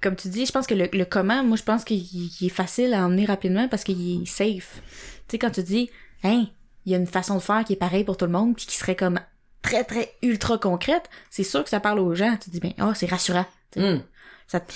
comme 0.00 0.16
tu 0.16 0.28
dis, 0.28 0.46
je 0.46 0.52
pense 0.52 0.66
que 0.66 0.74
le, 0.74 0.88
le 0.92 1.04
comment, 1.04 1.44
moi, 1.44 1.56
je 1.56 1.62
pense 1.62 1.84
qu'il 1.84 1.98
il 1.98 2.46
est 2.46 2.48
facile 2.48 2.94
à 2.94 3.04
emmener 3.04 3.26
rapidement 3.26 3.68
parce 3.68 3.84
qu'il 3.84 4.22
est 4.22 4.26
safe. 4.26 4.80
Tu 5.28 5.32
sais, 5.32 5.38
quand 5.38 5.50
tu 5.50 5.62
dis, 5.62 5.90
hein, 6.24 6.46
il 6.86 6.92
y 6.92 6.94
a 6.94 6.98
une 6.98 7.06
façon 7.06 7.34
de 7.36 7.40
faire 7.40 7.64
qui 7.64 7.74
est 7.74 7.76
pareille 7.76 8.04
pour 8.04 8.16
tout 8.16 8.24
le 8.24 8.32
monde, 8.32 8.56
puis 8.56 8.66
qui 8.66 8.76
serait 8.76 8.96
comme 8.96 9.20
très, 9.62 9.84
très 9.84 10.14
ultra 10.22 10.56
concrète, 10.58 11.10
c'est 11.28 11.44
sûr 11.44 11.62
que 11.62 11.70
ça 11.70 11.80
parle 11.80 11.98
aux 11.98 12.14
gens. 12.14 12.32
Tu 12.40 12.48
te 12.48 12.50
dis, 12.50 12.60
ben, 12.60 12.72
oh, 12.80 12.92
c'est 12.94 13.06
rassurant. 13.10 13.46
Hum. 13.76 14.02
Ça 14.46 14.60
te- 14.60 14.72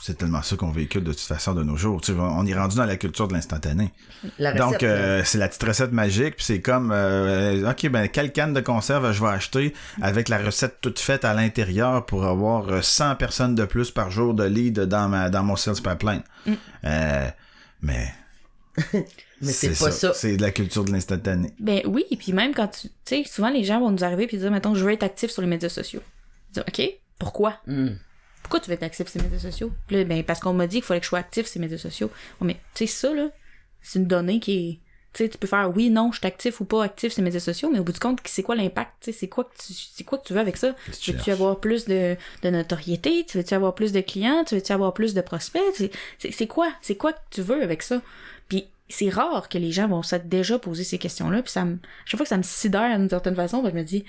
C'est 0.00 0.16
tellement 0.16 0.42
ça 0.42 0.54
qu'on 0.54 0.70
véhicule 0.70 1.02
de 1.02 1.10
toute 1.10 1.20
façon 1.20 1.54
de 1.54 1.64
nos 1.64 1.76
jours. 1.76 2.00
Tu 2.00 2.12
sais, 2.12 2.18
on 2.18 2.46
est 2.46 2.54
rendu 2.54 2.76
dans 2.76 2.84
la 2.84 2.96
culture 2.96 3.26
de 3.26 3.34
l'instantané. 3.34 3.92
Donc, 4.38 4.84
euh, 4.84 5.22
c'est 5.24 5.38
la 5.38 5.48
petite 5.48 5.64
recette 5.64 5.90
magique, 5.90 6.36
puis 6.36 6.44
c'est 6.44 6.60
comme, 6.60 6.92
euh, 6.92 7.68
ok, 7.68 7.88
ben, 7.88 8.06
quelle 8.06 8.32
canne 8.32 8.52
de 8.52 8.60
conserve 8.60 9.12
je 9.12 9.20
vais 9.20 9.30
acheter 9.30 9.74
avec 10.00 10.28
la 10.28 10.38
recette 10.38 10.80
toute 10.80 11.00
faite 11.00 11.24
à 11.24 11.34
l'intérieur 11.34 12.06
pour 12.06 12.26
avoir 12.26 12.68
euh, 12.68 12.80
100 12.80 13.16
personnes 13.16 13.56
de 13.56 13.64
plus 13.64 13.90
par 13.90 14.12
jour 14.12 14.34
de 14.34 14.44
lead 14.44 14.78
dans, 14.78 15.08
ma, 15.08 15.30
dans 15.30 15.42
mon 15.42 15.56
sales 15.56 15.82
pipeline. 15.82 16.22
Mm. 16.46 16.52
Euh, 16.84 17.28
mais 17.82 18.14
mais 18.92 19.52
c'est 19.52 19.76
pas 19.76 19.90
ça. 19.90 20.14
C'est 20.14 20.36
de 20.36 20.42
la 20.42 20.52
culture 20.52 20.84
de 20.84 20.92
l'instantané. 20.92 21.52
Ben 21.58 21.82
oui, 21.86 22.04
et 22.12 22.16
puis 22.16 22.32
même 22.32 22.54
quand 22.54 22.68
tu... 22.68 22.88
Tu 22.88 22.92
sais, 23.04 23.24
souvent 23.24 23.50
les 23.50 23.64
gens 23.64 23.80
vont 23.80 23.90
nous 23.90 24.04
arriver 24.04 24.28
puis 24.28 24.38
dire, 24.38 24.52
mettons, 24.52 24.76
je 24.76 24.84
veux 24.84 24.92
être 24.92 25.02
actif 25.02 25.32
sur 25.32 25.42
les 25.42 25.48
médias 25.48 25.68
sociaux. 25.68 26.02
Dire, 26.52 26.62
OK, 26.68 26.82
pourquoi? 27.18 27.54
Hum. 27.66 27.98
Pourquoi 28.48 28.60
tu 28.60 28.70
veux 28.70 28.74
être 28.74 28.82
actif 28.82 29.08
sur 29.08 29.20
les 29.20 29.28
médias 29.28 29.50
sociaux? 29.50 29.70
Là, 29.90 30.04
ben, 30.04 30.24
parce 30.24 30.40
qu'on 30.40 30.54
m'a 30.54 30.66
dit 30.66 30.76
qu'il 30.76 30.84
fallait 30.84 31.00
que 31.00 31.04
je 31.04 31.08
sois 31.10 31.18
actif 31.18 31.46
sur 31.46 31.60
les 31.60 31.66
médias 31.66 31.78
sociaux. 31.78 32.10
Mais, 32.40 32.54
tu 32.74 32.86
sais, 32.86 32.86
ça, 32.86 33.12
là, 33.14 33.28
c'est 33.82 33.98
une 33.98 34.06
donnée 34.06 34.40
qui 34.40 34.52
est... 34.52 34.78
Tu 35.14 35.24
sais, 35.24 35.28
tu 35.28 35.38
peux 35.38 35.46
faire 35.46 35.70
oui, 35.74 35.90
non, 35.90 36.12
je 36.12 36.18
suis 36.18 36.26
actif 36.26 36.60
ou 36.60 36.64
pas 36.64 36.84
actif 36.84 37.12
sur 37.12 37.20
les 37.20 37.24
médias 37.24 37.40
sociaux, 37.40 37.70
mais 37.72 37.78
au 37.78 37.82
bout 37.84 37.92
du 37.92 37.98
compte, 37.98 38.20
c'est 38.24 38.42
quoi 38.42 38.54
l'impact? 38.56 38.92
Tu 39.00 39.12
sais, 39.12 39.18
c'est 39.18 39.28
quoi 39.28 39.44
que 39.44 39.56
tu, 39.56 39.72
c'est 39.72 40.04
quoi 40.04 40.18
que 40.18 40.26
tu 40.26 40.32
veux 40.34 40.40
avec 40.40 40.56
ça? 40.56 40.74
Tu 41.00 41.12
Veux-tu 41.12 41.30
avoir 41.30 41.60
plus 41.60 41.86
de, 41.86 42.16
de 42.42 42.50
notoriété? 42.50 43.24
Tu 43.26 43.38
veux-tu 43.38 43.54
avoir 43.54 43.74
plus 43.74 43.92
de 43.92 44.00
clients? 44.00 44.44
Tu 44.46 44.54
veux-tu 44.54 44.72
avoir 44.72 44.92
plus 44.94 45.14
de 45.14 45.20
prospects? 45.20 45.62
C'est- 46.18 46.46
quoi? 46.46 46.72
C'est 46.82 46.96
quoi 46.96 47.12
que 47.14 47.18
tu 47.30 47.42
veux 47.42 47.62
avec 47.62 47.82
ça? 47.82 48.00
Puis 48.48 48.68
c'est 48.88 49.08
rare 49.08 49.48
que 49.48 49.58
les 49.58 49.72
gens 49.72 49.88
vont 49.88 50.02
s'être 50.02 50.28
déjà 50.28 50.58
posé 50.58 50.84
ces 50.84 50.98
questions-là. 50.98 51.42
Puis 51.42 51.52
ça 51.52 51.64
me, 51.64 51.78
chaque 52.04 52.18
fois 52.18 52.24
que 52.24 52.30
ça 52.30 52.36
me 52.38 52.42
sidère 52.42 52.98
d'une 52.98 53.08
certaine 53.08 53.34
façon, 53.34 53.62
ben, 53.62 53.70
je 53.70 53.76
me 53.76 53.82
dis, 53.84 54.04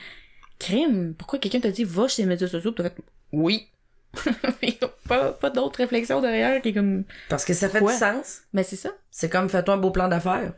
crime, 0.60 1.14
pourquoi 1.18 1.40
quelqu'un 1.40 1.60
t'a 1.62 1.72
dit 1.72 1.84
va 1.86 2.08
sur 2.08 2.24
les 2.24 2.28
médias 2.30 2.48
sociaux? 2.48 2.72
Puis 2.74 2.86
oui. 3.32 3.68
Pas, 5.08 5.34
pas 5.34 5.50
d'autre 5.50 5.78
réflexion 5.78 6.22
derrière 6.22 6.62
qui 6.62 6.70
est 6.70 6.74
comme, 6.74 7.04
Parce 7.30 7.44
que 7.46 7.54
ça 7.54 7.68
fait 7.70 7.82
du 7.82 7.92
sens. 7.92 8.42
mais 8.54 8.64
c'est 8.64 8.76
ça. 8.76 8.92
C'est 9.10 9.30
comme 9.30 9.50
fais-toi 9.50 9.74
un 9.74 9.78
beau 9.78 9.90
plan 9.92 10.08
d'affaires. 10.08 10.54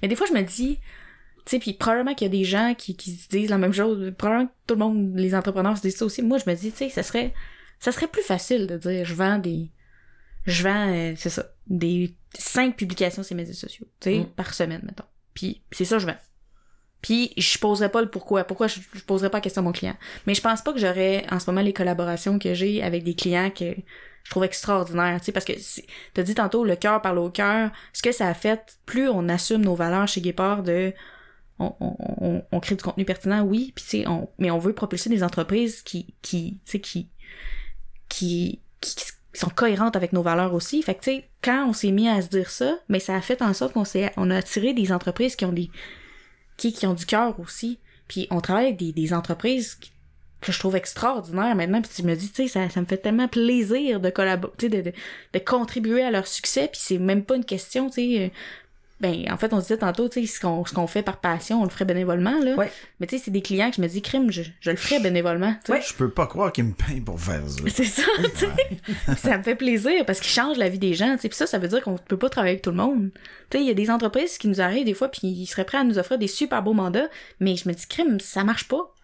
Mais 0.00 0.08
des 0.08 0.16
fois, 0.16 0.26
je 0.26 0.32
me 0.32 0.40
dis, 0.42 0.78
tu 1.44 1.50
sais, 1.50 1.58
puis 1.58 1.74
probablement 1.74 2.14
qu'il 2.14 2.26
y 2.26 2.30
a 2.30 2.32
des 2.38 2.44
gens 2.44 2.74
qui, 2.76 2.96
qui 2.96 3.12
se 3.12 3.28
disent 3.28 3.50
la 3.50 3.58
même 3.58 3.72
chose. 3.74 4.12
Probablement 4.16 4.46
que 4.46 4.52
tout 4.66 4.74
le 4.74 4.78
monde, 4.78 5.12
les 5.16 5.34
entrepreneurs 5.34 5.76
se 5.76 5.82
disent 5.82 5.96
ça 5.96 6.04
aussi. 6.06 6.22
Moi, 6.22 6.38
je 6.38 6.48
me 6.50 6.54
dis, 6.56 6.70
tu 6.70 6.78
sais, 6.78 6.88
ça 6.88 7.02
serait, 7.02 7.34
ça 7.78 7.92
serait 7.92 8.06
plus 8.08 8.22
facile 8.22 8.66
de 8.66 8.78
dire, 8.78 9.04
je 9.04 9.14
vends 9.14 9.38
des, 9.38 9.70
je 10.46 10.62
vends, 10.62 10.88
euh, 10.94 11.12
c'est 11.16 11.30
ça, 11.30 11.46
des 11.66 12.14
cinq 12.38 12.76
publications 12.76 13.22
sur 13.22 13.34
les 13.34 13.42
médias 13.42 13.54
sociaux, 13.54 13.86
tu 14.00 14.10
sais, 14.10 14.18
Mm. 14.20 14.26
par 14.36 14.54
semaine, 14.54 14.82
mettons. 14.84 15.04
Puis 15.34 15.62
c'est 15.72 15.84
ça, 15.84 15.98
je 15.98 16.06
vends. 16.06 16.16
Puis 17.02 17.32
je 17.36 17.58
poserais 17.58 17.90
pas 17.90 18.02
le 18.02 18.10
pourquoi. 18.10 18.44
Pourquoi 18.44 18.66
je, 18.66 18.80
poserais 19.06 19.30
pas 19.30 19.38
la 19.38 19.42
question 19.42 19.62
à 19.62 19.64
mon 19.64 19.72
client. 19.72 19.96
Mais 20.26 20.34
je 20.34 20.40
pense 20.40 20.62
pas 20.62 20.72
que 20.72 20.78
j'aurais 20.78 21.24
en 21.30 21.38
ce 21.38 21.50
moment 21.50 21.62
les 21.62 21.72
collaborations 21.72 22.38
que 22.38 22.54
j'ai 22.54 22.82
avec 22.82 23.04
des 23.04 23.14
clients 23.14 23.50
que 23.50 23.74
je 24.24 24.30
trouve 24.30 24.44
extraordinaires. 24.44 25.18
Tu 25.18 25.26
sais, 25.26 25.32
parce 25.32 25.46
que 25.46 25.52
t'as 26.14 26.22
dit 26.22 26.34
tantôt 26.34 26.64
le 26.64 26.76
cœur 26.76 27.00
parle 27.00 27.18
au 27.18 27.30
cœur. 27.30 27.70
Ce 27.92 28.02
que 28.02 28.12
ça 28.12 28.28
a 28.28 28.34
fait, 28.34 28.78
plus 28.86 29.08
on 29.08 29.28
assume 29.28 29.62
nos 29.62 29.74
valeurs 29.74 30.08
chez 30.08 30.20
Guépard 30.20 30.62
de 30.62 30.92
on, 31.58 31.74
on, 31.80 32.42
on, 32.50 32.60
crée 32.60 32.74
du 32.74 32.82
contenu 32.82 33.04
pertinent, 33.04 33.42
oui, 33.42 33.72
puis 33.74 33.84
tu 33.84 33.90
sais, 33.90 34.08
on, 34.08 34.30
mais 34.38 34.50
on 34.50 34.58
veut 34.58 34.72
propulser 34.72 35.10
des 35.10 35.22
entreprises 35.22 35.82
qui, 35.82 36.14
qui, 36.22 36.58
tu 36.64 36.70
sais, 36.70 36.80
qui, 36.80 37.10
qui, 38.08 38.60
qui, 38.80 38.96
qui 38.96 39.38
sont 39.38 39.50
cohérentes 39.50 39.94
avec 39.94 40.12
nos 40.12 40.22
valeurs 40.22 40.54
aussi. 40.54 40.82
Fait 40.82 40.94
que, 40.94 41.00
tu 41.00 41.10
sais, 41.10 41.28
quand 41.42 41.66
on 41.68 41.72
s'est 41.74 41.90
mis 41.90 42.08
à 42.08 42.22
se 42.22 42.28
dire 42.28 42.50
ça, 42.50 42.78
mais 42.88 42.98
ça 42.98 43.14
a 43.14 43.20
fait 43.20 43.42
en 43.42 43.52
sorte 43.52 43.74
qu'on 43.74 43.84
s'est, 43.84 44.10
on 44.16 44.30
a 44.30 44.36
attiré 44.36 44.72
des 44.72 44.90
entreprises 44.90 45.36
qui 45.36 45.44
ont 45.44 45.52
des, 45.52 45.70
qui, 46.60 46.86
ont 46.86 46.94
du 46.94 47.06
cœur 47.06 47.38
aussi. 47.40 47.78
Puis 48.08 48.26
on 48.30 48.40
travaille 48.40 48.66
avec 48.66 48.94
des, 48.94 49.14
entreprises 49.14 49.78
que 50.40 50.52
je 50.52 50.58
trouve 50.58 50.76
extraordinaires 50.76 51.54
maintenant. 51.54 51.82
Puis 51.82 51.90
je 51.98 52.02
me 52.02 52.14
dis, 52.14 52.28
tu 52.28 52.42
sais, 52.42 52.48
ça, 52.48 52.68
ça 52.68 52.80
me 52.80 52.86
fait 52.86 52.98
tellement 52.98 53.28
plaisir 53.28 54.00
de 54.00 54.10
collaborer, 54.10 54.52
tu 54.58 54.68
de, 54.68 54.80
de, 54.80 54.92
de 55.32 55.38
contribuer 55.38 56.02
à 56.02 56.10
leur 56.10 56.26
succès. 56.26 56.68
Puis 56.68 56.80
c'est 56.82 56.98
même 56.98 57.24
pas 57.24 57.36
une 57.36 57.44
question, 57.44 57.88
tu 57.88 57.94
sais. 57.94 58.32
Ben, 59.00 59.24
en 59.30 59.38
fait, 59.38 59.52
on 59.54 59.60
se 59.60 59.64
disait 59.64 59.78
tantôt, 59.78 60.08
tu 60.08 60.20
sais, 60.20 60.32
ce 60.34 60.40
qu'on, 60.40 60.64
ce 60.66 60.74
qu'on 60.74 60.86
fait 60.86 61.02
par 61.02 61.16
passion, 61.20 61.62
on 61.62 61.64
le 61.64 61.70
ferait 61.70 61.86
bénévolement, 61.86 62.38
là. 62.38 62.54
Ouais. 62.54 62.70
Mais 63.00 63.06
tu 63.06 63.16
sais, 63.16 63.24
c'est 63.24 63.30
des 63.30 63.40
clients 63.40 63.70
que 63.70 63.76
je 63.76 63.80
me 63.80 63.88
dis, 63.88 64.02
crime, 64.02 64.30
je, 64.30 64.42
je 64.60 64.70
le 64.70 64.76
ferais 64.76 65.00
bénévolement. 65.00 65.54
Ouais. 65.70 65.80
Je 65.80 65.94
peux 65.94 66.10
pas 66.10 66.26
croire 66.26 66.52
qu'ils 66.52 66.64
me 66.64 66.74
payent 66.74 67.00
pour 67.00 67.18
faire 67.18 67.40
ça. 67.48 67.62
C'est 67.68 67.84
ça, 67.84 68.02
tu 68.18 68.30
sais. 68.38 68.48
Puis 68.84 69.16
ça 69.16 69.38
me 69.38 69.42
fait 69.42 69.54
plaisir 69.54 70.04
parce 70.04 70.20
qu'ils 70.20 70.30
changent 70.30 70.58
la 70.58 70.68
vie 70.68 70.78
des 70.78 70.92
gens, 70.92 71.14
tu 71.14 71.22
sais. 71.22 71.28
Puis 71.30 71.38
ça, 71.38 71.46
ça 71.46 71.58
veut 71.58 71.68
dire 71.68 71.80
qu'on 71.82 71.96
peut 71.96 72.18
pas 72.18 72.28
travailler 72.28 72.52
avec 72.52 72.62
tout 72.62 72.70
le 72.70 72.76
monde. 72.76 73.10
Tu 73.48 73.56
sais, 73.56 73.64
il 73.64 73.66
y 73.66 73.70
a 73.70 73.74
des 73.74 73.90
entreprises 73.90 74.36
qui 74.36 74.48
nous 74.48 74.60
arrivent 74.60 74.84
des 74.84 74.94
fois 74.94 75.08
puis 75.08 75.28
ils 75.28 75.46
seraient 75.46 75.64
prêts 75.64 75.78
à 75.78 75.84
nous 75.84 75.98
offrir 75.98 76.18
des 76.18 76.28
super 76.28 76.62
beaux 76.62 76.74
mandats, 76.74 77.08
mais 77.40 77.56
je 77.56 77.68
me 77.68 77.74
dis 77.74 77.86
crime, 77.86 78.20
ça 78.20 78.44
marche 78.44 78.68
pas. 78.68 78.94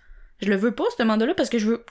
Je 0.43 0.51
le 0.51 0.57
veux 0.57 0.73
pas 0.73 0.85
ce 0.97 1.03
mandat-là 1.03 1.35
parce 1.35 1.49
que 1.49 1.59
je 1.59 1.67
veux 1.67 1.85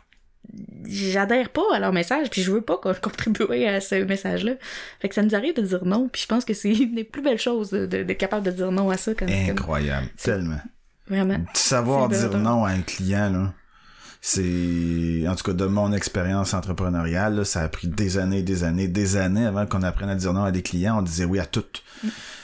j'adhère 0.85 1.49
pas 1.49 1.63
à 1.73 1.79
leur 1.79 1.93
message, 1.93 2.29
puis 2.29 2.41
je 2.41 2.51
veux 2.51 2.61
pas 2.61 2.77
contribuer 2.77 3.67
à 3.67 3.81
ce 3.81 3.95
message-là. 3.95 4.53
Fait 4.99 5.09
que 5.09 5.15
ça 5.15 5.23
nous 5.23 5.35
arrive 5.35 5.55
de 5.55 5.61
dire 5.61 5.85
non, 5.85 6.09
puis 6.11 6.21
je 6.21 6.27
pense 6.27 6.45
que 6.45 6.53
c'est 6.53 6.73
une 6.73 6.95
des 6.95 7.03
plus 7.03 7.21
belles 7.21 7.39
choses 7.39 7.69
de, 7.69 7.85
de, 7.85 8.13
capable 8.13 8.45
de 8.45 8.51
dire 8.51 8.71
non 8.71 8.89
à 8.89 8.97
ça. 8.97 9.13
Quand, 9.13 9.27
Incroyable, 9.29 10.07
tellement. 10.21 10.61
Vraiment. 11.07 11.39
Savoir 11.53 12.09
dire 12.09 12.37
non 12.37 12.65
à 12.65 12.71
un 12.71 12.81
client, 12.81 13.29
là 13.29 13.53
c'est 14.27 15.27
en 15.27 15.35
tout 15.35 15.43
cas 15.43 15.53
de 15.53 15.65
mon 15.65 15.93
expérience 15.93 16.55
entrepreneuriale 16.55 17.45
ça 17.45 17.61
a 17.61 17.69
pris 17.69 17.87
des 17.87 18.17
années 18.17 18.41
des 18.41 18.63
années 18.63 18.87
des 18.87 19.17
années 19.17 19.45
avant 19.45 19.67
qu'on 19.67 19.83
apprenne 19.83 20.09
à 20.09 20.15
dire 20.15 20.33
non 20.33 20.43
à 20.43 20.51
des 20.51 20.63
clients. 20.63 20.97
On 20.97 21.03
disait 21.03 21.25
oui 21.25 21.39
à 21.39 21.45
toutes 21.45 21.83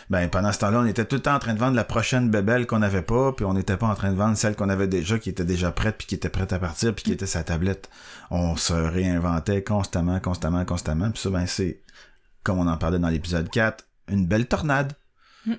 ben 0.08 0.30
pendant 0.30 0.52
ce 0.52 0.60
temps-là 0.60 0.82
on 0.82 0.86
était 0.86 1.06
tout 1.06 1.16
le 1.16 1.24
temps 1.24 1.34
en 1.34 1.40
train 1.40 1.56
de 1.56 1.60
vendre 1.60 1.76
la 1.76 1.84
prochaine 1.84 2.30
bébelle 2.30 2.68
qu'on 2.68 2.78
n'avait 2.78 3.02
pas 3.02 3.32
puis 3.32 3.46
on 3.46 3.56
n'était 3.56 3.78
pas 3.78 3.88
en 3.88 3.96
train 3.96 4.12
de 4.12 4.16
vendre 4.16 4.38
celle 4.38 4.56
qu'on 4.56 4.70
avait 4.70 4.88
déjà 4.88 5.18
qui 5.18 5.32
était 5.32 5.44
déjà 5.44 5.72
prête 5.72 5.98
puis 5.98 6.06
qui 6.06 6.14
était 6.14 6.30
prête 6.30 6.54
à 6.54 6.60
partir 6.60 6.94
puis 6.94 7.04
qui 7.04 7.14
était 7.14 7.26
sa 7.26 7.44
tablette. 7.44 7.90
On 8.30 8.56
se 8.56 8.74
réinventait 8.74 9.64
constamment 9.64 10.20
constamment 10.20 10.64
constamment. 10.66 11.10
Puis 11.10 11.24
ça 11.24 11.32
ben 11.32 11.48
c'est 11.48 11.82
comme 12.44 12.60
on 12.60 12.68
en 12.68 12.78
parlait 12.78 13.00
dans 13.00 13.10
l'épisode 13.10 13.50
4 13.50 13.84
une 14.10 14.28
belle 14.28 14.46
tornade. 14.46 14.94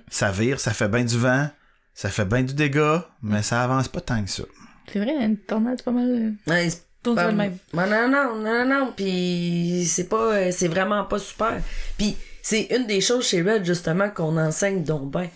Ça 0.07 0.31
vire 0.31 0.61
ça 0.61 0.71
fait 0.71 0.87
bien 0.87 1.03
du 1.03 1.17
vent 1.17 1.49
ça 1.93 2.09
fait 2.09 2.23
bien 2.23 2.43
du 2.43 2.53
dégât 2.53 3.05
mais 3.21 3.43
ça 3.43 3.61
avance 3.61 3.89
pas 3.89 3.99
tant 3.99 4.23
que 4.23 4.29
ça 4.29 4.43
c'est 4.91 4.99
vrai, 4.99 5.13
une 5.23 5.37
tornade, 5.37 5.75
c'est 5.77 5.85
pas 5.85 5.91
mal. 5.91 6.35
Euh, 6.47 6.51
ouais, 6.51 6.69
c'est 6.69 6.83
pas 7.03 7.31
même. 7.31 7.57
Non, 7.73 7.87
non, 7.87 8.07
non, 8.07 8.35
non, 8.35 8.65
non, 8.65 8.93
puis 8.95 9.85
c'est 9.87 10.07
pas, 10.07 10.35
euh, 10.35 10.51
c'est 10.51 10.67
vraiment 10.67 11.03
pas 11.05 11.19
super. 11.19 11.61
Puis 11.97 12.15
c'est 12.41 12.67
une 12.75 12.87
des 12.87 13.01
choses 13.01 13.27
chez 13.27 13.41
Red, 13.41 13.65
justement, 13.65 14.09
qu'on 14.09 14.37
enseigne 14.37 14.83
donc 14.83 15.11
ben. 15.11 15.29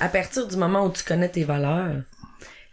À 0.00 0.08
partir 0.08 0.46
du 0.46 0.56
moment 0.56 0.86
où 0.86 0.92
tu 0.92 1.04
connais 1.04 1.28
tes 1.28 1.44
valeurs, 1.44 2.02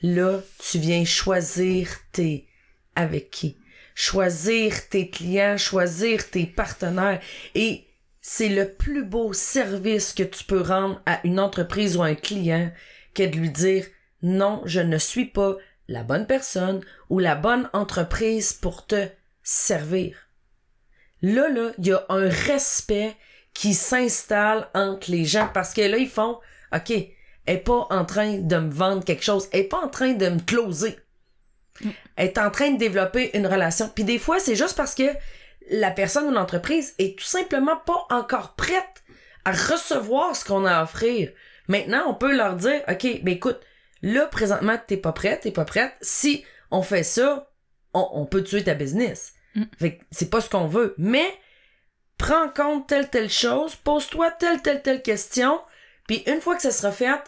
là, 0.01 0.39
tu 0.59 0.79
viens 0.79 1.05
choisir 1.05 1.87
tes 2.11 2.47
avec 2.95 3.29
qui. 3.29 3.57
Choisir 3.93 4.89
tes 4.89 5.09
clients, 5.09 5.57
choisir 5.57 6.29
tes 6.29 6.45
partenaires. 6.45 7.19
Et 7.53 7.85
c'est 8.21 8.49
le 8.49 8.69
plus 8.69 9.03
beau 9.03 9.33
service 9.33 10.13
que 10.13 10.23
tu 10.23 10.43
peux 10.43 10.61
rendre 10.61 11.01
à 11.05 11.19
une 11.23 11.39
entreprise 11.39 11.97
ou 11.97 12.03
à 12.03 12.07
un 12.07 12.15
client 12.15 12.71
que 13.13 13.23
de 13.23 13.35
lui 13.35 13.49
dire 13.49 13.85
non, 14.21 14.61
je 14.65 14.79
ne 14.79 14.97
suis 14.97 15.25
pas 15.25 15.55
la 15.91 16.03
bonne 16.03 16.25
personne 16.25 16.81
ou 17.09 17.19
la 17.19 17.35
bonne 17.35 17.69
entreprise 17.73 18.53
pour 18.53 18.87
te 18.87 19.07
servir. 19.43 20.15
Là, 21.21 21.49
là, 21.49 21.71
il 21.77 21.87
y 21.87 21.91
a 21.91 22.05
un 22.09 22.29
respect 22.29 23.15
qui 23.53 23.73
s'installe 23.73 24.67
entre 24.73 25.11
les 25.11 25.25
gens 25.25 25.49
parce 25.53 25.73
que 25.73 25.81
là, 25.81 25.97
ils 25.97 26.09
font, 26.09 26.39
OK, 26.73 26.91
elle 26.91 27.55
est 27.55 27.57
pas 27.57 27.87
en 27.89 28.05
train 28.05 28.37
de 28.37 28.57
me 28.57 28.71
vendre 28.71 29.03
quelque 29.03 29.23
chose, 29.23 29.49
elle 29.51 29.61
est 29.61 29.65
pas 29.65 29.81
en 29.81 29.89
train 29.89 30.13
de 30.13 30.29
me 30.29 30.39
closer. 30.39 30.97
Elle 32.15 32.27
est 32.27 32.37
en 32.37 32.51
train 32.51 32.71
de 32.71 32.77
développer 32.77 33.35
une 33.35 33.47
relation. 33.47 33.89
Puis 33.93 34.03
des 34.03 34.19
fois, 34.19 34.39
c'est 34.39 34.55
juste 34.55 34.77
parce 34.77 34.95
que 34.95 35.11
la 35.69 35.91
personne 35.91 36.27
ou 36.27 36.31
l'entreprise 36.31 36.93
est 36.99 37.17
tout 37.17 37.25
simplement 37.25 37.77
pas 37.77 38.05
encore 38.09 38.55
prête 38.55 39.03
à 39.45 39.51
recevoir 39.51 40.35
ce 40.35 40.45
qu'on 40.45 40.65
a 40.65 40.77
à 40.77 40.83
offrir. 40.83 41.31
Maintenant, 41.67 42.03
on 42.07 42.13
peut 42.13 42.35
leur 42.35 42.55
dire, 42.55 42.81
OK, 42.87 43.21
ben 43.23 43.33
écoute, 43.33 43.59
Là, 44.01 44.25
présentement, 44.25 44.77
t'es 44.85 44.97
pas 44.97 45.11
prête, 45.11 45.41
t'es 45.41 45.51
pas 45.51 45.65
prête. 45.65 45.93
Si 46.01 46.43
on 46.71 46.81
fait 46.81 47.03
ça, 47.03 47.51
on, 47.93 48.25
peut 48.25 48.43
tuer 48.43 48.63
ta 48.63 48.73
business. 48.73 49.33
Mm. 49.55 49.63
Fait 49.77 49.99
c'est 50.11 50.29
pas 50.29 50.41
ce 50.41 50.49
qu'on 50.49 50.67
veut. 50.67 50.95
Mais, 50.97 51.25
prends 52.17 52.45
en 52.45 52.49
compte 52.49 52.87
telle, 52.87 53.09
telle 53.09 53.29
chose, 53.29 53.75
pose-toi 53.75 54.31
telle, 54.31 54.61
telle, 54.61 54.81
telle 54.81 55.01
question, 55.01 55.59
puis 56.07 56.23
une 56.27 56.41
fois 56.41 56.55
que 56.55 56.61
ça 56.61 56.71
sera 56.71 56.91
fait, 56.91 57.21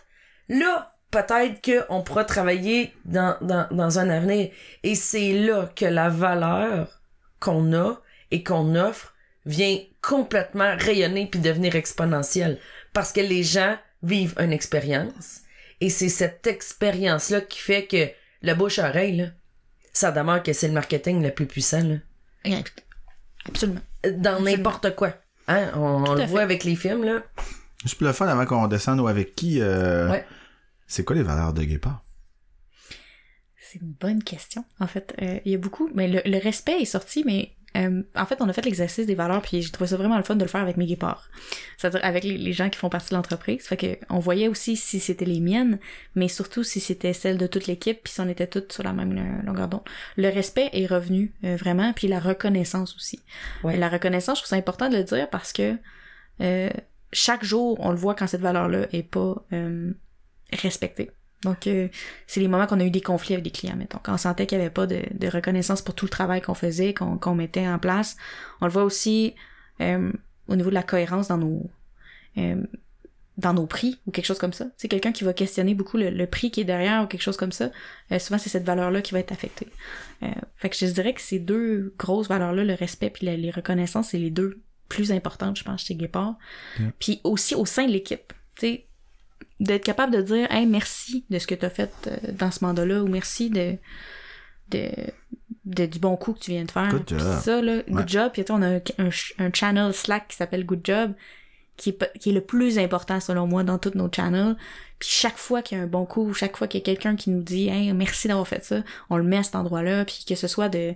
là, 0.49 0.95
peut-être 1.11 1.61
qu'on 1.61 2.01
pourra 2.01 2.26
travailler 2.26 2.93
dans, 3.05 3.38
dans, 3.41 3.67
dans 3.69 3.99
un 3.99 4.09
avenir. 4.09 4.51
Et 4.82 4.95
c'est 4.95 5.34
là 5.34 5.69
que 5.76 5.86
la 5.86 6.09
valeur 6.09 7.01
qu'on 7.39 7.74
a 7.74 8.01
et 8.32 8.43
qu'on 8.43 8.76
offre 8.76 9.13
vient 9.45 9.78
complètement 10.01 10.76
rayonner 10.78 11.28
puis 11.28 11.39
devenir 11.39 11.76
exponentielle. 11.76 12.59
Parce 12.93 13.11
que 13.11 13.21
les 13.21 13.43
gens 13.43 13.78
vivent 14.01 14.36
une 14.39 14.51
expérience 14.51 15.43
et 15.84 15.90
c'est 15.90 16.08
cette 16.08 16.48
expérience-là 16.48 17.42
qui 17.42 17.60
fait 17.60 17.88
que 17.88 18.08
le 18.42 18.54
bouche-oreille, 18.54 19.34
ça 19.92 20.14
demeure 20.14 20.42
que 20.42 20.54
c'est 20.54 20.70
le 20.70 20.74
marketing 20.74 21.22
le 21.22 21.30
plus 21.32 21.46
puissant. 21.46 21.84
Là. 22.46 22.58
Absolument. 23.46 23.82
Dans 24.16 24.42
n'importe 24.42 24.96
quoi. 24.96 25.14
Hein? 25.50 25.72
On, 25.76 26.16
le 26.16 26.24
voit 26.24 26.42
avec 26.42 26.64
les 26.64 26.78
films. 26.78 27.04
là. 27.04 27.22
Juste 27.84 28.02
le 28.02 28.14
fun, 28.14 28.28
avant 28.28 28.46
qu'on 28.46 28.68
descende 28.68 29.02
ou 29.02 29.10
avec 29.10 29.36
qui, 29.36 29.60
euh, 29.60 30.18
c'est 30.88 31.04
quoi 31.04 31.18
les 31.18 31.24
valeurs 31.24 31.52
de 31.52 31.66
Guépard? 31.66 32.02
C'est 33.60 33.82
une 33.82 33.92
bonne 33.92 34.24
question. 34.24 34.64
En 34.80 34.88
fait, 34.88 35.14
euh, 35.22 35.42
il 35.44 35.52
y 35.52 35.56
a 35.56 35.58
beaucoup, 35.58 35.90
mais 35.94 36.08
le, 36.08 36.38
respect 36.38 36.80
est 36.80 36.86
sorti, 36.86 37.26
mais 37.26 37.52
euh, 37.76 38.03
en 38.15 38.26
fait, 38.26 38.41
on 38.41 38.49
a 38.49 38.53
fait 38.53 38.63
l'exercice 38.63 39.05
des 39.05 39.15
valeurs, 39.15 39.41
puis 39.41 39.61
j'ai 39.61 39.71
trouvé 39.71 39.88
ça 39.88 39.97
vraiment 39.97 40.17
le 40.17 40.24
fun 40.24 40.36
de 40.36 40.43
le 40.43 40.49
faire 40.49 40.61
avec 40.61 40.78
mes 40.78 40.86
guépards. 40.86 41.30
C'est-à-dire 41.78 42.01
avec 42.03 42.24
les, 42.24 42.53
gens 42.53 42.69
qui 42.69 42.78
font 42.78 42.89
partie 42.89 43.09
de 43.09 43.15
l'entreprise. 43.15 43.63
Fait 43.63 43.78
que 43.78 43.97
on 44.09 44.19
voyait 44.19 44.47
aussi 44.47 44.76
si 44.76 44.99
c'était 44.99 45.26
les 45.26 45.39
miennes, 45.39 45.80
mais 46.15 46.28
surtout 46.28 46.63
si 46.63 46.80
c'était 46.80 47.13
celles 47.13 47.38
de 47.38 47.47
toute 47.47 47.67
l'équipe, 47.67 48.03
puis 48.03 48.13
si 48.13 48.21
on 48.21 48.28
était 48.30 48.47
toutes 48.47 48.71
sur 48.71 48.84
la 48.84 48.93
même 48.93 49.17
euh, 49.17 49.45
longueur 49.45 49.67
d'onde. 49.67 49.84
Le 50.17 50.30
respect 50.30 50.69
est 50.74 50.86
revenu 50.86 51.34
euh, 51.43 51.55
vraiment, 51.55 51.93
puis 51.93 52.07
la 52.07 52.19
reconnaissance 52.19 52.95
aussi. 52.95 53.19
Ouais. 53.63 53.78
La 53.78 53.89
reconnaissance, 53.89 54.38
je 54.38 54.43
trouve 54.43 54.49
ça 54.49 54.55
important 54.55 54.89
de 54.89 54.97
le 54.97 55.03
dire 55.03 55.30
parce 55.30 55.53
que 55.53 55.76
chaque 57.11 57.43
jour, 57.43 57.78
on 57.80 57.91
le 57.91 57.95
voit 57.95 58.15
quand 58.15 58.28
cette 58.28 58.41
valeur-là 58.41 58.88
est 58.91 59.03
pas 59.03 59.45
respectée. 60.51 61.11
Donc, 61.44 61.68
euh, 61.68 61.88
c'est 62.28 62.39
les 62.39 62.48
moments 62.48 62.68
qu'on 62.68 62.80
a 62.80 62.86
eu 62.86 62.91
des 62.91 63.02
conflits 63.02 63.34
avec 63.34 63.44
des 63.44 63.52
clients, 63.52 63.76
mettons. 63.76 64.00
Quand 64.02 64.14
on 64.14 64.18
sentait 64.18 64.46
qu'il 64.46 64.58
n'y 64.58 64.64
avait 64.64 64.74
pas 64.74 64.88
de, 64.88 65.28
reconnaissance 65.28 65.82
pour 65.82 65.96
tout 65.96 66.06
le 66.06 66.10
travail 66.10 66.41
qu'on 66.41 66.54
faisait, 66.54 66.94
qu'on 66.94 67.36
mettait 67.36 67.68
en 67.68 67.80
place. 67.80 68.18
On 68.62 68.66
le 68.66 68.72
voit 68.72 68.84
aussi 68.84 69.36
euh, 69.82 70.12
au 70.48 70.56
niveau 70.56 70.70
de 70.70 70.76
la 70.76 70.84
cohérence 70.84 71.28
dans 71.28 71.38
nos 71.38 71.70
euh, 72.38 72.62
dans 73.38 73.54
nos 73.54 73.66
prix 73.66 74.00
ou 74.06 74.12
quelque 74.12 74.26
chose 74.26 74.38
comme 74.38 74.54
ça. 74.54 74.68
C'est 74.78 74.88
quelqu'un 74.88 75.12
qui 75.12 75.24
va 75.24 75.34
questionner 75.34 75.74
beaucoup 75.74 75.98
le, 75.98 76.26
prix 76.28 76.52
qui 76.52 76.62
est 76.62 76.66
derrière 76.66 77.04
ou 77.04 77.08
quelque 77.08 77.24
chose 77.24 77.38
comme 77.38 77.52
ça. 77.52 77.72
souvent, 78.20 78.38
c'est 78.38 78.50
cette 78.50 78.64
valeur-là 78.64 79.02
qui 79.02 79.12
va 79.14 79.20
être 79.20 79.32
affectée. 79.32 79.70
fait 80.56 80.70
que 80.70 80.76
je 80.76 80.86
dirais 80.86 81.16
que 81.16 81.22
ces 81.22 81.39
deux 81.39 81.96
grosses 81.98 82.28
valeurs-là, 82.28 82.64
le 82.64 82.76
respect 82.76 83.10
puis 83.10 83.26
les 83.26 83.50
reconnaissances, 83.50 84.10
c'est 84.10 84.20
les 84.20 84.30
deux 84.30 84.62
plus 84.88 85.12
importantes, 85.12 85.58
je 85.58 85.64
pense, 85.64 85.84
chez 85.84 85.96
Guépard. 85.96 86.36
Puis 87.00 87.22
aussi 87.24 87.56
au 87.56 87.66
sein 87.66 87.88
de 87.88 87.91
l'équipe. 87.91 88.34
Tu 88.56 88.68
sais, 88.68 88.88
d'être 89.60 89.84
capable 89.84 90.14
de 90.14 90.22
dire 90.22 90.51
hey, 90.51 90.66
merci 90.66 91.26
de 91.30 91.39
ce 91.39 91.47
que 91.47 91.56
tu 91.56 91.66
as 91.66 91.70
fait 91.70 91.91
euh, 92.08 92.32
dans 92.34 92.51
ce 92.51 92.64
mandat-là 92.64 93.04
ou 93.04 93.08
merci 93.08 93.49
de, 93.49 93.78
de, 94.70 95.86
du 95.86 95.99
bon 95.99 96.16
coup 96.16 96.34
que 96.34 96.39
tu 96.39 96.51
viens 96.51 96.66
de 96.66 96.72
faire. 96.72 96.89
Good 96.89 97.10
job. 97.10 97.39
Ça, 97.41 97.62
là, 97.62 97.82
good 97.88 98.10
job. 98.10 98.32
Puis 98.34 98.43
on 98.49 98.62
a 98.62 98.80
un, 98.97 99.54
channel 99.54 99.93
Slack 99.93 100.30
qui 100.30 100.36
s'appelle 100.36 100.66
Good 100.66 100.82
Job 100.84 101.14
qui 101.78 101.89
est, 101.89 102.20
qui 102.20 102.30
est 102.30 102.34
le 102.34 102.41
plus 102.41 102.78
important 102.78 103.20
selon 103.20 103.47
moi 103.47 103.64
dans 103.64 103.78
tous 103.78 103.95
nos 103.95 104.10
channels. 104.12 104.56
Puis 104.99 105.10
chaque 105.10 105.38
fois 105.38 105.62
qu'il 105.62 105.78
y 105.78 105.82
a 105.82 105.84
un 105.84 105.88
bon 105.88 106.06
coup, 106.06 106.34
chaque 106.34 106.56
fois 106.58 106.68
qu'il 106.68 106.80
y 106.80 106.84
a 106.84 106.86
quelqu'un 106.86 107.16
qui 107.16 107.30
nous 107.30 107.41
dit 107.41 107.68
hey, 107.68 107.93
merci 107.93 108.28
d'avoir 108.28 108.47
fait 108.47 108.64
ça, 108.64 108.84
on 109.10 109.18
le 109.18 109.24
met 109.24 109.38
à 109.38 109.43
cet 109.43 109.56
endroit-là, 109.56 110.06
puis 110.06 110.24
que 110.28 110.36
ce 110.36 110.47
soit 110.47 110.70
de 110.70 110.93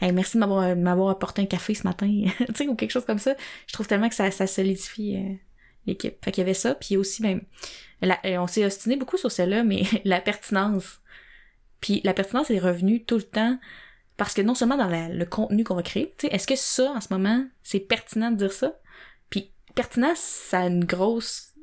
hey, 0.00 0.12
merci 0.12 0.36
de 0.36 0.40
m'avoir, 0.40 0.76
m'avoir 0.76 1.10
apporté 1.10 1.42
un 1.42 1.46
café 1.46 1.74
ce 1.74 1.84
matin, 1.84 2.06
tu 2.38 2.46
sais, 2.54 2.68
ou 2.68 2.74
quelque 2.74 2.90
chose 2.90 3.04
comme 3.04 3.18
ça. 3.18 3.34
Je 3.66 3.72
trouve 3.72 3.86
tellement 3.86 4.08
que 4.08 4.14
ça, 4.14 4.30
ça 4.30 4.46
solidifie 4.46 5.16
euh, 5.16 5.34
l'équipe. 5.88 6.24
Fait 6.24 6.30
qu'il 6.32 6.42
y 6.42 6.44
avait 6.44 6.54
ça, 6.54 6.74
puis 6.74 6.96
aussi, 6.96 7.22
ben, 7.22 7.40
euh, 8.04 8.36
on 8.38 8.46
s'est 8.46 8.64
ostiné 8.64 8.96
beaucoup 8.96 9.16
sur 9.16 9.30
celle-là, 9.30 9.64
mais 9.64 9.82
la 10.04 10.20
pertinence. 10.20 11.00
Puis 11.80 12.00
la 12.04 12.14
pertinence 12.14 12.50
est 12.50 12.58
revenue 12.58 13.04
tout 13.04 13.16
le 13.16 13.22
temps 13.22 13.58
parce 14.16 14.34
que 14.34 14.42
non 14.42 14.54
seulement 14.54 14.76
dans 14.76 14.88
le 14.88 15.24
contenu 15.24 15.62
qu'on 15.62 15.76
va 15.76 15.82
créer, 15.82 16.14
tu 16.18 16.26
sais, 16.26 16.34
est-ce 16.34 16.46
que 16.46 16.56
ça, 16.56 16.90
en 16.90 17.00
ce 17.00 17.12
moment, 17.12 17.46
c'est 17.62 17.78
pertinent 17.78 18.32
de 18.32 18.36
dire 18.36 18.52
ça? 18.52 18.76
Puis 19.30 19.52
pertinence, 19.74 20.18
ça 20.18 20.60
a 20.60 20.66
une 20.66 20.84
grosse... 20.84 21.54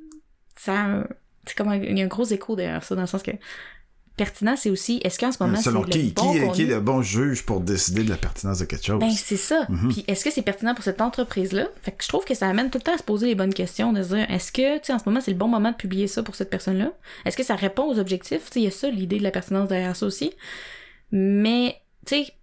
Ça 0.56 0.80
un... 0.80 1.08
C'est 1.46 1.56
comme 1.56 1.72
il 1.74 1.98
y 1.98 2.02
a 2.02 2.06
un 2.06 2.08
gros 2.08 2.24
écho 2.24 2.56
derrière 2.56 2.84
ça, 2.84 2.96
dans 2.96 3.02
le 3.02 3.08
sens 3.08 3.22
que 3.22 3.32
pertinent, 4.16 4.55
c'est 4.55 4.70
aussi, 4.70 5.01
est-ce 5.03 5.20
qu'en 5.20 5.32
ce 5.32 5.43
moment, 5.43 5.57
c'est 5.57 5.72
le 5.72 5.84
qui, 5.84 6.13
bon 6.13 6.34
qui, 6.34 6.51
qui, 6.51 6.61
est 6.63 6.66
le 6.66 6.80
bon 6.80 7.01
juge 7.01 7.45
pour 7.45 7.59
décider 7.59 8.03
de 8.03 8.09
la 8.09 8.18
pertinence 8.18 8.59
de 8.59 8.66
quelque 8.66 8.86
chose? 8.86 8.99
Ben, 8.99 9.11
c'est 9.11 9.38
ça. 9.38 9.66
Mhm. 9.70 9.89
Puis 9.89 10.05
est-ce 10.07 10.24
que 10.24 10.32
c'est 10.32 10.41
pertinent 10.41 10.74
pour 10.74 10.84
cette 10.84 11.01
entreprise-là? 11.01 11.68
Fait 11.82 11.91
que 11.91 12.03
je 12.03 12.07
trouve 12.07 12.24
que 12.24 12.34
ça 12.34 12.47
amène 12.47 12.70
tout 12.70 12.78
le 12.78 12.84
temps 12.84 12.93
à 12.93 12.97
se 12.97 13.03
poser 13.03 13.28
les 13.28 13.36
bonnes 13.36 13.53
questions, 13.53 13.91
de 13.91 14.01
se 14.03 14.16
dire, 14.16 14.32
est-ce 14.32 14.51
que, 14.51 14.78
tu 14.78 14.86
sais, 14.86 14.93
en 14.93 14.99
ce 14.99 15.03
moment, 15.05 15.20
c'est 15.20 15.32
le 15.32 15.38
bon 15.38 15.47
moment 15.47 15.72
de 15.72 15.76
publier 15.76 16.07
ça 16.07 16.24
pour 16.24 16.36
cette 16.36 16.49
personne-là? 16.49 16.93
Est-ce 17.26 17.36
que 17.36 17.43
ça 17.43 17.55
répond 17.55 17.84
aux 17.84 17.99
objectifs? 17.99 18.49
Tu 18.49 18.59
il 18.59 18.66
y 18.66 18.68
a 18.68 18.72
ça, 18.72 18.89
l'idée 18.89 19.18
de 19.18 19.24
la 19.24 19.32
pertinence 19.32 19.68
derrière 19.68 19.95
ça 19.95 20.05
aussi. 20.05 20.32
Mais, 21.11 21.76
tu 22.05 22.16
sais, 22.16 22.34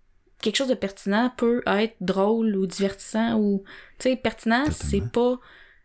quelque 0.43 0.57
chose 0.57 0.69
de 0.69 0.75
pertinent 0.75 1.33
peut 1.37 1.63
être 1.67 1.95
drôle 2.03 2.55
ou 2.57 2.67
divertissant 2.67 3.39
ou, 3.39 3.65
tu 3.99 4.11
sais, 4.11 4.17
pertinent, 4.17 4.65
c'est 4.71 5.11
pas, 5.11 5.39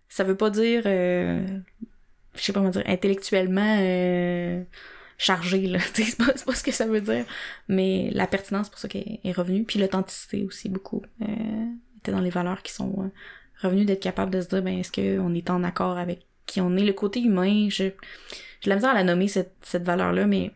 ça 0.10 0.26
veut 0.26 0.36
pas 0.36 0.50
dire, 0.50 0.84
euh, 0.86 1.46
je 2.36 2.42
sais 2.42 2.52
pas 2.52 2.60
comment 2.60 2.72
dire, 2.72 2.84
intellectuellement, 2.88 3.78
euh, 3.80 4.64
chargé, 5.18 5.68
là. 5.68 5.80
c'est 5.94 6.18
pas, 6.18 6.32
pas 6.34 6.56
ce 6.56 6.64
que 6.64 6.72
ça 6.72 6.86
veut 6.86 7.02
dire. 7.02 7.26
Mais 7.68 8.10
la 8.14 8.28
pertinence, 8.28 8.70
pour 8.70 8.80
ça 8.80 8.88
qu'elle 8.88 9.20
est 9.24 9.32
revenue. 9.32 9.64
Puis 9.64 9.80
l'authenticité 9.80 10.44
aussi, 10.44 10.70
beaucoup. 10.70 11.04
Euh, 11.22 11.66
était 11.98 12.12
dans 12.12 12.22
les 12.22 12.30
valeurs 12.30 12.62
qui 12.62 12.72
sont 12.72 12.94
euh, 13.00 13.10
revenues 13.62 13.86
d'être 13.86 14.02
capable 14.02 14.32
de 14.32 14.42
se 14.42 14.48
dire, 14.48 14.62
ben, 14.62 14.80
est-ce 14.80 14.92
qu'on 14.92 15.34
est 15.34 15.50
en 15.50 15.64
accord 15.64 15.98
avec 15.98 16.22
qui 16.46 16.62
on 16.62 16.76
est? 16.78 16.86
Le 16.86 16.94
côté 16.94 17.20
humain, 17.22 17.68
je, 17.70 17.86
j'ai 18.62 18.70
la 18.70 18.76
misère 18.76 18.92
à 18.92 18.96
la 18.96 19.04
nommer, 19.04 19.28
cette, 19.28 19.56
cette 19.62 19.84
valeur-là, 19.84 20.28
mais 20.28 20.52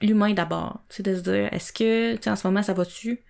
l'humain 0.00 0.32
d'abord. 0.32 0.80
C'est 0.88 1.04
de 1.04 1.14
se 1.14 1.20
dire, 1.20 1.52
est-ce 1.52 1.72
que, 1.72 2.14
tu 2.16 2.22
sais, 2.22 2.30
en 2.30 2.36
ce 2.36 2.46
moment, 2.46 2.62
ça 2.62 2.74
va-tu? 2.74 3.20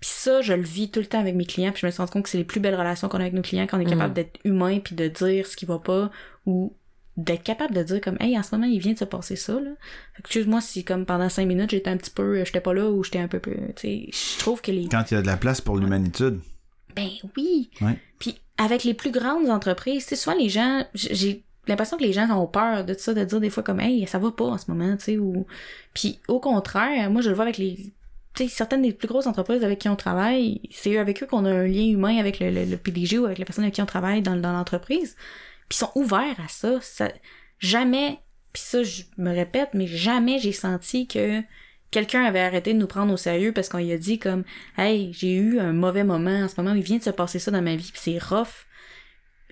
Puis 0.00 0.10
ça, 0.10 0.42
je 0.42 0.52
le 0.52 0.62
vis 0.62 0.90
tout 0.90 1.00
le 1.00 1.06
temps 1.06 1.18
avec 1.18 1.34
mes 1.34 1.46
clients, 1.46 1.72
puis 1.72 1.80
je 1.80 1.86
me 1.86 1.90
suis 1.90 1.98
rendu 1.98 2.12
compte 2.12 2.22
que 2.24 2.28
c'est 2.28 2.38
les 2.38 2.44
plus 2.44 2.60
belles 2.60 2.76
relations 2.76 3.08
qu'on 3.08 3.18
a 3.18 3.22
avec 3.22 3.32
nos 3.32 3.42
clients, 3.42 3.66
quand 3.66 3.78
on 3.78 3.80
est 3.80 3.84
capable 3.84 4.14
d'être 4.14 4.38
humain, 4.44 4.78
puis 4.78 4.94
de 4.94 5.08
dire 5.08 5.46
ce 5.46 5.56
qui 5.56 5.66
va 5.66 5.80
pas, 5.80 6.12
ou 6.46 6.72
d'être 7.18 7.42
capable 7.42 7.74
de 7.74 7.82
dire 7.82 8.00
comme 8.00 8.16
hey 8.20 8.38
en 8.38 8.42
ce 8.42 8.54
moment 8.54 8.66
il 8.70 8.78
vient 8.78 8.92
de 8.94 8.98
se 8.98 9.04
passer 9.04 9.36
ça 9.36 9.54
là 9.54 9.70
excuse-moi 10.20 10.60
si 10.60 10.84
comme 10.84 11.04
pendant 11.04 11.28
cinq 11.28 11.46
minutes 11.46 11.70
j'étais 11.70 11.90
un 11.90 11.96
petit 11.96 12.10
peu 12.12 12.42
j'étais 12.44 12.60
pas 12.60 12.72
là 12.72 12.88
ou 12.90 13.02
j'étais 13.04 13.18
un 13.18 13.28
peu 13.28 13.40
peu 13.40 13.54
tu 13.76 13.82
sais 13.82 14.08
je 14.12 14.38
trouve 14.38 14.62
que 14.62 14.70
les 14.70 14.88
Quand 14.88 15.04
il 15.10 15.14
y 15.14 15.16
a 15.16 15.22
de 15.22 15.26
la 15.26 15.36
place 15.36 15.60
pour 15.60 15.76
l'humanitude. 15.76 16.38
ben 16.94 17.08
oui 17.36 17.70
Ouais. 17.82 17.98
puis 18.20 18.38
avec 18.56 18.84
les 18.84 18.94
plus 18.94 19.10
grandes 19.10 19.50
entreprises 19.50 20.04
tu 20.04 20.10
sais 20.10 20.16
souvent 20.16 20.36
les 20.36 20.48
gens 20.48 20.84
j'ai 20.94 21.42
l'impression 21.66 21.96
que 21.98 22.04
les 22.04 22.12
gens 22.12 22.28
ont 22.30 22.46
peur 22.46 22.84
de 22.84 22.94
ça 22.94 23.12
de 23.14 23.24
dire 23.24 23.40
des 23.40 23.50
fois 23.50 23.62
comme 23.64 23.80
hey 23.80 24.06
ça 24.06 24.18
va 24.18 24.30
pas 24.30 24.44
en 24.46 24.56
ce 24.58 24.70
moment 24.70 24.96
tu 24.96 25.04
sais 25.04 25.18
ou 25.18 25.44
puis 25.94 26.20
au 26.28 26.38
contraire 26.40 27.10
moi 27.10 27.20
je 27.20 27.28
le 27.30 27.34
vois 27.34 27.44
avec 27.44 27.58
les 27.58 27.76
tu 28.34 28.44
sais 28.44 28.48
certaines 28.48 28.82
des 28.82 28.92
plus 28.92 29.08
grosses 29.08 29.26
entreprises 29.26 29.64
avec 29.64 29.80
qui 29.80 29.88
on 29.88 29.96
travaille 29.96 30.60
c'est 30.70 30.92
eux- 30.94 31.00
avec 31.00 31.20
eux 31.22 31.26
qu'on 31.26 31.44
a 31.44 31.50
un 31.50 31.66
lien 31.66 31.84
humain 31.88 32.16
avec 32.18 32.38
le, 32.38 32.50
le, 32.50 32.64
le 32.64 32.76
PDG 32.76 33.18
ou 33.18 33.24
avec 33.26 33.38
la 33.38 33.44
personne 33.44 33.64
avec 33.64 33.74
qui 33.74 33.82
on 33.82 33.86
travaille 33.86 34.22
dans, 34.22 34.36
dans 34.36 34.52
l'entreprise 34.52 35.16
puis 35.68 35.76
ils 35.76 35.84
sont 35.84 35.92
ouverts 35.94 36.40
à 36.44 36.48
ça, 36.48 36.80
ça 36.80 37.10
jamais 37.58 38.18
puis 38.52 38.62
ça 38.64 38.82
je 38.82 39.02
me 39.16 39.34
répète 39.34 39.70
mais 39.74 39.86
jamais 39.86 40.38
j'ai 40.38 40.52
senti 40.52 41.06
que 41.06 41.42
quelqu'un 41.90 42.24
avait 42.24 42.40
arrêté 42.40 42.72
de 42.72 42.78
nous 42.78 42.86
prendre 42.86 43.12
au 43.12 43.16
sérieux 43.16 43.52
parce 43.52 43.68
qu'on 43.68 43.78
lui 43.78 43.92
a 43.92 43.98
dit 43.98 44.18
comme 44.18 44.44
hey 44.76 45.12
j'ai 45.12 45.34
eu 45.34 45.58
un 45.58 45.72
mauvais 45.72 46.04
moment 46.04 46.44
en 46.44 46.48
ce 46.48 46.54
moment 46.60 46.74
il 46.74 46.82
vient 46.82 46.98
de 46.98 47.02
se 47.02 47.10
passer 47.10 47.38
ça 47.38 47.50
dans 47.50 47.62
ma 47.62 47.76
vie 47.76 47.90
puis 47.92 48.00
c'est 48.02 48.18
rough 48.22 48.66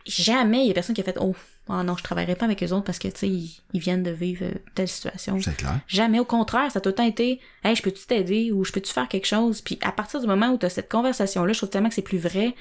jamais 0.06 0.62
il 0.62 0.68
y 0.68 0.70
a 0.70 0.74
personne 0.74 0.94
qui 0.94 1.00
a 1.00 1.04
fait 1.04 1.18
oh 1.20 1.34
oh 1.68 1.82
non 1.82 1.96
je 1.96 2.02
travaillerai 2.02 2.36
pas 2.36 2.44
avec 2.44 2.62
eux 2.62 2.72
autres 2.72 2.84
parce 2.84 2.98
que 2.98 3.08
tu 3.08 3.18
sais 3.18 3.28
ils, 3.28 3.60
ils 3.72 3.80
viennent 3.80 4.02
de 4.02 4.10
vivre 4.10 4.44
euh, 4.44 4.54
telle 4.74 4.88
situation 4.88 5.38
C'est 5.40 5.56
clair. 5.56 5.80
Jamais, 5.88 6.20
au 6.20 6.24
contraire, 6.24 6.70
ça 6.70 6.78
a 6.78 6.80
tout 6.80 6.90
le 6.90 6.94
temps 6.94 7.06
été 7.06 7.40
Hey, 7.64 7.74
je 7.74 7.82
peux-tu 7.82 8.06
t'aider 8.06 8.52
ou 8.52 8.64
je 8.64 8.72
peux-tu 8.72 8.92
faire 8.92 9.08
quelque 9.08 9.26
chose? 9.26 9.60
Puis 9.60 9.78
à 9.82 9.92
partir 9.92 10.20
du 10.20 10.26
moment 10.26 10.50
où 10.50 10.58
tu 10.58 10.66
as 10.66 10.70
cette 10.70 10.88
conversation-là, 10.88 11.52
je 11.52 11.58
trouve 11.58 11.70
tellement 11.70 11.88
que 11.88 11.94
c'est 11.94 12.02
plus 12.02 12.18
vrai. 12.18 12.54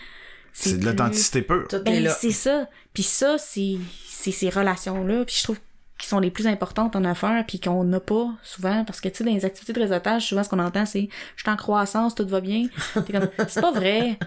C'est 0.57 0.79
de 0.79 0.85
l'authenticité 0.85 1.41
pure. 1.41 1.67
Ben, 1.83 2.09
c'est 2.17 2.31
ça. 2.31 2.67
Puis 2.93 3.03
ça, 3.03 3.37
c'est 3.37 3.77
c'est 4.07 4.31
ces 4.31 4.49
relations-là. 4.49 5.25
Puis 5.25 5.35
je 5.37 5.43
trouve 5.43 5.59
qui 5.97 6.07
sont 6.07 6.19
les 6.19 6.31
plus 6.31 6.47
importantes 6.47 6.95
en 6.95 7.05
affaires 7.05 7.45
puis 7.47 7.59
qu'on 7.59 7.83
n'a 7.85 7.99
pas 7.99 8.27
souvent 8.43 8.83
parce 8.83 8.99
que 8.99 9.07
tu 9.07 9.17
sais 9.17 9.23
dans 9.23 9.33
les 9.33 9.45
activités 9.45 9.71
de 9.71 9.79
réseautage 9.79 10.27
souvent 10.27 10.43
ce 10.43 10.49
qu'on 10.49 10.59
entend 10.59 10.85
c'est 10.85 11.07
je 11.37 11.41
suis 11.41 11.49
en 11.49 11.55
croissance 11.55 12.15
tout 12.15 12.27
va 12.27 12.41
bien 12.41 12.67
T'es 12.93 13.13
comme 13.13 13.29
c'est 13.47 13.61
pas 13.61 13.71
vrai 13.71 14.19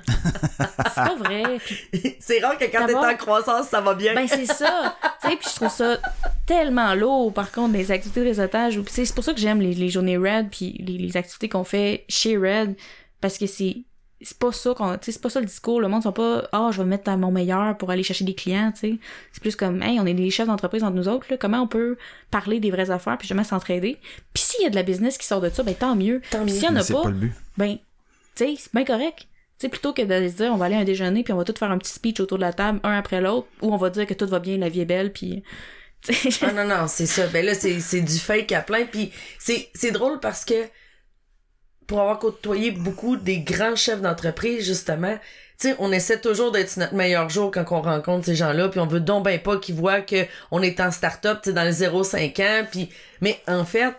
c'est 0.59 0.95
pas 0.95 1.17
vrai 1.17 1.45
c'est 2.21 2.41
rare 2.41 2.57
que 2.57 2.65
quand 2.65 2.87
t'es 2.87 2.95
en 2.95 3.17
croissance, 3.17 3.69
ça 3.69 3.83
va 3.83 3.93
bien. 3.95 4.15
ben 4.15 4.27
c'est 4.27 4.47
ça. 4.47 4.97
Tu 5.23 5.29
sais, 5.29 5.37
puis 5.37 5.49
je 5.51 5.57
trouve 5.57 5.71
ça 5.71 5.99
tellement 6.47 6.95
lourd 6.95 7.35
par 7.35 7.53
contre 7.53 7.73
des 7.75 7.91
activités 7.91 8.21
de 8.21 8.27
réseautage. 8.27 8.81
C'est 8.89 9.15
pour 9.15 9.25
ça 9.25 9.35
que 9.35 9.41
j'aime 9.41 9.61
les, 9.61 9.75
les 9.75 9.89
journées 9.91 10.17
Red 10.17 10.49
puis 10.51 10.83
les, 10.87 10.97
les 10.97 11.17
activités 11.17 11.51
qu'on 11.51 11.65
fait 11.65 12.05
chez 12.09 12.39
Red 12.39 12.77
parce 13.21 13.37
que 13.37 13.47
c'est 13.47 13.77
c'est 14.21 14.39
pas 14.39 14.51
ça 14.53 14.75
qu'on 14.75 14.93
tu 14.95 15.07
sais 15.07 15.13
c'est 15.13 15.21
pas 15.23 15.31
ça 15.31 15.39
le 15.41 15.47
discours 15.47 15.81
le 15.81 15.89
monde 15.89 16.03
sont 16.03 16.13
pas 16.13 16.49
ah 16.53 16.71
je 16.73 16.83
vais 16.83 16.89
mettre 16.89 17.09
à 17.09 17.17
mon 17.17 17.31
meilleur 17.31 17.77
pour 17.79 17.91
aller 17.91 18.03
chercher 18.03 18.25
des 18.25 18.35
clients 18.35 18.73
tu 18.73 18.81
sais 18.81 18.99
c'est 19.33 19.41
plus 19.41 19.55
comme 19.55 19.81
hey 19.83 20.01
on 20.01 20.07
est 20.07 20.15
des 20.15 20.31
chefs 20.31 20.49
d'entreprise 20.49 20.83
entre 20.83 20.97
nous 20.97 21.09
autres 21.09 21.27
là 21.31 21.37
comment 21.37 21.61
on 21.61 21.69
peut 21.69 21.97
parler 22.31 22.59
des 22.59 22.71
vraies 22.71 22.91
affaires 22.91 23.17
puis 23.17 23.29
jamais 23.29 23.45
s'entraider 23.45 23.97
puis 24.35 24.43
s'il 24.43 24.65
y 24.65 24.67
a 24.67 24.71
de 24.71 24.75
la 24.75 24.83
business 24.83 25.19
qui 25.19 25.27
sort 25.27 25.41
de 25.41 25.49
ça 25.51 25.63
ben 25.63 25.75
tant 25.75 25.95
mieux 25.95 26.21
Tant 26.31 26.45
mieux. 26.45 26.49
s'il 26.53 26.65
y 26.65 26.69
en 26.69 26.77
a 26.77 26.85
pas, 26.85 27.03
pas 27.03 27.09
le 27.11 27.15
but. 27.15 27.33
ben, 27.57 27.77
tu 28.35 28.45
sais, 28.45 28.55
c'est 28.59 28.73
bien 28.73 28.85
correct. 28.85 29.21
Tu 29.59 29.67
sais, 29.67 29.69
plutôt 29.69 29.93
que 29.93 30.03
de 30.03 30.29
se 30.29 30.35
dire, 30.37 30.53
on 30.53 30.57
va 30.57 30.67
aller 30.67 30.77
à 30.77 30.79
un 30.79 30.85
déjeuner, 30.85 31.25
puis 31.25 31.33
on 31.33 31.37
va 31.37 31.43
tout 31.43 31.55
faire 31.59 31.73
un 31.73 31.79
petit 31.79 31.93
speech 31.93 32.21
autour 32.21 32.39
de 32.39 32.43
la 32.43 32.53
table, 32.53 32.79
un 32.85 32.97
après 32.97 33.21
l'autre, 33.21 33.49
ou 33.63 33.75
on 33.75 33.77
va 33.77 33.91
dire 33.91 34.07
que 34.07 34.15
tout 34.15 34.29
va 34.29 34.39
bien, 34.39 34.57
la 34.59 34.69
vie 34.69 34.83
est 34.83 34.85
belle, 34.85 35.13
puis... 35.13 35.43
Ah 36.43 36.53
non, 36.53 36.65
non, 36.65 36.87
c'est 36.87 37.07
ça. 37.07 37.27
Ben 37.27 37.45
là, 37.45 37.55
c'est, 37.55 37.81
c'est 37.81 38.01
du 38.01 38.17
fake 38.17 38.53
à 38.53 38.61
plein. 38.61 38.85
Puis 38.87 39.11
c'est, 39.41 39.69
c'est 39.75 39.91
drôle 39.91 40.21
parce 40.21 40.45
que 40.45 40.55
pour 41.89 42.01
avoir 42.01 42.19
côtoyé 42.19 42.71
beaucoup 42.71 43.17
des 43.17 43.41
grands 43.41 43.75
chefs 43.75 44.03
d'entreprise, 44.03 44.65
justement, 44.65 45.19
tu 45.59 45.71
sais, 45.71 45.77
on 45.79 45.91
essaie 45.91 46.21
toujours 46.21 46.53
d'être 46.53 46.77
notre 46.77 46.95
meilleur 46.95 47.31
jour 47.31 47.51
quand 47.51 47.65
on 47.71 47.81
rencontre 47.81 48.27
ces 48.27 48.37
gens-là, 48.37 48.69
puis 48.69 48.79
on 48.79 48.87
veut 48.87 49.01
donc 49.01 49.25
ben 49.25 49.41
pas 49.41 49.57
qu'ils 49.57 49.75
voient 49.75 50.03
que 50.03 50.27
on 50.51 50.63
est 50.63 50.79
en 50.81 50.93
start-up, 50.93 51.41
tu 51.43 51.51
sais, 51.51 51.55
dans 51.55 51.65
le 51.65 51.71
0-5 51.71 52.43
ans, 52.43 52.67
puis... 52.71 52.91
Mais 53.23 53.41
en 53.49 53.65
fait, 53.65 53.95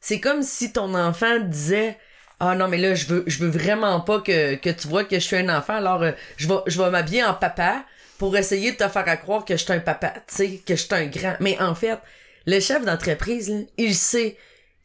c'est 0.00 0.20
comme 0.20 0.42
si 0.42 0.72
ton 0.72 0.94
enfant 0.94 1.38
disait... 1.38 1.96
Ah 2.40 2.56
non, 2.56 2.66
mais 2.66 2.78
là, 2.78 2.96
je 2.96 3.06
veux, 3.06 3.22
je 3.28 3.38
veux 3.38 3.50
vraiment 3.50 4.00
pas 4.00 4.20
que, 4.20 4.56
que 4.56 4.70
tu 4.70 4.88
vois 4.88 5.04
que 5.04 5.14
je 5.14 5.24
suis 5.24 5.36
un 5.36 5.48
enfant, 5.48 5.76
alors 5.76 6.02
euh, 6.02 6.10
je 6.36 6.48
vais, 6.48 6.58
je 6.66 6.82
vais 6.82 6.90
m'habiller 6.90 7.22
en 7.22 7.34
papa 7.34 7.84
pour 8.18 8.36
essayer 8.36 8.72
de 8.72 8.76
te 8.76 8.88
faire 8.88 9.08
à 9.08 9.16
croire 9.16 9.44
que 9.44 9.56
je 9.56 9.62
suis 9.62 9.72
un 9.72 9.78
papa, 9.78 10.12
tu 10.26 10.34
sais, 10.34 10.62
que 10.66 10.74
je 10.74 10.82
suis 10.82 10.94
un 10.94 11.06
grand. 11.06 11.36
Mais 11.38 11.56
en 11.60 11.76
fait, 11.76 11.98
le 12.46 12.58
chef 12.58 12.84
d'entreprise, 12.84 13.68
il 13.78 13.94
sait 13.94 14.36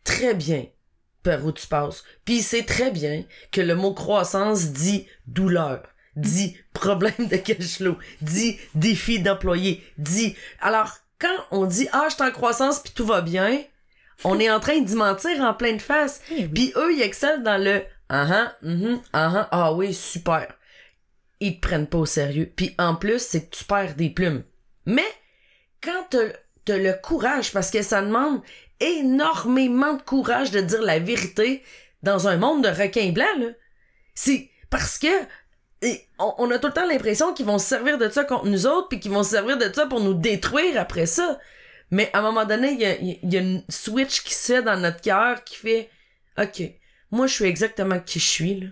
très 0.04 0.36
bien 0.36 0.66
par 1.28 1.46
où 1.46 1.52
tu 1.52 1.68
passes. 1.68 2.04
Puis 2.26 2.42
sait 2.42 2.64
très 2.64 2.92
bien 2.92 3.26
que 3.52 3.62
le 3.62 3.76
mot 3.76 3.94
croissance 3.94 4.72
dit 4.72 5.08
douleur, 5.26 5.84
dit 6.16 6.58
problème 6.74 7.28
de 7.30 7.38
cash 7.38 7.78
flow, 7.78 7.98
dit 8.22 8.58
défi 8.76 9.20
d'employé, 9.20 9.84
dit... 9.98 10.36
Alors, 10.62 10.98
quand 11.20 11.38
on 11.52 11.66
dit 11.66 11.90
«Ah, 11.92 12.06
je 12.10 12.16
suis 12.16 12.24
en 12.24 12.32
croissance 12.32 12.80
puis 12.80 12.94
tout 12.96 13.06
va 13.06 13.22
bien», 13.22 13.60
on 14.24 14.40
est 14.40 14.50
en 14.50 14.60
train 14.60 14.80
d'y 14.80 14.96
mentir 14.96 15.42
en 15.42 15.54
pleine 15.54 15.80
face. 15.80 16.22
Eh 16.32 16.44
oui. 16.44 16.48
Puis 16.48 16.74
eux, 16.76 16.94
ils 16.94 17.02
excellent 17.02 17.44
dans 17.44 17.62
le 17.62 17.84
«Ah 18.10 18.28
ah, 18.32 18.58
mhm, 18.62 19.02
ah 19.12 19.32
ah, 19.36 19.48
ah 19.52 19.74
oui, 19.74 19.94
super». 19.94 20.48
Ils 21.40 21.56
te 21.56 21.68
prennent 21.68 21.88
pas 21.88 22.00
au 22.00 22.06
sérieux. 22.06 22.52
Puis 22.56 22.74
en 22.80 22.96
plus, 22.96 23.20
c'est 23.20 23.46
que 23.46 23.56
tu 23.56 23.64
perds 23.66 23.96
des 23.96 24.10
plumes. 24.10 24.44
Mais 24.86 25.06
quand 25.84 26.08
t'as 26.66 26.78
le 26.78 26.94
courage, 26.94 27.52
parce 27.52 27.70
que 27.70 27.82
ça 27.82 28.02
demande 28.02 28.42
énormément 28.80 29.94
de 29.94 30.02
courage 30.02 30.52
de 30.52 30.62
dire 30.62 30.82
la 30.82 31.00
vérité 31.00 31.64
dans 32.04 32.28
un 32.28 32.38
monde 32.38 32.64
de 32.64 32.70
requins 32.70 33.12
blancs, 33.12 33.40
là. 33.40 33.48
C'est 34.16 34.50
parce 34.70 34.98
que 34.98 35.08
on, 36.18 36.50
a 36.50 36.58
tout 36.58 36.68
le 36.68 36.74
temps 36.74 36.88
l'impression 36.88 37.34
qu'ils 37.34 37.46
vont 37.46 37.60
se 37.60 37.68
servir 37.68 37.98
de 37.98 38.10
ça 38.10 38.24
contre 38.24 38.48
nous 38.48 38.66
autres, 38.66 38.88
puis 38.88 39.00
qu'ils 39.00 39.12
vont 39.12 39.24
se 39.24 39.32
servir 39.32 39.58
de 39.58 39.72
ça 39.72 39.86
pour 39.86 40.00
nous 40.00 40.16
détruire 40.16 40.80
après 40.80 41.06
ça. 41.06 41.40
Mais 41.92 42.10
à 42.14 42.20
un 42.20 42.22
moment 42.24 42.46
donné, 42.46 42.72
il 42.72 43.32
y 43.32 43.38
a, 43.38 43.40
une 43.40 43.64
switch 43.70 44.24
qui 44.24 44.34
se 44.34 44.62
dans 44.62 44.80
notre 44.80 45.02
cœur 45.02 45.44
qui 45.44 45.56
fait 45.56 45.90
OK, 46.38 46.64
moi 47.12 47.28
je 47.28 47.34
suis 47.34 47.46
exactement 47.46 48.00
qui 48.00 48.20
je 48.20 48.28
suis, 48.28 48.60
là. 48.60 48.68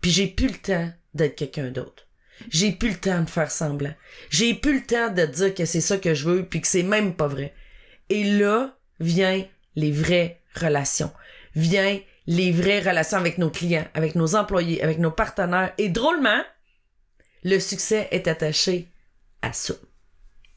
Puis 0.00 0.10
j'ai 0.10 0.26
plus 0.26 0.48
le 0.48 0.58
temps 0.58 0.90
d'être 1.14 1.36
quelqu'un 1.36 1.70
d'autre. 1.70 2.06
J'ai 2.50 2.70
plus 2.70 2.90
le 2.90 2.98
temps 2.98 3.22
de 3.22 3.30
faire 3.30 3.50
semblant. 3.50 3.94
J'ai 4.30 4.54
plus 4.54 4.78
le 4.80 4.86
temps 4.86 5.10
de 5.12 5.26
dire 5.26 5.54
que 5.54 5.64
c'est 5.64 5.80
ça 5.80 5.98
que 5.98 6.14
je 6.14 6.28
veux, 6.28 6.44
puis 6.44 6.60
que 6.60 6.68
c'est 6.68 6.84
même 6.84 7.14
pas 7.14 7.26
vrai. 7.26 7.54
Et 8.10 8.24
là 8.24 8.77
vient 9.00 9.44
les 9.76 9.92
vraies 9.92 10.40
relations. 10.54 11.12
Vient 11.54 11.98
les 12.26 12.52
vraies 12.52 12.80
relations 12.80 13.18
avec 13.18 13.38
nos 13.38 13.50
clients, 13.50 13.86
avec 13.94 14.14
nos 14.14 14.34
employés, 14.34 14.82
avec 14.82 14.98
nos 14.98 15.10
partenaires. 15.10 15.72
Et 15.78 15.88
drôlement, 15.88 16.42
le 17.44 17.58
succès 17.58 18.08
est 18.10 18.28
attaché 18.28 18.88
à 19.42 19.52
ça. 19.52 19.74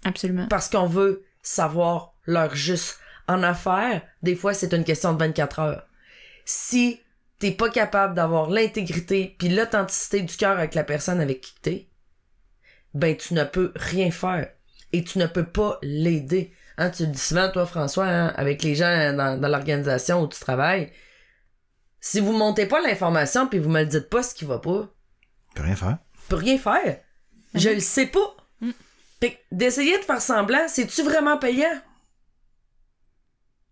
Absolument. 0.03 0.47
Parce 0.47 0.69
qu'on 0.69 0.87
veut 0.87 1.23
savoir 1.41 2.13
l'heure 2.25 2.55
juste. 2.55 2.97
En 3.27 3.43
affaires, 3.43 4.01
des 4.23 4.35
fois, 4.35 4.53
c'est 4.53 4.73
une 4.73 4.83
question 4.83 5.13
de 5.13 5.19
24 5.19 5.59
heures. 5.59 5.87
Si 6.43 6.99
t'es 7.39 7.51
pas 7.51 7.69
capable 7.69 8.13
d'avoir 8.13 8.49
l'intégrité 8.49 9.35
puis 9.39 9.47
l'authenticité 9.47 10.21
du 10.21 10.35
cœur 10.35 10.57
avec 10.57 10.75
la 10.75 10.83
personne 10.83 11.21
avec 11.21 11.39
qui 11.39 11.53
t'es, 11.61 11.87
ben 12.93 13.15
tu 13.15 13.33
ne 13.33 13.43
peux 13.43 13.71
rien 13.75 14.11
faire. 14.11 14.49
Et 14.91 15.03
tu 15.03 15.17
ne 15.17 15.27
peux 15.27 15.45
pas 15.45 15.79
l'aider. 15.81 16.51
Hein, 16.77 16.89
tu 16.89 17.03
le 17.05 17.11
dis 17.11 17.19
souvent, 17.19 17.49
toi, 17.51 17.65
François, 17.65 18.05
hein, 18.07 18.27
avec 18.35 18.63
les 18.63 18.75
gens 18.75 19.13
dans, 19.13 19.39
dans 19.39 19.47
l'organisation 19.47 20.21
où 20.21 20.27
tu 20.27 20.39
travailles. 20.39 20.91
Si 21.99 22.19
vous 22.19 22.31
montez 22.33 22.65
pas 22.65 22.81
l'information 22.81 23.47
puis 23.47 23.59
vous 23.59 23.69
me 23.69 23.81
le 23.81 23.85
dites 23.85 24.09
pas 24.09 24.23
ce 24.23 24.33
qui 24.33 24.45
va 24.45 24.57
pas, 24.59 24.89
peut 25.55 25.63
rien 25.63 25.75
faire. 25.75 25.97
je 26.23 26.27
peux 26.29 26.35
rien 26.37 26.57
faire. 26.57 26.99
Je 27.53 27.69
le 27.69 27.79
sais 27.79 28.07
pas. 28.07 28.35
Fait 29.19 29.33
que 29.33 29.37
d'essayer 29.51 29.97
de 29.99 30.03
faire 30.03 30.21
semblant, 30.21 30.67
c'est-tu 30.67 31.03
vraiment 31.03 31.37
payant? 31.37 31.79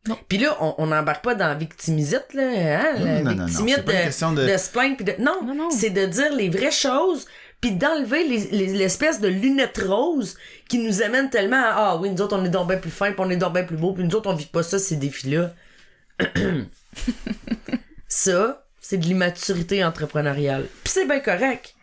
Non. 0.07 0.17
Puis 0.27 0.37
là, 0.37 0.55
on 0.61 0.75
on 0.77 0.87
n'embarque 0.87 1.23
pas 1.23 1.35
dans 1.35 1.47
la 1.47 1.55
victimisite, 1.55 2.33
là, 2.33 2.43
hein? 2.43 2.93
la 2.99 2.99
Non, 2.99 3.05
non, 3.05 3.31
non, 3.31 3.35
non. 3.35 3.45
victimite 3.45 3.75
C'est 3.75 3.83
pas 3.83 3.91
une 3.93 3.97
de, 3.99 4.03
question 4.05 4.31
de- 4.33 4.47
de 4.47 4.57
se 4.57 4.69
plaindre. 4.71 4.95
puis 4.95 5.05
de... 5.05 5.15
Non, 5.19 5.43
Non, 5.43 5.55
non. 5.55 5.69
c'est 5.71 5.89
de 5.89 6.05
dire 6.05 6.33
les 6.33 6.49
vraies 6.49 6.71
choses, 6.71 7.25
puis 7.61 7.71
d'enlever 7.71 8.23
les- 8.27 8.47
les- 8.51 8.73
l'espèce 8.73 9.19
de 9.19 9.27
lunettes 9.27 9.81
roses 9.85 10.37
qui 10.67 10.77
nous 10.79 11.01
amène 11.01 11.29
tellement 11.29 11.57
à 11.57 11.73
Ah 11.75 11.95
oui, 11.97 12.09
nous 12.09 12.21
autres, 12.21 12.37
on 12.37 12.45
est 12.45 12.49
donc 12.49 12.67
bien 12.69 12.77
plus 12.77 12.91
fins, 12.91 13.11
puis 13.11 13.19
on 13.21 13.29
est 13.29 13.37
donc 13.37 13.53
bien 13.53 13.63
plus 13.63 13.77
beau, 13.77 13.93
puis 13.93 14.03
nous 14.03 14.15
autres, 14.15 14.29
on 14.29 14.35
vit 14.35 14.45
pas 14.45 14.63
ça, 14.63 14.79
ces 14.79 14.95
défis-là. 14.95 15.53
ça, 18.07 18.65
c'est 18.79 18.97
de 18.97 19.05
l'immaturité 19.05 19.83
entrepreneuriale. 19.83 20.65
Puis 20.83 20.93
c'est 20.93 21.05
bien 21.05 21.19
correct. 21.19 21.75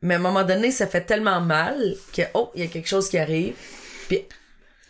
Mais 0.00 0.14
à 0.14 0.16
un 0.18 0.20
moment 0.20 0.42
donné, 0.44 0.70
ça 0.70 0.86
fait 0.86 1.02
tellement 1.02 1.40
mal 1.40 1.94
que, 2.12 2.22
oh, 2.34 2.50
il 2.54 2.62
y 2.62 2.64
a 2.64 2.68
quelque 2.68 2.88
chose 2.88 3.08
qui 3.08 3.18
arrive. 3.18 3.54
Puis 4.08 4.20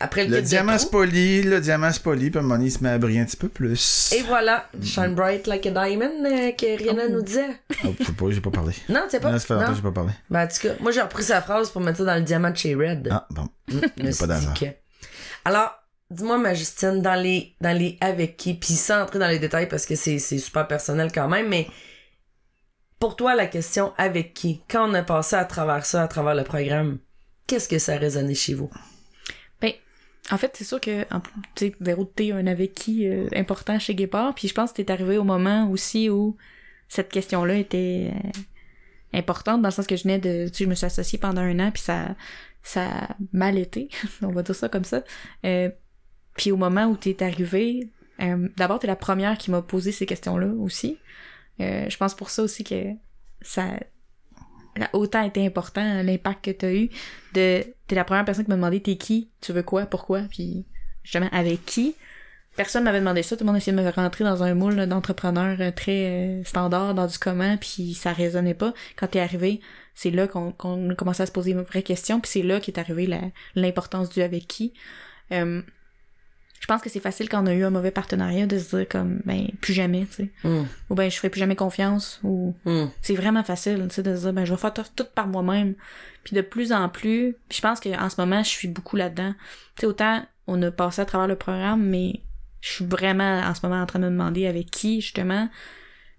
après 0.03 0.25
le, 0.27 0.41
diamant 0.41 0.77
se 0.77 0.85
polie, 0.87 1.41
le 1.43 1.59
diamant 1.61 1.91
se 1.91 1.99
polie, 1.99 2.29
puis 2.29 2.37
à 2.37 2.39
un 2.39 2.43
moment 2.43 2.55
donné, 2.55 2.67
il 2.67 2.71
se 2.71 2.83
met 2.83 2.89
à 2.89 2.97
briller 2.97 3.21
un 3.21 3.25
petit 3.25 3.37
peu 3.37 3.47
plus. 3.49 4.11
Et 4.13 4.21
voilà, 4.21 4.69
shine 4.81 5.15
bright 5.15 5.47
like 5.47 5.65
a 5.65 5.71
diamond, 5.71 6.23
euh, 6.25 6.51
que 6.51 6.77
Rihanna 6.77 7.03
Oh. 7.07 7.11
nous 7.11 7.21
disait. 7.21 7.49
Oh, 7.85 7.93
je 7.99 8.03
sais 8.05 8.11
pas, 8.13 8.25
j'ai 8.29 8.41
pas 8.41 8.51
parlé. 8.51 8.73
Non, 8.89 9.01
tu 9.05 9.11
sais 9.11 9.19
pas? 9.19 9.31
Là, 9.31 9.39
ça 9.39 9.45
fait 9.47 9.53
longtemps 9.53 9.65
Non. 9.67 9.71
que 9.71 9.77
j'ai 9.77 9.83
pas 9.83 9.91
parlé. 9.91 10.11
Ben, 10.29 10.43
en 10.43 10.47
tout 10.47 10.67
cas, 10.67 10.73
moi, 10.79 10.91
j'ai 10.91 11.01
repris 11.01 11.23
sa 11.23 11.41
phrase 11.41 11.69
pour 11.71 11.81
mettre 11.81 11.97
ça 11.99 12.03
dans 12.05 12.15
le 12.15 12.21
diamant 12.21 12.51
de 12.51 12.57
chez 12.57 12.75
Red. 12.75 13.07
Ah, 13.11 13.27
bon. 13.31 13.47
Mm, 13.71 14.11
suis 14.11 14.27
pas 14.27 14.39
que- 14.59 14.65
Alors, 15.45 15.71
dis-moi, 16.11 16.37
ma 16.37 16.53
Justine, 16.53 17.01
dans 17.01 17.15
les, 17.21 17.55
dans 17.61 17.75
les 17.77 17.97
avec 18.01 18.37
qui, 18.37 18.53
puis 18.53 18.73
sans 18.73 19.01
entrer 19.03 19.19
dans 19.19 19.27
les 19.27 19.39
détails 19.39 19.67
parce 19.69 19.85
que 19.85 19.95
c'est, 19.95 20.19
c'est 20.19 20.37
super 20.37 20.67
personnel 20.67 21.11
quand 21.13 21.27
même, 21.27 21.47
mais 21.49 21.67
Pour 22.99 23.15
toi, 23.15 23.35
la 23.35 23.47
question 23.47 23.93
avec 23.97 24.33
qui? 24.33 24.61
Quand 24.69 24.89
on 24.89 24.93
a 24.93 25.03
passé 25.03 25.35
à 25.35 25.43
travers 25.45 25.85
ça, 25.85 26.03
à 26.03 26.07
travers 26.07 26.35
le 26.35 26.43
programme, 26.43 26.99
qu'est-ce 27.47 27.67
que 27.67 27.77
ça 27.79 27.93
a 27.93 27.97
résonné 27.97 28.33
chez 28.35 28.53
vous? 28.53 28.69
En 30.31 30.37
fait, 30.37 30.51
c'est 30.55 30.63
sûr 30.63 30.79
que, 30.79 31.03
tu 31.55 31.67
sais, 31.67 31.75
Véro, 31.81 32.05
t'es 32.05 32.31
un 32.31 32.47
avec 32.47 32.73
qui 32.73 33.07
euh, 33.07 33.27
important 33.35 33.77
chez 33.77 33.93
Guépard, 33.93 34.33
puis 34.35 34.47
je 34.47 34.53
pense 34.53 34.71
que 34.71 34.81
t'es 34.81 34.91
arrivé 34.91 35.17
au 35.17 35.25
moment 35.25 35.69
aussi 35.69 36.09
où 36.09 36.37
cette 36.87 37.09
question-là 37.09 37.55
était 37.55 38.11
euh, 38.13 38.29
importante, 39.17 39.61
dans 39.61 39.67
le 39.67 39.73
sens 39.73 39.87
que 39.87 39.95
je 39.95 40.03
venais 40.03 40.19
de, 40.19 40.47
tu 40.47 40.53
sais, 40.55 40.63
je 40.63 40.69
me 40.69 40.75
suis 40.75 40.85
associée 40.85 41.19
pendant 41.19 41.41
un 41.41 41.59
an, 41.59 41.71
puis 41.71 41.81
ça, 41.81 42.15
ça 42.61 42.87
a 42.87 43.15
mal 43.33 43.57
été, 43.57 43.89
on 44.21 44.31
va 44.31 44.43
dire 44.43 44.55
ça 44.55 44.69
comme 44.69 44.85
ça. 44.85 45.03
Euh, 45.43 45.69
puis 46.35 46.51
au 46.51 46.57
moment 46.57 46.85
où 46.85 46.95
t'es 46.95 47.21
arrivé, 47.21 47.89
euh, 48.21 48.47
d'abord, 48.55 48.79
t'es 48.79 48.87
la 48.87 48.95
première 48.95 49.37
qui 49.37 49.51
m'a 49.51 49.61
posé 49.61 49.91
ces 49.91 50.05
questions-là 50.05 50.47
aussi. 50.59 50.97
Je 51.59 51.95
pense 51.97 52.15
pour 52.15 52.29
ça 52.29 52.43
aussi 52.43 52.63
que 52.63 52.93
ça 53.41 53.79
a 54.81 54.89
autant 54.93 55.21
été 55.21 55.45
important 55.45 56.01
l'impact 56.01 56.45
que 56.45 56.51
t'as 56.51 56.73
eu 56.73 56.89
de 57.33 57.63
t'es 57.87 57.95
la 57.95 58.03
première 58.03 58.25
personne 58.25 58.45
qui 58.45 58.49
m'a 58.49 58.55
demandé 58.55 58.81
t'es 58.81 58.95
qui? 58.95 59.29
Tu 59.41 59.51
veux 59.53 59.63
quoi? 59.63 59.85
Pourquoi? 59.85 60.21
Puis 60.29 60.65
justement 61.03 61.29
avec 61.31 61.65
qui? 61.65 61.95
Personne 62.55 62.83
m'avait 62.83 62.99
demandé 62.99 63.23
ça. 63.23 63.35
Tout 63.35 63.43
le 63.43 63.47
monde 63.47 63.57
essayait 63.57 63.75
de 63.75 63.81
me 63.81 63.89
rentrer 63.89 64.23
dans 64.23 64.43
un 64.43 64.53
moule 64.53 64.85
d'entrepreneur 64.85 65.57
euh, 65.59 65.71
très 65.71 66.39
euh, 66.39 66.43
standard 66.43 66.93
dans 66.93 67.07
du 67.07 67.17
comment 67.17 67.57
puis 67.57 67.93
ça 67.95 68.13
résonnait 68.13 68.53
pas. 68.53 68.73
Quand 68.95 69.07
t'es 69.07 69.19
arrivé 69.19 69.59
c'est 69.95 70.11
là 70.11 70.27
qu'on 70.27 70.89
a 70.89 70.95
commencé 70.95 71.21
à 71.23 71.25
se 71.25 71.31
poser 71.31 71.51
une 71.51 71.61
vraie 71.61 71.83
question 71.83 72.19
puis 72.19 72.31
c'est 72.31 72.41
là 72.43 72.59
qu'est 72.59 72.77
arrivé 72.77 73.07
la- 73.07 73.29
l'importance 73.55 74.09
du 74.09 74.21
avec 74.21 74.47
qui. 74.47 74.73
Euh, 75.31 75.61
je 76.63 76.67
pense 76.67 76.81
que 76.81 76.89
c'est 76.89 77.01
facile 77.01 77.27
quand 77.27 77.43
on 77.43 77.47
a 77.47 77.53
eu 77.53 77.65
un 77.65 77.71
mauvais 77.71 77.91
partenariat 77.91 78.45
de 78.45 78.57
se 78.57 78.77
dire 78.77 78.87
comme 78.87 79.19
ben 79.25 79.47
plus 79.59 79.73
jamais 79.73 80.05
tu 80.05 80.13
sais 80.13 80.29
Hum, 80.45 80.65
ou 80.89 80.95
ben 80.95 81.11
je 81.11 81.17
ferai 81.17 81.29
plus 81.29 81.39
jamais 81.39 81.57
confiance 81.57 82.21
ou 82.23 82.55
hum. 82.63 82.89
c'est 83.01 83.15
vraiment 83.15 83.43
facile, 83.43 83.85
tu 83.89 83.95
sais, 83.95 84.01
de 84.01 84.15
se 84.15 84.21
dire, 84.21 84.31
ben, 84.31 84.45
je 84.45 84.53
vais 84.53 84.59
faire 84.59 84.73
tout, 84.73 84.85
tout 84.95 85.05
par 85.13 85.27
moi-même. 85.27 85.75
Puis 86.23 86.37
de 86.37 86.41
plus 86.41 86.71
en 86.71 86.87
plus, 86.87 87.35
puis 87.49 87.57
je 87.57 87.61
pense 87.61 87.81
qu'en 87.81 88.09
ce 88.09 88.21
moment, 88.21 88.43
je 88.43 88.49
suis 88.49 88.69
beaucoup 88.69 88.95
là-dedans. 88.95 89.33
Tu 89.75 89.81
sais, 89.81 89.87
autant 89.87 90.25
on 90.47 90.61
a 90.61 90.71
passé 90.71 91.01
à 91.01 91.05
travers 91.05 91.27
le 91.27 91.35
programme, 91.35 91.83
mais 91.83 92.21
je 92.61 92.71
suis 92.71 92.85
vraiment 92.85 93.41
en 93.41 93.53
ce 93.53 93.65
moment 93.65 93.81
en 93.81 93.85
train 93.85 93.99
de 93.99 94.05
me 94.05 94.11
demander 94.11 94.47
avec 94.47 94.71
qui, 94.71 95.01
justement. 95.01 95.49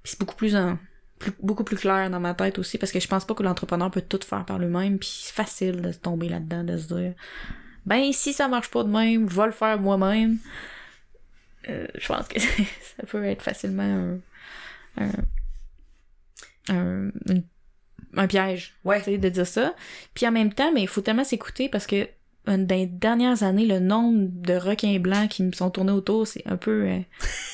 Puis 0.02 0.12
c'est 0.12 0.20
beaucoup 0.20 0.36
plus, 0.36 0.56
en, 0.56 0.76
plus 1.18 1.32
beaucoup 1.42 1.64
plus 1.64 1.76
clair 1.76 2.10
dans 2.10 2.20
ma 2.20 2.34
tête 2.34 2.58
aussi, 2.58 2.76
parce 2.76 2.92
que 2.92 3.00
je 3.00 3.08
pense 3.08 3.24
pas 3.24 3.32
que 3.32 3.42
l'entrepreneur 3.42 3.90
peut 3.90 4.02
tout 4.02 4.20
faire 4.22 4.44
par 4.44 4.58
lui-même, 4.58 4.98
puis 4.98 5.08
c'est 5.08 5.32
facile 5.32 5.80
de 5.80 5.90
se 5.90 5.98
tomber 5.98 6.28
là-dedans, 6.28 6.64
de 6.64 6.76
se 6.76 6.94
dire, 6.94 7.14
ben, 7.86 8.12
si 8.12 8.32
ça 8.32 8.48
marche 8.48 8.70
pas 8.70 8.82
de 8.84 8.88
même, 8.88 9.28
je 9.30 9.36
vais 9.36 9.46
le 9.46 9.52
faire 9.52 9.78
moi-même. 9.80 10.38
Euh, 11.68 11.86
je 11.96 12.06
pense 12.08 12.28
que 12.28 12.38
ça 12.96 13.06
peut 13.06 13.24
être 13.24 13.42
facilement 13.42 14.18
un, 14.98 15.04
un, 15.04 15.10
un, 16.68 17.10
une- 17.28 17.44
un 18.16 18.26
piège, 18.28 18.74
Ouais. 18.84 19.02
de 19.18 19.28
dire 19.28 19.46
ça. 19.46 19.74
Puis 20.14 20.26
en 20.26 20.30
même 20.32 20.52
temps, 20.52 20.70
mais 20.72 20.82
il 20.82 20.88
faut 20.88 21.00
tellement 21.00 21.24
s'écouter 21.24 21.68
parce 21.68 21.86
que 21.86 22.08
euh, 22.48 22.56
dans 22.58 22.76
les 22.76 22.86
dernières 22.86 23.42
années, 23.42 23.66
le 23.66 23.80
nombre 23.80 24.28
de 24.30 24.54
requins 24.54 24.98
blancs 25.00 25.28
qui 25.30 25.42
me 25.42 25.52
sont 25.52 25.70
tournés 25.70 25.90
autour, 25.92 26.26
c'est 26.26 26.46
un 26.46 26.56
peu... 26.56 26.84
euh, 26.88 26.98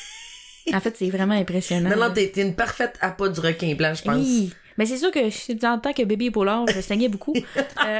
en 0.74 0.81
fait, 0.81 0.97
c'est 0.97 1.09
vraiment 1.09 1.35
impressionnant. 1.35 1.89
Non, 1.91 2.09
non, 2.09 2.12
t'es 2.12 2.31
une 2.37 2.55
parfaite 2.55 2.99
appât 3.01 3.28
du 3.31 3.41
requin 3.41 3.74
blanc, 3.74 3.95
je 3.95 4.03
pense. 4.03 4.16
Oui. 4.26 4.53
Mais 4.81 4.87
c'est 4.87 4.97
sûr 4.97 5.11
que 5.11 5.28
je- 5.28 5.66
en 5.66 5.78
tant 5.78 5.93
que 5.93 6.03
bébé 6.05 6.24
épaulard, 6.24 6.64
je 6.74 6.81
saignais 6.81 7.09
beaucoup. 7.09 7.35
Euh, 7.87 7.99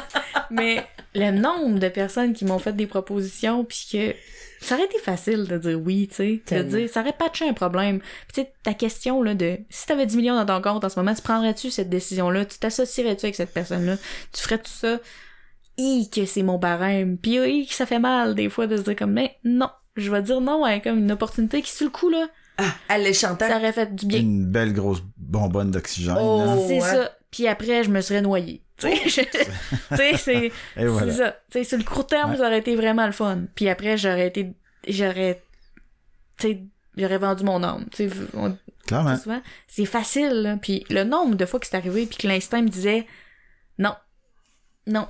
mais 0.50 0.84
le 1.14 1.30
nombre 1.30 1.78
de 1.78 1.88
personnes 1.88 2.32
qui 2.32 2.44
m'ont 2.44 2.58
fait 2.58 2.72
des 2.74 2.86
propositions, 2.88 3.64
puis 3.64 3.86
que 3.92 4.14
ça 4.60 4.74
aurait 4.74 4.86
été 4.86 4.98
facile 4.98 5.44
de 5.46 5.56
dire 5.56 5.80
oui, 5.80 6.08
tu 6.08 6.14
sais. 6.16 6.42
De 6.56 6.62
dire, 6.62 6.88
ça 6.88 7.00
aurait 7.02 7.12
patché 7.12 7.48
un 7.48 7.52
problème. 7.52 8.00
Puis 8.32 8.42
tu 8.44 8.50
ta 8.64 8.74
question, 8.74 9.22
là, 9.22 9.34
de 9.34 9.58
si 9.70 9.86
t'avais 9.86 10.04
10 10.06 10.16
millions 10.16 10.34
dans 10.44 10.60
ton 10.60 10.60
compte 10.72 10.84
en 10.84 10.88
ce 10.88 10.98
moment, 10.98 11.14
tu 11.14 11.22
prendrais-tu 11.22 11.70
cette 11.70 11.88
décision-là? 11.88 12.44
Tu 12.44 12.58
t'associerais-tu 12.58 13.26
avec 13.26 13.36
cette 13.36 13.52
personne-là? 13.54 13.96
Tu 14.32 14.42
ferais 14.42 14.58
tout 14.58 14.64
ça? 14.70 14.98
Hi, 15.78 16.10
que 16.10 16.24
c'est 16.24 16.42
mon 16.42 16.58
barème. 16.58 17.18
Puis 17.18 17.36
hi, 17.36 17.66
que 17.68 17.74
ça 17.74 17.86
fait 17.86 18.00
mal, 18.00 18.34
des 18.34 18.48
fois, 18.48 18.66
de 18.66 18.76
se 18.76 18.82
dire 18.82 18.96
comme, 18.96 19.12
mais 19.12 19.36
non. 19.44 19.70
Je 19.94 20.10
vais 20.10 20.22
dire 20.22 20.40
non 20.40 20.64
à 20.64 20.80
comme 20.80 20.98
une 20.98 21.12
opportunité 21.12 21.62
qui, 21.62 21.70
sur 21.70 21.86
le 21.86 21.90
coup, 21.92 22.10
là, 22.10 22.26
Ah, 22.58 22.74
elle 22.88 23.06
est 23.06 23.12
chantant. 23.12 23.46
ça 23.46 23.56
aurait 23.58 23.72
fait 23.72 23.94
du 23.94 24.06
bien. 24.06 24.20
Une 24.20 24.46
belle 24.46 24.72
grosse 24.72 25.02
bonbonne 25.16 25.70
d'oxygène. 25.70 26.16
Oh. 26.18 26.42
hein. 26.46 26.58
C'est 26.66 26.74
ouais. 26.74 26.80
ça. 26.80 27.12
Puis 27.30 27.46
après, 27.48 27.84
je 27.84 27.90
me 27.90 28.00
serais 28.00 28.22
noyée. 28.22 28.62
Tu 28.78 28.88
sais, 29.96 30.16
c'est 30.18 30.52
voilà. 30.76 31.12
c'est 31.12 31.18
ça. 31.18 31.36
Tu 31.50 31.58
sais, 31.58 31.64
sur 31.64 31.78
le 31.78 31.84
court 31.84 32.06
terme, 32.06 32.32
Ouais. 32.32 32.36
ça 32.36 32.46
aurait 32.46 32.58
été 32.58 32.76
vraiment 32.76 33.06
le 33.06 33.12
fun. 33.12 33.44
Puis 33.54 33.68
après, 33.70 33.96
j'aurais 33.96 34.26
été... 34.28 34.52
J'aurais... 34.86 35.42
Tu 36.38 36.48
sais, 36.48 36.62
j'aurais 36.96 37.16
vendu 37.18 37.44
mon 37.44 37.62
âme. 37.62 37.86
Tu 37.90 38.08
sais, 38.08 38.16
on- 38.34 38.56
Clairement. 38.86 39.16
c'est 39.66 39.84
facile, 39.86 40.28
là. 40.42 40.56
Puis 40.60 40.84
le 40.90 41.04
nombre 41.04 41.34
de 41.36 41.46
fois 41.46 41.58
que 41.58 41.66
c'est 41.66 41.76
arrivé, 41.76 42.04
puis 42.06 42.18
que 42.18 42.28
l'instinct 42.28 42.60
me 42.62 42.68
disait 42.68 43.06
«Non. 43.78 43.94
Non. 44.86 45.08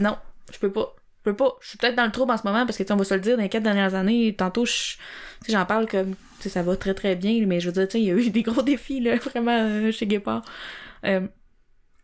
Non. 0.00 0.16
Je 0.52 0.58
peux 0.58 0.72
pas. 0.72 0.94
Je 1.24 1.30
peux 1.30 1.36
pas. 1.36 1.56
Je 1.60 1.68
suis 1.68 1.78
peut-être 1.78 1.94
dans 1.96 2.04
le 2.04 2.10
trouble 2.12 2.32
en 2.32 2.36
ce 2.36 2.44
moment, 2.46 2.66
parce 2.66 2.76
que, 2.76 2.92
on 2.92 2.96
va 2.96 3.04
se 3.04 3.14
le 3.14 3.20
dire, 3.20 3.36
dans 3.36 3.42
les 3.42 3.48
quatre 3.48 3.62
dernières 3.62 3.94
années, 3.94 4.34
tantôt, 4.36 4.64
je... 4.66 4.96
j'en 5.48 5.64
parle 5.66 5.86
comme... 5.88 6.14
Ça 6.40 6.62
va 6.64 6.76
très, 6.76 6.94
très 6.94 7.14
bien, 7.14 7.46
mais 7.46 7.60
je 7.60 7.66
veux 7.68 7.72
dire, 7.72 7.86
tu 7.86 7.92
sais, 7.92 8.00
il 8.00 8.06
y 8.06 8.10
a 8.10 8.14
eu 8.14 8.30
des 8.30 8.42
gros 8.42 8.62
défis, 8.62 9.00
là, 9.00 9.16
vraiment, 9.30 9.56
euh, 9.56 9.92
chez 9.92 10.06
Guépard. 10.08 10.44
Euh, 11.04 11.26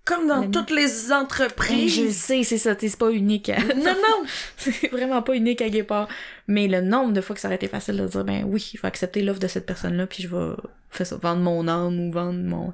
Comme 0.04 0.28
dans 0.28 0.48
toutes 0.50 0.70
les 0.70 0.86
ben, 0.86 0.88
je 1.08 1.12
entreprises. 1.12 2.16
sais, 2.16 2.42
c'est 2.44 2.58
ça, 2.58 2.76
c'est 2.78 2.96
pas 2.96 3.10
unique 3.10 3.48
à... 3.50 3.58
Non, 3.74 3.94
non. 3.94 4.24
c'est 4.56 4.88
vraiment 4.92 5.22
pas 5.22 5.34
unique 5.34 5.60
à 5.60 5.68
Guépard. 5.68 6.08
Mais 6.46 6.68
le 6.68 6.80
nombre 6.80 7.12
de 7.12 7.20
fois 7.20 7.34
que 7.34 7.40
ça 7.40 7.48
aurait 7.48 7.56
été 7.56 7.68
facile 7.68 7.96
de 7.96 8.06
dire, 8.06 8.24
ben 8.24 8.44
oui, 8.46 8.70
je 8.74 8.80
vais 8.80 8.88
accepter 8.88 9.22
l'offre 9.22 9.40
de 9.40 9.48
cette 9.48 9.66
personne-là, 9.66 10.06
puis 10.06 10.22
je 10.22 10.28
vais 10.28 10.54
faire 10.90 11.06
ça, 11.06 11.16
vendre 11.16 11.42
mon 11.42 11.66
âme 11.68 11.98
ou 12.00 12.12
vendre 12.12 12.38
mon... 12.42 12.72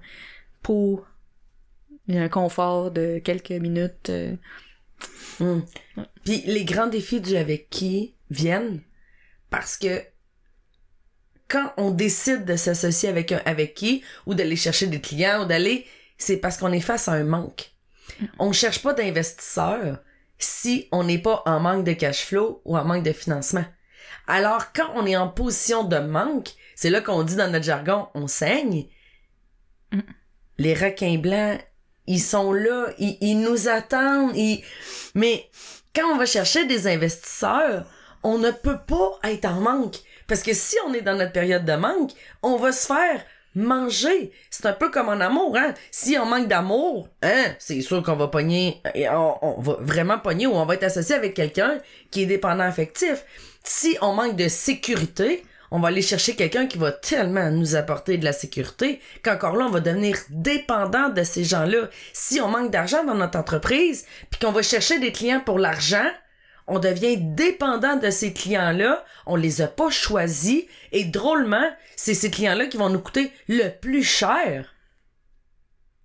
pour 0.63 1.07
un 2.09 2.29
confort 2.29 2.91
de 2.91 3.19
quelques 3.19 3.51
minutes. 3.53 4.11
euh, 4.11 4.37
Hum. 5.41 5.65
Puis 6.25 6.43
les 6.47 6.65
grands 6.65 6.87
défis 6.87 7.21
du 7.21 7.37
avec 7.37 7.69
qui 7.71 8.15
viennent 8.31 8.81
parce 9.51 9.77
que 9.77 10.03
quand 11.49 11.73
on 11.77 11.91
décide 11.91 12.45
de 12.45 12.57
s'associer 12.57 13.09
avec 13.09 13.33
un 13.33 13.41
avec 13.45 13.75
qui 13.75 14.03
ou 14.27 14.35
d'aller 14.35 14.57
chercher 14.57 14.87
des 14.87 15.01
clients 15.01 15.45
ou 15.45 15.47
d'aller, 15.47 15.87
c'est 16.19 16.39
parce 16.39 16.57
qu'on 16.57 16.73
est 16.73 16.81
face 16.81 17.09
à 17.09 17.13
un 17.13 17.25
manque. 17.25 17.73
On 18.39 18.49
ne 18.49 18.53
cherche 18.53 18.83
pas 18.83 18.95
d'investisseurs 18.95 19.99
si 20.39 20.89
on 20.93 21.05
n'est 21.05 21.19
pas 21.19 21.43
en 21.47 21.61
manque 21.61 21.85
de 21.85 21.93
cash 21.93 22.25
flow 22.25 22.63
ou 22.65 22.77
en 22.77 22.85
manque 22.85 23.05
de 23.05 23.13
financement. 23.13 23.65
Alors 24.27 24.73
quand 24.73 24.91
on 24.95 25.07
est 25.07 25.17
en 25.17 25.29
position 25.29 25.85
de 25.85 25.99
manque, 25.99 26.51
c'est 26.75 26.91
là 26.91 27.01
qu'on 27.01 27.23
dit 27.23 27.37
dans 27.37 27.51
notre 27.51 27.65
jargon, 27.65 28.09
on 28.15 28.27
saigne. 28.27 28.87
Mm. 29.93 30.01
Les 30.59 30.75
requins 30.75 31.19
blancs, 31.19 31.61
ils 32.07 32.21
sont 32.21 32.53
là, 32.53 32.87
ils, 32.99 33.17
ils 33.21 33.41
nous 33.41 33.69
attendent, 33.69 34.37
ils... 34.37 34.63
mais 35.15 35.49
quand 35.95 36.07
on 36.13 36.17
va 36.17 36.27
chercher 36.27 36.65
des 36.67 36.87
investisseurs, 36.87 37.85
on 38.23 38.39
ne 38.39 38.51
peut 38.51 38.79
pas 38.87 39.19
être 39.25 39.45
en 39.45 39.61
manque. 39.61 39.97
Parce 40.27 40.43
que 40.43 40.55
si 40.55 40.77
on 40.87 40.95
est 40.95 41.03
dans 41.03 41.17
notre 41.17 41.33
période 41.33 41.65
de 41.65 41.75
manque, 41.75 42.13
on 42.43 42.57
va 42.57 42.73
se 42.73 42.87
faire 42.87 43.23
manger. 43.55 44.33
C'est 44.51 44.67
un 44.67 44.73
peu 44.73 44.91
comme 44.91 45.09
en 45.09 45.21
amour, 45.21 45.57
hein. 45.57 45.75
Si 45.91 46.17
on 46.19 46.27
manque 46.27 46.49
d'amour, 46.49 47.09
hein, 47.23 47.45
c'est 47.59 47.81
sûr 47.83 48.03
qu'on 48.03 48.17
va 48.17 48.29
pogner, 48.29 48.83
on, 48.97 49.35
on 49.43 49.61
va 49.61 49.77
vraiment 49.81 50.19
pogner 50.19 50.47
ou 50.47 50.55
on 50.55 50.67
va 50.67 50.75
être 50.75 50.85
associé 50.85 51.15
avec 51.15 51.35
quelqu'un 51.35 51.79
qui 52.11 52.23
est 52.23 52.27
dépendant 52.27 52.65
affectif. 52.65 53.25
Si 53.63 53.97
on 54.01 54.13
manque 54.15 54.37
de 54.37 54.49
sécurité, 54.49 55.45
on 55.71 55.81
va 55.81 55.89
aller 55.89 56.03
chercher 56.03 56.37
quelqu'un 56.37 56.67
qui 56.67 56.79
va 56.79 56.93
tellement 56.93 57.51
nous 57.51 57.75
apporter 57.75 58.17
de 58.19 58.25
la 58.25 58.33
sécurité 58.33 59.01
qu'encore 59.23 59.57
là, 59.57 59.67
on 59.67 59.71
va 59.71 59.81
devenir 59.81 60.17
dépendant 60.31 61.09
de 61.09 61.23
ces 61.23 61.45
gens-là. 61.45 61.89
Si 62.13 62.41
on 62.41 62.49
manque 62.49 62.71
d'argent 62.71 63.05
dans 63.05 63.15
notre 63.15 63.39
entreprise, 63.39 64.07
puis 64.31 64.41
qu'on 64.41 64.53
va 64.53 64.63
chercher 64.63 64.99
des 64.99 65.13
clients 65.13 65.41
pour 65.41 65.59
l'argent, 65.59 66.09
on 66.67 66.79
devient 66.79 67.19
dépendant 67.19 67.97
de 67.97 68.11
ces 68.11 68.33
clients-là, 68.33 69.05
on 69.27 69.37
les 69.37 69.61
a 69.61 69.69
pas 69.69 69.91
choisis, 69.91 70.65
et 70.93 71.05
drôlement, 71.05 71.71
c'est 71.97 72.15
ces 72.15 72.31
clients-là 72.31 72.67
qui 72.67 72.77
vont 72.77 72.89
nous 72.89 73.01
coûter 73.01 73.33
le 73.49 73.69
plus 73.69 74.03
cher. 74.03 74.75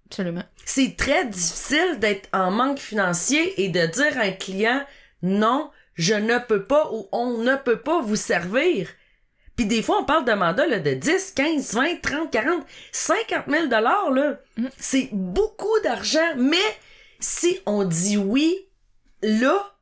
Absolument. 0.07 0.43
C'est 0.65 0.95
très 0.97 1.25
difficile 1.25 1.99
d'être 1.99 2.29
en 2.33 2.51
manque 2.51 2.79
financier 2.79 3.61
et 3.63 3.69
de 3.69 3.85
dire 3.85 4.17
à 4.17 4.21
un 4.21 4.31
client 4.31 4.83
non, 5.21 5.69
je 5.93 6.15
ne 6.15 6.39
peux 6.39 6.63
pas 6.63 6.89
ou 6.91 7.07
on 7.11 7.37
ne 7.37 7.55
peut 7.55 7.79
pas 7.79 8.01
vous 8.01 8.15
servir. 8.15 8.89
Puis 9.59 9.65
des 9.65 9.81
fois, 9.81 9.99
on 9.99 10.05
parle 10.05 10.23
de 10.23 10.31
mandats 10.31 10.65
là, 10.65 10.79
de 10.79 10.93
10, 10.93 11.33
15, 11.35 11.73
20, 11.73 12.01
30, 12.01 12.31
40, 12.31 12.65
50 12.93 13.43
000 13.45 13.67
dollars. 13.67 14.09
Mm. 14.55 14.67
C'est 14.77 15.09
beaucoup 15.11 15.77
d'argent, 15.83 16.33
mais 16.37 16.55
si 17.19 17.59
on 17.65 17.83
dit 17.83 18.15
oui, 18.15 18.69
là, 19.21 19.75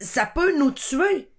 ça 0.00 0.26
peut 0.26 0.58
nous 0.58 0.72
tuer. 0.72 1.30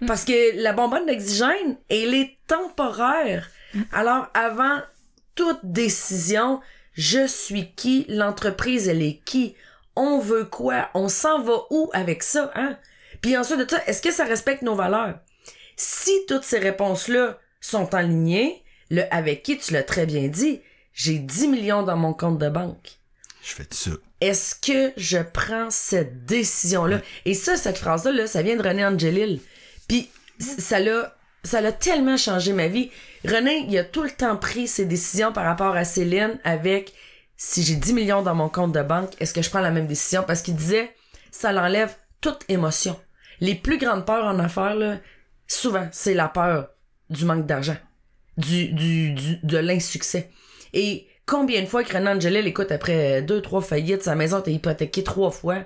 Mm. 0.00 0.06
Parce 0.06 0.24
que 0.24 0.62
la 0.62 0.72
bonbonne 0.72 1.04
d'oxygène, 1.04 1.76
elle 1.90 2.14
est 2.14 2.38
temporaire. 2.46 3.50
Alors, 3.92 4.28
avant 4.32 4.80
toute 5.34 5.60
décision, 5.62 6.62
je 6.94 7.26
suis 7.26 7.70
qui, 7.74 8.06
l'entreprise, 8.08 8.88
elle 8.88 9.02
est 9.02 9.20
qui, 9.26 9.56
on 9.94 10.20
veut 10.20 10.46
quoi, 10.46 10.88
on 10.94 11.08
s'en 11.08 11.42
va 11.42 11.66
où 11.68 11.90
avec 11.92 12.22
ça, 12.22 12.50
hein? 12.54 12.78
Puis 13.20 13.36
ensuite 13.36 13.58
de 13.58 13.68
ça, 13.68 13.84
est-ce 13.86 14.00
que 14.00 14.10
ça 14.10 14.24
respecte 14.24 14.62
nos 14.62 14.74
valeurs? 14.74 15.18
Si 15.78 16.10
toutes 16.26 16.44
ces 16.44 16.58
réponses-là 16.58 17.38
sont 17.60 17.94
alignées, 17.94 18.62
le 18.90 19.02
avec 19.14 19.44
qui, 19.44 19.56
tu 19.58 19.72
l'as 19.72 19.84
très 19.84 20.06
bien 20.06 20.26
dit, 20.26 20.60
j'ai 20.92 21.20
10 21.20 21.48
millions 21.48 21.84
dans 21.84 21.96
mon 21.96 22.12
compte 22.12 22.38
de 22.38 22.48
banque. 22.48 22.98
Je 23.42 23.54
fais 23.54 23.66
ça. 23.70 23.92
Est-ce 24.20 24.56
que 24.56 24.92
je 24.96 25.18
prends 25.18 25.70
cette 25.70 26.24
décision-là? 26.24 27.00
Et 27.24 27.34
ça, 27.34 27.56
cette 27.56 27.78
phrase-là, 27.78 28.10
là, 28.10 28.26
ça 28.26 28.42
vient 28.42 28.56
de 28.56 28.62
René 28.66 28.84
Angelil. 28.84 29.40
Puis 29.86 30.10
ça 30.40 30.80
l'a 30.80 31.14
ça 31.44 31.60
l'a 31.60 31.70
tellement 31.70 32.16
changé 32.16 32.52
ma 32.52 32.66
vie. 32.66 32.90
René, 33.24 33.64
il 33.68 33.78
a 33.78 33.84
tout 33.84 34.02
le 34.02 34.10
temps 34.10 34.36
pris 34.36 34.66
ses 34.66 34.84
décisions 34.84 35.32
par 35.32 35.44
rapport 35.44 35.76
à 35.76 35.84
Céline 35.84 36.40
avec 36.42 36.92
si 37.36 37.62
j'ai 37.62 37.76
10 37.76 37.92
millions 37.92 38.22
dans 38.22 38.34
mon 38.34 38.48
compte 38.48 38.72
de 38.72 38.82
banque, 38.82 39.12
est-ce 39.20 39.32
que 39.32 39.42
je 39.42 39.48
prends 39.48 39.60
la 39.60 39.70
même 39.70 39.86
décision? 39.86 40.24
Parce 40.26 40.42
qu'il 40.42 40.56
disait, 40.56 40.92
ça 41.30 41.52
l'enlève 41.52 41.94
toute 42.20 42.44
émotion. 42.48 42.98
Les 43.38 43.54
plus 43.54 43.78
grandes 43.78 44.04
peurs 44.04 44.24
en 44.24 44.40
affaires, 44.40 44.74
là, 44.74 44.96
souvent, 45.48 45.88
c'est 45.90 46.14
la 46.14 46.28
peur 46.28 46.68
du 47.10 47.24
manque 47.24 47.46
d'argent, 47.46 47.76
du, 48.36 48.68
du, 48.68 49.12
du, 49.12 49.38
de 49.42 49.58
l'insuccès. 49.58 50.30
Et 50.72 51.08
combien 51.26 51.62
de 51.62 51.66
fois 51.66 51.82
que 51.82 51.92
René 51.92 52.10
Angelil, 52.10 52.46
écoute, 52.46 52.70
après 52.70 53.22
deux, 53.22 53.42
trois 53.42 53.62
faillites, 53.62 54.04
sa 54.04 54.14
maison 54.14 54.38
était 54.38 54.52
hypothéquée 54.52 55.02
trois 55.02 55.30
fois, 55.30 55.64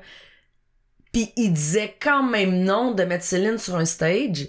puis 1.13 1.31
il 1.37 1.53
disait 1.53 1.97
quand 2.01 2.23
même 2.23 2.65
non 2.65 2.93
de 2.93 3.03
mettre 3.03 3.25
Céline 3.25 3.59
sur 3.59 3.77
un 3.77 3.85
stage 3.85 4.49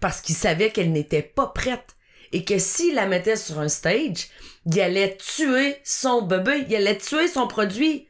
parce 0.00 0.20
qu'il 0.20 0.34
savait 0.34 0.70
qu'elle 0.70 0.92
n'était 0.92 1.22
pas 1.22 1.46
prête 1.46 1.96
et 2.32 2.44
que 2.44 2.58
s'il 2.58 2.94
la 2.94 3.06
mettait 3.06 3.36
sur 3.36 3.60
un 3.60 3.68
stage, 3.68 4.28
il 4.66 4.80
allait 4.80 5.16
tuer 5.16 5.76
son 5.84 6.22
bébé, 6.22 6.64
il 6.68 6.74
allait 6.74 6.96
tuer 6.96 7.28
son 7.28 7.46
produit. 7.46 8.08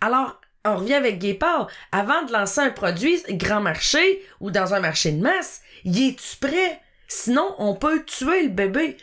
Alors, 0.00 0.40
on 0.66 0.76
revient 0.76 0.94
avec 0.94 1.18
Guépard. 1.18 1.68
Avant 1.92 2.22
de 2.22 2.32
lancer 2.32 2.60
un 2.60 2.70
produit 2.70 3.22
grand 3.30 3.60
marché 3.60 4.24
ou 4.40 4.50
dans 4.50 4.74
un 4.74 4.80
marché 4.80 5.12
de 5.12 5.22
masse, 5.22 5.62
y 5.84 6.08
es-tu 6.08 6.36
prêt? 6.36 6.80
Sinon, 7.08 7.54
on 7.58 7.74
peut 7.74 8.04
tuer 8.04 8.42
le 8.42 8.48
bébé. 8.48 8.96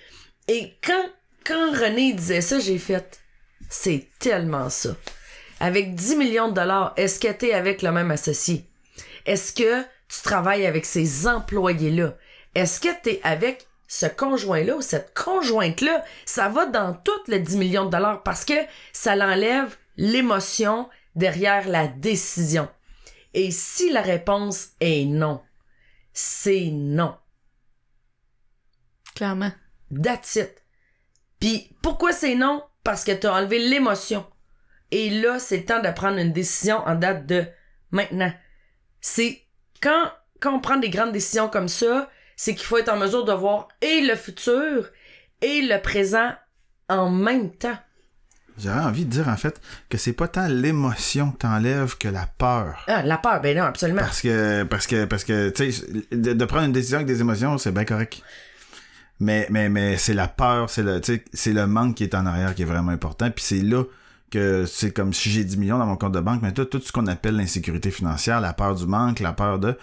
Et 0.47 0.73
quand, 0.85 1.05
quand 1.45 1.71
René 1.71 2.13
disait 2.13 2.41
ça, 2.41 2.59
j'ai 2.59 2.77
fait, 2.77 3.21
c'est 3.69 4.07
tellement 4.19 4.69
ça. 4.69 4.95
Avec 5.59 5.95
10 5.95 6.17
millions 6.17 6.49
de 6.49 6.55
dollars, 6.55 6.93
est-ce 6.97 7.19
que 7.19 7.31
t'es 7.31 7.53
avec 7.53 7.81
le 7.81 7.91
même 7.91 8.11
associé? 8.11 8.65
Est-ce 9.25 9.53
que 9.53 9.81
tu 9.81 10.21
travailles 10.21 10.65
avec 10.65 10.85
ces 10.85 11.27
employés-là? 11.27 12.15
Est-ce 12.55 12.79
que 12.79 12.89
t'es 13.01 13.21
avec 13.23 13.65
ce 13.87 14.05
conjoint-là 14.05 14.75
ou 14.75 14.81
cette 14.81 15.13
conjointe-là? 15.13 16.03
Ça 16.25 16.49
va 16.49 16.65
dans 16.65 16.93
tout 16.93 17.11
le 17.27 17.39
10 17.39 17.55
millions 17.57 17.85
de 17.85 17.91
dollars 17.91 18.23
parce 18.23 18.43
que 18.43 18.53
ça 18.91 19.15
l'enlève 19.15 19.77
l'émotion 19.97 20.89
derrière 21.15 21.67
la 21.67 21.87
décision. 21.87 22.69
Et 23.33 23.51
si 23.51 23.91
la 23.91 24.01
réponse 24.01 24.69
est 24.79 25.05
non, 25.05 25.41
c'est 26.13 26.69
non. 26.71 27.17
Clairement. 29.15 29.51
That's 29.91 30.35
it. 30.35 30.63
Puis 31.39 31.69
pourquoi 31.81 32.13
c'est 32.13 32.35
non? 32.35 32.63
Parce 32.83 33.03
que 33.03 33.11
tu 33.11 33.27
as 33.27 33.33
enlevé 33.33 33.59
l'émotion. 33.59 34.25
Et 34.91 35.09
là, 35.09 35.39
c'est 35.39 35.57
le 35.57 35.65
temps 35.65 35.81
de 35.81 35.89
prendre 35.89 36.19
une 36.19 36.33
décision 36.33 36.77
en 36.77 36.95
date 36.95 37.25
de 37.25 37.45
maintenant. 37.91 38.31
C'est 39.01 39.41
quand, 39.81 40.11
quand 40.39 40.55
on 40.55 40.59
prend 40.59 40.77
des 40.77 40.89
grandes 40.89 41.11
décisions 41.11 41.49
comme 41.49 41.67
ça, 41.67 42.09
c'est 42.35 42.55
qu'il 42.55 42.65
faut 42.65 42.77
être 42.77 42.91
en 42.91 42.97
mesure 42.97 43.25
de 43.25 43.33
voir 43.33 43.67
et 43.81 44.01
le 44.01 44.15
futur 44.15 44.89
et 45.41 45.61
le 45.61 45.81
présent 45.81 46.33
en 46.89 47.09
même 47.09 47.55
temps. 47.55 47.77
J'aurais 48.57 48.81
envie 48.81 49.05
de 49.05 49.09
dire 49.09 49.27
en 49.27 49.37
fait 49.37 49.59
que 49.89 49.97
c'est 49.97 50.13
pas 50.13 50.27
tant 50.27 50.47
l'émotion 50.47 51.31
que 51.31 51.39
t'enlèves 51.39 51.97
que 51.97 52.07
la 52.07 52.27
peur. 52.37 52.83
Ah, 52.87 53.01
la 53.01 53.17
peur, 53.17 53.41
ben 53.41 53.57
non, 53.57 53.63
absolument. 53.63 54.01
Parce 54.01 54.21
que 54.21 54.63
parce 54.63 54.87
que 54.87 55.05
parce 55.05 55.23
que 55.23 55.49
tu 55.49 55.71
sais 55.71 55.85
de, 56.11 56.33
de 56.33 56.45
prendre 56.45 56.65
une 56.65 56.71
décision 56.71 56.97
avec 56.97 57.07
des 57.07 57.21
émotions, 57.21 57.57
c'est 57.57 57.71
bien 57.71 57.85
correct. 57.85 58.21
Mais 59.19 59.47
mais 59.49 59.69
mais 59.69 59.97
c'est 59.97 60.13
la 60.13 60.27
peur, 60.27 60.69
c'est 60.69 60.83
le 60.83 61.01
c'est 61.33 61.53
le 61.53 61.67
manque 61.67 61.95
qui 61.95 62.03
est 62.03 62.15
en 62.15 62.25
arrière 62.25 62.53
qui 62.55 62.61
est 62.61 62.65
vraiment 62.65 62.91
important 62.91 63.29
puis 63.31 63.43
c'est 63.43 63.61
là 63.61 63.83
que 64.33 64.65
c'est 64.65 64.91
comme 64.91 65.13
si 65.13 65.29
j'ai 65.29 65.43
10 65.43 65.57
millions 65.57 65.77
dans 65.77 65.85
mon 65.85 65.95
compte 65.95 66.13
de 66.13 66.19
banque, 66.19 66.41
mais 66.41 66.51
tout, 66.53 66.65
tout 66.65 66.81
ce 66.81 66.91
qu'on 66.91 67.05
appelle 67.05 67.35
l'insécurité 67.35 67.91
financière, 67.91 68.41
la 68.41 68.53
peur 68.53 68.73
du 68.73 68.87
manque, 68.87 69.19
la 69.19 69.31
peur 69.31 69.59
de 69.59 69.77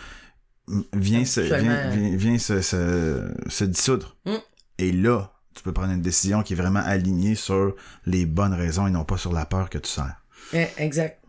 vient 0.92 1.24
se, 1.24 1.40
vient, 1.40 1.88
vient, 1.90 2.16
vient 2.16 2.38
se, 2.38 2.60
se, 2.60 3.30
se 3.48 3.64
dissoudre. 3.64 4.16
Mm. 4.26 4.34
Et 4.78 4.92
là, 4.92 5.32
tu 5.54 5.62
peux 5.62 5.72
prendre 5.72 5.92
une 5.92 6.02
décision 6.02 6.42
qui 6.42 6.52
est 6.52 6.56
vraiment 6.56 6.82
alignée 6.84 7.34
sur 7.34 7.74
les 8.06 8.26
bonnes 8.26 8.54
raisons 8.54 8.86
et 8.86 8.90
non 8.90 9.04
pas 9.04 9.16
sur 9.16 9.32
la 9.32 9.44
peur 9.44 9.68
que 9.70 9.78
tu 9.78 9.90
sens. 9.90 10.10
Eh, 10.52 10.66
exact. 10.78 11.22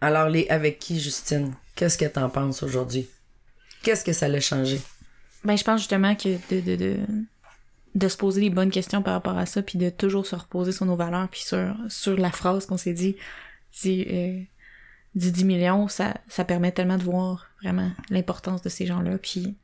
Alors, 0.00 0.28
les 0.28 0.48
avec 0.48 0.78
qui, 0.78 1.00
Justine? 1.00 1.54
Qu'est-ce 1.74 1.98
que 1.98 2.04
t'en 2.06 2.28
penses 2.28 2.62
aujourd'hui? 2.62 3.08
Qu'est-ce 3.82 4.04
que 4.04 4.12
ça 4.12 4.28
l'a 4.28 4.40
changé? 4.40 4.80
Ben, 5.44 5.56
je 5.56 5.64
pense 5.64 5.80
justement 5.80 6.14
que 6.14 6.28
de, 6.50 6.60
de, 6.60 6.76
de, 6.76 6.96
de 7.94 8.08
se 8.08 8.16
poser 8.16 8.40
les 8.40 8.50
bonnes 8.50 8.70
questions 8.70 9.02
par 9.02 9.14
rapport 9.14 9.38
à 9.38 9.46
ça, 9.46 9.62
puis 9.62 9.78
de 9.78 9.90
toujours 9.90 10.26
se 10.26 10.34
reposer 10.34 10.72
sur 10.72 10.86
nos 10.86 10.96
valeurs, 10.96 11.28
puis 11.28 11.42
sur, 11.42 11.76
sur 11.88 12.16
la 12.16 12.30
phrase 12.30 12.66
qu'on 12.66 12.76
s'est 12.76 12.92
dit, 12.92 13.16
du, 13.82 14.02
euh, 14.10 14.40
du 15.14 15.30
10 15.30 15.44
millions, 15.44 15.88
ça, 15.88 16.14
ça 16.28 16.44
permet 16.44 16.72
tellement 16.72 16.98
de 16.98 17.04
voir 17.04 17.46
vraiment 17.62 17.92
l'importance 18.10 18.62
de 18.62 18.68
ces 18.68 18.86
gens-là, 18.86 19.18
puis 19.18 19.56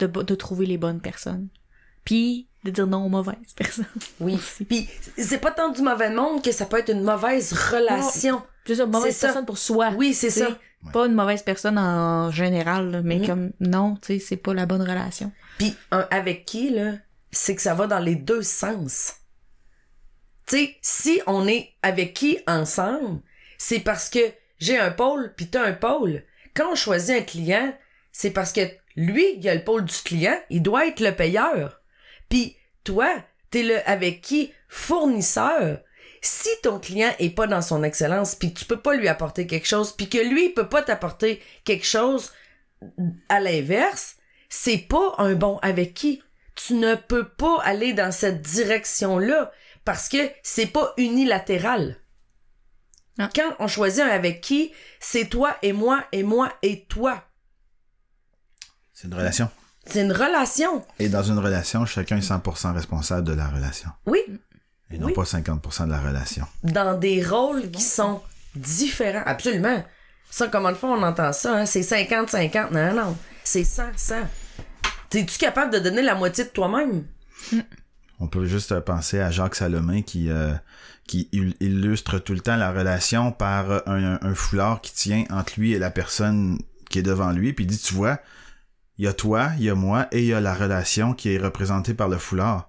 de, 0.00 0.06
de 0.06 0.34
trouver 0.34 0.66
les 0.66 0.78
bonnes 0.78 1.00
personnes. 1.00 1.48
Puis 2.04 2.48
de 2.64 2.70
dire 2.70 2.86
non 2.86 3.04
aux 3.06 3.08
mauvaises 3.08 3.52
personnes. 3.56 3.86
Oui. 4.20 4.38
Puis, 4.68 4.88
c'est 5.18 5.38
pas 5.38 5.50
tant 5.50 5.70
du 5.70 5.82
mauvais 5.82 6.10
monde 6.10 6.42
que 6.44 6.52
ça 6.52 6.64
peut 6.66 6.78
être 6.78 6.90
une 6.92 7.02
mauvaise 7.02 7.52
relation. 7.52 8.42
C'est 8.64 8.76
ça, 8.76 8.86
mauvaise 8.86 9.16
ça. 9.16 9.26
personne 9.28 9.46
pour 9.46 9.58
soi. 9.58 9.90
Oui, 9.96 10.14
c'est 10.14 10.30
ça. 10.30 10.56
Pas 10.92 11.06
une 11.06 11.14
mauvaise 11.14 11.42
personne 11.42 11.78
en 11.78 12.30
général, 12.30 12.90
là, 12.90 13.02
mais 13.02 13.18
Mhm. 13.18 13.26
comme 13.26 13.50
non, 13.60 13.96
tu 13.96 14.14
sais, 14.14 14.18
c'est 14.20 14.36
pas 14.36 14.52
la 14.54 14.66
bonne 14.66 14.82
relation. 14.82 15.30
Puis 15.58 15.74
un 15.92 16.06
avec 16.10 16.44
qui, 16.44 16.70
là, 16.70 16.92
c'est 17.32 17.54
que 17.56 17.62
ça 17.62 17.74
va 17.74 17.86
dans 17.86 17.98
les 18.00 18.16
deux 18.16 18.42
sens. 18.42 19.14
Tu 20.46 20.56
sais, 20.56 20.76
si 20.82 21.20
on 21.26 21.46
est 21.46 21.70
avec 21.82 22.14
qui 22.14 22.38
ensemble, 22.46 23.20
c'est 23.58 23.78
parce 23.80 24.08
que 24.10 24.18
j'ai 24.58 24.78
un 24.78 24.90
pôle, 24.90 25.32
puis 25.36 25.48
t'as 25.48 25.64
un 25.64 25.72
pôle. 25.72 26.24
Quand 26.54 26.72
on 26.72 26.74
choisit 26.74 27.16
un 27.16 27.22
client, 27.22 27.72
c'est 28.10 28.30
parce 28.30 28.52
que 28.52 28.60
lui, 28.96 29.24
il 29.36 29.48
a 29.48 29.54
le 29.54 29.64
pôle 29.64 29.84
du 29.84 29.96
client, 30.04 30.36
il 30.50 30.62
doit 30.62 30.86
être 30.86 31.00
le 31.00 31.12
payeur. 31.14 31.80
Puis 32.32 32.56
toi, 32.82 33.14
t'es 33.50 33.62
le 33.62 33.86
avec 33.86 34.22
qui? 34.22 34.54
Fournisseur. 34.66 35.80
Si 36.22 36.48
ton 36.62 36.78
client 36.78 37.12
est 37.18 37.28
pas 37.28 37.46
dans 37.46 37.60
son 37.60 37.82
excellence, 37.82 38.34
puis 38.34 38.54
que 38.54 38.58
tu 38.60 38.64
peux 38.64 38.80
pas 38.80 38.94
lui 38.94 39.06
apporter 39.06 39.46
quelque 39.46 39.68
chose, 39.68 39.92
puis 39.92 40.08
que 40.08 40.16
lui 40.16 40.46
il 40.46 40.54
peut 40.54 40.70
pas 40.70 40.80
t'apporter 40.80 41.42
quelque 41.64 41.84
chose 41.84 42.32
à 43.28 43.38
l'inverse, 43.38 44.16
c'est 44.48 44.78
pas 44.78 45.14
un 45.18 45.34
bon 45.34 45.58
avec 45.58 45.92
qui. 45.92 46.22
Tu 46.54 46.72
ne 46.72 46.94
peux 46.94 47.28
pas 47.28 47.60
aller 47.64 47.92
dans 47.92 48.12
cette 48.12 48.40
direction-là 48.40 49.52
parce 49.84 50.08
que 50.08 50.30
c'est 50.42 50.64
pas 50.64 50.94
unilatéral. 50.96 51.98
Ah. 53.18 53.28
Quand 53.34 53.56
on 53.58 53.68
choisit 53.68 54.04
un 54.04 54.08
avec 54.08 54.40
qui, 54.40 54.72
c'est 55.00 55.28
toi 55.28 55.54
et 55.60 55.74
moi 55.74 56.06
et 56.12 56.22
moi 56.22 56.50
et 56.62 56.86
toi. 56.86 57.24
C'est 58.94 59.08
une 59.08 59.14
relation. 59.14 59.50
C'est 59.86 60.02
une 60.02 60.12
relation. 60.12 60.84
Et 60.98 61.08
dans 61.08 61.22
une 61.22 61.38
relation, 61.38 61.84
chacun 61.86 62.18
est 62.18 62.20
100% 62.28 62.72
responsable 62.74 63.26
de 63.26 63.32
la 63.32 63.48
relation. 63.48 63.90
Oui, 64.06 64.20
Et 64.90 64.98
non 64.98 65.06
Oui. 65.08 65.12
pas 65.14 65.24
50% 65.24 65.86
de 65.86 65.90
la 65.90 66.00
relation. 66.00 66.46
dans 66.62 66.96
des 66.98 67.24
rôles 67.24 67.70
qui 67.70 67.82
sont 67.82 68.20
différents. 68.54 69.22
Absolument. 69.26 69.82
Ça, 70.30 70.48
comment 70.48 70.70
de 70.70 70.76
fois 70.76 70.90
on 70.90 71.02
entend 71.02 71.32
ça, 71.32 71.56
hein? 71.58 71.66
C'est 71.66 71.80
50-50. 71.82 72.70
Non, 72.72 72.94
non, 72.94 73.04
non. 73.06 73.16
C'est 73.44 73.62
100-100. 73.64 74.22
T'es-tu 75.10 75.36
capable 75.38 75.72
de 75.72 75.78
donner 75.78 76.00
la 76.02 76.14
moitié 76.14 76.44
de 76.44 76.48
toi-même? 76.50 77.04
On 78.20 78.28
peut 78.28 78.46
juste 78.46 78.78
penser 78.80 79.20
à 79.20 79.30
Jacques 79.30 79.56
Salomon 79.56 80.00
qui, 80.02 80.30
euh, 80.30 80.52
qui 81.08 81.28
il- 81.32 81.56
illustre 81.60 82.18
tout 82.18 82.32
le 82.34 82.40
temps 82.40 82.56
la 82.56 82.72
relation 82.72 83.32
par 83.32 83.86
un, 83.88 84.18
un 84.22 84.34
foulard 84.34 84.80
qui 84.80 84.92
tient 84.94 85.24
entre 85.30 85.54
lui 85.58 85.72
et 85.72 85.78
la 85.78 85.90
personne 85.90 86.58
qui 86.88 87.00
est 87.00 87.02
devant 87.02 87.32
lui. 87.32 87.52
Puis 87.52 87.64
il 87.64 87.68
dit, 87.68 87.78
tu 87.78 87.94
vois, 87.94 88.18
il 88.98 89.04
y 89.04 89.08
a 89.08 89.12
toi, 89.12 89.50
il 89.58 89.64
y 89.64 89.70
a 89.70 89.74
moi 89.74 90.06
et 90.12 90.20
il 90.20 90.26
y 90.26 90.34
a 90.34 90.40
la 90.40 90.54
relation 90.54 91.14
qui 91.14 91.32
est 91.34 91.38
représentée 91.38 91.94
par 91.94 92.08
le 92.08 92.18
foulard. 92.18 92.68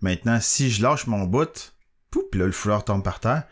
Maintenant, 0.00 0.38
si 0.40 0.70
je 0.70 0.82
lâche 0.82 1.06
mon 1.06 1.24
bout, 1.24 1.74
pouf, 2.10 2.24
là, 2.34 2.46
le 2.46 2.52
foulard 2.52 2.84
tombe 2.84 3.02
par 3.02 3.20
terre, 3.20 3.44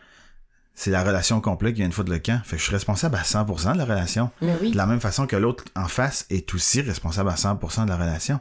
c'est 0.73 0.91
la 0.91 1.03
relation 1.03 1.41
complète 1.41 1.73
qui 1.75 1.81
vient 1.81 1.89
de 1.89 1.93
foutre 1.93 2.11
le 2.11 2.19
camp. 2.19 2.41
Fait 2.43 2.55
que 2.55 2.59
je 2.59 2.63
suis 2.63 2.73
responsable 2.73 3.15
à 3.15 3.23
100% 3.23 3.73
de 3.73 3.77
la 3.77 3.85
relation. 3.85 4.31
Mais 4.41 4.55
oui. 4.61 4.71
De 4.71 4.77
la 4.77 4.85
même 4.85 4.99
façon 4.99 5.27
que 5.27 5.35
l'autre 5.35 5.65
en 5.75 5.87
face 5.87 6.25
est 6.29 6.53
aussi 6.53 6.81
responsable 6.81 7.29
à 7.29 7.35
100% 7.35 7.85
de 7.85 7.89
la 7.89 7.97
relation. 7.97 8.39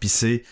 Puis 0.00 0.08
c'est 0.08 0.44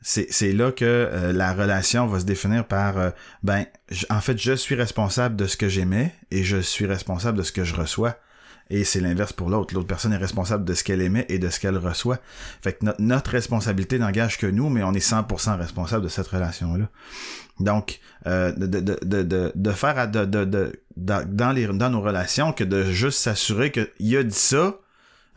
c'est 0.00 0.26
c'est 0.30 0.52
là 0.52 0.70
que 0.70 0.84
euh, 0.84 1.32
la 1.32 1.52
relation 1.52 2.06
va 2.06 2.20
se 2.20 2.24
définir 2.24 2.66
par 2.66 2.98
euh, 2.98 3.10
ben 3.42 3.66
en 4.10 4.20
fait 4.20 4.38
je 4.38 4.52
suis 4.52 4.76
responsable 4.76 5.34
de 5.34 5.46
ce 5.46 5.56
que 5.56 5.68
j'aimais 5.68 6.14
et 6.30 6.44
je 6.44 6.58
suis 6.58 6.86
responsable 6.86 7.36
de 7.38 7.42
ce 7.42 7.50
que 7.50 7.64
je 7.64 7.74
reçois 7.74 8.16
et 8.70 8.84
c'est 8.84 9.00
l'inverse 9.00 9.32
pour 9.32 9.48
l'autre 9.50 9.74
l'autre 9.74 9.86
personne 9.86 10.12
est 10.12 10.16
responsable 10.18 10.64
de 10.64 10.74
ce 10.74 10.84
qu'elle 10.84 11.00
aimait 11.00 11.26
et 11.28 11.38
de 11.38 11.48
ce 11.48 11.58
qu'elle 11.60 11.76
reçoit 11.78 12.18
fait 12.62 12.74
que 12.74 12.84
no- 12.84 12.92
notre 12.98 13.30
responsabilité 13.30 13.98
n'engage 13.98 14.38
que 14.38 14.46
nous 14.46 14.68
mais 14.68 14.82
on 14.82 14.92
est 14.92 14.98
100% 15.06 15.56
responsable 15.58 16.04
de 16.04 16.08
cette 16.08 16.28
relation 16.28 16.74
là 16.76 16.88
donc 17.60 18.00
euh, 18.26 18.52
de, 18.52 18.66
de, 18.66 19.22
de, 19.22 19.52
de, 19.54 19.70
faire 19.72 19.98
à- 19.98 20.06
de, 20.06 20.24
dans, 20.96 21.52
les 21.52 21.66
dans 21.66 21.90
nos 21.90 22.00
relations 22.00 22.52
que 22.52 22.64
de 22.64 22.84
juste 22.84 23.18
s'assurer 23.20 23.70
que 23.72 23.90
il 23.98 24.16
a 24.16 24.22
dit 24.22 24.34
ça 24.34 24.76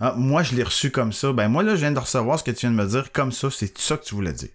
ah, 0.04 0.16
moi, 0.18 0.42
je 0.42 0.56
l'ai 0.56 0.64
reçu 0.64 0.90
comme 0.90 1.14
ça. 1.14 1.32
Ben, 1.32 1.48
moi, 1.48 1.62
là, 1.62 1.76
je 1.76 1.82
viens 1.82 1.92
de 1.92 2.00
recevoir 2.00 2.40
ce 2.40 2.44
que 2.44 2.50
tu 2.50 2.62
viens 2.62 2.72
de 2.72 2.76
me 2.76 2.88
dire 2.88 3.12
comme 3.12 3.32
ça. 3.32 3.52
C'est 3.52 3.78
ça 3.78 3.98
que 3.98 4.04
tu 4.04 4.16
voulais 4.16 4.34
dire. 4.34 4.50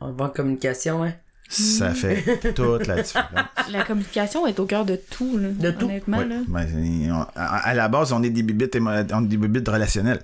En 0.00 0.12
communication, 0.30 1.04
hein? 1.04 1.14
Ça 1.48 1.92
fait 1.94 2.52
toute 2.54 2.86
la 2.86 3.02
différence. 3.02 3.30
La 3.70 3.84
communication 3.84 4.46
est 4.46 4.58
au 4.58 4.66
cœur 4.66 4.84
de 4.84 4.96
tout, 4.96 5.38
là, 5.38 5.48
De 5.50 5.70
tout. 5.70 5.84
honnêtement. 5.86 6.20
Là. 6.22 6.36
Ben, 6.48 6.66
on- 7.12 7.26
à, 7.38 7.56
à 7.58 7.74
la 7.74 7.88
base, 7.88 8.12
on 8.12 8.22
est 8.22 8.30
des 8.30 8.42
bibites, 8.42 8.74
émo- 8.74 9.06
on 9.12 9.24
est 9.24 9.28
des 9.28 9.36
bibites 9.36 9.68
relationnelles. 9.68 10.22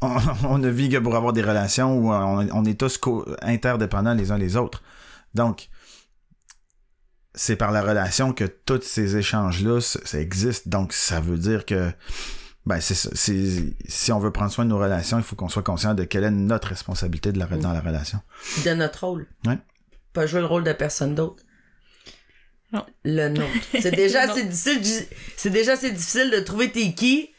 On, 0.00 0.16
on 0.48 0.58
ne 0.58 0.68
vit 0.68 0.88
que 0.88 0.98
pour 0.98 1.16
avoir 1.16 1.32
des 1.32 1.42
relations 1.42 1.96
où 1.98 2.12
on, 2.12 2.48
on 2.52 2.64
est 2.64 2.78
tous 2.80 2.98
co- 2.98 3.26
interdépendants 3.42 4.14
les 4.14 4.30
uns 4.32 4.38
les 4.38 4.56
autres. 4.56 4.82
Donc, 5.34 5.68
c'est 7.34 7.56
par 7.56 7.72
la 7.72 7.82
relation 7.82 8.32
que 8.32 8.44
tous 8.44 8.82
ces 8.82 9.16
échanges-là, 9.16 9.80
ça, 9.80 9.98
ça 10.04 10.20
existe. 10.20 10.68
Donc, 10.68 10.92
ça 10.92 11.20
veut 11.20 11.36
dire 11.38 11.66
que, 11.66 11.90
ben, 12.64 12.80
c'est 12.80 12.94
ça. 12.94 13.10
C'est- 13.14 13.74
Si 13.88 14.12
on 14.12 14.20
veut 14.20 14.30
prendre 14.30 14.52
soin 14.52 14.64
de 14.64 14.70
nos 14.70 14.78
relations, 14.78 15.18
il 15.18 15.24
faut 15.24 15.34
qu'on 15.36 15.48
soit 15.48 15.62
conscient 15.64 15.94
de 15.94 16.04
quelle 16.04 16.24
est 16.24 16.30
notre 16.30 16.68
responsabilité 16.68 17.32
de 17.32 17.38
la, 17.38 17.46
dans 17.46 17.72
la 17.72 17.80
relation. 17.80 18.20
De 18.64 18.70
notre 18.74 19.04
rôle. 19.06 19.26
Ouais. 19.46 19.58
Pas 20.14 20.26
jouer 20.26 20.40
le 20.40 20.46
rôle 20.46 20.64
de 20.64 20.72
personne 20.72 21.14
d'autre. 21.14 21.42
Non. 22.72 22.86
Le 23.04 23.28
nôtre. 23.28 23.50
C'est 23.80 23.90
déjà 23.94 24.26
Non. 24.26 24.32
assez 24.32 24.44
difficile. 24.44 25.06
C'est 25.36 25.50
déjà 25.50 25.72
assez 25.72 25.90
difficile 25.90 26.30
de 26.30 26.40
trouver 26.40 26.70
t'es 26.72 26.92
qui. 26.94 27.30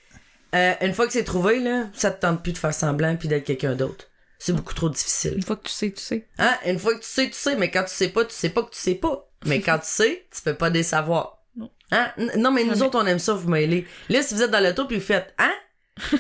Euh, 0.53 0.73
une 0.81 0.93
fois 0.93 1.07
que 1.07 1.13
c'est 1.13 1.23
trouvé, 1.23 1.59
là, 1.59 1.87
ça 1.93 2.11
te 2.11 2.21
tente 2.21 2.43
plus 2.43 2.53
de 2.53 2.57
faire 2.57 2.73
semblant 2.73 3.15
puis 3.17 3.27
d'être 3.27 3.43
quelqu'un 3.43 3.75
d'autre. 3.75 4.05
C'est 4.39 4.53
beaucoup 4.53 4.73
trop 4.73 4.89
difficile. 4.89 5.33
Une 5.35 5.41
fois 5.43 5.55
que 5.55 5.63
tu 5.67 5.73
sais, 5.73 5.91
tu 5.91 6.01
sais. 6.01 6.27
Hein? 6.37 6.53
Une 6.65 6.77
fois 6.79 6.93
que 6.95 6.99
tu 7.01 7.09
sais, 7.09 7.25
tu 7.27 7.33
sais, 7.35 7.55
mais 7.55 7.71
quand 7.71 7.83
tu 7.83 7.93
sais 7.93 8.09
pas, 8.09 8.23
tu 8.23 8.33
sais 8.35 8.49
pas 8.49 8.63
que 8.63 8.69
tu 8.71 8.79
sais 8.79 8.95
pas. 8.95 9.27
Mais 9.45 9.59
quand 9.61 9.79
tu 9.79 9.87
sais, 9.87 10.27
tu 10.33 10.41
peux 10.41 10.53
pas 10.53 10.69
désavoir. 10.69 11.39
Non. 11.57 11.69
Hein? 11.91 12.11
Non, 12.37 12.51
mais 12.51 12.63
nous 12.63 12.83
autres, 12.83 12.99
on 13.01 13.05
aime 13.05 13.19
ça, 13.19 13.33
vous 13.33 13.49
mêler. 13.49 13.85
Là, 14.09 14.21
si 14.21 14.33
vous 14.35 14.43
êtes 14.43 14.51
dans 14.51 14.63
l'auto 14.63 14.85
puis 14.85 14.97
vous 14.97 15.03
faites, 15.03 15.33
hein? 15.39 15.53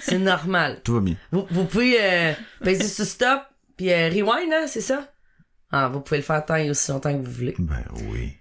C'est 0.01 0.17
normal. 0.19 0.81
Tout 0.83 0.95
va 0.95 0.99
bien. 1.01 1.15
Vous, 1.31 1.45
vous 1.51 1.65
pouvez 1.65 1.97
euh, 2.01 2.33
peser 2.63 2.87
sur 2.87 3.05
stop 3.05 3.41
puis 3.77 3.91
euh, 3.91 4.09
rewind, 4.09 4.51
hein, 4.53 4.65
c'est 4.67 4.81
ça? 4.81 5.11
Ah, 5.77 5.89
vous 5.89 5.99
pouvez 5.99 6.17
le 6.19 6.23
faire 6.23 6.45
tant 6.45 6.55
et 6.55 6.69
aussi 6.69 6.89
longtemps 6.91 7.11
que 7.11 7.25
vous 7.25 7.31
voulez. 7.31 7.55
Ben 7.59 7.83
oui. 8.09 8.37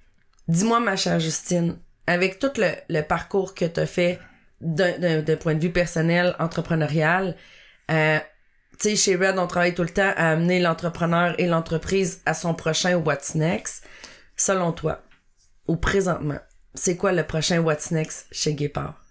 Dis-moi, 0.46 0.78
ma 0.78 0.94
chère 0.94 1.18
Justine, 1.18 1.78
avec 2.06 2.38
tout 2.38 2.52
le, 2.58 2.70
le 2.88 3.00
parcours 3.02 3.54
que 3.54 3.64
tu 3.64 3.80
as 3.80 3.86
fait 3.86 4.20
d'un- 4.60 5.36
point 5.36 5.54
de 5.54 5.60
vue 5.60 5.72
personnel, 5.72 6.36
entrepreneurial, 6.38 7.34
euh, 7.90 8.18
tu 8.78 8.90
sais, 8.90 8.96
chez 8.96 9.16
Red, 9.16 9.38
on 9.38 9.46
travaille 9.46 9.74
tout 9.74 9.82
le 9.82 9.88
temps 9.88 10.12
à 10.16 10.30
amener 10.32 10.60
l'entrepreneur 10.60 11.34
et 11.38 11.46
l'entreprise 11.46 12.20
à 12.24 12.34
son 12.34 12.54
prochain 12.54 12.96
What's 12.96 13.34
Next. 13.34 13.84
Selon 14.36 14.72
toi, 14.72 15.02
ou 15.66 15.76
présentement, 15.76 16.38
c'est 16.74 16.96
quoi 16.96 17.12
le 17.12 17.24
prochain 17.24 17.60
What's 17.60 17.90
Next 17.90 18.26
chez 18.32 18.54
Guépard? 18.54 19.03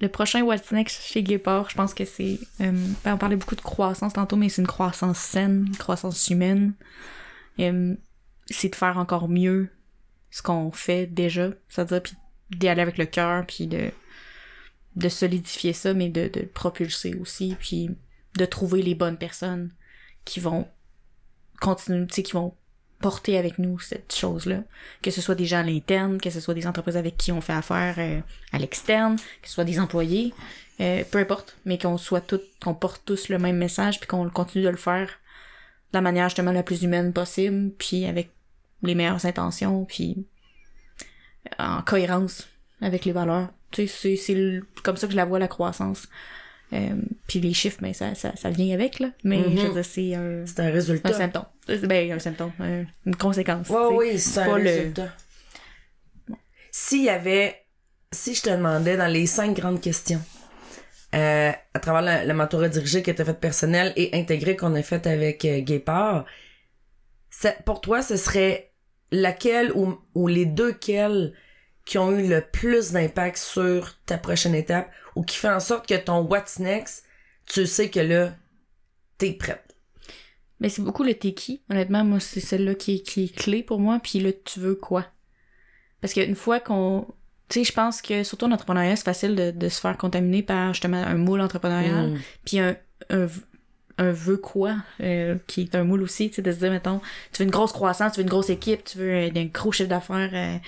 Le 0.00 0.08
prochain 0.08 0.42
What's 0.42 0.70
Next 0.72 1.02
chez 1.02 1.22
Guépard, 1.22 1.70
je 1.70 1.74
pense 1.74 1.94
que 1.94 2.04
c'est. 2.04 2.38
euh, 2.60 2.72
ben, 3.04 3.14
on 3.14 3.18
parlait 3.18 3.36
beaucoup 3.36 3.56
de 3.56 3.62
croissance 3.62 4.12
tantôt, 4.12 4.36
mais 4.36 4.48
c'est 4.48 4.60
une 4.60 4.68
croissance 4.68 5.18
saine, 5.18 5.64
une 5.68 5.76
croissance 5.76 6.28
humaine. 6.28 6.74
Euh, 7.60 7.94
c'est 8.46 8.68
de 8.68 8.74
faire 8.74 8.98
encore 8.98 9.28
mieux 9.28 9.70
ce 10.30 10.42
qu'on 10.42 10.70
fait 10.70 11.06
déjà. 11.06 11.50
C'est-à-dire, 11.68 12.02
puis 12.02 12.14
d'y 12.50 12.68
aller 12.68 12.82
avec 12.82 12.98
le 12.98 13.06
cœur, 13.06 13.46
puis 13.46 13.66
de, 13.66 13.90
de 14.96 15.08
solidifier 15.08 15.72
ça, 15.72 15.94
mais 15.94 16.10
de, 16.10 16.28
de 16.28 16.40
le 16.40 16.48
propulser 16.48 17.14
aussi, 17.14 17.56
puis 17.58 17.90
de 18.36 18.44
trouver 18.44 18.82
les 18.82 18.94
bonnes 18.94 19.16
personnes 19.16 19.72
qui 20.26 20.40
vont 20.40 20.68
continuer, 21.60 22.06
tu 22.06 22.16
sais, 22.16 22.22
qui 22.22 22.32
vont 22.32 22.54
porter 23.00 23.38
avec 23.38 23.58
nous 23.58 23.78
cette 23.78 24.14
chose-là. 24.14 24.62
Que 25.02 25.10
ce 25.10 25.20
soit 25.20 25.34
des 25.34 25.44
gens 25.44 25.58
à 25.58 25.62
l'interne, 25.62 26.20
que 26.20 26.30
ce 26.30 26.40
soit 26.40 26.54
des 26.54 26.66
entreprises 26.66 26.96
avec 26.96 27.16
qui 27.16 27.32
on 27.32 27.40
fait 27.40 27.52
affaire 27.52 27.94
euh, 27.98 28.20
à 28.52 28.58
l'externe, 28.58 29.16
que 29.16 29.48
ce 29.48 29.54
soit 29.54 29.64
des 29.64 29.78
employés, 29.78 30.32
euh, 30.80 31.04
peu 31.10 31.18
importe, 31.18 31.56
mais 31.64 31.78
qu'on 31.78 31.98
soit 31.98 32.20
tous, 32.20 32.40
qu'on 32.62 32.74
porte 32.74 33.02
tous 33.04 33.28
le 33.28 33.38
même 33.38 33.56
message, 33.56 34.00
puis 34.00 34.08
qu'on 34.08 34.28
continue 34.30 34.64
de 34.64 34.70
le 34.70 34.76
faire 34.76 35.08
de 35.08 35.98
la 35.98 36.00
manière 36.00 36.28
justement 36.28 36.52
la 36.52 36.62
plus 36.62 36.82
humaine 36.82 37.12
possible, 37.12 37.70
puis 37.78 38.06
avec 38.06 38.30
les 38.82 38.94
meilleures 38.94 39.24
intentions, 39.24 39.84
puis 39.84 40.26
en 41.58 41.82
cohérence 41.82 42.48
avec 42.80 43.04
les 43.04 43.12
valeurs. 43.12 43.48
Tu 43.70 43.88
sais, 43.88 44.16
c'est, 44.16 44.60
comme 44.82 44.96
ça 44.96 45.06
que 45.06 45.12
je 45.12 45.16
la 45.16 45.24
vois, 45.24 45.38
la 45.38 45.48
croissance. 45.48 46.08
Euh, 46.72 46.96
puis 47.28 47.38
les 47.40 47.54
chiffres, 47.54 47.78
ben, 47.80 47.94
ça, 47.94 48.14
ça, 48.16 48.34
ça 48.36 48.50
vient 48.50 48.74
avec, 48.74 48.98
là. 48.98 49.10
Mais 49.22 49.38
Mhm. 49.38 49.56
je 49.58 49.66
veux 49.66 49.72
dire, 49.74 49.84
c'est 49.84 50.14
un, 50.14 50.44
C'est 50.46 50.60
un 50.60 50.66
un 50.66 50.70
résultat. 50.72 51.12
symptôme. 51.12 51.44
C'est- 51.66 51.86
Ben, 51.86 52.10
un 52.12 52.18
symptôme, 52.18 52.50
un- 52.58 52.84
une 53.06 53.16
conséquence. 53.16 53.68
Ouais, 53.70 53.86
oui, 53.92 54.18
c'est 54.18 54.40
un 54.40 54.46
pas 54.46 54.58
le- 54.58 54.64
résultat. 54.64 55.08
S'il 56.70 57.04
y 57.04 57.08
avait, 57.08 57.56
si 58.12 58.34
je 58.34 58.42
te 58.42 58.50
demandais 58.50 58.96
dans 58.96 59.06
les 59.06 59.26
cinq 59.26 59.56
grandes 59.56 59.80
questions, 59.80 60.20
euh, 61.14 61.52
à 61.74 61.78
travers 61.78 62.02
le, 62.24 62.28
le 62.28 62.34
mentorat 62.34 62.68
dirigé 62.68 63.02
qui 63.02 63.10
était 63.10 63.24
fait 63.24 63.38
personnel 63.38 63.92
et 63.96 64.10
intégré 64.14 64.56
qu'on 64.56 64.74
a 64.74 64.82
fait 64.82 65.06
avec 65.06 65.44
euh, 65.44 65.60
Guépard, 65.60 66.26
ça- 67.30 67.54
pour 67.64 67.80
toi, 67.80 68.02
ce 68.02 68.16
serait 68.16 68.72
laquelle 69.12 69.72
ou, 69.72 69.98
ou 70.14 70.26
les 70.28 70.46
deux 70.46 70.72
quelles 70.72 71.32
qui 71.84 71.96
ont 71.98 72.10
eu 72.10 72.26
le 72.28 72.40
plus 72.40 72.90
d'impact 72.92 73.36
sur 73.38 73.96
ta 74.04 74.18
prochaine 74.18 74.54
étape 74.56 74.90
ou 75.16 75.22
qui 75.22 75.36
fait 75.36 75.50
en 75.50 75.60
sorte 75.60 75.88
que 75.88 75.94
ton 75.96 76.20
what's 76.20 76.60
next, 76.60 77.04
tu 77.46 77.66
sais 77.66 77.90
que 77.90 78.00
là, 78.00 78.34
t'es 79.18 79.32
prête. 79.32 79.76
Mais 80.60 80.68
c'est 80.68 80.82
beaucoup 80.82 81.02
le 81.02 81.14
t'es 81.14 81.34
qui. 81.34 81.62
Honnêtement, 81.70 82.04
moi, 82.04 82.20
c'est 82.20 82.40
celle-là 82.40 82.74
qui 82.74 82.96
est, 82.96 83.00
qui 83.00 83.24
est 83.24 83.36
clé 83.36 83.62
pour 83.62 83.78
moi. 83.80 83.98
Puis 84.02 84.20
là, 84.20 84.30
tu 84.44 84.60
veux 84.60 84.74
quoi? 84.74 85.06
Parce 86.00 86.14
qu'une 86.14 86.36
fois 86.36 86.60
qu'on... 86.60 87.06
Tu 87.48 87.60
sais, 87.60 87.64
je 87.64 87.72
pense 87.72 88.02
que 88.02 88.24
surtout 88.24 88.46
en 88.46 88.52
entrepreneuriat, 88.52 88.96
c'est 88.96 89.04
facile 89.04 89.34
de, 89.34 89.50
de 89.50 89.68
se 89.68 89.80
faire 89.80 89.96
contaminer 89.96 90.42
par 90.42 90.72
justement 90.74 91.02
un 91.02 91.14
moule 91.14 91.40
entrepreneurial. 91.40 92.10
Mm. 92.10 92.18
Puis 92.44 92.58
un, 92.58 92.76
un, 93.10 93.26
un 93.98 94.12
veut 94.12 94.38
quoi, 94.38 94.76
euh, 95.00 95.36
qui 95.46 95.62
est 95.62 95.74
un 95.74 95.84
moule 95.84 96.02
aussi, 96.02 96.28
tu 96.28 96.36
sais, 96.36 96.42
de 96.42 96.50
se 96.52 96.58
dire, 96.58 96.70
mettons, 96.70 97.00
tu 97.32 97.42
veux 97.42 97.44
une 97.44 97.50
grosse 97.50 97.72
croissance, 97.72 98.12
tu 98.12 98.16
veux 98.18 98.24
une 98.24 98.30
grosse 98.30 98.50
équipe, 98.50 98.84
tu 98.84 98.98
veux 98.98 99.14
un, 99.14 99.36
un 99.36 99.44
gros 99.46 99.72
chiffre 99.72 99.88
d'affaires, 99.88 100.30
euh, 100.32 100.58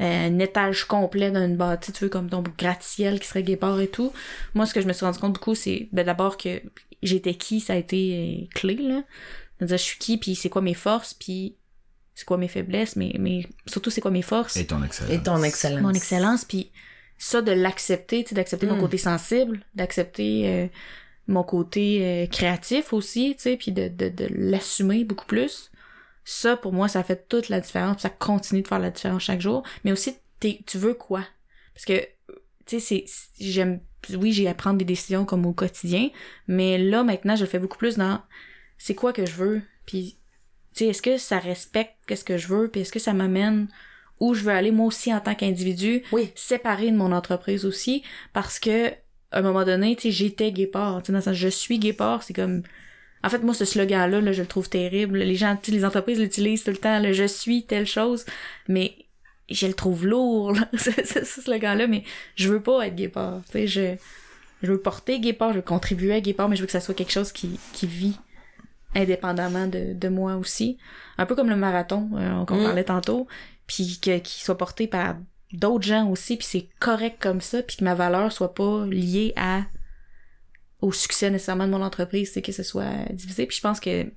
euh, 0.00 0.28
un 0.28 0.38
étage 0.38 0.84
complet 0.84 1.30
d'une 1.30 1.56
bâtisse, 1.56 1.94
tu 1.94 2.04
veux 2.04 2.10
comme 2.10 2.30
ton 2.30 2.42
gratte-ciel 2.58 3.20
qui 3.20 3.26
serait 3.28 3.42
guépard 3.42 3.80
et 3.80 3.88
tout. 3.88 4.12
Moi, 4.54 4.66
ce 4.66 4.72
que 4.74 4.80
je 4.80 4.86
me 4.86 4.92
suis 4.92 5.04
rendu 5.04 5.18
compte 5.18 5.34
beaucoup, 5.34 5.54
c'est 5.54 5.88
ben, 5.92 6.04
d'abord 6.06 6.36
que 6.36 6.62
j'étais 7.02 7.34
qui, 7.34 7.60
ça 7.60 7.74
a 7.74 7.76
été 7.76 8.46
euh, 8.46 8.46
clé, 8.54 8.76
là. 8.76 9.02
C'est-à-dire, 9.58 9.76
je 9.76 9.82
suis 9.82 9.98
qui, 9.98 10.16
puis 10.18 10.34
c'est 10.34 10.48
quoi 10.48 10.62
mes 10.62 10.74
forces, 10.74 11.12
puis 11.14 11.56
c'est 12.14 12.24
quoi 12.24 12.38
mes 12.38 12.48
faiblesses, 12.48 12.96
mais, 12.96 13.14
mais 13.18 13.46
surtout, 13.66 13.90
c'est 13.90 14.00
quoi 14.00 14.10
mes 14.10 14.22
forces 14.22 14.56
Et 14.56 14.66
ton 14.66 14.82
excellence. 14.82 15.12
Et 15.12 15.22
ton 15.22 15.42
excellence. 15.42 15.82
mon 15.82 15.92
excellence, 15.92 16.44
puis 16.46 16.70
ça 17.18 17.42
de 17.42 17.52
l'accepter, 17.52 18.22
tu 18.24 18.30
sais, 18.30 18.34
d'accepter 18.34 18.66
mon 18.66 18.76
Mm. 18.76 18.80
côté 18.80 18.96
sensible, 18.98 19.60
d'accepter 19.74 20.48
euh, 20.48 20.66
mon 21.28 21.42
côté 21.42 21.98
euh, 22.02 22.26
créatif 22.26 22.92
aussi, 22.94 23.34
tu 23.36 23.42
sais, 23.42 23.56
puis 23.58 23.72
de, 23.72 23.88
de, 23.88 24.08
de 24.08 24.26
l'assumer 24.30 25.04
beaucoup 25.04 25.26
plus. 25.26 25.69
Ça, 26.32 26.56
pour 26.56 26.72
moi, 26.72 26.86
ça 26.86 27.02
fait 27.02 27.26
toute 27.28 27.48
la 27.48 27.58
différence, 27.58 27.96
puis 27.96 28.02
ça 28.02 28.08
continue 28.10 28.62
de 28.62 28.68
faire 28.68 28.78
la 28.78 28.90
différence 28.90 29.24
chaque 29.24 29.40
jour. 29.40 29.64
Mais 29.82 29.90
aussi, 29.90 30.14
t'es- 30.38 30.60
tu 30.64 30.78
veux 30.78 30.94
quoi? 30.94 31.24
Parce 31.74 31.84
que, 31.84 31.98
tu 32.66 32.78
sais, 32.78 32.80
c'est, 32.80 33.04
c'est- 33.08 33.30
j'aime, 33.44 33.80
oui, 34.10 34.32
j'ai 34.32 34.46
à 34.46 34.54
prendre 34.54 34.78
des 34.78 34.84
décisions 34.84 35.24
comme 35.24 35.44
au 35.44 35.52
quotidien, 35.52 36.08
mais 36.46 36.78
là, 36.78 37.02
maintenant, 37.02 37.34
je 37.34 37.40
le 37.40 37.48
fais 37.48 37.58
beaucoup 37.58 37.78
plus 37.78 37.96
dans 37.96 38.20
c'est 38.78 38.94
quoi 38.94 39.12
que 39.12 39.26
je 39.26 39.32
veux, 39.32 39.62
puis, 39.86 40.18
tu 40.72 40.84
sais, 40.84 40.86
est-ce 40.90 41.02
que 41.02 41.18
ça 41.18 41.40
respecte 41.40 41.96
qu'est-ce 42.06 42.24
que 42.24 42.38
je 42.38 42.46
veux, 42.46 42.68
puis 42.68 42.82
est-ce 42.82 42.92
que 42.92 43.00
ça 43.00 43.12
m'amène 43.12 43.66
où 44.20 44.32
je 44.32 44.44
veux 44.44 44.52
aller 44.52 44.70
moi 44.70 44.86
aussi 44.86 45.12
en 45.12 45.18
tant 45.18 45.34
qu'individu, 45.34 46.04
Oui. 46.12 46.30
séparé 46.36 46.92
de 46.92 46.96
mon 46.96 47.10
entreprise 47.10 47.64
aussi, 47.64 48.04
parce 48.32 48.60
que 48.60 48.90
à 49.32 49.38
un 49.38 49.42
moment 49.42 49.64
donné, 49.64 49.96
tu 49.96 50.02
sais, 50.02 50.10
j'étais 50.12 50.52
guépard, 50.52 51.02
tu 51.02 51.06
sais, 51.06 51.12
dans 51.12 51.18
le 51.18 51.24
sens, 51.24 51.34
je 51.36 51.48
suis 51.48 51.80
guépard, 51.80 52.22
c'est 52.22 52.34
comme, 52.34 52.62
en 53.22 53.28
fait, 53.28 53.42
moi, 53.42 53.54
ce 53.54 53.64
slogan-là, 53.64 54.20
là, 54.20 54.32
je 54.32 54.40
le 54.42 54.48
trouve 54.48 54.68
terrible. 54.68 55.18
Les 55.18 55.34
gens, 55.36 55.58
les 55.68 55.84
entreprises 55.84 56.18
l'utilisent 56.18 56.64
tout 56.64 56.70
le 56.70 56.76
temps, 56.78 56.98
le 57.00 57.12
je 57.12 57.24
suis 57.24 57.64
telle 57.64 57.86
chose, 57.86 58.24
mais 58.68 58.94
je 59.50 59.66
le 59.66 59.74
trouve 59.74 60.06
lourd, 60.06 60.52
là, 60.52 60.68
ce, 60.78 60.90
ce- 60.90 61.24
ce 61.24 61.40
slogan-là, 61.42 61.86
mais 61.86 62.04
je 62.36 62.48
veux 62.48 62.62
pas 62.62 62.86
être 62.86 62.94
guépard, 62.96 63.40
tu 63.46 63.52
sais, 63.52 63.66
je, 63.66 63.96
je 64.62 64.72
veux 64.72 64.80
porter 64.80 65.20
guépard, 65.20 65.50
je 65.52 65.56
veux 65.56 65.62
contribuer 65.62 66.14
à 66.14 66.20
guépard, 66.20 66.48
mais 66.48 66.56
je 66.56 66.60
veux 66.62 66.66
que 66.66 66.72
ça 66.72 66.80
soit 66.80 66.94
quelque 66.94 67.12
chose 67.12 67.32
qui, 67.32 67.58
qui 67.72 67.86
vit 67.86 68.16
indépendamment 68.94 69.66
de, 69.66 69.92
de 69.94 70.08
moi 70.08 70.36
aussi. 70.36 70.78
Un 71.18 71.26
peu 71.26 71.34
comme 71.36 71.48
le 71.50 71.56
marathon 71.56 72.10
euh, 72.14 72.44
qu'on 72.44 72.60
Mm. 72.60 72.64
parlait 72.64 72.84
tantôt, 72.84 73.26
puis 73.66 73.98
que, 74.02 74.18
qu'il 74.18 74.42
soit 74.42 74.58
porté 74.58 74.86
par 74.86 75.16
d'autres 75.52 75.84
gens 75.86 76.08
aussi, 76.08 76.36
puis 76.36 76.46
c'est 76.48 76.68
correct 76.80 77.16
comme 77.20 77.40
ça, 77.40 77.62
puis 77.62 77.76
que 77.76 77.84
ma 77.84 77.94
valeur 77.94 78.32
soit 78.32 78.54
pas 78.54 78.86
liée 78.86 79.32
à 79.36 79.62
au 80.80 80.92
succès 80.92 81.30
nécessairement 81.30 81.66
de 81.66 81.72
mon 81.72 81.82
entreprise, 81.82 82.30
c'est 82.32 82.42
que 82.42 82.52
ce 82.52 82.62
soit 82.62 82.90
divisé. 83.12 83.46
Puis 83.46 83.56
je 83.56 83.62
pense 83.62 83.80
que, 83.80 84.04
tu 84.04 84.10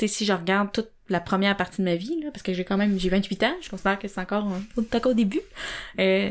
sais, 0.00 0.08
si 0.08 0.24
je 0.24 0.32
regarde 0.32 0.72
toute 0.72 0.90
la 1.08 1.20
première 1.20 1.56
partie 1.56 1.78
de 1.82 1.84
ma 1.84 1.96
vie, 1.96 2.20
là, 2.22 2.30
parce 2.30 2.42
que 2.42 2.52
j'ai 2.52 2.64
quand 2.64 2.76
même, 2.76 2.98
j'ai 2.98 3.08
28 3.08 3.42
ans, 3.44 3.56
je 3.60 3.68
considère 3.68 3.98
que 3.98 4.08
c'est 4.08 4.20
encore, 4.20 4.46
un- 4.46 4.98
au 5.04 5.14
début, 5.14 5.40
euh, 5.98 6.30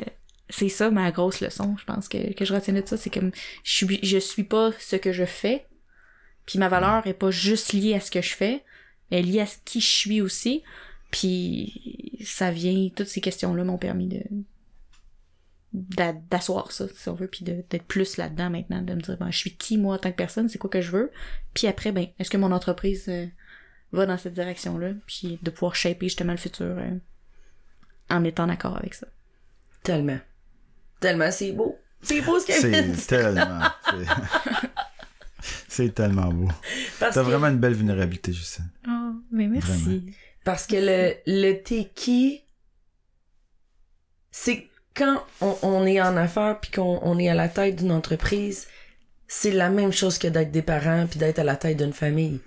c'est 0.50 0.70
ça 0.70 0.90
ma 0.90 1.12
grosse 1.12 1.42
leçon, 1.42 1.76
je 1.78 1.86
pense 1.86 2.08
que, 2.08 2.34
que 2.34 2.44
je 2.46 2.54
retiens 2.54 2.74
de 2.74 2.82
ça, 2.86 2.98
c'est 2.98 3.10
que 3.10 3.20
je 3.64 3.72
suis, 3.74 4.00
je 4.04 4.18
suis 4.18 4.44
pas 4.44 4.72
ce 4.80 4.96
que 4.96 5.12
je 5.12 5.26
fais, 5.26 5.66
puis 6.46 6.58
ma 6.60 6.70
valeur 6.70 7.06
est 7.08 7.14
pas 7.14 7.30
juste 7.32 7.74
liée 7.74 7.94
à 7.94 8.00
ce 8.00 8.10
que 8.10 8.22
je 8.22 8.34
fais, 8.34 8.64
elle 9.12 9.20
est 9.20 9.32
liée 9.32 9.42
à 9.42 9.48
qui 9.66 9.80
je 9.82 9.88
suis 9.90 10.22
aussi, 10.22 10.64
puis 11.12 12.20
ça 12.26 12.52
vient, 12.52 12.90
toutes 12.96 13.08
ces 13.08 13.22
questions-là 13.22 13.64
m'ont 13.64 13.78
permis 13.78 14.08
de 14.08 14.22
d'asseoir 15.74 16.72
ça, 16.72 16.86
si 16.96 17.10
on 17.10 17.14
veut, 17.14 17.28
puis 17.28 17.44
d'être 17.44 17.84
plus 17.84 18.18
là-dedans 18.18 18.50
maintenant, 18.50 18.82
de 18.82 18.94
me 18.96 19.02
dire, 19.02 19.18
ben, 19.18 19.30
je 19.32 19.38
suis 19.38 19.56
qui, 19.56 19.78
moi, 19.78 19.96
en 19.96 19.98
tant 20.00 20.12
que 20.12 20.16
personne, 20.18 20.50
c'est 20.50 20.58
quoi 20.58 20.70
que 20.70 20.82
je 20.82 20.92
veux, 20.92 21.12
puis 21.54 21.68
après, 21.68 21.92
ben, 21.92 22.08
est-ce 22.18 22.30
que 22.32 22.38
mon 22.38 22.52
entreprise 22.52 23.06
euh, 23.08 23.28
va 23.92 24.06
dans 24.08 24.18
cette 24.18 24.34
direction-là, 24.34 24.92
puis 25.06 25.38
de 25.44 25.50
pouvoir 25.52 25.76
shaper 25.76 26.08
justement 26.08 26.32
le 26.34 26.38
futur 26.40 26.66
euh, 26.78 26.90
en 28.10 28.24
étant 28.24 28.48
d'accord 28.48 28.78
avec 28.78 28.94
ça. 28.96 29.08
Tellement. 29.84 30.20
Tellement, 31.00 31.32
c'est 31.32 31.52
beau. 31.52 31.78
C'est 32.02 32.22
beau 32.22 32.40
ce 32.40 32.48
qu'elle 32.48 32.62
C'est 32.62 32.84
dire. 32.84 33.06
tellement. 33.08 33.62
c'est- 35.68 35.90
tellement 35.94 36.32
beau. 36.34 36.48
T'as 37.00 37.12
que- 37.12 37.20
vraiment 37.20 37.48
une 37.48 37.58
belle 37.60 37.74
vulnérabilité, 37.76 38.34
Justine. 38.34 38.70
Oh, 38.88 39.12
mais 39.32 39.48
merci. 39.48 39.72
Vraiment. 39.72 40.02
Parce 40.44 40.66
que 40.66 40.76
le, 40.78 41.14
le 41.28 41.62
t'es 41.62 41.92
qui, 41.94 42.42
c'est 44.32 44.68
quand 44.96 45.24
on, 45.42 45.86
est 45.86 46.02
en 46.02 46.18
affaires 46.18 46.60
puis 46.60 46.72
qu'on 46.72 47.00
on 47.04 47.18
est 47.20 47.30
à 47.30 47.34
la 47.34 47.48
tête 47.48 47.78
d'une 47.78 47.92
entreprise, 47.92 48.68
c'est 49.28 49.52
la 49.52 49.70
même 49.70 49.94
chose 49.94 50.18
que 50.18 50.28
d'être 50.28 50.52
des 50.52 50.62
parents 50.62 51.06
puis 51.10 51.20
d'être 51.20 51.40
à 51.40 51.44
la 51.44 51.56
tête 51.56 51.78
d'une 51.78 51.94
famille. 51.94 52.40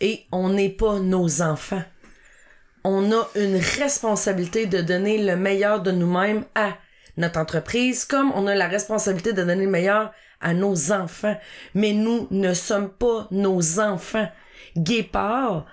Et 0.00 0.26
on 0.30 0.50
n'est 0.50 0.68
pas 0.68 1.00
nos 1.00 1.42
enfants. 1.42 1.82
On 2.84 3.10
a 3.12 3.28
une 3.34 3.56
responsabilité 3.56 4.66
de 4.66 4.80
donner 4.80 5.18
le 5.18 5.36
meilleur 5.36 5.82
de 5.82 5.90
nous-mêmes 5.90 6.44
à 6.54 6.76
notre 7.16 7.40
entreprise, 7.40 8.04
comme 8.04 8.32
on 8.34 8.46
a 8.46 8.54
la 8.54 8.68
responsabilité 8.68 9.32
de 9.32 9.42
donner 9.42 9.64
le 9.64 9.70
meilleur 9.70 10.12
à 10.40 10.54
nos 10.54 10.92
enfants. 10.92 11.36
Mais 11.74 11.92
nous 11.92 12.28
ne 12.30 12.54
sommes 12.54 12.90
pas 12.90 13.26
nos 13.30 13.80
enfants. 13.80 14.28
Guépard, 14.76 15.66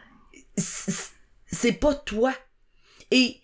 c'est 0.57 1.73
pas 1.73 1.93
toi. 1.93 2.33
Et, 3.11 3.37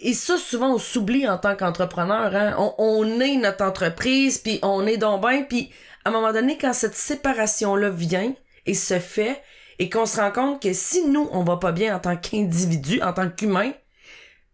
et 0.00 0.14
ça, 0.14 0.36
souvent, 0.36 0.74
on 0.74 0.78
s'oublie 0.78 1.28
en 1.28 1.38
tant 1.38 1.56
qu'entrepreneur. 1.56 2.34
Hein? 2.34 2.54
On, 2.58 2.74
on 2.78 3.20
est 3.20 3.36
notre 3.36 3.64
entreprise, 3.64 4.38
puis 4.38 4.58
on 4.62 4.86
est 4.86 4.96
donc 4.96 5.26
bien, 5.26 5.42
puis 5.42 5.72
à 6.04 6.10
un 6.10 6.12
moment 6.12 6.32
donné, 6.32 6.56
quand 6.56 6.72
cette 6.72 6.94
séparation-là 6.94 7.90
vient 7.90 8.34
et 8.66 8.74
se 8.74 8.98
fait, 8.98 9.42
et 9.78 9.90
qu'on 9.90 10.06
se 10.06 10.20
rend 10.20 10.32
compte 10.32 10.62
que 10.62 10.72
si 10.72 11.06
nous, 11.06 11.28
on 11.32 11.44
va 11.44 11.56
pas 11.56 11.72
bien 11.72 11.96
en 11.96 12.00
tant 12.00 12.16
qu'individu, 12.16 13.00
en 13.02 13.12
tant 13.12 13.28
qu'humain, 13.30 13.72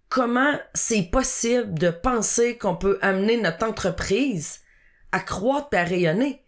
comment 0.09 0.53
c'est 0.75 1.11
possible 1.11 1.79
de 1.79 1.91
penser 1.91 2.59
qu'on 2.59 2.77
peut 2.77 2.99
amener 3.03 3.37
notre 3.39 3.67
entreprise 3.67 4.61
à 5.13 5.21
croître 5.21 5.69
et 5.73 5.79
à 5.79 5.85
rayonner? 5.85 6.43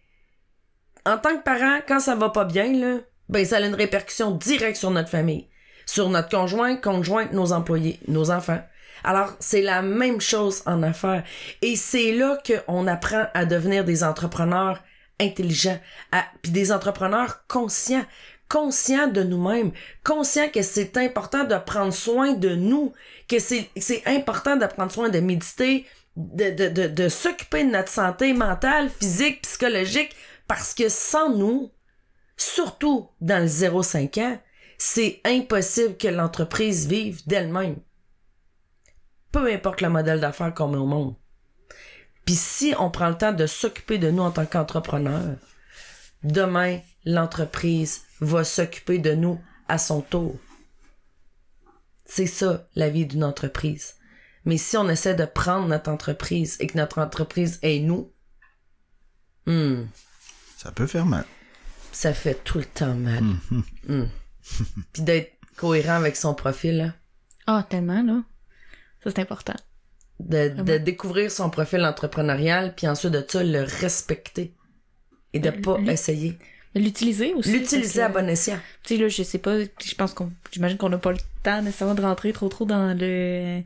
En 1.04 1.18
tant 1.18 1.36
que 1.36 1.42
parent, 1.42 1.80
quand 1.86 2.00
ça 2.00 2.16
va 2.16 2.30
pas 2.30 2.44
bien, 2.44 2.72
là, 2.72 2.98
ben 3.28 3.44
ça 3.44 3.56
a 3.56 3.60
une 3.60 3.74
répercussion 3.74 4.32
directe 4.32 4.76
sur 4.76 4.90
notre 4.90 5.08
famille, 5.08 5.48
sur 5.86 6.08
notre 6.10 6.28
conjoint, 6.28 6.76
conjointe, 6.76 7.32
nos 7.32 7.52
employés, 7.52 7.98
nos 8.08 8.30
enfants. 8.30 8.60
Alors, 9.04 9.34
c'est 9.40 9.62
la 9.62 9.82
même 9.82 10.20
chose 10.20 10.62
en 10.66 10.82
affaires. 10.82 11.24
Et 11.62 11.76
c'est 11.76 12.12
là 12.12 12.38
qu'on 12.46 12.86
apprend 12.86 13.26
à 13.34 13.44
devenir 13.44 13.84
des 13.84 14.04
entrepreneurs 14.04 14.82
intelligents, 15.20 15.78
à, 16.12 16.24
puis 16.42 16.52
des 16.52 16.72
entrepreneurs 16.72 17.46
conscients, 17.48 18.04
conscients 18.48 19.08
de 19.08 19.22
nous-mêmes, 19.22 19.72
conscients 20.04 20.48
que 20.52 20.62
c'est 20.62 20.96
important 20.96 21.44
de 21.44 21.56
prendre 21.56 21.92
soin 21.92 22.32
de 22.34 22.54
nous, 22.54 22.92
que 23.28 23.38
c'est, 23.38 23.70
important 24.06 24.56
de 24.56 24.66
prendre 24.66 24.92
soin 24.92 25.08
de 25.08 25.20
méditer, 25.20 25.86
de, 26.16 26.50
de, 26.50 26.68
de, 26.68 26.86
de 26.88 27.08
s'occuper 27.08 27.64
de 27.64 27.70
notre 27.70 27.90
santé 27.90 28.32
mentale, 28.32 28.88
physique, 28.90 29.42
psychologique, 29.42 30.14
parce 30.46 30.74
que 30.74 30.88
sans 30.88 31.30
nous, 31.30 31.70
surtout 32.36 33.08
dans 33.20 33.42
le 33.42 33.48
0-5 33.48 34.20
ans, 34.20 34.38
c'est 34.78 35.20
impossible 35.24 35.96
que 35.96 36.08
l'entreprise 36.08 36.86
vive 36.86 37.26
d'elle-même. 37.26 37.76
Peu 39.32 39.52
importe 39.52 39.80
le 39.80 39.88
modèle 39.88 40.20
d'affaires 40.20 40.54
qu'on 40.54 40.68
met 40.68 40.78
au 40.78 40.86
monde. 40.86 41.14
Puis 42.24 42.34
si 42.34 42.74
on 42.78 42.90
prend 42.90 43.08
le 43.08 43.16
temps 43.18 43.32
de 43.32 43.46
s'occuper 43.46 43.98
de 43.98 44.10
nous 44.10 44.22
en 44.22 44.30
tant 44.30 44.46
qu'entrepreneur, 44.46 45.36
demain, 46.22 46.80
l'entreprise 47.04 48.02
va 48.20 48.44
s'occuper 48.44 48.98
de 48.98 49.14
nous 49.14 49.40
à 49.68 49.78
son 49.78 50.00
tour. 50.00 50.36
C'est 52.04 52.26
ça, 52.26 52.68
la 52.74 52.88
vie 52.88 53.06
d'une 53.06 53.24
entreprise. 53.24 53.94
Mais 54.44 54.58
si 54.58 54.76
on 54.76 54.88
essaie 54.88 55.14
de 55.14 55.24
prendre 55.24 55.66
notre 55.66 55.90
entreprise 55.90 56.56
et 56.60 56.66
que 56.68 56.78
notre 56.78 56.98
entreprise 57.00 57.58
est 57.62 57.80
nous, 57.80 58.12
hmm, 59.46 59.84
Ça 60.56 60.70
peut 60.72 60.86
faire 60.86 61.06
mal. 61.06 61.24
ça 61.92 62.14
fait 62.14 62.42
tout 62.44 62.58
le 62.58 62.64
temps 62.64 62.94
mal. 62.94 63.24
Hmm. 63.88 64.06
Puis 64.92 65.02
d'être 65.02 65.32
cohérent 65.56 65.94
avec 65.94 66.16
son 66.16 66.34
profil, 66.34 66.76
là. 66.76 66.92
Ah, 67.46 67.64
tellement, 67.68 68.02
là. 68.02 68.22
Ça, 69.06 69.12
c'est 69.14 69.22
important. 69.22 69.54
de, 70.18 70.48
de 70.48 70.78
découvrir 70.78 71.30
son 71.30 71.48
profil 71.48 71.84
entrepreneurial, 71.84 72.74
puis 72.74 72.88
ensuite 72.88 73.12
de 73.12 73.24
ça, 73.26 73.44
le 73.44 73.62
respecter. 73.62 74.52
Et 75.32 75.38
de 75.38 75.50
Ben, 75.50 75.60
pas 75.62 75.78
essayer. 75.92 76.38
L'utiliser 76.74 77.34
aussi. 77.34 77.52
L'utiliser 77.52 78.02
à 78.02 78.08
bon 78.08 78.28
escient. 78.28 78.58
Tu 78.82 78.96
sais, 78.96 79.00
là, 79.00 79.08
je 79.08 79.22
sais 79.22 79.38
pas, 79.38 79.58
je 79.60 79.94
pense 79.96 80.12
qu'on, 80.12 80.32
j'imagine 80.50 80.76
qu'on 80.76 80.88
n'a 80.88 80.98
pas 80.98 81.12
le 81.12 81.18
temps 81.42 81.62
nécessairement 81.62 81.94
de 81.94 82.02
rentrer 82.02 82.32
trop 82.32 82.48
trop 82.48 82.64
dans 82.64 82.98
le, 82.98 83.62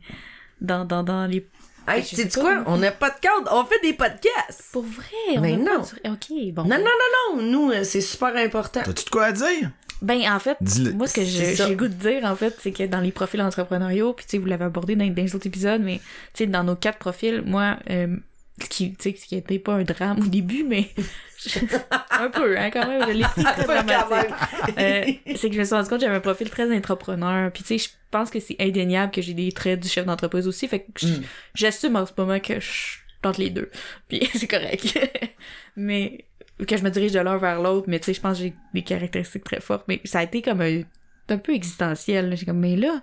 dans, 0.60 0.84
dans, 0.84 1.02
dans 1.02 1.26
les, 1.26 1.46
Hey, 1.88 2.04
sais 2.04 2.16
sais 2.16 2.28
tu 2.28 2.38
pas, 2.38 2.62
quoi? 2.62 2.72
On 2.72 2.76
n'a 2.76 2.92
pas 2.92 3.10
de 3.10 3.18
cadre, 3.20 3.48
on 3.52 3.64
fait 3.64 3.80
des 3.82 3.94
podcasts! 3.94 4.70
pour 4.72 4.82
vrai, 4.82 5.06
on 5.36 5.40
Mais 5.40 5.56
pas 5.56 5.62
non. 5.62 5.80
Ok, 5.80 6.52
bon. 6.52 6.64
Non, 6.64 6.76
non, 6.78 6.84
non, 6.84 7.36
non, 7.36 7.42
nous, 7.42 7.70
euh, 7.72 7.82
c'est 7.84 8.00
super 8.02 8.36
important. 8.36 8.82
T'as-tu 8.84 9.04
de 9.06 9.10
quoi 9.10 9.24
à 9.26 9.32
dire? 9.32 9.70
Ben, 10.02 10.20
en 10.32 10.38
fait, 10.38 10.56
Dis-le. 10.60 10.92
moi, 10.92 11.06
ce 11.06 11.14
que 11.14 11.24
je- 11.24 11.54
j'ai 11.54 11.68
le 11.68 11.74
goût 11.76 11.88
de 11.88 11.94
dire, 11.94 12.24
en 12.24 12.34
fait, 12.36 12.56
c'est 12.60 12.72
que 12.72 12.84
dans 12.84 13.00
les 13.00 13.12
profils 13.12 13.40
entrepreneuriaux, 13.42 14.12
puis 14.14 14.24
tu 14.24 14.30
sais, 14.32 14.38
vous 14.38 14.46
l'avez 14.46 14.64
abordé 14.64 14.96
dans, 14.96 15.06
dans 15.06 15.22
les 15.22 15.34
autres 15.34 15.46
épisodes, 15.46 15.82
mais 15.82 15.98
tu 16.34 16.44
sais, 16.44 16.46
dans 16.46 16.64
nos 16.64 16.76
quatre 16.76 16.98
profils, 16.98 17.42
moi, 17.44 17.78
euh, 17.90 18.16
ce 18.62 18.68
qui, 18.68 18.94
tu 18.94 19.10
sais, 19.12 19.16
ce 19.18 19.26
qui 19.26 19.36
était 19.36 19.58
pas 19.58 19.74
un 19.74 19.84
drame 19.84 20.20
au 20.20 20.26
début, 20.26 20.64
mais 20.64 20.88
un 22.10 22.28
peu, 22.30 22.58
hein, 22.58 22.70
quand 22.70 22.86
même, 22.86 23.02
je 23.08 23.12
l'ai 23.12 23.24
pris 23.24 23.42
très 23.42 23.64
dramatique. 23.64 24.34
Euh, 24.78 25.04
c'est 25.36 25.48
que 25.48 25.54
je 25.54 25.60
me 25.60 25.64
suis 25.64 25.74
rendu 25.74 25.88
compte 25.88 25.98
que 26.00 26.04
j'avais 26.04 26.16
un 26.16 26.20
profil 26.20 26.50
très 26.50 26.74
entrepreneur. 26.76 27.50
Puis 27.52 27.62
tu 27.62 27.78
sais, 27.78 27.78
je 27.78 27.88
pense 28.10 28.30
que 28.30 28.40
c'est 28.40 28.56
indéniable 28.60 29.12
que 29.12 29.22
j'ai 29.22 29.34
des 29.34 29.50
traits 29.52 29.80
du 29.80 29.88
chef 29.88 30.04
d'entreprise 30.06 30.46
aussi. 30.46 30.68
Fait 30.68 30.80
que 30.80 31.06
Mm. 31.06 31.22
j'assume 31.54 31.96
en 31.96 32.04
ce 32.06 32.12
moment 32.18 32.38
que 32.40 32.60
je 32.60 32.98
entre 33.22 33.40
les 33.40 33.50
deux. 33.50 33.70
Puis 34.08 34.28
c'est 34.34 34.46
correct. 34.48 34.98
mais 35.76 36.24
que 36.66 36.76
je 36.76 36.82
me 36.84 36.90
dirige 36.90 37.12
de 37.12 37.20
l'un 37.20 37.36
vers 37.38 37.60
l'autre. 37.62 37.86
Mais 37.88 37.98
tu 37.98 38.06
sais, 38.06 38.14
je 38.14 38.20
pense 38.20 38.38
que 38.38 38.44
j'ai 38.44 38.54
des 38.74 38.82
caractéristiques 38.82 39.44
très 39.44 39.60
fortes. 39.60 39.84
Mais 39.88 40.00
ça 40.04 40.20
a 40.20 40.22
été 40.24 40.42
comme 40.42 40.60
un, 40.60 40.82
un 41.28 41.38
peu 41.38 41.54
existentiel. 41.54 42.36
J'ai 42.36 42.46
comme, 42.46 42.58
mais 42.60 42.76
là, 42.76 43.02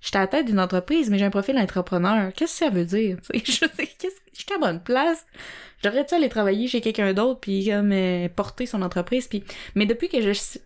j'étais 0.00 0.18
à 0.18 0.22
la 0.22 0.26
tête 0.28 0.46
d'une 0.46 0.60
entreprise, 0.60 1.10
mais 1.10 1.18
j'ai 1.18 1.24
un 1.24 1.30
profil 1.30 1.58
entrepreneur. 1.58 2.32
Qu'est-ce 2.34 2.60
que 2.60 2.64
ça 2.66 2.70
veut 2.70 2.84
dire? 2.84 3.18
Je 3.34 3.40
sais, 3.52 3.68
qu'est-ce 3.98 4.16
j'étais 4.36 4.54
à 4.54 4.58
bonne 4.58 4.82
place? 4.82 5.24
J'aurais-tu 5.82 6.14
aller 6.14 6.28
travailler 6.28 6.66
chez 6.66 6.80
quelqu'un 6.80 7.12
d'autre 7.12 7.40
puis 7.40 7.66
comme 7.68 7.92
euh, 7.92 8.28
porter 8.34 8.66
son 8.66 8.82
entreprise? 8.82 9.28
Mais 9.74 9.86
depuis 9.86 10.08
que 10.08 10.20
je 10.20 10.58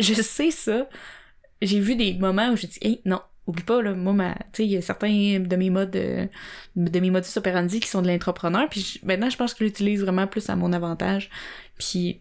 je 0.00 0.14
sais 0.14 0.50
ça, 0.50 0.88
j'ai 1.62 1.80
vu 1.80 1.96
des 1.96 2.14
moments 2.14 2.50
où 2.50 2.56
j'ai 2.56 2.66
dit 2.66 2.78
hey 2.82 3.00
non, 3.04 3.20
oublie 3.46 3.62
pas 3.62 3.82
là, 3.82 3.92
moi 3.94 4.12
ma 4.12 4.34
tu 4.52 4.62
il 4.62 4.70
y 4.70 4.76
a 4.76 4.82
certains 4.82 5.38
de 5.40 5.56
mes 5.56 5.70
modes 5.70 5.94
euh, 5.96 6.26
de 6.76 7.00
mes 7.00 7.10
modus 7.10 7.36
operandi 7.36 7.80
qui 7.80 7.88
sont 7.88 8.02
de 8.02 8.08
l'entrepreneur 8.08 8.68
puis 8.68 8.80
je- 8.80 9.06
maintenant 9.06 9.30
je 9.30 9.36
pense 9.36 9.54
que 9.54 9.60
je 9.60 9.64
l'utilise 9.64 10.00
vraiment 10.02 10.26
plus 10.26 10.48
à 10.50 10.56
mon 10.56 10.72
avantage. 10.72 11.30
Puis 11.78 12.20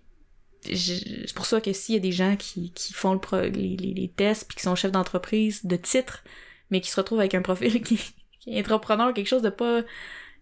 je- 0.70 1.26
c'est 1.28 1.34
pour 1.36 1.46
ça 1.46 1.60
que 1.62 1.74
s'il 1.74 1.96
y 1.96 1.98
a 1.98 2.02
des 2.02 2.12
gens 2.12 2.36
qui, 2.38 2.72
qui 2.72 2.94
font 2.94 3.14
le 3.14 3.20
pro- 3.20 3.42
les, 3.42 3.76
les, 3.78 3.94
les 3.94 4.12
tests 4.16 4.48
puis 4.48 4.56
qui 4.58 4.64
sont 4.64 4.76
chefs 4.76 4.92
d'entreprise 4.92 5.62
de 5.66 5.76
titre 5.76 6.24
mais 6.70 6.80
qui 6.82 6.90
se 6.90 6.96
retrouvent 6.96 7.20
avec 7.20 7.36
un 7.36 7.42
profil 7.42 7.82
qui, 7.84 7.98
qui 8.40 8.50
est 8.58 8.62
entrepreneur 8.62 9.14
quelque 9.14 9.28
chose 9.28 9.42
de 9.42 9.50
pas 9.50 9.82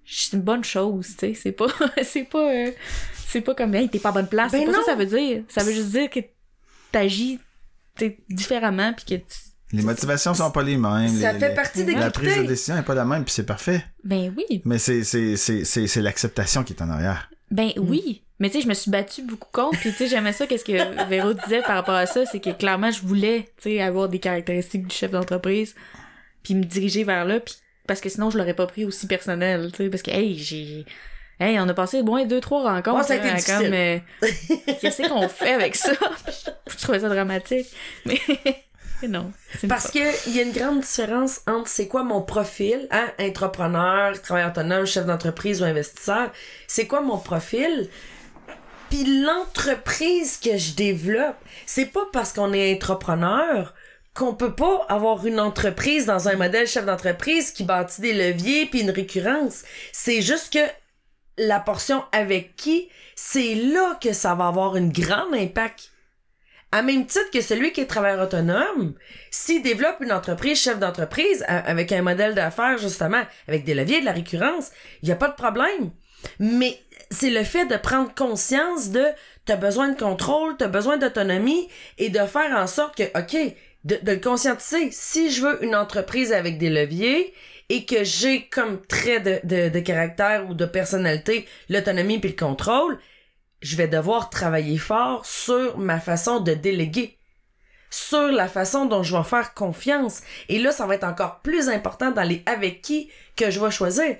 c'est 0.05 0.35
une 0.35 0.41
bonne 0.43 0.63
chose, 0.63 1.07
tu 1.09 1.27
sais, 1.27 1.33
c'est 1.33 1.51
pas 1.51 1.67
c'est 2.03 2.23
pas 2.25 2.51
euh, 2.53 2.71
c'est 3.27 3.41
pas 3.41 3.55
comme 3.55 3.73
hey, 3.75 3.87
t'es 3.89 3.99
pas 3.99 4.09
à 4.09 4.13
bonne 4.13 4.27
place, 4.29 4.51
Ben 4.51 4.59
c'est 4.61 4.65
pas 4.71 4.73
ça 4.79 4.83
ça 4.85 4.95
veut 4.95 5.05
dire. 5.05 5.43
Ça 5.47 5.63
veut 5.63 5.71
juste 5.73 5.89
dire 5.91 6.09
que 6.09 6.19
t'agis 6.91 7.39
différemment 8.29 8.93
puis 8.93 9.05
que 9.05 9.15
tu... 9.15 9.37
Les 9.73 9.83
motivations 9.83 10.33
sont 10.33 10.51
pas 10.51 10.63
les 10.63 10.75
mêmes. 10.75 11.07
Ça 11.07 11.31
les- 11.31 11.39
fait 11.39 11.49
les- 11.49 11.55
partie 11.55 11.79
La 11.79 11.85
d'écouter. 11.85 12.09
prise 12.11 12.37
de 12.37 12.43
décision 12.43 12.75
est 12.77 12.83
pas 12.83 12.93
la 12.95 13.05
même, 13.05 13.23
puis 13.23 13.33
c'est 13.33 13.45
parfait. 13.45 13.85
ben 14.03 14.33
oui, 14.35 14.61
Mais 14.65 14.77
c'est, 14.79 15.03
c'est, 15.05 15.37
c'est, 15.37 15.63
c'est, 15.63 15.87
c'est 15.87 16.01
l'acceptation 16.01 16.63
qui 16.65 16.73
est 16.73 16.81
en 16.81 16.89
arrière. 16.89 17.29
ben 17.51 17.71
Mm. 17.77 17.89
oui. 17.89 18.23
Mais 18.41 18.49
tu 18.49 18.55
sais, 18.57 18.61
je 18.63 18.67
me 18.67 18.73
suis 18.73 18.89
battue 18.89 19.21
beaucoup 19.21 19.47
contre, 19.51 19.79
puis 19.79 19.91
tu 19.91 19.97
sais, 19.97 20.07
j'aimais 20.07 20.33
ça 20.33 20.47
qu'est-ce 20.47 20.65
que 20.65 21.05
Véro 21.07 21.33
disait 21.33 21.61
par 21.61 21.75
rapport 21.75 21.93
à 21.93 22.07
ça, 22.07 22.25
c'est 22.25 22.39
que 22.39 22.49
clairement 22.49 22.89
je 22.89 23.01
voulais, 23.01 23.43
tu 23.57 23.69
sais, 23.69 23.81
avoir 23.81 24.09
des 24.09 24.17
caractéristiques 24.17 24.87
du 24.87 24.95
chef 24.95 25.11
d'entreprise 25.11 25.75
puis 26.41 26.55
me 26.55 26.63
diriger 26.63 27.03
vers 27.03 27.23
là 27.23 27.39
puis 27.39 27.53
parce 27.85 28.01
que 28.01 28.09
sinon 28.09 28.31
je 28.31 28.39
l'aurais 28.39 28.55
pas 28.55 28.65
pris 28.65 28.83
aussi 28.83 29.05
personnel, 29.05 29.71
tu 29.71 29.83
sais 29.83 29.89
parce 29.91 30.01
que 30.01 30.09
hey, 30.09 30.37
j'ai 30.39 30.85
Hey, 31.39 31.59
on 31.59 31.67
a 31.69 31.73
passé 31.75 31.99
au 32.01 32.03
moins 32.03 32.25
deux, 32.25 32.39
trois 32.39 32.61
rencontres. 32.63 32.97
Ouais, 32.99 33.03
ça 33.03 33.13
a 33.13 33.17
été 33.17 33.27
là, 33.27 33.33
difficile. 33.33 33.73
euh, 33.73 33.97
qu'est-ce 34.81 35.07
qu'on 35.07 35.27
fait 35.27 35.53
avec 35.53 35.75
ça? 35.75 35.91
je 36.67 36.77
trouvais 36.77 36.99
ça 36.99 37.09
dramatique. 37.09 37.67
Mais, 38.05 38.19
mais 39.01 39.07
non. 39.07 39.31
Parce 39.67 39.85
force. 39.85 39.93
que 39.93 40.29
il 40.29 40.35
y 40.35 40.39
a 40.39 40.43
une 40.43 40.51
grande 40.51 40.81
différence 40.81 41.41
entre 41.47 41.67
c'est 41.67 41.87
quoi 41.87 42.03
mon 42.03 42.21
profil, 42.21 42.87
hein, 42.91 43.07
entrepreneur, 43.19 44.19
travailleur 44.21 44.51
autonome, 44.51 44.85
chef 44.85 45.07
d'entreprise 45.07 45.61
ou 45.61 45.65
investisseur. 45.65 46.31
C'est 46.67 46.85
quoi 46.85 47.01
mon 47.01 47.17
profil? 47.17 47.89
Puis 48.91 49.05
l'entreprise 49.23 50.37
que 50.37 50.57
je 50.57 50.73
développe, 50.73 51.37
c'est 51.65 51.85
pas 51.85 52.05
parce 52.11 52.33
qu'on 52.33 52.51
est 52.51 52.75
entrepreneur 52.75 53.73
qu'on 54.13 54.35
peut 54.35 54.53
pas 54.53 54.85
avoir 54.89 55.25
une 55.25 55.39
entreprise 55.39 56.05
dans 56.05 56.27
un 56.27 56.35
modèle 56.35 56.67
chef 56.67 56.85
d'entreprise 56.85 57.51
qui 57.51 57.63
bâtit 57.63 58.01
des 58.01 58.11
leviers 58.13 58.65
puis 58.65 58.81
une 58.81 58.89
récurrence. 58.89 59.63
C'est 59.93 60.21
juste 60.21 60.51
que 60.51 60.59
la 61.37 61.61
portion 61.61 62.03
avec 62.11 62.57
qui, 62.57 62.89
c'est 63.15 63.55
là 63.55 63.97
que 64.01 64.11
ça 64.11 64.35
va 64.35 64.47
avoir 64.47 64.75
une 64.75 64.91
grande 64.91 65.33
impact. 65.33 65.91
À 66.73 66.81
même 66.81 67.05
titre 67.05 67.31
que 67.31 67.39
celui 67.39 67.71
qui 67.71 67.79
est 67.79 67.85
travailleur 67.85 68.21
autonome, 68.21 68.95
s'il 69.29 69.63
développe 69.63 70.01
une 70.01 70.11
entreprise, 70.11 70.59
chef 70.59 70.79
d'entreprise, 70.79 71.45
avec 71.47 71.93
un 71.93 72.01
modèle 72.01 72.35
d'affaires, 72.35 72.77
justement, 72.77 73.23
avec 73.47 73.63
des 73.63 73.73
leviers, 73.73 74.01
de 74.01 74.05
la 74.05 74.11
récurrence, 74.11 74.71
il 75.01 75.05
n'y 75.05 75.13
a 75.13 75.17
pas 75.17 75.29
de 75.29 75.35
problème. 75.35 75.91
Mais 76.39 76.77
c'est 77.11 77.29
le 77.29 77.43
fait 77.43 77.65
de 77.65 77.75
prendre 77.75 78.13
conscience 78.15 78.89
de 78.89 79.05
t'as 79.45 79.57
besoin 79.57 79.89
de 79.89 79.99
contrôle, 79.99 80.55
t'as 80.57 80.67
besoin 80.67 80.97
d'autonomie 80.97 81.67
et 81.97 82.09
de 82.09 82.19
faire 82.19 82.55
en 82.55 82.67
sorte 82.67 82.95
que, 82.95 83.03
OK, 83.19 83.35
de, 83.83 83.99
de 84.01 84.11
le 84.13 84.19
conscientiser. 84.19 84.89
Si 84.91 85.29
je 85.29 85.41
veux 85.41 85.63
une 85.63 85.75
entreprise 85.75 86.31
avec 86.31 86.57
des 86.57 86.69
leviers 86.69 87.33
et 87.69 87.85
que 87.85 88.03
j'ai 88.03 88.47
comme 88.47 88.81
trait 88.81 89.19
de, 89.19 89.39
de, 89.43 89.69
de 89.69 89.79
caractère 89.79 90.49
ou 90.49 90.53
de 90.53 90.65
personnalité 90.65 91.47
l'autonomie 91.69 92.19
puis 92.19 92.31
le 92.31 92.35
contrôle, 92.35 92.97
je 93.61 93.75
vais 93.75 93.87
devoir 93.87 94.29
travailler 94.29 94.77
fort 94.77 95.25
sur 95.25 95.77
ma 95.77 95.99
façon 95.99 96.39
de 96.39 96.53
déléguer 96.53 97.17
sur 97.91 98.31
la 98.31 98.47
façon 98.47 98.85
dont 98.85 99.03
je 99.03 99.15
vais 99.15 99.23
faire 99.23 99.53
confiance. 99.53 100.21
Et 100.49 100.57
là, 100.59 100.71
ça 100.71 100.87
va 100.87 100.95
être 100.95 101.03
encore 101.03 101.41
plus 101.41 101.69
important 101.69 102.11
dans 102.11 102.23
les 102.23 102.41
avec 102.45 102.81
qui 102.81 103.11
que 103.35 103.51
je 103.51 103.59
vais 103.59 103.69
choisir. 103.69 104.15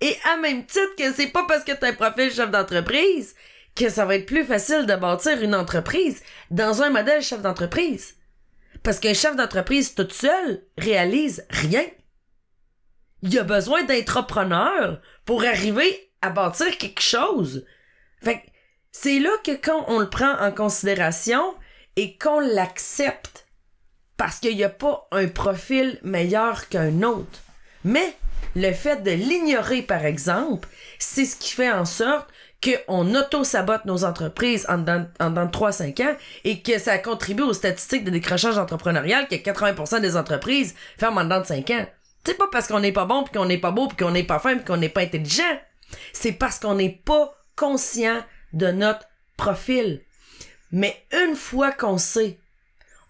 Et 0.00 0.16
à 0.32 0.36
même 0.36 0.66
titre 0.66 0.96
que 0.98 1.12
c'est 1.12 1.28
pas 1.28 1.44
parce 1.46 1.64
que 1.64 1.72
tu 1.72 1.84
as 1.84 1.88
un 1.88 1.92
profil 1.94 2.32
chef 2.32 2.50
d'entreprise 2.50 3.34
que 3.74 3.88
ça 3.88 4.04
va 4.04 4.16
être 4.16 4.26
plus 4.26 4.44
facile 4.44 4.86
de 4.86 4.94
bâtir 4.94 5.42
une 5.42 5.54
entreprise 5.54 6.22
dans 6.50 6.82
un 6.82 6.90
modèle 6.90 7.22
chef 7.22 7.42
d'entreprise. 7.42 8.16
Parce 8.82 9.00
qu'un 9.00 9.14
chef 9.14 9.34
d'entreprise 9.34 9.94
tout 9.94 10.08
seul 10.10 10.62
réalise 10.78 11.44
rien. 11.50 11.84
Il 13.22 13.38
a 13.38 13.42
besoin 13.42 13.82
d'entrepreneurs 13.84 15.00
pour 15.24 15.44
arriver 15.44 16.12
à 16.20 16.30
bâtir 16.30 16.76
quelque 16.78 17.00
chose. 17.00 17.64
Fait 18.22 18.42
c'est 18.92 19.18
là 19.18 19.30
que 19.42 19.52
quand 19.52 19.86
on 19.88 19.98
le 19.98 20.08
prend 20.08 20.38
en 20.38 20.52
considération 20.52 21.42
et 21.96 22.16
qu'on 22.16 22.38
l'accepte, 22.38 23.46
parce 24.16 24.38
qu'il 24.38 24.56
n'y 24.56 24.64
a 24.64 24.68
pas 24.68 25.08
un 25.10 25.26
profil 25.26 25.98
meilleur 26.02 26.68
qu'un 26.68 27.02
autre. 27.02 27.40
Mais 27.82 28.16
le 28.56 28.72
fait 28.72 29.02
de 29.02 29.10
l'ignorer, 29.10 29.82
par 29.82 30.04
exemple, 30.04 30.68
c'est 30.98 31.24
ce 31.24 31.36
qui 31.36 31.52
fait 31.52 31.70
en 31.70 31.84
sorte 31.84 32.28
qu'on 32.62 33.14
auto-sabote 33.14 33.84
nos 33.84 34.04
entreprises 34.04 34.66
en 34.68 34.78
dedans, 34.78 35.06
en 35.20 35.30
dedans 35.30 35.46
de 35.46 35.50
3-5 35.50 36.02
ans 36.02 36.16
et 36.44 36.62
que 36.62 36.78
ça 36.78 36.98
contribue 36.98 37.42
aux 37.42 37.52
statistiques 37.52 38.04
de 38.04 38.10
décrochage 38.10 38.56
entrepreneurial 38.56 39.28
que 39.28 39.34
80% 39.34 40.00
des 40.00 40.16
entreprises 40.16 40.74
ferment 40.98 41.20
en 41.20 41.24
dedans 41.24 41.40
de 41.40 41.46
5 41.46 41.70
ans. 41.70 41.86
C'est 42.24 42.38
pas 42.38 42.48
parce 42.50 42.68
qu'on 42.68 42.80
n'est 42.80 42.92
pas 42.92 43.04
bon, 43.04 43.24
puis 43.24 43.34
qu'on 43.34 43.44
n'est 43.44 43.58
pas 43.58 43.70
beau, 43.70 43.88
puis 43.88 43.98
qu'on 43.98 44.12
n'est 44.12 44.24
pas 44.24 44.38
fin, 44.38 44.56
puis 44.56 44.64
qu'on 44.64 44.78
n'est 44.78 44.88
pas 44.88 45.02
intelligent. 45.02 45.42
C'est 46.12 46.32
parce 46.32 46.58
qu'on 46.58 46.74
n'est 46.74 47.02
pas 47.04 47.34
conscient 47.54 48.22
de 48.54 48.68
notre 48.68 49.06
profil. 49.36 50.00
Mais 50.72 51.04
une 51.12 51.36
fois 51.36 51.70
qu'on 51.70 51.98
sait, 51.98 52.38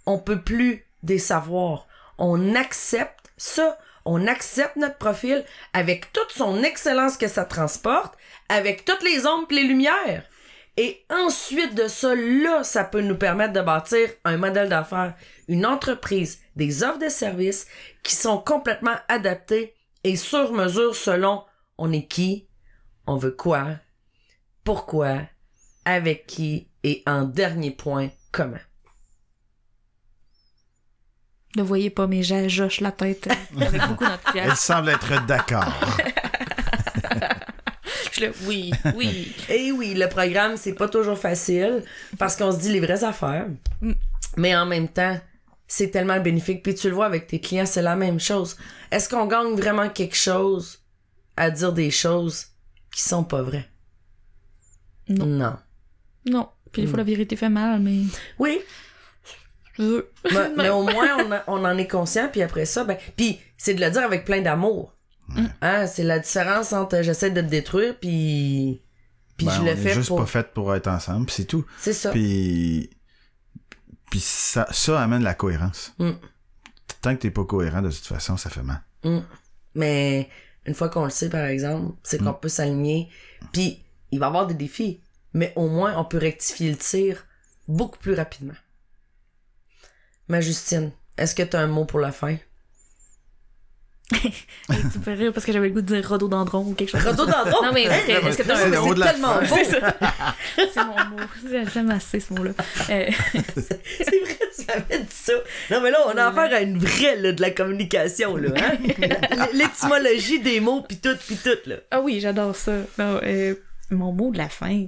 on 0.04 0.18
peut 0.18 0.40
plus 0.40 0.84
des 1.02 1.18
savoirs. 1.18 1.86
On 2.18 2.54
accepte 2.56 3.30
ça. 3.36 3.78
On 4.05 4.26
accepte 4.26 4.76
notre 4.76 4.98
profil 4.98 5.44
avec 5.72 6.12
toute 6.12 6.31
son 6.31 6.62
excellence 6.62 7.16
que 7.16 7.28
ça 7.28 7.44
transporte, 7.44 8.14
avec 8.48 8.85
toutes 8.85 9.02
les 9.02 9.26
ombres 9.26 9.47
et 9.51 9.55
les 9.55 9.62
lumières. 9.64 10.24
Et 10.76 11.05
ensuite 11.09 11.74
de 11.74 11.86
ça, 11.86 12.14
là, 12.14 12.64
ça 12.64 12.85
peut 12.85 13.01
nous 13.01 13.16
permettre 13.16 13.52
de 13.52 13.60
bâtir 13.60 14.10
un 14.24 14.36
modèle 14.36 14.68
d'affaires, 14.68 15.14
une 15.48 15.64
entreprise, 15.64 16.40
des 16.56 16.82
offres 16.82 16.98
de 16.98 17.09
services 17.09 17.66
qui 18.02 18.14
sont 18.14 18.39
complètement 18.39 18.97
adaptées 19.09 19.74
et 20.02 20.16
sur 20.16 20.52
mesure 20.52 20.94
selon 20.94 21.44
on 21.78 21.93
est 21.93 22.06
qui, 22.06 22.48
on 23.06 23.16
veut 23.16 23.31
quoi, 23.31 23.66
pourquoi, 24.64 25.20
avec 25.85 26.26
qui 26.26 26.68
et 26.82 27.02
en 27.06 27.22
dernier 27.22 27.70
point, 27.70 28.10
comment. 28.32 28.59
Ne 31.56 31.62
voyez 31.62 31.90
pas, 31.90 32.06
mais 32.06 32.22
j'ai- 32.22 32.48
j'hoche 32.48 32.81
la 32.81 32.90
tête 32.93 33.28
avec 33.60 33.81
beaucoup 33.89 34.05
Elle 34.35 34.56
semble 34.56 34.89
être 34.90 35.24
d'accord. 35.26 35.72
Je 38.12 38.20
le- 38.26 38.32
Oui, 38.47 38.72
oui. 38.97 39.35
Et 39.48 39.72
oui, 39.72 39.94
le 39.94 40.09
programme, 40.09 40.56
c'est 40.56 40.74
pas 40.74 40.89
toujours 40.89 41.18
facile 41.18 41.82
parce 42.18 42.36
qu'on 42.36 42.52
se 42.52 42.59
dit 42.59 42.72
les 42.72 42.81
vraies 42.81 43.05
affaires. 43.05 43.47
Mm. 43.81 43.93
Mais 44.36 44.56
en 44.56 44.66
même 44.66 44.89
temps, 44.89 45.18
c'est 45.66 45.90
tellement 45.90 46.20
bénéfique. 46.20 46.62
Puis 46.62 46.74
tu 46.74 46.89
le 46.89 46.94
vois 46.94 47.06
avec 47.06 47.26
tes 47.26 47.40
clients, 47.40 47.66
c'est 47.66 47.82
la 47.82 47.97
même 47.97 48.20
chose. 48.20 48.56
Est-ce 48.90 49.09
qu'on 49.09 49.26
gagne 49.26 49.55
vraiment 49.55 49.89
quelque 49.89 50.16
chose 50.16 50.81
à 51.36 51.51
dire 51.51 51.72
des 51.72 51.90
choses 51.90 52.47
qui 52.93 53.02
sont 53.02 53.24
pas 53.24 53.43
vraies? 53.43 53.68
Non. 55.09 55.26
Non. 55.26 55.56
Non. 56.26 56.48
Puis 56.72 56.82
des 56.82 56.89
fois, 56.89 56.97
Mm. 56.97 56.98
la 56.98 57.05
vérité 57.05 57.36
fait 57.36 57.48
mal, 57.48 57.81
mais... 57.81 58.02
Oui, 58.39 58.59
mais, 59.78 60.48
mais 60.56 60.68
au 60.70 60.82
moins, 60.82 61.24
on, 61.24 61.32
a- 61.32 61.44
on 61.46 61.64
en 61.64 61.76
est 61.78 61.88
conscient. 61.88 62.28
Puis 62.30 62.42
après 62.42 62.64
ça, 62.66 62.84
ben... 62.84 62.96
Puis 63.16 63.40
c'est 63.56 63.74
de 63.74 63.80
le 63.80 63.90
dire 63.90 64.02
avec 64.02 64.24
plein 64.24 64.40
d'amour. 64.40 64.94
Mm. 65.28 65.46
Hein, 65.62 65.86
c'est 65.86 66.05
la 66.05 66.18
différence 66.18 66.72
entre 66.72 67.02
j'essaie 67.02 67.30
de 67.30 67.40
te 67.40 67.46
détruire, 67.46 67.96
puis... 67.98 68.82
Puis 69.36 69.46
Ben, 69.46 69.52
je 69.52 69.60
on 69.60 69.64
le 69.64 69.70
est 69.70 69.76
fais 69.76 69.94
juste 69.94 70.09
pour... 70.09 70.18
pas 70.18 70.26
fait 70.26 70.52
pour 70.52 70.74
être 70.74 70.86
ensemble, 70.86 71.28
c'est 71.30 71.44
tout. 71.46 71.64
C'est 71.78 71.92
ça. 71.92 72.10
Puis, 72.12 72.88
puis 74.10 74.20
ça, 74.20 74.66
ça 74.70 75.02
amène 75.02 75.22
la 75.24 75.34
cohérence. 75.34 75.92
Mm. 75.98 76.10
Tant 77.02 77.14
que 77.16 77.20
t'es 77.20 77.30
pas 77.30 77.44
cohérent, 77.44 77.82
de 77.82 77.90
toute 77.90 78.06
façon, 78.06 78.36
ça 78.36 78.48
fait 78.51 78.62
mal. 78.62 78.80
Mm. 79.02 79.18
Mais 79.74 80.28
une 80.66 80.74
fois 80.74 80.88
qu'on 80.88 81.05
le 81.05 81.10
sait, 81.10 81.28
par 81.30 81.44
exemple, 81.46 81.96
c'est 82.05 82.22
qu'on 82.22 82.32
peut 82.32 82.48
s'aligner. 82.48 83.09
Puis 83.52 83.82
il 84.12 84.20
va 84.20 84.26
y 84.26 84.28
avoir 84.28 84.46
des 84.46 84.55
défis, 84.55 85.01
mais 85.32 85.52
au 85.56 85.68
moins 85.68 85.98
on 85.98 86.05
peut 86.05 86.18
rectifier 86.18 86.70
le 86.70 86.76
tir 86.76 87.26
beaucoup 87.66 87.98
plus 87.98 88.14
rapidement. 88.14 88.55
Ma 90.28 90.40
Justine, 90.40 90.90
est-ce 91.18 91.34
que 91.34 91.42
tu 91.42 91.56
as 91.56 91.60
un 91.60 91.66
mot 91.66 91.84
pour 91.84 92.01
la 92.01 92.12
fin? 92.12 92.36
tu 94.10 94.18
me 94.98 95.02
fais 95.02 95.14
rire 95.14 95.32
parce 95.32 95.46
que 95.46 95.52
j'avais 95.52 95.68
le 95.68 95.74
goût 95.74 95.80
de 95.80 95.94
dire 95.96 96.06
rhododendron 96.06 96.60
ou 96.66 96.74
quelque 96.74 96.90
chose. 96.90 97.02
Rhododendron? 97.02 97.62
Non, 97.62 97.72
mais 97.72 97.84
est-ce 97.84 98.06
que- 98.06 98.26
est-ce 98.28 98.36
que 98.38 98.42
t'as 98.42 98.56
C'est 98.56 98.76
un 98.76 98.80
mot? 98.82 98.92
la 98.94 99.12
tellement 99.12 99.38
beau. 99.40 99.46
C'est. 99.64 99.80
C'est 100.74 100.84
mon 100.84 100.94
mot. 100.94 101.64
J'aime 101.72 101.90
assez 101.90 102.20
ce 102.20 102.32
mot-là. 102.34 102.51
Euh, 102.90 103.10
C'est 103.56 104.20
vrai, 104.20 104.38
tu 104.56 104.66
m'avais 104.68 104.98
dit 105.05 105.06
ça. 105.10 105.32
Non, 105.70 105.80
mais 105.80 105.90
là, 105.90 105.98
on 106.06 106.16
a 106.18 106.26
affaire 106.26 106.55
à 106.55 106.60
une 106.60 106.78
vraie, 106.78 107.16
là, 107.16 107.32
de 107.32 107.40
la 107.40 107.51
communication, 107.51 108.36
là, 108.36 108.51
hein? 108.56 108.72
L'étymologie 109.55 110.40
des 110.40 110.60
mots, 110.60 110.82
pis 110.82 110.98
tout, 110.98 111.16
pis 111.26 111.36
tout, 111.36 111.56
là. 111.66 111.76
Ah 111.90 112.01
oui, 112.02 112.20
j'adore 112.20 112.55
ça. 112.56 112.72
Non, 112.98 113.20
euh, 113.22 113.55
mon 113.90 114.12
mot 114.12 114.30
de 114.32 114.38
la 114.38 114.51
fin. 114.51 114.86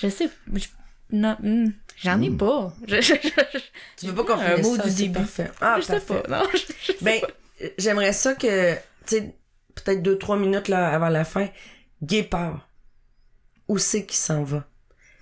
Je 0.00 0.08
sais. 0.08 0.30
je- 0.54 0.68
non, 1.10 1.36
hmm, 1.42 1.66
j'en 1.96 2.20
ai 2.22 2.30
Hmm. 2.30 2.36
pas. 2.36 2.72
Je, 2.86 3.00
je, 3.00 3.14
je- 3.14 3.58
Tu 3.98 4.06
veux 4.06 4.14
pas 4.14 4.24
qu'on 4.24 4.40
Un 4.40 4.50
finisse 4.56 4.66
mot 4.66 4.76
ça, 4.76 4.82
du 4.84 4.90
c'est 4.90 4.96
début. 5.02 5.18
parfait. 5.20 5.50
Ah, 5.60 5.76
je 5.78 5.82
sais 5.84 6.00
parfait. 6.00 6.22
pas. 6.28 6.38
Non, 6.38 6.44
je, 6.52 6.58
je 6.58 6.64
sais 6.92 6.96
Ben, 7.02 7.20
j'aimerais 7.78 8.12
ça 8.12 8.34
que, 8.34 8.74
tu 8.74 8.78
sais, 9.06 9.34
peut-être 9.74 10.02
deux, 10.02 10.18
trois 10.18 10.36
minutes 10.36 10.68
là, 10.68 10.88
avant 10.88 11.08
la 11.08 11.24
fin, 11.24 11.48
Guépard, 12.02 12.68
où 13.68 13.78
c'est 13.78 14.04
qu'il 14.04 14.16
s'en 14.18 14.42
va? 14.42 14.64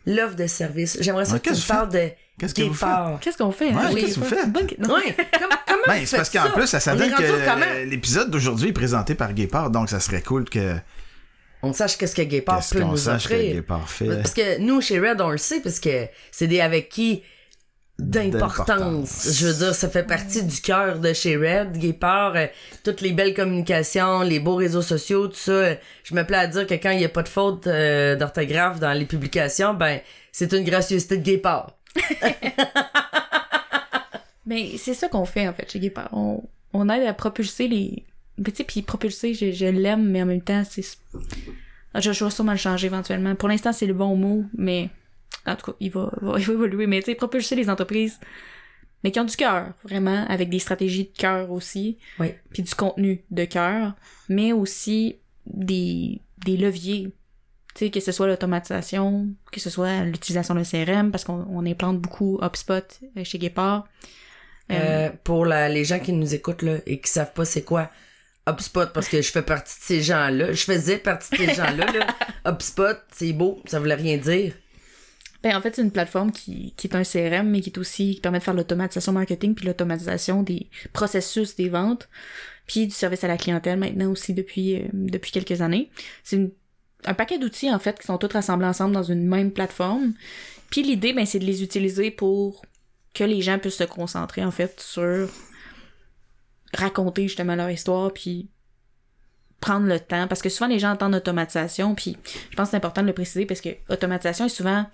L'offre 0.06 0.34
de 0.36 0.46
service. 0.46 0.96
J'aimerais 1.00 1.26
ça 1.26 1.34
Ouais, 1.34 1.40
que 1.40 1.44
tu 1.44 1.50
qu'est-ce 1.50 1.60
me 1.60 1.66
que 1.68 1.72
vous 1.72 1.78
parle 1.78 1.88
de 1.92 2.10
Qu'est-ce 2.38 2.54
que 2.54 2.62
vous 2.62 2.72
faites? 2.72 2.88
Guépard. 2.88 3.20
Qu'est-ce 3.20 3.36
qu'on 3.38 3.52
fait? 3.52 3.68
Ouais, 3.68 3.74
hein? 3.84 3.90
qu'est-ce 3.94 4.14
que 4.14 4.20
vous 4.20 4.24
faites? 4.26 4.50
bonne-. 4.50 4.64
Ouais, 4.64 4.76
comme, 4.78 5.48
comment 5.66 5.82
Ben, 5.86 6.06
c'est 6.06 6.16
parce 6.16 6.30
qu'en 6.30 6.50
plus, 6.52 6.66
ça, 6.66 6.80
comment? 6.80 7.06
que 7.06 7.84
l'épisode 7.84 8.30
d'aujourd'hui 8.30 8.70
est 8.70 8.72
présenté 8.72 9.14
par 9.14 9.34
Guépard, 9.34 9.68
donc 9.70 9.90
ça 9.90 10.00
serait 10.00 10.22
cool 10.22 10.48
que 10.48 10.74
On 11.62 11.72
sache 11.72 11.98
qu'est-ce 11.98 12.14
que 12.14 12.22
Guépard 12.22 12.58
qu'est-ce 12.58 12.74
peut 12.74 12.80
qu'on 12.80 12.88
nous 12.88 12.96
sache 12.96 13.28
que 13.28 13.34
offrir. 13.34 13.54
Guépard 13.54 13.88
fait? 13.88 14.06
Parce 14.06 14.34
que 14.34 14.58
nous, 14.58 14.80
chez 14.80 14.98
Red, 14.98 15.20
on 15.20 15.30
le 15.30 15.38
sait, 15.38 15.60
parce 15.60 15.78
que 15.80 16.06
c'est 16.30 16.46
des 16.46 16.60
avec 16.60 16.88
qui 16.88 17.22
d'importance. 17.98 18.66
D'importance. 18.66 19.28
Je 19.30 19.46
veux 19.46 19.54
dire, 19.54 19.74
ça 19.74 19.88
fait 19.88 20.04
partie 20.04 20.42
du 20.42 20.60
cœur 20.60 20.98
de 20.98 21.12
chez 21.12 21.36
Red, 21.36 21.76
Guépard, 21.76 22.34
euh, 22.36 22.46
toutes 22.82 23.02
les 23.02 23.12
belles 23.12 23.34
communications, 23.34 24.22
les 24.22 24.40
beaux 24.40 24.54
réseaux 24.56 24.80
sociaux, 24.82 25.28
tout 25.28 25.36
ça. 25.36 25.52
euh, 25.52 25.74
je 26.04 26.14
me 26.14 26.24
plais 26.24 26.38
à 26.38 26.46
dire 26.46 26.66
que 26.66 26.74
quand 26.74 26.90
il 26.90 26.98
n'y 26.98 27.04
a 27.04 27.10
pas 27.10 27.22
de 27.22 27.28
faute 27.28 27.66
euh, 27.66 28.16
d'orthographe 28.16 28.80
dans 28.80 28.92
les 28.92 29.04
publications, 29.04 29.74
ben, 29.74 30.00
c'est 30.32 30.52
une 30.52 30.64
gracieuseté 30.64 31.18
de 31.18 31.22
Guépard. 31.22 31.76
Mais 34.46 34.78
c'est 34.78 34.94
ça 34.94 35.08
qu'on 35.08 35.26
fait, 35.26 35.46
en 35.46 35.52
fait, 35.52 35.70
chez 35.70 35.78
Guépard. 35.78 36.08
On, 36.12 36.42
on 36.72 36.88
aide 36.88 37.06
à 37.06 37.12
propulser 37.12 37.68
les... 37.68 38.04
Mais 38.40 38.50
tu 38.52 38.56
sais, 38.58 38.64
puis 38.64 38.82
propulser, 38.82 39.34
je, 39.34 39.52
je 39.52 39.66
l'aime, 39.66 40.08
mais 40.10 40.22
en 40.22 40.26
même 40.26 40.40
temps, 40.42 40.62
c'est... 40.68 40.84
Ah, 41.94 42.00
Je, 42.00 42.12
je 42.12 42.24
vais 42.24 42.30
sûrement 42.30 42.52
le 42.52 42.58
changer 42.58 42.86
éventuellement. 42.86 43.34
Pour 43.34 43.48
l'instant, 43.48 43.72
c'est 43.72 43.86
le 43.86 43.94
bon 43.94 44.16
mot, 44.16 44.44
mais... 44.56 44.88
En 45.46 45.56
tout 45.56 45.70
cas, 45.72 45.76
il 45.80 45.90
va, 45.90 46.10
va- 46.20 46.34
il 46.38 46.44
va 46.46 46.52
évoluer. 46.54 46.86
Mais 46.86 47.00
tu 47.00 47.06
sais, 47.06 47.14
propulser 47.14 47.54
les 47.56 47.68
entreprises, 47.70 48.18
mais 49.04 49.10
qui 49.10 49.20
ont 49.20 49.24
du 49.24 49.36
cœur, 49.36 49.72
vraiment, 49.84 50.26
avec 50.28 50.48
des 50.50 50.58
stratégies 50.58 51.04
de 51.04 51.16
cœur 51.18 51.50
aussi. 51.50 51.98
Oui. 52.18 52.28
Puis 52.52 52.62
du 52.62 52.74
contenu 52.74 53.22
de 53.30 53.44
cœur, 53.44 53.94
mais 54.28 54.52
aussi 54.52 55.16
des, 55.46 56.20
des 56.44 56.56
leviers. 56.56 57.12
Tu 57.74 57.84
sais, 57.86 57.90
que 57.90 58.00
ce 58.00 58.10
soit 58.12 58.26
l'automatisation, 58.26 59.28
que 59.52 59.60
ce 59.60 59.70
soit 59.70 60.02
l'utilisation 60.04 60.54
d'un 60.54 60.64
CRM, 60.64 61.10
parce 61.10 61.24
qu'on 61.24 61.46
on 61.50 61.64
implante 61.66 62.00
beaucoup 62.00 62.38
HubSpot 62.42 62.82
euh, 63.16 63.24
chez 63.24 63.38
Guépard. 63.38 63.86
Euh, 64.72 65.08
Euh, 65.08 65.10
pour 65.24 65.44
la- 65.46 65.68
les 65.68 65.84
gens 65.84 65.98
qui 65.98 66.12
nous 66.12 66.34
écoutent 66.34 66.62
là, 66.62 66.76
et 66.86 67.00
qui 67.00 67.10
savent 67.10 67.32
pas 67.32 67.44
c'est 67.44 67.62
quoi 67.62 67.90
HubSpot, 68.48 68.92
parce 68.92 69.08
que 69.08 69.20
je 69.22 69.30
fais 69.30 69.42
partie 69.42 69.78
de 69.78 69.84
ces 69.84 70.02
gens-là. 70.02 70.52
Je 70.52 70.64
faisais 70.64 70.98
partie 70.98 71.30
de 71.30 71.36
ces 71.36 71.54
gens-là. 71.54 71.86
Là. 71.92 72.06
HubSpot, 72.46 72.96
c'est 73.12 73.32
beau, 73.32 73.60
ça 73.66 73.78
voulait 73.78 73.94
rien 73.94 74.16
dire. 74.16 74.54
Ben, 75.42 75.56
en 75.56 75.60
fait, 75.60 75.74
c'est 75.74 75.82
une 75.82 75.90
plateforme 75.90 76.32
qui, 76.32 76.74
qui 76.76 76.86
est 76.86 76.94
un 76.94 77.02
CRM, 77.02 77.48
mais 77.48 77.60
qui 77.60 77.70
est 77.70 77.78
aussi, 77.78 78.14
qui 78.14 78.20
permet 78.20 78.38
de 78.38 78.44
faire 78.44 78.54
l'automatisation 78.54 79.12
marketing 79.12 79.54
puis 79.54 79.66
l'automatisation 79.66 80.42
des 80.42 80.68
processus 80.92 81.56
des 81.56 81.68
ventes, 81.70 82.08
puis 82.66 82.86
du 82.86 82.94
service 82.94 83.24
à 83.24 83.28
la 83.28 83.38
clientèle 83.38 83.78
maintenant 83.78 84.10
aussi 84.10 84.34
depuis, 84.34 84.76
euh, 84.76 84.88
depuis 84.92 85.32
quelques 85.32 85.62
années. 85.62 85.90
C'est 86.24 86.52
un 87.04 87.14
paquet 87.14 87.38
d'outils, 87.38 87.72
en 87.72 87.78
fait, 87.78 87.98
qui 87.98 88.06
sont 88.06 88.18
tous 88.18 88.32
rassemblés 88.32 88.66
ensemble 88.66 88.92
dans 88.92 89.02
une 89.02 89.26
même 89.26 89.50
plateforme. 89.50 90.12
Puis 90.70 90.82
l'idée, 90.82 91.14
ben, 91.14 91.24
c'est 91.24 91.38
de 91.38 91.46
les 91.46 91.62
utiliser 91.62 92.10
pour 92.10 92.62
que 93.14 93.24
les 93.24 93.40
gens 93.40 93.58
puissent 93.58 93.76
se 93.76 93.84
concentrer, 93.84 94.44
en 94.44 94.50
fait, 94.50 94.78
sur 94.80 95.28
raconter 96.74 97.28
justement 97.28 97.54
leur 97.54 97.70
histoire, 97.70 98.12
puis 98.12 98.48
prendre 99.60 99.86
le 99.86 100.00
temps. 100.00 100.26
Parce 100.26 100.42
que 100.42 100.48
souvent, 100.48 100.68
les 100.68 100.78
gens 100.78 100.92
entendent 100.92 101.14
automatisation, 101.14 101.94
puis 101.94 102.16
je 102.50 102.56
pense 102.56 102.68
que 102.68 102.70
c'est 102.72 102.76
important 102.76 103.02
de 103.02 103.06
le 103.06 103.12
préciser 103.12 103.46
parce 103.46 103.60
que 103.60 103.70
automatisation 103.88 104.46
est 104.46 104.50
souvent 104.50 104.86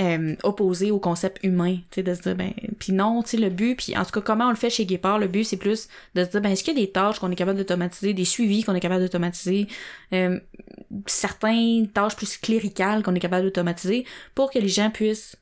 euh, 0.00 0.34
opposé 0.42 0.90
au 0.90 0.98
concept 0.98 1.44
humain, 1.44 1.76
tu 1.90 1.96
sais, 1.96 2.02
de 2.02 2.14
se 2.14 2.22
dire, 2.22 2.34
ben, 2.34 2.52
puis 2.80 2.92
non, 2.92 3.22
tu 3.22 3.30
sais, 3.30 3.36
le 3.36 3.48
but, 3.48 3.76
puis 3.76 3.96
en 3.96 4.04
tout 4.04 4.10
cas, 4.10 4.20
comment 4.20 4.46
on 4.46 4.50
le 4.50 4.56
fait 4.56 4.70
chez 4.70 4.86
Guépard, 4.86 5.20
le 5.20 5.28
but, 5.28 5.44
c'est 5.44 5.56
plus 5.56 5.88
de 6.16 6.24
se 6.24 6.30
dire, 6.30 6.40
ben, 6.40 6.50
est-ce 6.50 6.64
qu'il 6.64 6.76
y 6.76 6.82
a 6.82 6.84
des 6.84 6.90
tâches 6.90 7.20
qu'on 7.20 7.30
est 7.30 7.36
capable 7.36 7.58
d'automatiser, 7.58 8.12
des 8.12 8.24
suivis 8.24 8.64
qu'on 8.64 8.74
est 8.74 8.80
capable 8.80 9.02
d'automatiser, 9.02 9.68
euh, 10.12 10.40
certaines 11.06 11.88
tâches 11.88 12.16
plus 12.16 12.36
cléricales 12.38 13.04
qu'on 13.04 13.14
est 13.14 13.20
capable 13.20 13.44
d'automatiser 13.44 14.04
pour 14.34 14.50
que 14.50 14.58
les 14.58 14.68
gens 14.68 14.90
puissent 14.90 15.36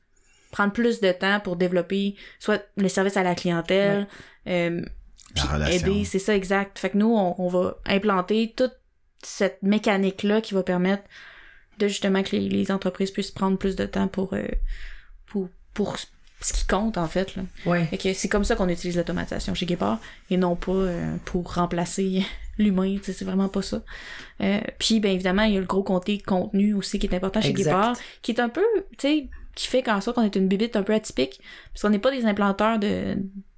prendre 0.51 0.75
plus 0.75 1.01
de 1.01 1.13
temps 1.13 1.41
pour 1.41 1.57
développer 1.57 2.15
soit 2.39 2.63
le 2.77 2.89
service 2.89 3.17
à 3.17 3.23
la 3.23 3.35
clientèle, 3.35 4.07
euh. 4.49 4.83
Aider, 5.71 6.05
c'est 6.05 6.19
ça 6.19 6.35
exact. 6.35 6.79
Fait 6.79 6.91
que 6.91 6.99
nous, 6.99 7.15
on, 7.15 7.35
on 7.39 7.49
va 7.49 7.77
implanter 7.87 8.53
toute 8.57 8.75
cette 9.23 9.63
mécanique-là 9.63 10.41
qui 10.41 10.55
va 10.55 10.63
permettre 10.63 11.05
de 11.79 11.89
justement 11.89 12.23
que 12.23 12.37
les, 12.37 12.49
les 12.49 12.71
entreprises 12.71 13.11
puissent 13.11 13.31
prendre 13.31 13.57
plus 13.57 13.77
de 13.77 13.87
temps 13.87 14.09
pour, 14.09 14.35
euh, 14.35 14.47
pour, 15.27 15.49
pour 15.75 15.97
ce 16.41 16.53
qui 16.53 16.67
compte, 16.67 16.99
en 16.99 17.07
fait. 17.07 17.37
Là. 17.37 17.43
Ouais. 17.67 17.87
Fait 17.87 17.99
que 17.99 18.13
c'est 18.13 18.29
comme 18.29 18.45
ça 18.45 18.57
qu'on 18.57 18.69
utilise 18.69 18.97
l'automatisation 18.97 19.55
chez 19.55 19.67
Guépard 19.67 19.99
et 20.31 20.37
non 20.37 20.57
pas 20.57 20.73
euh, 20.73 21.17
pour 21.25 21.55
remplacer 21.55 22.25
l'humain, 22.59 22.97
tu 22.99 23.05
sais, 23.05 23.13
c'est 23.13 23.25
vraiment 23.25 23.49
pas 23.49 23.63
ça. 23.63 23.83
Euh, 24.41 24.61
puis, 24.79 25.01
ben 25.01 25.13
évidemment, 25.13 25.45
il 25.45 25.55
y 25.55 25.57
a 25.57 25.61
le 25.61 25.67
gros 25.67 25.83
côté 25.83 26.19
contenu 26.19 26.75
aussi 26.75 26.99
qui 26.99 27.07
est 27.07 27.15
important 27.15 27.41
chez 27.41 27.51
Exact. 27.51 27.65
Guépard, 27.65 27.97
qui 28.21 28.33
est 28.33 28.41
un 28.41 28.49
peu, 28.49 28.65
tu 28.99 29.09
sais, 29.09 29.29
qui 29.55 29.67
fait 29.67 29.83
qu'en 29.83 30.01
sorte 30.01 30.17
qu'on 30.17 30.23
est 30.25 30.37
une 30.37 30.49
bibite 30.49 30.77
un 30.77 30.83
peu 30.83 30.95
atypique, 30.95 31.41
parce 31.73 31.83
qu'on 31.83 31.91
n'est 31.91 31.99
pas 31.99 32.11
des 32.11 32.25
implanteurs 32.25 32.79
de 32.79 33.17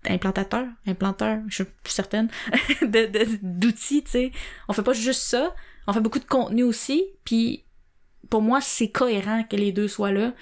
implantateurs, 0.09 0.66
implanteurs, 0.87 1.39
je 1.49 1.55
suis 1.55 1.65
plus 1.83 1.93
certaine, 1.93 2.29
de, 2.83 3.07
de- 3.07 3.39
d'outils, 3.43 4.03
tu 4.05 4.11
sais. 4.11 4.33
On 4.69 4.73
fait 4.73 4.83
pas 4.83 4.93
juste 4.93 5.23
ça, 5.23 5.55
on 5.87 5.93
fait 5.93 6.01
beaucoup 6.01 6.19
de 6.19 6.25
contenu 6.25 6.62
aussi, 6.62 7.05
puis 7.25 7.65
pour 8.31 8.43
moi, 8.43 8.61
c'est 8.61 8.89
cohérent 8.89 9.45
que 9.45 9.57
les 9.57 9.73
deux 9.73 9.89
soient 9.89 10.12
là, 10.12 10.33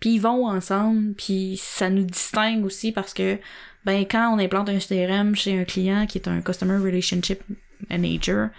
puis 0.00 0.14
ils 0.14 0.20
vont 0.20 0.46
ensemble, 0.46 1.14
puis 1.14 1.58
ça 1.62 1.90
nous 1.90 2.04
distingue 2.04 2.64
aussi 2.64 2.92
parce 2.92 3.14
que 3.14 3.38
ben 3.84 4.04
quand 4.08 4.34
on 4.34 4.38
implante 4.38 4.68
un 4.68 4.78
CRM 4.78 5.34
chez 5.34 5.58
un 5.58 5.64
client 5.64 6.06
qui 6.06 6.18
est 6.18 6.28
un 6.28 6.40
Customer 6.40 6.76
Relationship 6.76 7.40
Manager, 7.90 8.50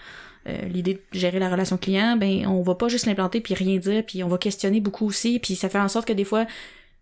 euh, 0.48 0.62
l'idée 0.68 0.96
de 0.96 1.02
gérer 1.18 1.40
la 1.40 1.50
relation 1.50 1.78
client, 1.78 2.18
ben 2.18 2.46
on 2.48 2.62
va 2.62 2.76
pas 2.76 2.88
juste 2.88 3.06
l'implanter 3.06 3.40
puis 3.42 3.54
rien 3.54 3.78
dire, 3.78 4.04
puis 4.06 4.24
on 4.24 4.28
va 4.28 4.38
questionner 4.38 4.82
beaucoup 4.82 5.06
aussi, 5.06 5.40
puis 5.40 5.56
ça 5.56 5.70
fait 5.70 5.80
en 5.80 5.88
sorte 5.88 6.08
que 6.08 6.14
des 6.14 6.26
fois 6.26 6.46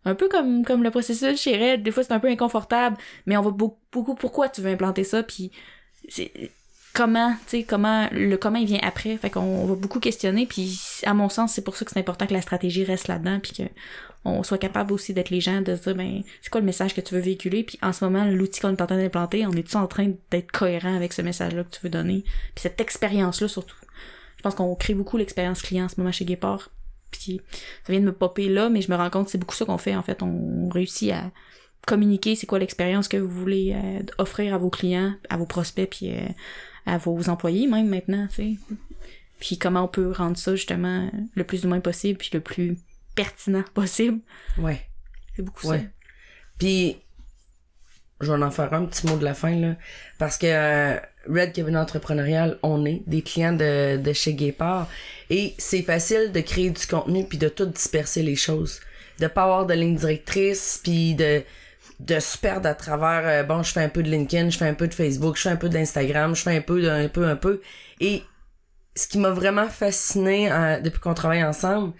un 0.05 0.15
peu 0.15 0.29
comme 0.29 0.63
comme 0.65 0.83
le 0.83 0.91
processus 0.91 1.41
chez 1.41 1.57
Red, 1.57 1.83
des 1.83 1.91
fois 1.91 2.03
c'est 2.03 2.13
un 2.13 2.19
peu 2.19 2.29
inconfortable, 2.29 2.97
mais 3.25 3.37
on 3.37 3.41
va 3.41 3.51
beaucoup, 3.51 3.79
beaucoup 3.91 4.15
pourquoi 4.15 4.49
tu 4.49 4.61
veux 4.61 4.69
implanter 4.69 5.03
ça, 5.03 5.23
puis 5.23 5.51
c'est 6.07 6.31
comment, 6.93 7.31
tu 7.47 7.57
sais, 7.59 7.63
comment 7.63 8.07
le 8.11 8.35
comment 8.37 8.59
il 8.59 8.67
vient 8.67 8.79
après, 8.83 9.17
fait 9.17 9.29
qu'on 9.29 9.41
on 9.41 9.65
va 9.65 9.75
beaucoup 9.75 9.99
questionner, 9.99 10.45
puis 10.45 10.79
à 11.05 11.13
mon 11.13 11.29
sens 11.29 11.53
c'est 11.53 11.63
pour 11.63 11.77
ça 11.77 11.85
que 11.85 11.91
c'est 11.91 11.99
important 11.99 12.27
que 12.27 12.33
la 12.33 12.41
stratégie 12.41 12.83
reste 12.83 13.07
là-dedans, 13.07 13.39
puis 13.41 13.53
que 13.53 13.63
on 14.23 14.43
soit 14.43 14.57
capable 14.57 14.93
aussi 14.93 15.13
d'être 15.13 15.29
les 15.29 15.41
gens, 15.41 15.61
de 15.61 15.75
se 15.75 15.83
dire, 15.83 15.95
ben, 15.95 16.21
c'est 16.41 16.49
quoi 16.49 16.61
le 16.61 16.65
message 16.65 16.93
que 16.93 17.01
tu 17.01 17.15
veux 17.15 17.21
véhiculer, 17.21 17.63
puis 17.63 17.79
en 17.81 17.91
ce 17.91 18.05
moment, 18.05 18.25
l'outil 18.25 18.59
qu'on 18.59 18.69
est 18.69 18.81
en 18.81 18.87
train 18.87 18.97
d'implanter, 18.97 19.45
on 19.47 19.51
est-tu 19.51 19.75
en 19.77 19.87
train 19.87 20.11
d'être 20.29 20.51
cohérent 20.51 20.95
avec 20.95 21.13
ce 21.13 21.21
message-là 21.21 21.63
que 21.63 21.69
tu 21.69 21.79
veux 21.83 21.89
donner, 21.89 22.23
puis 22.55 22.61
cette 22.61 22.79
expérience-là 22.79 23.47
surtout. 23.47 23.75
Je 24.37 24.43
pense 24.43 24.55
qu'on 24.55 24.73
crée 24.75 24.93
beaucoup 24.93 25.17
l'expérience 25.17 25.61
client 25.61 25.85
en 25.85 25.89
ce 25.89 25.95
moment 25.99 26.11
chez 26.11 26.25
Guépard, 26.25 26.69
puis 27.09 27.41
ça 27.85 27.91
vient 27.91 27.99
de 27.99 28.05
me 28.05 28.13
popper 28.13 28.47
là, 28.47 28.69
mais 28.69 28.81
je 28.81 28.91
me 28.91 28.95
rends 28.95 29.09
compte 29.09 29.29
c'est 29.29 29.37
beaucoup 29.37 29.55
ça 29.55 29.65
qu'on 29.65 29.77
fait, 29.77 29.95
en 29.95 30.03
fait, 30.03 30.21
on 30.21 30.69
réussit 30.69 31.11
à 31.11 31.31
communiquer 31.87 32.35
c'est 32.35 32.45
quoi 32.45 32.59
l'expérience 32.59 33.07
que 33.07 33.17
vous 33.17 33.29
voulez 33.29 33.73
euh, 33.75 34.03
offrir 34.19 34.53
à 34.53 34.59
vos 34.59 34.69
clients, 34.69 35.13
à 35.29 35.37
vos 35.37 35.47
prospects, 35.47 35.89
puis 35.89 36.11
euh, 36.11 36.27
à 36.85 36.99
vos 36.99 37.27
employés 37.29 37.67
même 37.67 37.89
maintenant, 37.89 38.27
tu 38.27 38.35
sais. 38.35 38.75
Puis 39.39 39.57
comment 39.57 39.85
on 39.85 39.87
peut 39.87 40.11
rendre 40.11 40.37
ça 40.37 40.55
justement 40.55 41.09
le 41.33 41.43
plus 41.43 41.63
humain 41.63 41.79
possible, 41.79 42.19
puis 42.19 42.29
le 42.33 42.39
plus 42.39 42.77
pertinent 43.15 43.63
possible. 43.73 44.19
Ouais. 44.57 44.81
C'est 45.35 45.41
beaucoup 45.41 45.67
Ouais. 45.67 45.89
Puis, 46.57 46.97
je 48.19 48.31
vais 48.31 48.43
en 48.43 48.51
faire 48.51 48.73
un 48.73 48.85
petit 48.85 49.07
mot 49.07 49.17
de 49.17 49.23
la 49.23 49.33
fin, 49.33 49.55
là. 49.55 49.75
Parce 50.19 50.37
que 50.37 50.47
euh, 50.47 50.99
Red 51.27 51.53
Cabin 51.53 51.75
Entrepreneurial, 51.75 52.57
on 52.63 52.85
est 52.85 53.03
des 53.07 53.21
clients 53.21 53.53
de, 53.53 53.97
de 53.97 54.13
chez 54.13 54.33
Guépard. 54.33 54.87
Et 55.29 55.53
c'est 55.57 55.81
facile 55.81 56.31
de 56.31 56.39
créer 56.41 56.69
du 56.69 56.85
contenu 56.85 57.25
puis 57.25 57.37
de 57.37 57.49
tout 57.49 57.65
disperser 57.65 58.23
les 58.23 58.35
choses. 58.35 58.79
De 59.19 59.27
pas 59.27 59.43
avoir 59.43 59.65
de 59.65 59.73
ligne 59.73 59.95
directrice 59.95 60.79
puis 60.83 61.15
de 61.15 61.43
de 61.99 62.19
se 62.19 62.35
perdre 62.35 62.67
à 62.67 62.73
travers 62.73 63.27
euh, 63.27 63.43
bon 63.43 63.61
je 63.61 63.71
fais 63.71 63.83
un 63.83 63.89
peu 63.89 64.01
de 64.01 64.09
LinkedIn 64.09 64.49
je 64.49 64.57
fais 64.57 64.67
un 64.67 64.73
peu 64.73 64.87
de 64.87 64.93
Facebook 64.95 65.37
je 65.37 65.43
fais 65.43 65.49
un 65.49 65.55
peu 65.55 65.69
d'Instagram 65.69 66.35
je 66.35 66.41
fais 66.41 66.57
un 66.57 66.61
peu 66.61 66.81
d'un 66.81 67.07
peu 67.07 67.27
un 67.27 67.35
peu 67.35 67.61
et 67.99 68.23
ce 68.95 69.07
qui 69.07 69.19
m'a 69.19 69.29
vraiment 69.29 69.67
fasciné 69.67 70.51
euh, 70.51 70.79
depuis 70.79 70.99
qu'on 70.99 71.13
travaille 71.13 71.43
ensemble 71.43 71.93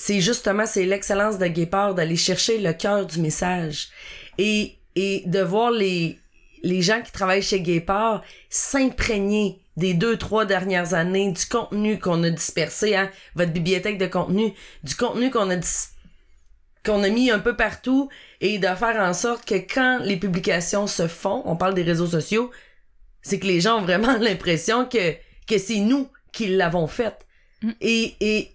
c'est 0.00 0.22
justement 0.22 0.64
c'est 0.64 0.86
l'excellence 0.86 1.36
de 1.36 1.46
Guépard 1.46 1.94
d'aller 1.94 2.16
chercher 2.16 2.56
le 2.56 2.72
cœur 2.72 3.04
du 3.04 3.20
message 3.20 3.90
et 4.38 4.78
et 4.96 5.24
de 5.26 5.40
voir 5.40 5.70
les 5.70 6.18
les 6.62 6.80
gens 6.80 7.02
qui 7.02 7.12
travaillent 7.12 7.42
chez 7.42 7.60
Guépard 7.60 8.24
s'imprégner 8.48 9.60
des 9.76 9.92
deux 9.92 10.16
trois 10.16 10.46
dernières 10.46 10.94
années 10.94 11.30
du 11.30 11.44
contenu 11.44 11.98
qu'on 11.98 12.22
a 12.22 12.30
dispersé 12.30 12.96
hein 12.96 13.10
votre 13.34 13.52
bibliothèque 13.52 13.98
de 13.98 14.06
contenu 14.06 14.54
du 14.84 14.94
contenu 14.94 15.30
qu'on 15.30 15.50
a 15.50 15.56
dis- 15.56 15.88
qu'on 16.82 17.02
a 17.02 17.10
mis 17.10 17.30
un 17.30 17.38
peu 17.38 17.54
partout 17.54 18.08
et 18.40 18.58
de 18.58 18.68
faire 18.68 19.02
en 19.02 19.12
sorte 19.12 19.46
que 19.46 19.56
quand 19.56 19.98
les 20.02 20.16
publications 20.16 20.86
se 20.86 21.08
font, 21.08 21.42
on 21.44 21.56
parle 21.56 21.74
des 21.74 21.82
réseaux 21.82 22.06
sociaux, 22.06 22.50
c'est 23.20 23.38
que 23.38 23.46
les 23.46 23.60
gens 23.60 23.80
ont 23.80 23.82
vraiment 23.82 24.16
l'impression 24.18 24.86
que, 24.86 25.12
que 25.46 25.58
c'est 25.58 25.80
nous 25.80 26.08
qui 26.32 26.46
l'avons 26.46 26.86
fait. 26.86 27.18
Mm. 27.60 27.70
Et, 27.82 28.14
et 28.20 28.50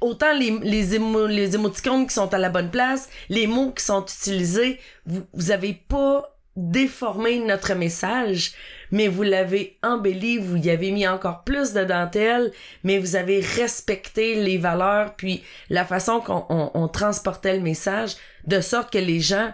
autant 0.00 0.32
les, 0.32 0.58
les, 0.62 0.94
émo, 0.94 1.26
les 1.26 1.54
émoticônes 1.54 2.06
qui 2.06 2.14
sont 2.14 2.32
à 2.32 2.38
la 2.38 2.48
bonne 2.48 2.70
place, 2.70 3.08
les 3.28 3.46
mots 3.46 3.72
qui 3.72 3.84
sont 3.84 4.04
utilisés, 4.04 4.78
vous, 5.06 5.22
vous 5.32 5.50
avez 5.50 5.74
pas 5.74 6.36
déformé 6.56 7.38
notre 7.38 7.74
message, 7.74 8.52
mais 8.90 9.08
vous 9.08 9.22
l'avez 9.22 9.78
embelli, 9.82 10.38
vous 10.38 10.56
y 10.56 10.70
avez 10.70 10.90
mis 10.90 11.06
encore 11.06 11.44
plus 11.44 11.72
de 11.72 11.84
dentelle, 11.84 12.52
mais 12.82 12.98
vous 12.98 13.16
avez 13.16 13.40
respecté 13.40 14.42
les 14.42 14.58
valeurs 14.58 15.14
puis 15.16 15.42
la 15.68 15.84
façon 15.84 16.20
qu'on 16.20 16.44
on, 16.48 16.70
on 16.74 16.88
transportait 16.88 17.56
le 17.56 17.62
message, 17.62 18.16
de 18.46 18.60
sorte 18.60 18.92
que 18.92 18.98
les 18.98 19.20
gens, 19.20 19.52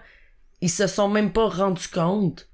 ils 0.61 0.71
se 0.71 0.87
sont 0.87 1.09
même 1.09 1.33
pas 1.33 1.49
rendus 1.49 1.89
compte 1.89 2.49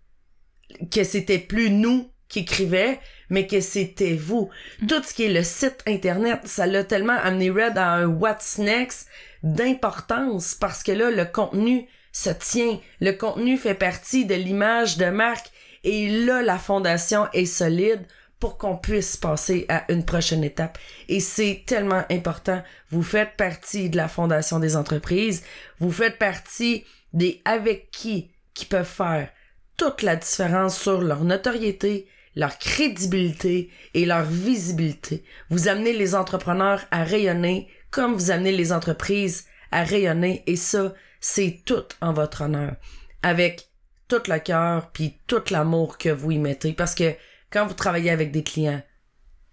que 0.91 1.05
c'était 1.05 1.39
plus 1.39 1.71
nous 1.71 2.12
qui 2.33 2.41
écrivait, 2.41 2.99
mais 3.29 3.47
que 3.47 3.61
c'était 3.61 4.15
vous. 4.15 4.49
Tout 4.89 5.03
ce 5.03 5.13
qui 5.13 5.25
est 5.25 5.33
le 5.33 5.43
site 5.43 5.83
internet, 5.87 6.41
ça 6.45 6.67
l'a 6.67 6.83
tellement 6.83 7.19
amené 7.23 7.51
Red 7.51 7.77
à 7.77 7.91
un 7.91 8.07
what's 8.07 8.57
next 8.59 9.07
d'importance 9.43 10.55
parce 10.55 10.83
que 10.83 10.93
là, 10.93 11.11
le 11.11 11.27
contenu 11.27 11.87
se 12.11 12.31
tient. 12.31 12.81
Le 13.01 13.13
contenu 13.13 13.59
fait 13.59 13.75
partie 13.75 14.25
de 14.25 14.35
l'image 14.35 14.97
de 14.97 15.11
marque 15.11 15.51
et 15.85 16.09
là, 16.09 16.41
la 16.41 16.59
fondation 16.59 17.29
est 17.35 17.45
solide 17.45 18.07
pour 18.41 18.57
qu'on 18.57 18.77
puisse 18.77 19.19
passer 19.19 19.67
à 19.69 19.85
une 19.93 20.05
prochaine 20.05 20.43
étape. 20.43 20.79
Et 21.09 21.21
c'est 21.21 21.65
tellement 21.67 22.05
important. 22.11 22.63
Vous 22.91 23.03
faites 23.03 23.37
partie 23.37 23.91
de 23.91 23.99
la 23.99 24.09
fondation 24.09 24.59
des 24.59 24.75
entreprises. 24.75 25.45
Vous 25.79 25.93
faites 25.93 26.19
partie 26.19 26.85
des 27.13 27.43
avec 27.45 27.91
qui 27.91 28.31
qui 28.55 28.65
peuvent 28.65 28.85
faire 28.85 29.29
toute 29.77 30.03
la 30.03 30.17
différence 30.17 30.79
sur 30.79 31.01
leur 31.01 31.25
notoriété, 31.25 32.07
leur 32.35 32.59
crédibilité 32.59 33.71
et 33.95 34.07
leur 34.07 34.25
visibilité. 34.25 35.25
Vous 35.51 35.69
amenez 35.69 35.93
les 35.93 36.15
entrepreneurs 36.15 36.83
à 36.91 37.05
rayonner 37.05 37.69
comme 37.91 38.15
vous 38.15 38.31
amenez 38.31 38.53
les 38.53 38.73
entreprises 38.73 39.47
à 39.71 39.85
rayonner 39.85 40.43
et 40.47 40.57
ça, 40.57 40.95
c'est 41.21 41.61
tout 41.65 41.85
en 42.01 42.13
votre 42.13 42.43
honneur. 42.43 42.77
Avec 43.23 43.69
tout 44.09 44.23
le 44.29 44.39
cœur 44.39 44.91
puis 44.93 45.19
tout 45.27 45.43
l'amour 45.51 45.99
que 45.99 46.09
vous 46.09 46.33
y 46.33 46.39
mettez 46.39 46.73
parce 46.73 46.95
que 46.95 47.15
quand 47.51 47.67
vous 47.67 47.75
travaillez 47.75 48.11
avec 48.11 48.33
des 48.33 48.43
clients, 48.43 48.83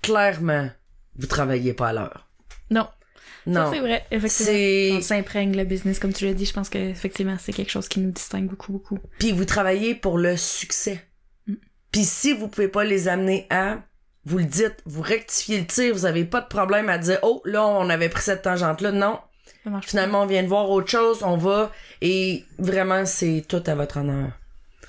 clairement, 0.01 0.69
vous 1.17 1.27
travaillez 1.27 1.73
pas 1.73 1.89
à 1.89 1.93
l'heure. 1.93 2.29
Non. 2.71 2.87
Non. 3.45 3.71
C'est 3.71 3.79
vrai, 3.79 4.05
effectivement. 4.11 4.51
C'est 4.51 4.91
On 4.93 5.01
s'imprègne 5.01 5.55
le 5.55 5.63
business, 5.63 5.99
comme 5.99 6.13
tu 6.13 6.25
l'as 6.25 6.33
dit. 6.33 6.45
Je 6.45 6.53
pense 6.53 6.69
que 6.69 6.77
effectivement 6.77 7.37
c'est 7.39 7.53
quelque 7.53 7.71
chose 7.71 7.87
qui 7.87 7.99
nous 7.99 8.11
distingue 8.11 8.47
beaucoup, 8.47 8.71
beaucoup. 8.71 8.99
puis 9.17 9.31
vous 9.31 9.45
travaillez 9.45 9.95
pour 9.95 10.17
le 10.17 10.37
succès. 10.37 11.08
Puis 11.91 12.05
si 12.05 12.33
vous 12.33 12.47
pouvez 12.47 12.67
pas 12.67 12.83
les 12.83 13.07
amener 13.07 13.47
à 13.49 13.77
vous 14.25 14.37
le 14.37 14.45
dites, 14.45 14.77
vous 14.85 15.01
rectifiez 15.01 15.59
le 15.59 15.65
tir, 15.65 15.93
vous 15.93 16.05
avez 16.05 16.23
pas 16.25 16.41
de 16.41 16.47
problème 16.47 16.89
à 16.89 16.97
dire 16.97 17.17
oh 17.23 17.41
là 17.45 17.65
on 17.65 17.89
avait 17.89 18.09
pris 18.09 18.23
cette 18.23 18.43
tangente 18.43 18.81
là. 18.81 18.91
Non. 18.91 19.19
Ça 19.63 19.69
marche. 19.69 19.87
Finalement, 19.87 20.21
on 20.21 20.25
vient 20.25 20.43
de 20.43 20.47
voir 20.47 20.69
autre 20.69 20.89
chose, 20.89 21.19
on 21.21 21.35
va, 21.35 21.71
et 22.01 22.45
vraiment, 22.59 23.05
c'est 23.05 23.43
tout 23.47 23.61
à 23.65 23.75
votre 23.75 23.97
honneur. 23.97 24.29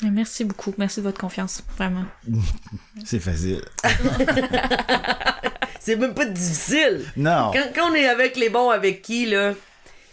Merci 0.02 0.44
beaucoup. 0.44 0.72
Merci 0.78 1.01
de 1.01 1.05
votre 1.06 1.20
confiance. 1.20 1.62
Vraiment. 1.77 2.05
C'est 3.05 3.18
facile. 3.18 3.60
C'est 5.81 5.97
même 5.97 6.14
pas 6.14 6.24
difficile. 6.27 7.02
Non, 7.16 7.51
Quand, 7.52 7.64
quand 7.74 7.90
on 7.90 7.94
est 7.94 8.06
avec 8.06 8.36
les 8.36 8.48
bons 8.51 8.70
avec 8.70 9.02
qui, 9.02 9.27
là, 9.27 9.55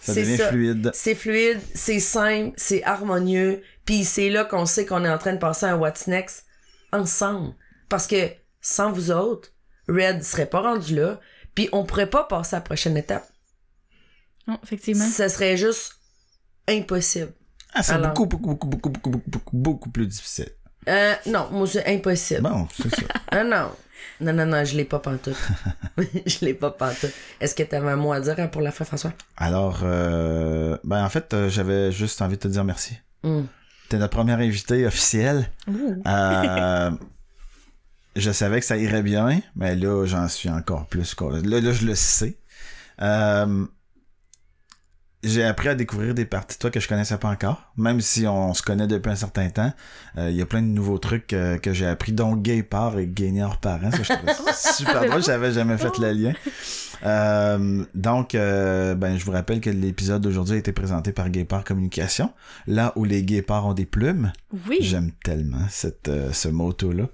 ça 0.02 0.14
c'est 0.14 0.22
devient 0.22 0.38
ça. 0.38 0.48
fluide. 0.50 0.92
c'est 0.94 1.16
fluide, 1.16 1.60
c'est 1.76 2.00
simple, 2.00 2.54
c'est 2.56 2.84
harmonieux, 2.86 3.62
puis 3.86 4.06
c'est 4.06 4.30
là 4.30 4.46
qu'on 4.46 4.66
sait 4.66 4.86
qu'on 4.86 5.04
est 5.04 5.10
en 5.10 5.18
train 5.18 5.34
de 5.34 5.40
passer 5.40 5.66
un 5.66 5.76
What's 5.76 6.08
Next 6.08 6.46
ensemble. 6.92 7.54
Parce 7.90 8.08
que 8.08 8.32
sans 8.62 8.92
vous 8.92 9.12
autres, 9.12 9.50
Red 9.88 10.24
serait 10.24 10.46
pas 10.46 10.62
rendu 10.62 10.96
là, 10.96 11.20
puis 11.56 11.70
on 11.72 11.86
pourrait 11.86 12.10
pas 12.10 12.24
passer 12.24 12.56
à 12.56 12.60
la 12.60 12.64
prochaine 12.64 12.98
étape. 12.98 13.28
Non, 14.48 14.60
effectivement. 14.64 15.06
Ça 15.06 15.30
serait 15.30 15.58
juste 15.58 15.94
impossible. 16.68 17.34
Ah, 17.74 17.84
c'est 17.84 17.98
beaucoup, 17.98 18.26
beaucoup, 18.26 18.48
beaucoup, 18.48 18.68
beaucoup, 18.68 18.90
beaucoup, 18.90 19.10
beaucoup, 19.10 19.30
beaucoup, 19.30 19.58
beaucoup 19.58 19.90
plus 19.90 20.08
difficile. 20.08 20.50
Euh, 20.88 21.14
non, 21.26 21.50
moi 21.52 21.68
c'est 21.68 21.86
impossible. 21.88 22.42
Bon, 22.42 22.68
c'est 22.76 22.94
ça. 22.96 23.04
Ah 23.30 23.44
non. 23.44 23.72
Non, 24.22 24.34
non, 24.34 24.46
non, 24.46 24.64
je 24.64 24.76
l'ai 24.76 24.86
pas 24.86 25.00
pantoute. 25.00 25.38
je 26.26 26.46
l'ai 26.46 26.54
pas 26.54 26.72
pantoute. 26.72 27.12
Est-ce 27.40 27.54
que 27.54 27.64
t'avais 27.64 27.90
un 27.90 27.98
mot 27.98 28.14
à 28.14 28.20
dire 28.22 28.36
hein, 28.40 28.48
pour 28.48 28.62
la 28.62 28.72
fin, 28.72 28.86
François? 28.86 29.14
Alors, 29.36 29.82
euh, 29.84 30.78
ben 30.84 31.04
en 31.04 31.10
fait, 31.10 31.34
euh, 31.34 31.50
j'avais 31.50 31.92
juste 31.92 32.22
envie 32.22 32.38
de 32.38 32.42
te 32.42 32.48
dire 32.48 32.64
merci. 32.64 32.98
Hum. 33.24 33.48
T'es 33.90 33.98
notre 33.98 34.16
première 34.16 34.40
invitée 34.40 34.86
officielle. 34.86 35.50
Euh, 36.06 36.92
je 38.16 38.32
savais 38.32 38.60
que 38.60 38.66
ça 38.66 38.78
irait 38.78 39.04
bien, 39.04 39.42
mais 39.56 39.76
là, 39.76 40.06
j'en 40.06 40.28
suis 40.28 40.50
encore 40.50 40.88
plus. 40.88 41.16
Là, 41.22 41.62
là, 41.62 41.72
je 41.72 41.86
le 41.86 41.96
sais. 41.96 42.38
Euh, 43.02 43.66
j'ai 45.28 45.44
appris 45.44 45.70
à 45.70 45.76
découvrir 45.76 46.14
des 46.14 46.26
parties 46.26 46.56
de 46.58 46.60
toi 46.60 46.72
que 46.72 46.80
je 46.80 46.88
connaissais 46.88 47.18
pas 47.18 47.30
encore, 47.30 47.72
même 47.78 48.02
si 48.02 48.28
on 48.28 48.54
se 48.54 48.62
connaît 48.62 48.88
depuis 48.88 49.10
un 49.12 49.16
certain 49.16 49.50
temps. 49.50 49.72
Euh, 50.18 50.30
Il 50.30 50.36
y 50.36 50.42
a 50.42 50.46
plein 50.46 50.62
de 50.62 50.68
nouveaux 50.68 50.98
trucs 50.98 51.34
euh, 51.34 51.58
que 51.58 51.74
j'ai 51.74 51.86
appris, 51.86 52.12
dont 52.12 52.36
gay 52.36 52.64
par 52.64 52.98
et 53.00 53.08
gagnant 53.08 53.54
parent. 53.62 53.92
Ça, 53.92 54.04
je 54.04 54.14
trouvais 54.14 54.34
ça 54.34 54.54
super 54.74 55.06
drôle. 55.06 55.24
J'avais 55.24 55.52
jamais 55.52 55.78
fait 55.78 55.98
le 56.00 56.12
lien. 56.12 56.34
Euh, 57.06 57.84
donc, 57.94 58.34
ben, 58.34 59.18
je 59.18 59.26
vous 59.26 59.32
rappelle 59.32 59.62
que 59.62 59.70
l'épisode 59.70 60.22
d'aujourd'hui 60.22 60.56
a 60.56 60.58
été 60.58 60.72
présenté 60.72 61.12
par 61.12 61.30
Guépard 61.30 61.64
Communication, 61.64 62.32
là 62.66 62.94
où 62.96 63.04
les 63.04 63.24
guépards 63.24 63.68
ont 63.68 63.74
des 63.74 63.86
plumes. 63.86 64.32
Oui. 64.68 64.78
J'aime 64.82 65.12
tellement 65.24 65.66
cette, 65.70 66.10
ce 66.32 66.48
motto-là. 66.48 67.08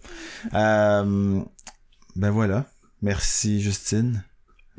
Ben 2.16 2.30
voilà. 2.30 2.66
Merci 3.02 3.62
Justine. 3.62 4.24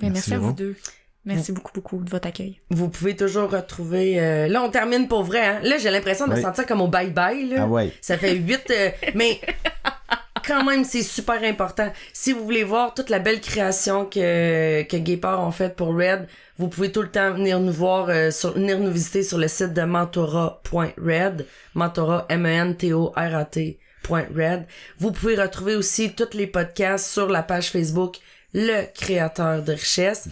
Mais 0.01 0.11
merci, 0.11 0.35
à 0.35 0.39
vous 0.39 0.53
deux. 0.53 0.77
Merci 1.27 1.53
beaucoup, 1.53 1.73
beaucoup 1.75 1.97
de 2.05 2.11
votre 2.11 2.29
accueil. 2.29 2.61
Vous 2.71 2.89
pouvez 2.91 3.17
toujours 3.17 3.51
retrouver. 3.51 4.21
euh, 4.21 4.47
Là, 4.49 4.63
on 4.63 4.71
termine 4.71 5.09
pour 5.09 5.23
vrai. 5.23 5.41
Hein? 5.47 5.61
Là, 5.63 5.79
j'ai 5.79 5.91
l'impression 5.91 6.27
de 6.27 6.35
me 6.35 6.41
sentir 6.41 6.67
comme 6.67 6.83
au 6.83 6.89
bye-bye. 6.89 7.49
Là. 7.55 7.63
Ah 7.63 7.67
ouais. 7.67 7.93
Ça 8.03 8.19
fait 8.19 8.35
huit. 8.35 8.71
euh, 8.71 8.91
mais 9.15 9.41
quand 10.47 10.63
même, 10.65 10.85
c'est 10.85 11.03
super 11.03 11.43
important. 11.43 11.91
Si 12.13 12.33
vous 12.33 12.45
voulez 12.45 12.63
voir 12.65 12.93
toute 12.93 13.09
la 13.09 13.19
belle 13.21 13.41
création 13.41 14.05
que, 14.05 14.83
que 14.83 14.97
Guépard 14.99 15.41
ont 15.41 15.51
faite 15.51 15.77
pour 15.77 15.95
Red, 15.97 16.29
vous 16.59 16.69
pouvez 16.69 16.93
tout 16.93 17.01
le 17.01 17.11
temps 17.11 17.33
venir 17.33 17.59
nous 17.59 17.73
voir, 17.73 18.09
euh, 18.11 18.31
sur, 18.31 18.53
venir 18.53 18.79
nous 18.79 18.91
visiter 18.91 19.23
sur 19.23 19.39
le 19.39 19.49
site 19.49 19.73
de 19.73 19.83
mentora.red. 19.83 21.47
Mentora, 21.75 22.27
M-E-N-T-O-R-A-T. 22.29 23.79
Red. 24.11 24.67
Vous 24.99 25.13
pouvez 25.13 25.35
retrouver 25.35 25.77
aussi 25.77 26.13
tous 26.15 26.37
les 26.37 26.47
podcasts 26.47 27.07
sur 27.11 27.31
la 27.31 27.43
page 27.43 27.71
Facebook 27.71 28.17
Le 28.53 28.83
Créateur 28.95 29.63
de 29.63 29.73
Richesse 29.73 30.29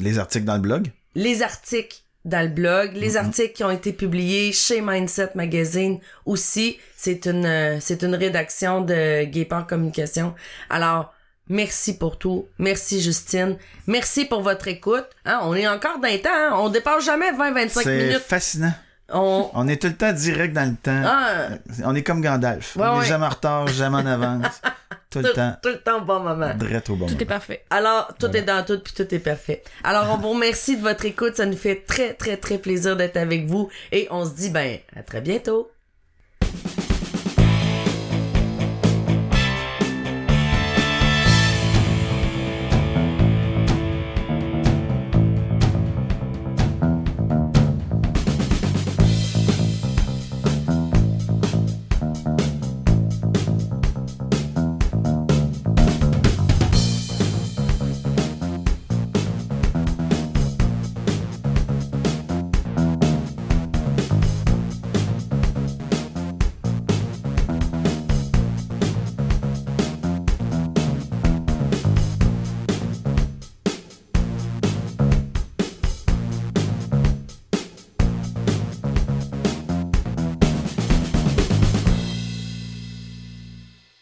Les 0.00 0.18
articles 0.18 0.44
dans 0.44 0.54
le 0.54 0.60
blog? 0.60 0.90
les 1.16 1.42
articles 1.42 1.98
dans 2.24 2.42
le 2.42 2.48
blog, 2.52 2.92
les 2.94 3.16
articles 3.16 3.52
qui 3.54 3.64
ont 3.64 3.70
été 3.70 3.92
publiés 3.92 4.52
chez 4.52 4.80
Mindset 4.82 5.30
Magazine 5.34 5.98
aussi. 6.26 6.78
C'est 6.96 7.24
une, 7.26 7.44
euh, 7.46 7.78
c'est 7.80 8.02
une 8.02 8.14
rédaction 8.14 8.82
de 8.82 9.24
Guépard 9.24 9.66
Communication. 9.66 10.34
Alors, 10.68 11.12
merci 11.48 11.96
pour 11.96 12.18
tout. 12.18 12.46
Merci 12.58 13.00
Justine. 13.00 13.56
Merci 13.86 14.26
pour 14.26 14.42
votre 14.42 14.68
écoute. 14.68 15.06
Hein, 15.24 15.40
on 15.44 15.54
est 15.54 15.66
encore 15.66 15.98
dans 15.98 16.08
le 16.12 16.20
temps. 16.20 16.28
hein. 16.32 16.50
On 16.58 16.68
dépasse 16.68 17.04
jamais 17.06 17.32
20-25 17.32 17.68
C'est 17.82 17.96
minutes. 18.06 18.18
fascinant. 18.20 18.74
On... 19.12 19.50
On 19.54 19.66
est 19.66 19.80
tout 19.80 19.88
le 19.88 19.96
temps 19.96 20.12
direct 20.12 20.54
dans 20.54 20.70
le 20.70 20.76
temps. 20.76 21.02
Ah, 21.04 21.48
On 21.84 21.94
est 21.96 22.02
comme 22.04 22.20
Gandalf. 22.20 22.76
Ouais, 22.76 22.86
on 22.86 22.98
ouais. 22.98 23.04
est 23.04 23.08
jamais 23.08 23.26
en 23.26 23.30
retard, 23.30 23.66
jamais 23.68 23.96
en 23.96 24.06
avance. 24.06 24.60
tout 25.10 25.18
le 25.20 25.32
temps. 25.32 25.56
tout 25.62 25.68
le 25.70 25.78
temps 25.78 25.98
au 25.98 26.04
bon 26.04 26.20
moment. 26.20 26.54
Drette 26.54 26.88
au 26.90 26.96
bon 26.96 27.06
Tout 27.06 27.20
est 27.20 27.26
parfait. 27.26 27.64
Alors, 27.70 28.08
tout 28.18 28.26
Voilà. 28.26 28.38
est 28.38 28.42
dans 28.42 28.64
tout, 28.64 28.78
puis 28.78 28.92
tout 28.94 29.14
est 29.14 29.18
parfait. 29.18 29.62
Alors, 29.84 30.06
on 30.12 30.16
vous 30.18 30.30
remercie 30.30 30.76
de 30.76 30.82
votre 30.82 31.04
écoute. 31.04 31.36
Ça 31.36 31.46
nous 31.46 31.56
fait 31.56 31.84
très, 31.86 32.14
très, 32.14 32.36
très 32.36 32.58
plaisir 32.58 32.96
d'être 32.96 33.16
avec 33.16 33.46
vous. 33.46 33.68
Et 33.92 34.06
on 34.10 34.24
se 34.24 34.30
dit, 34.34 34.50
ben, 34.50 34.78
à 34.96 35.02
très 35.02 35.20
bientôt. 35.20 35.70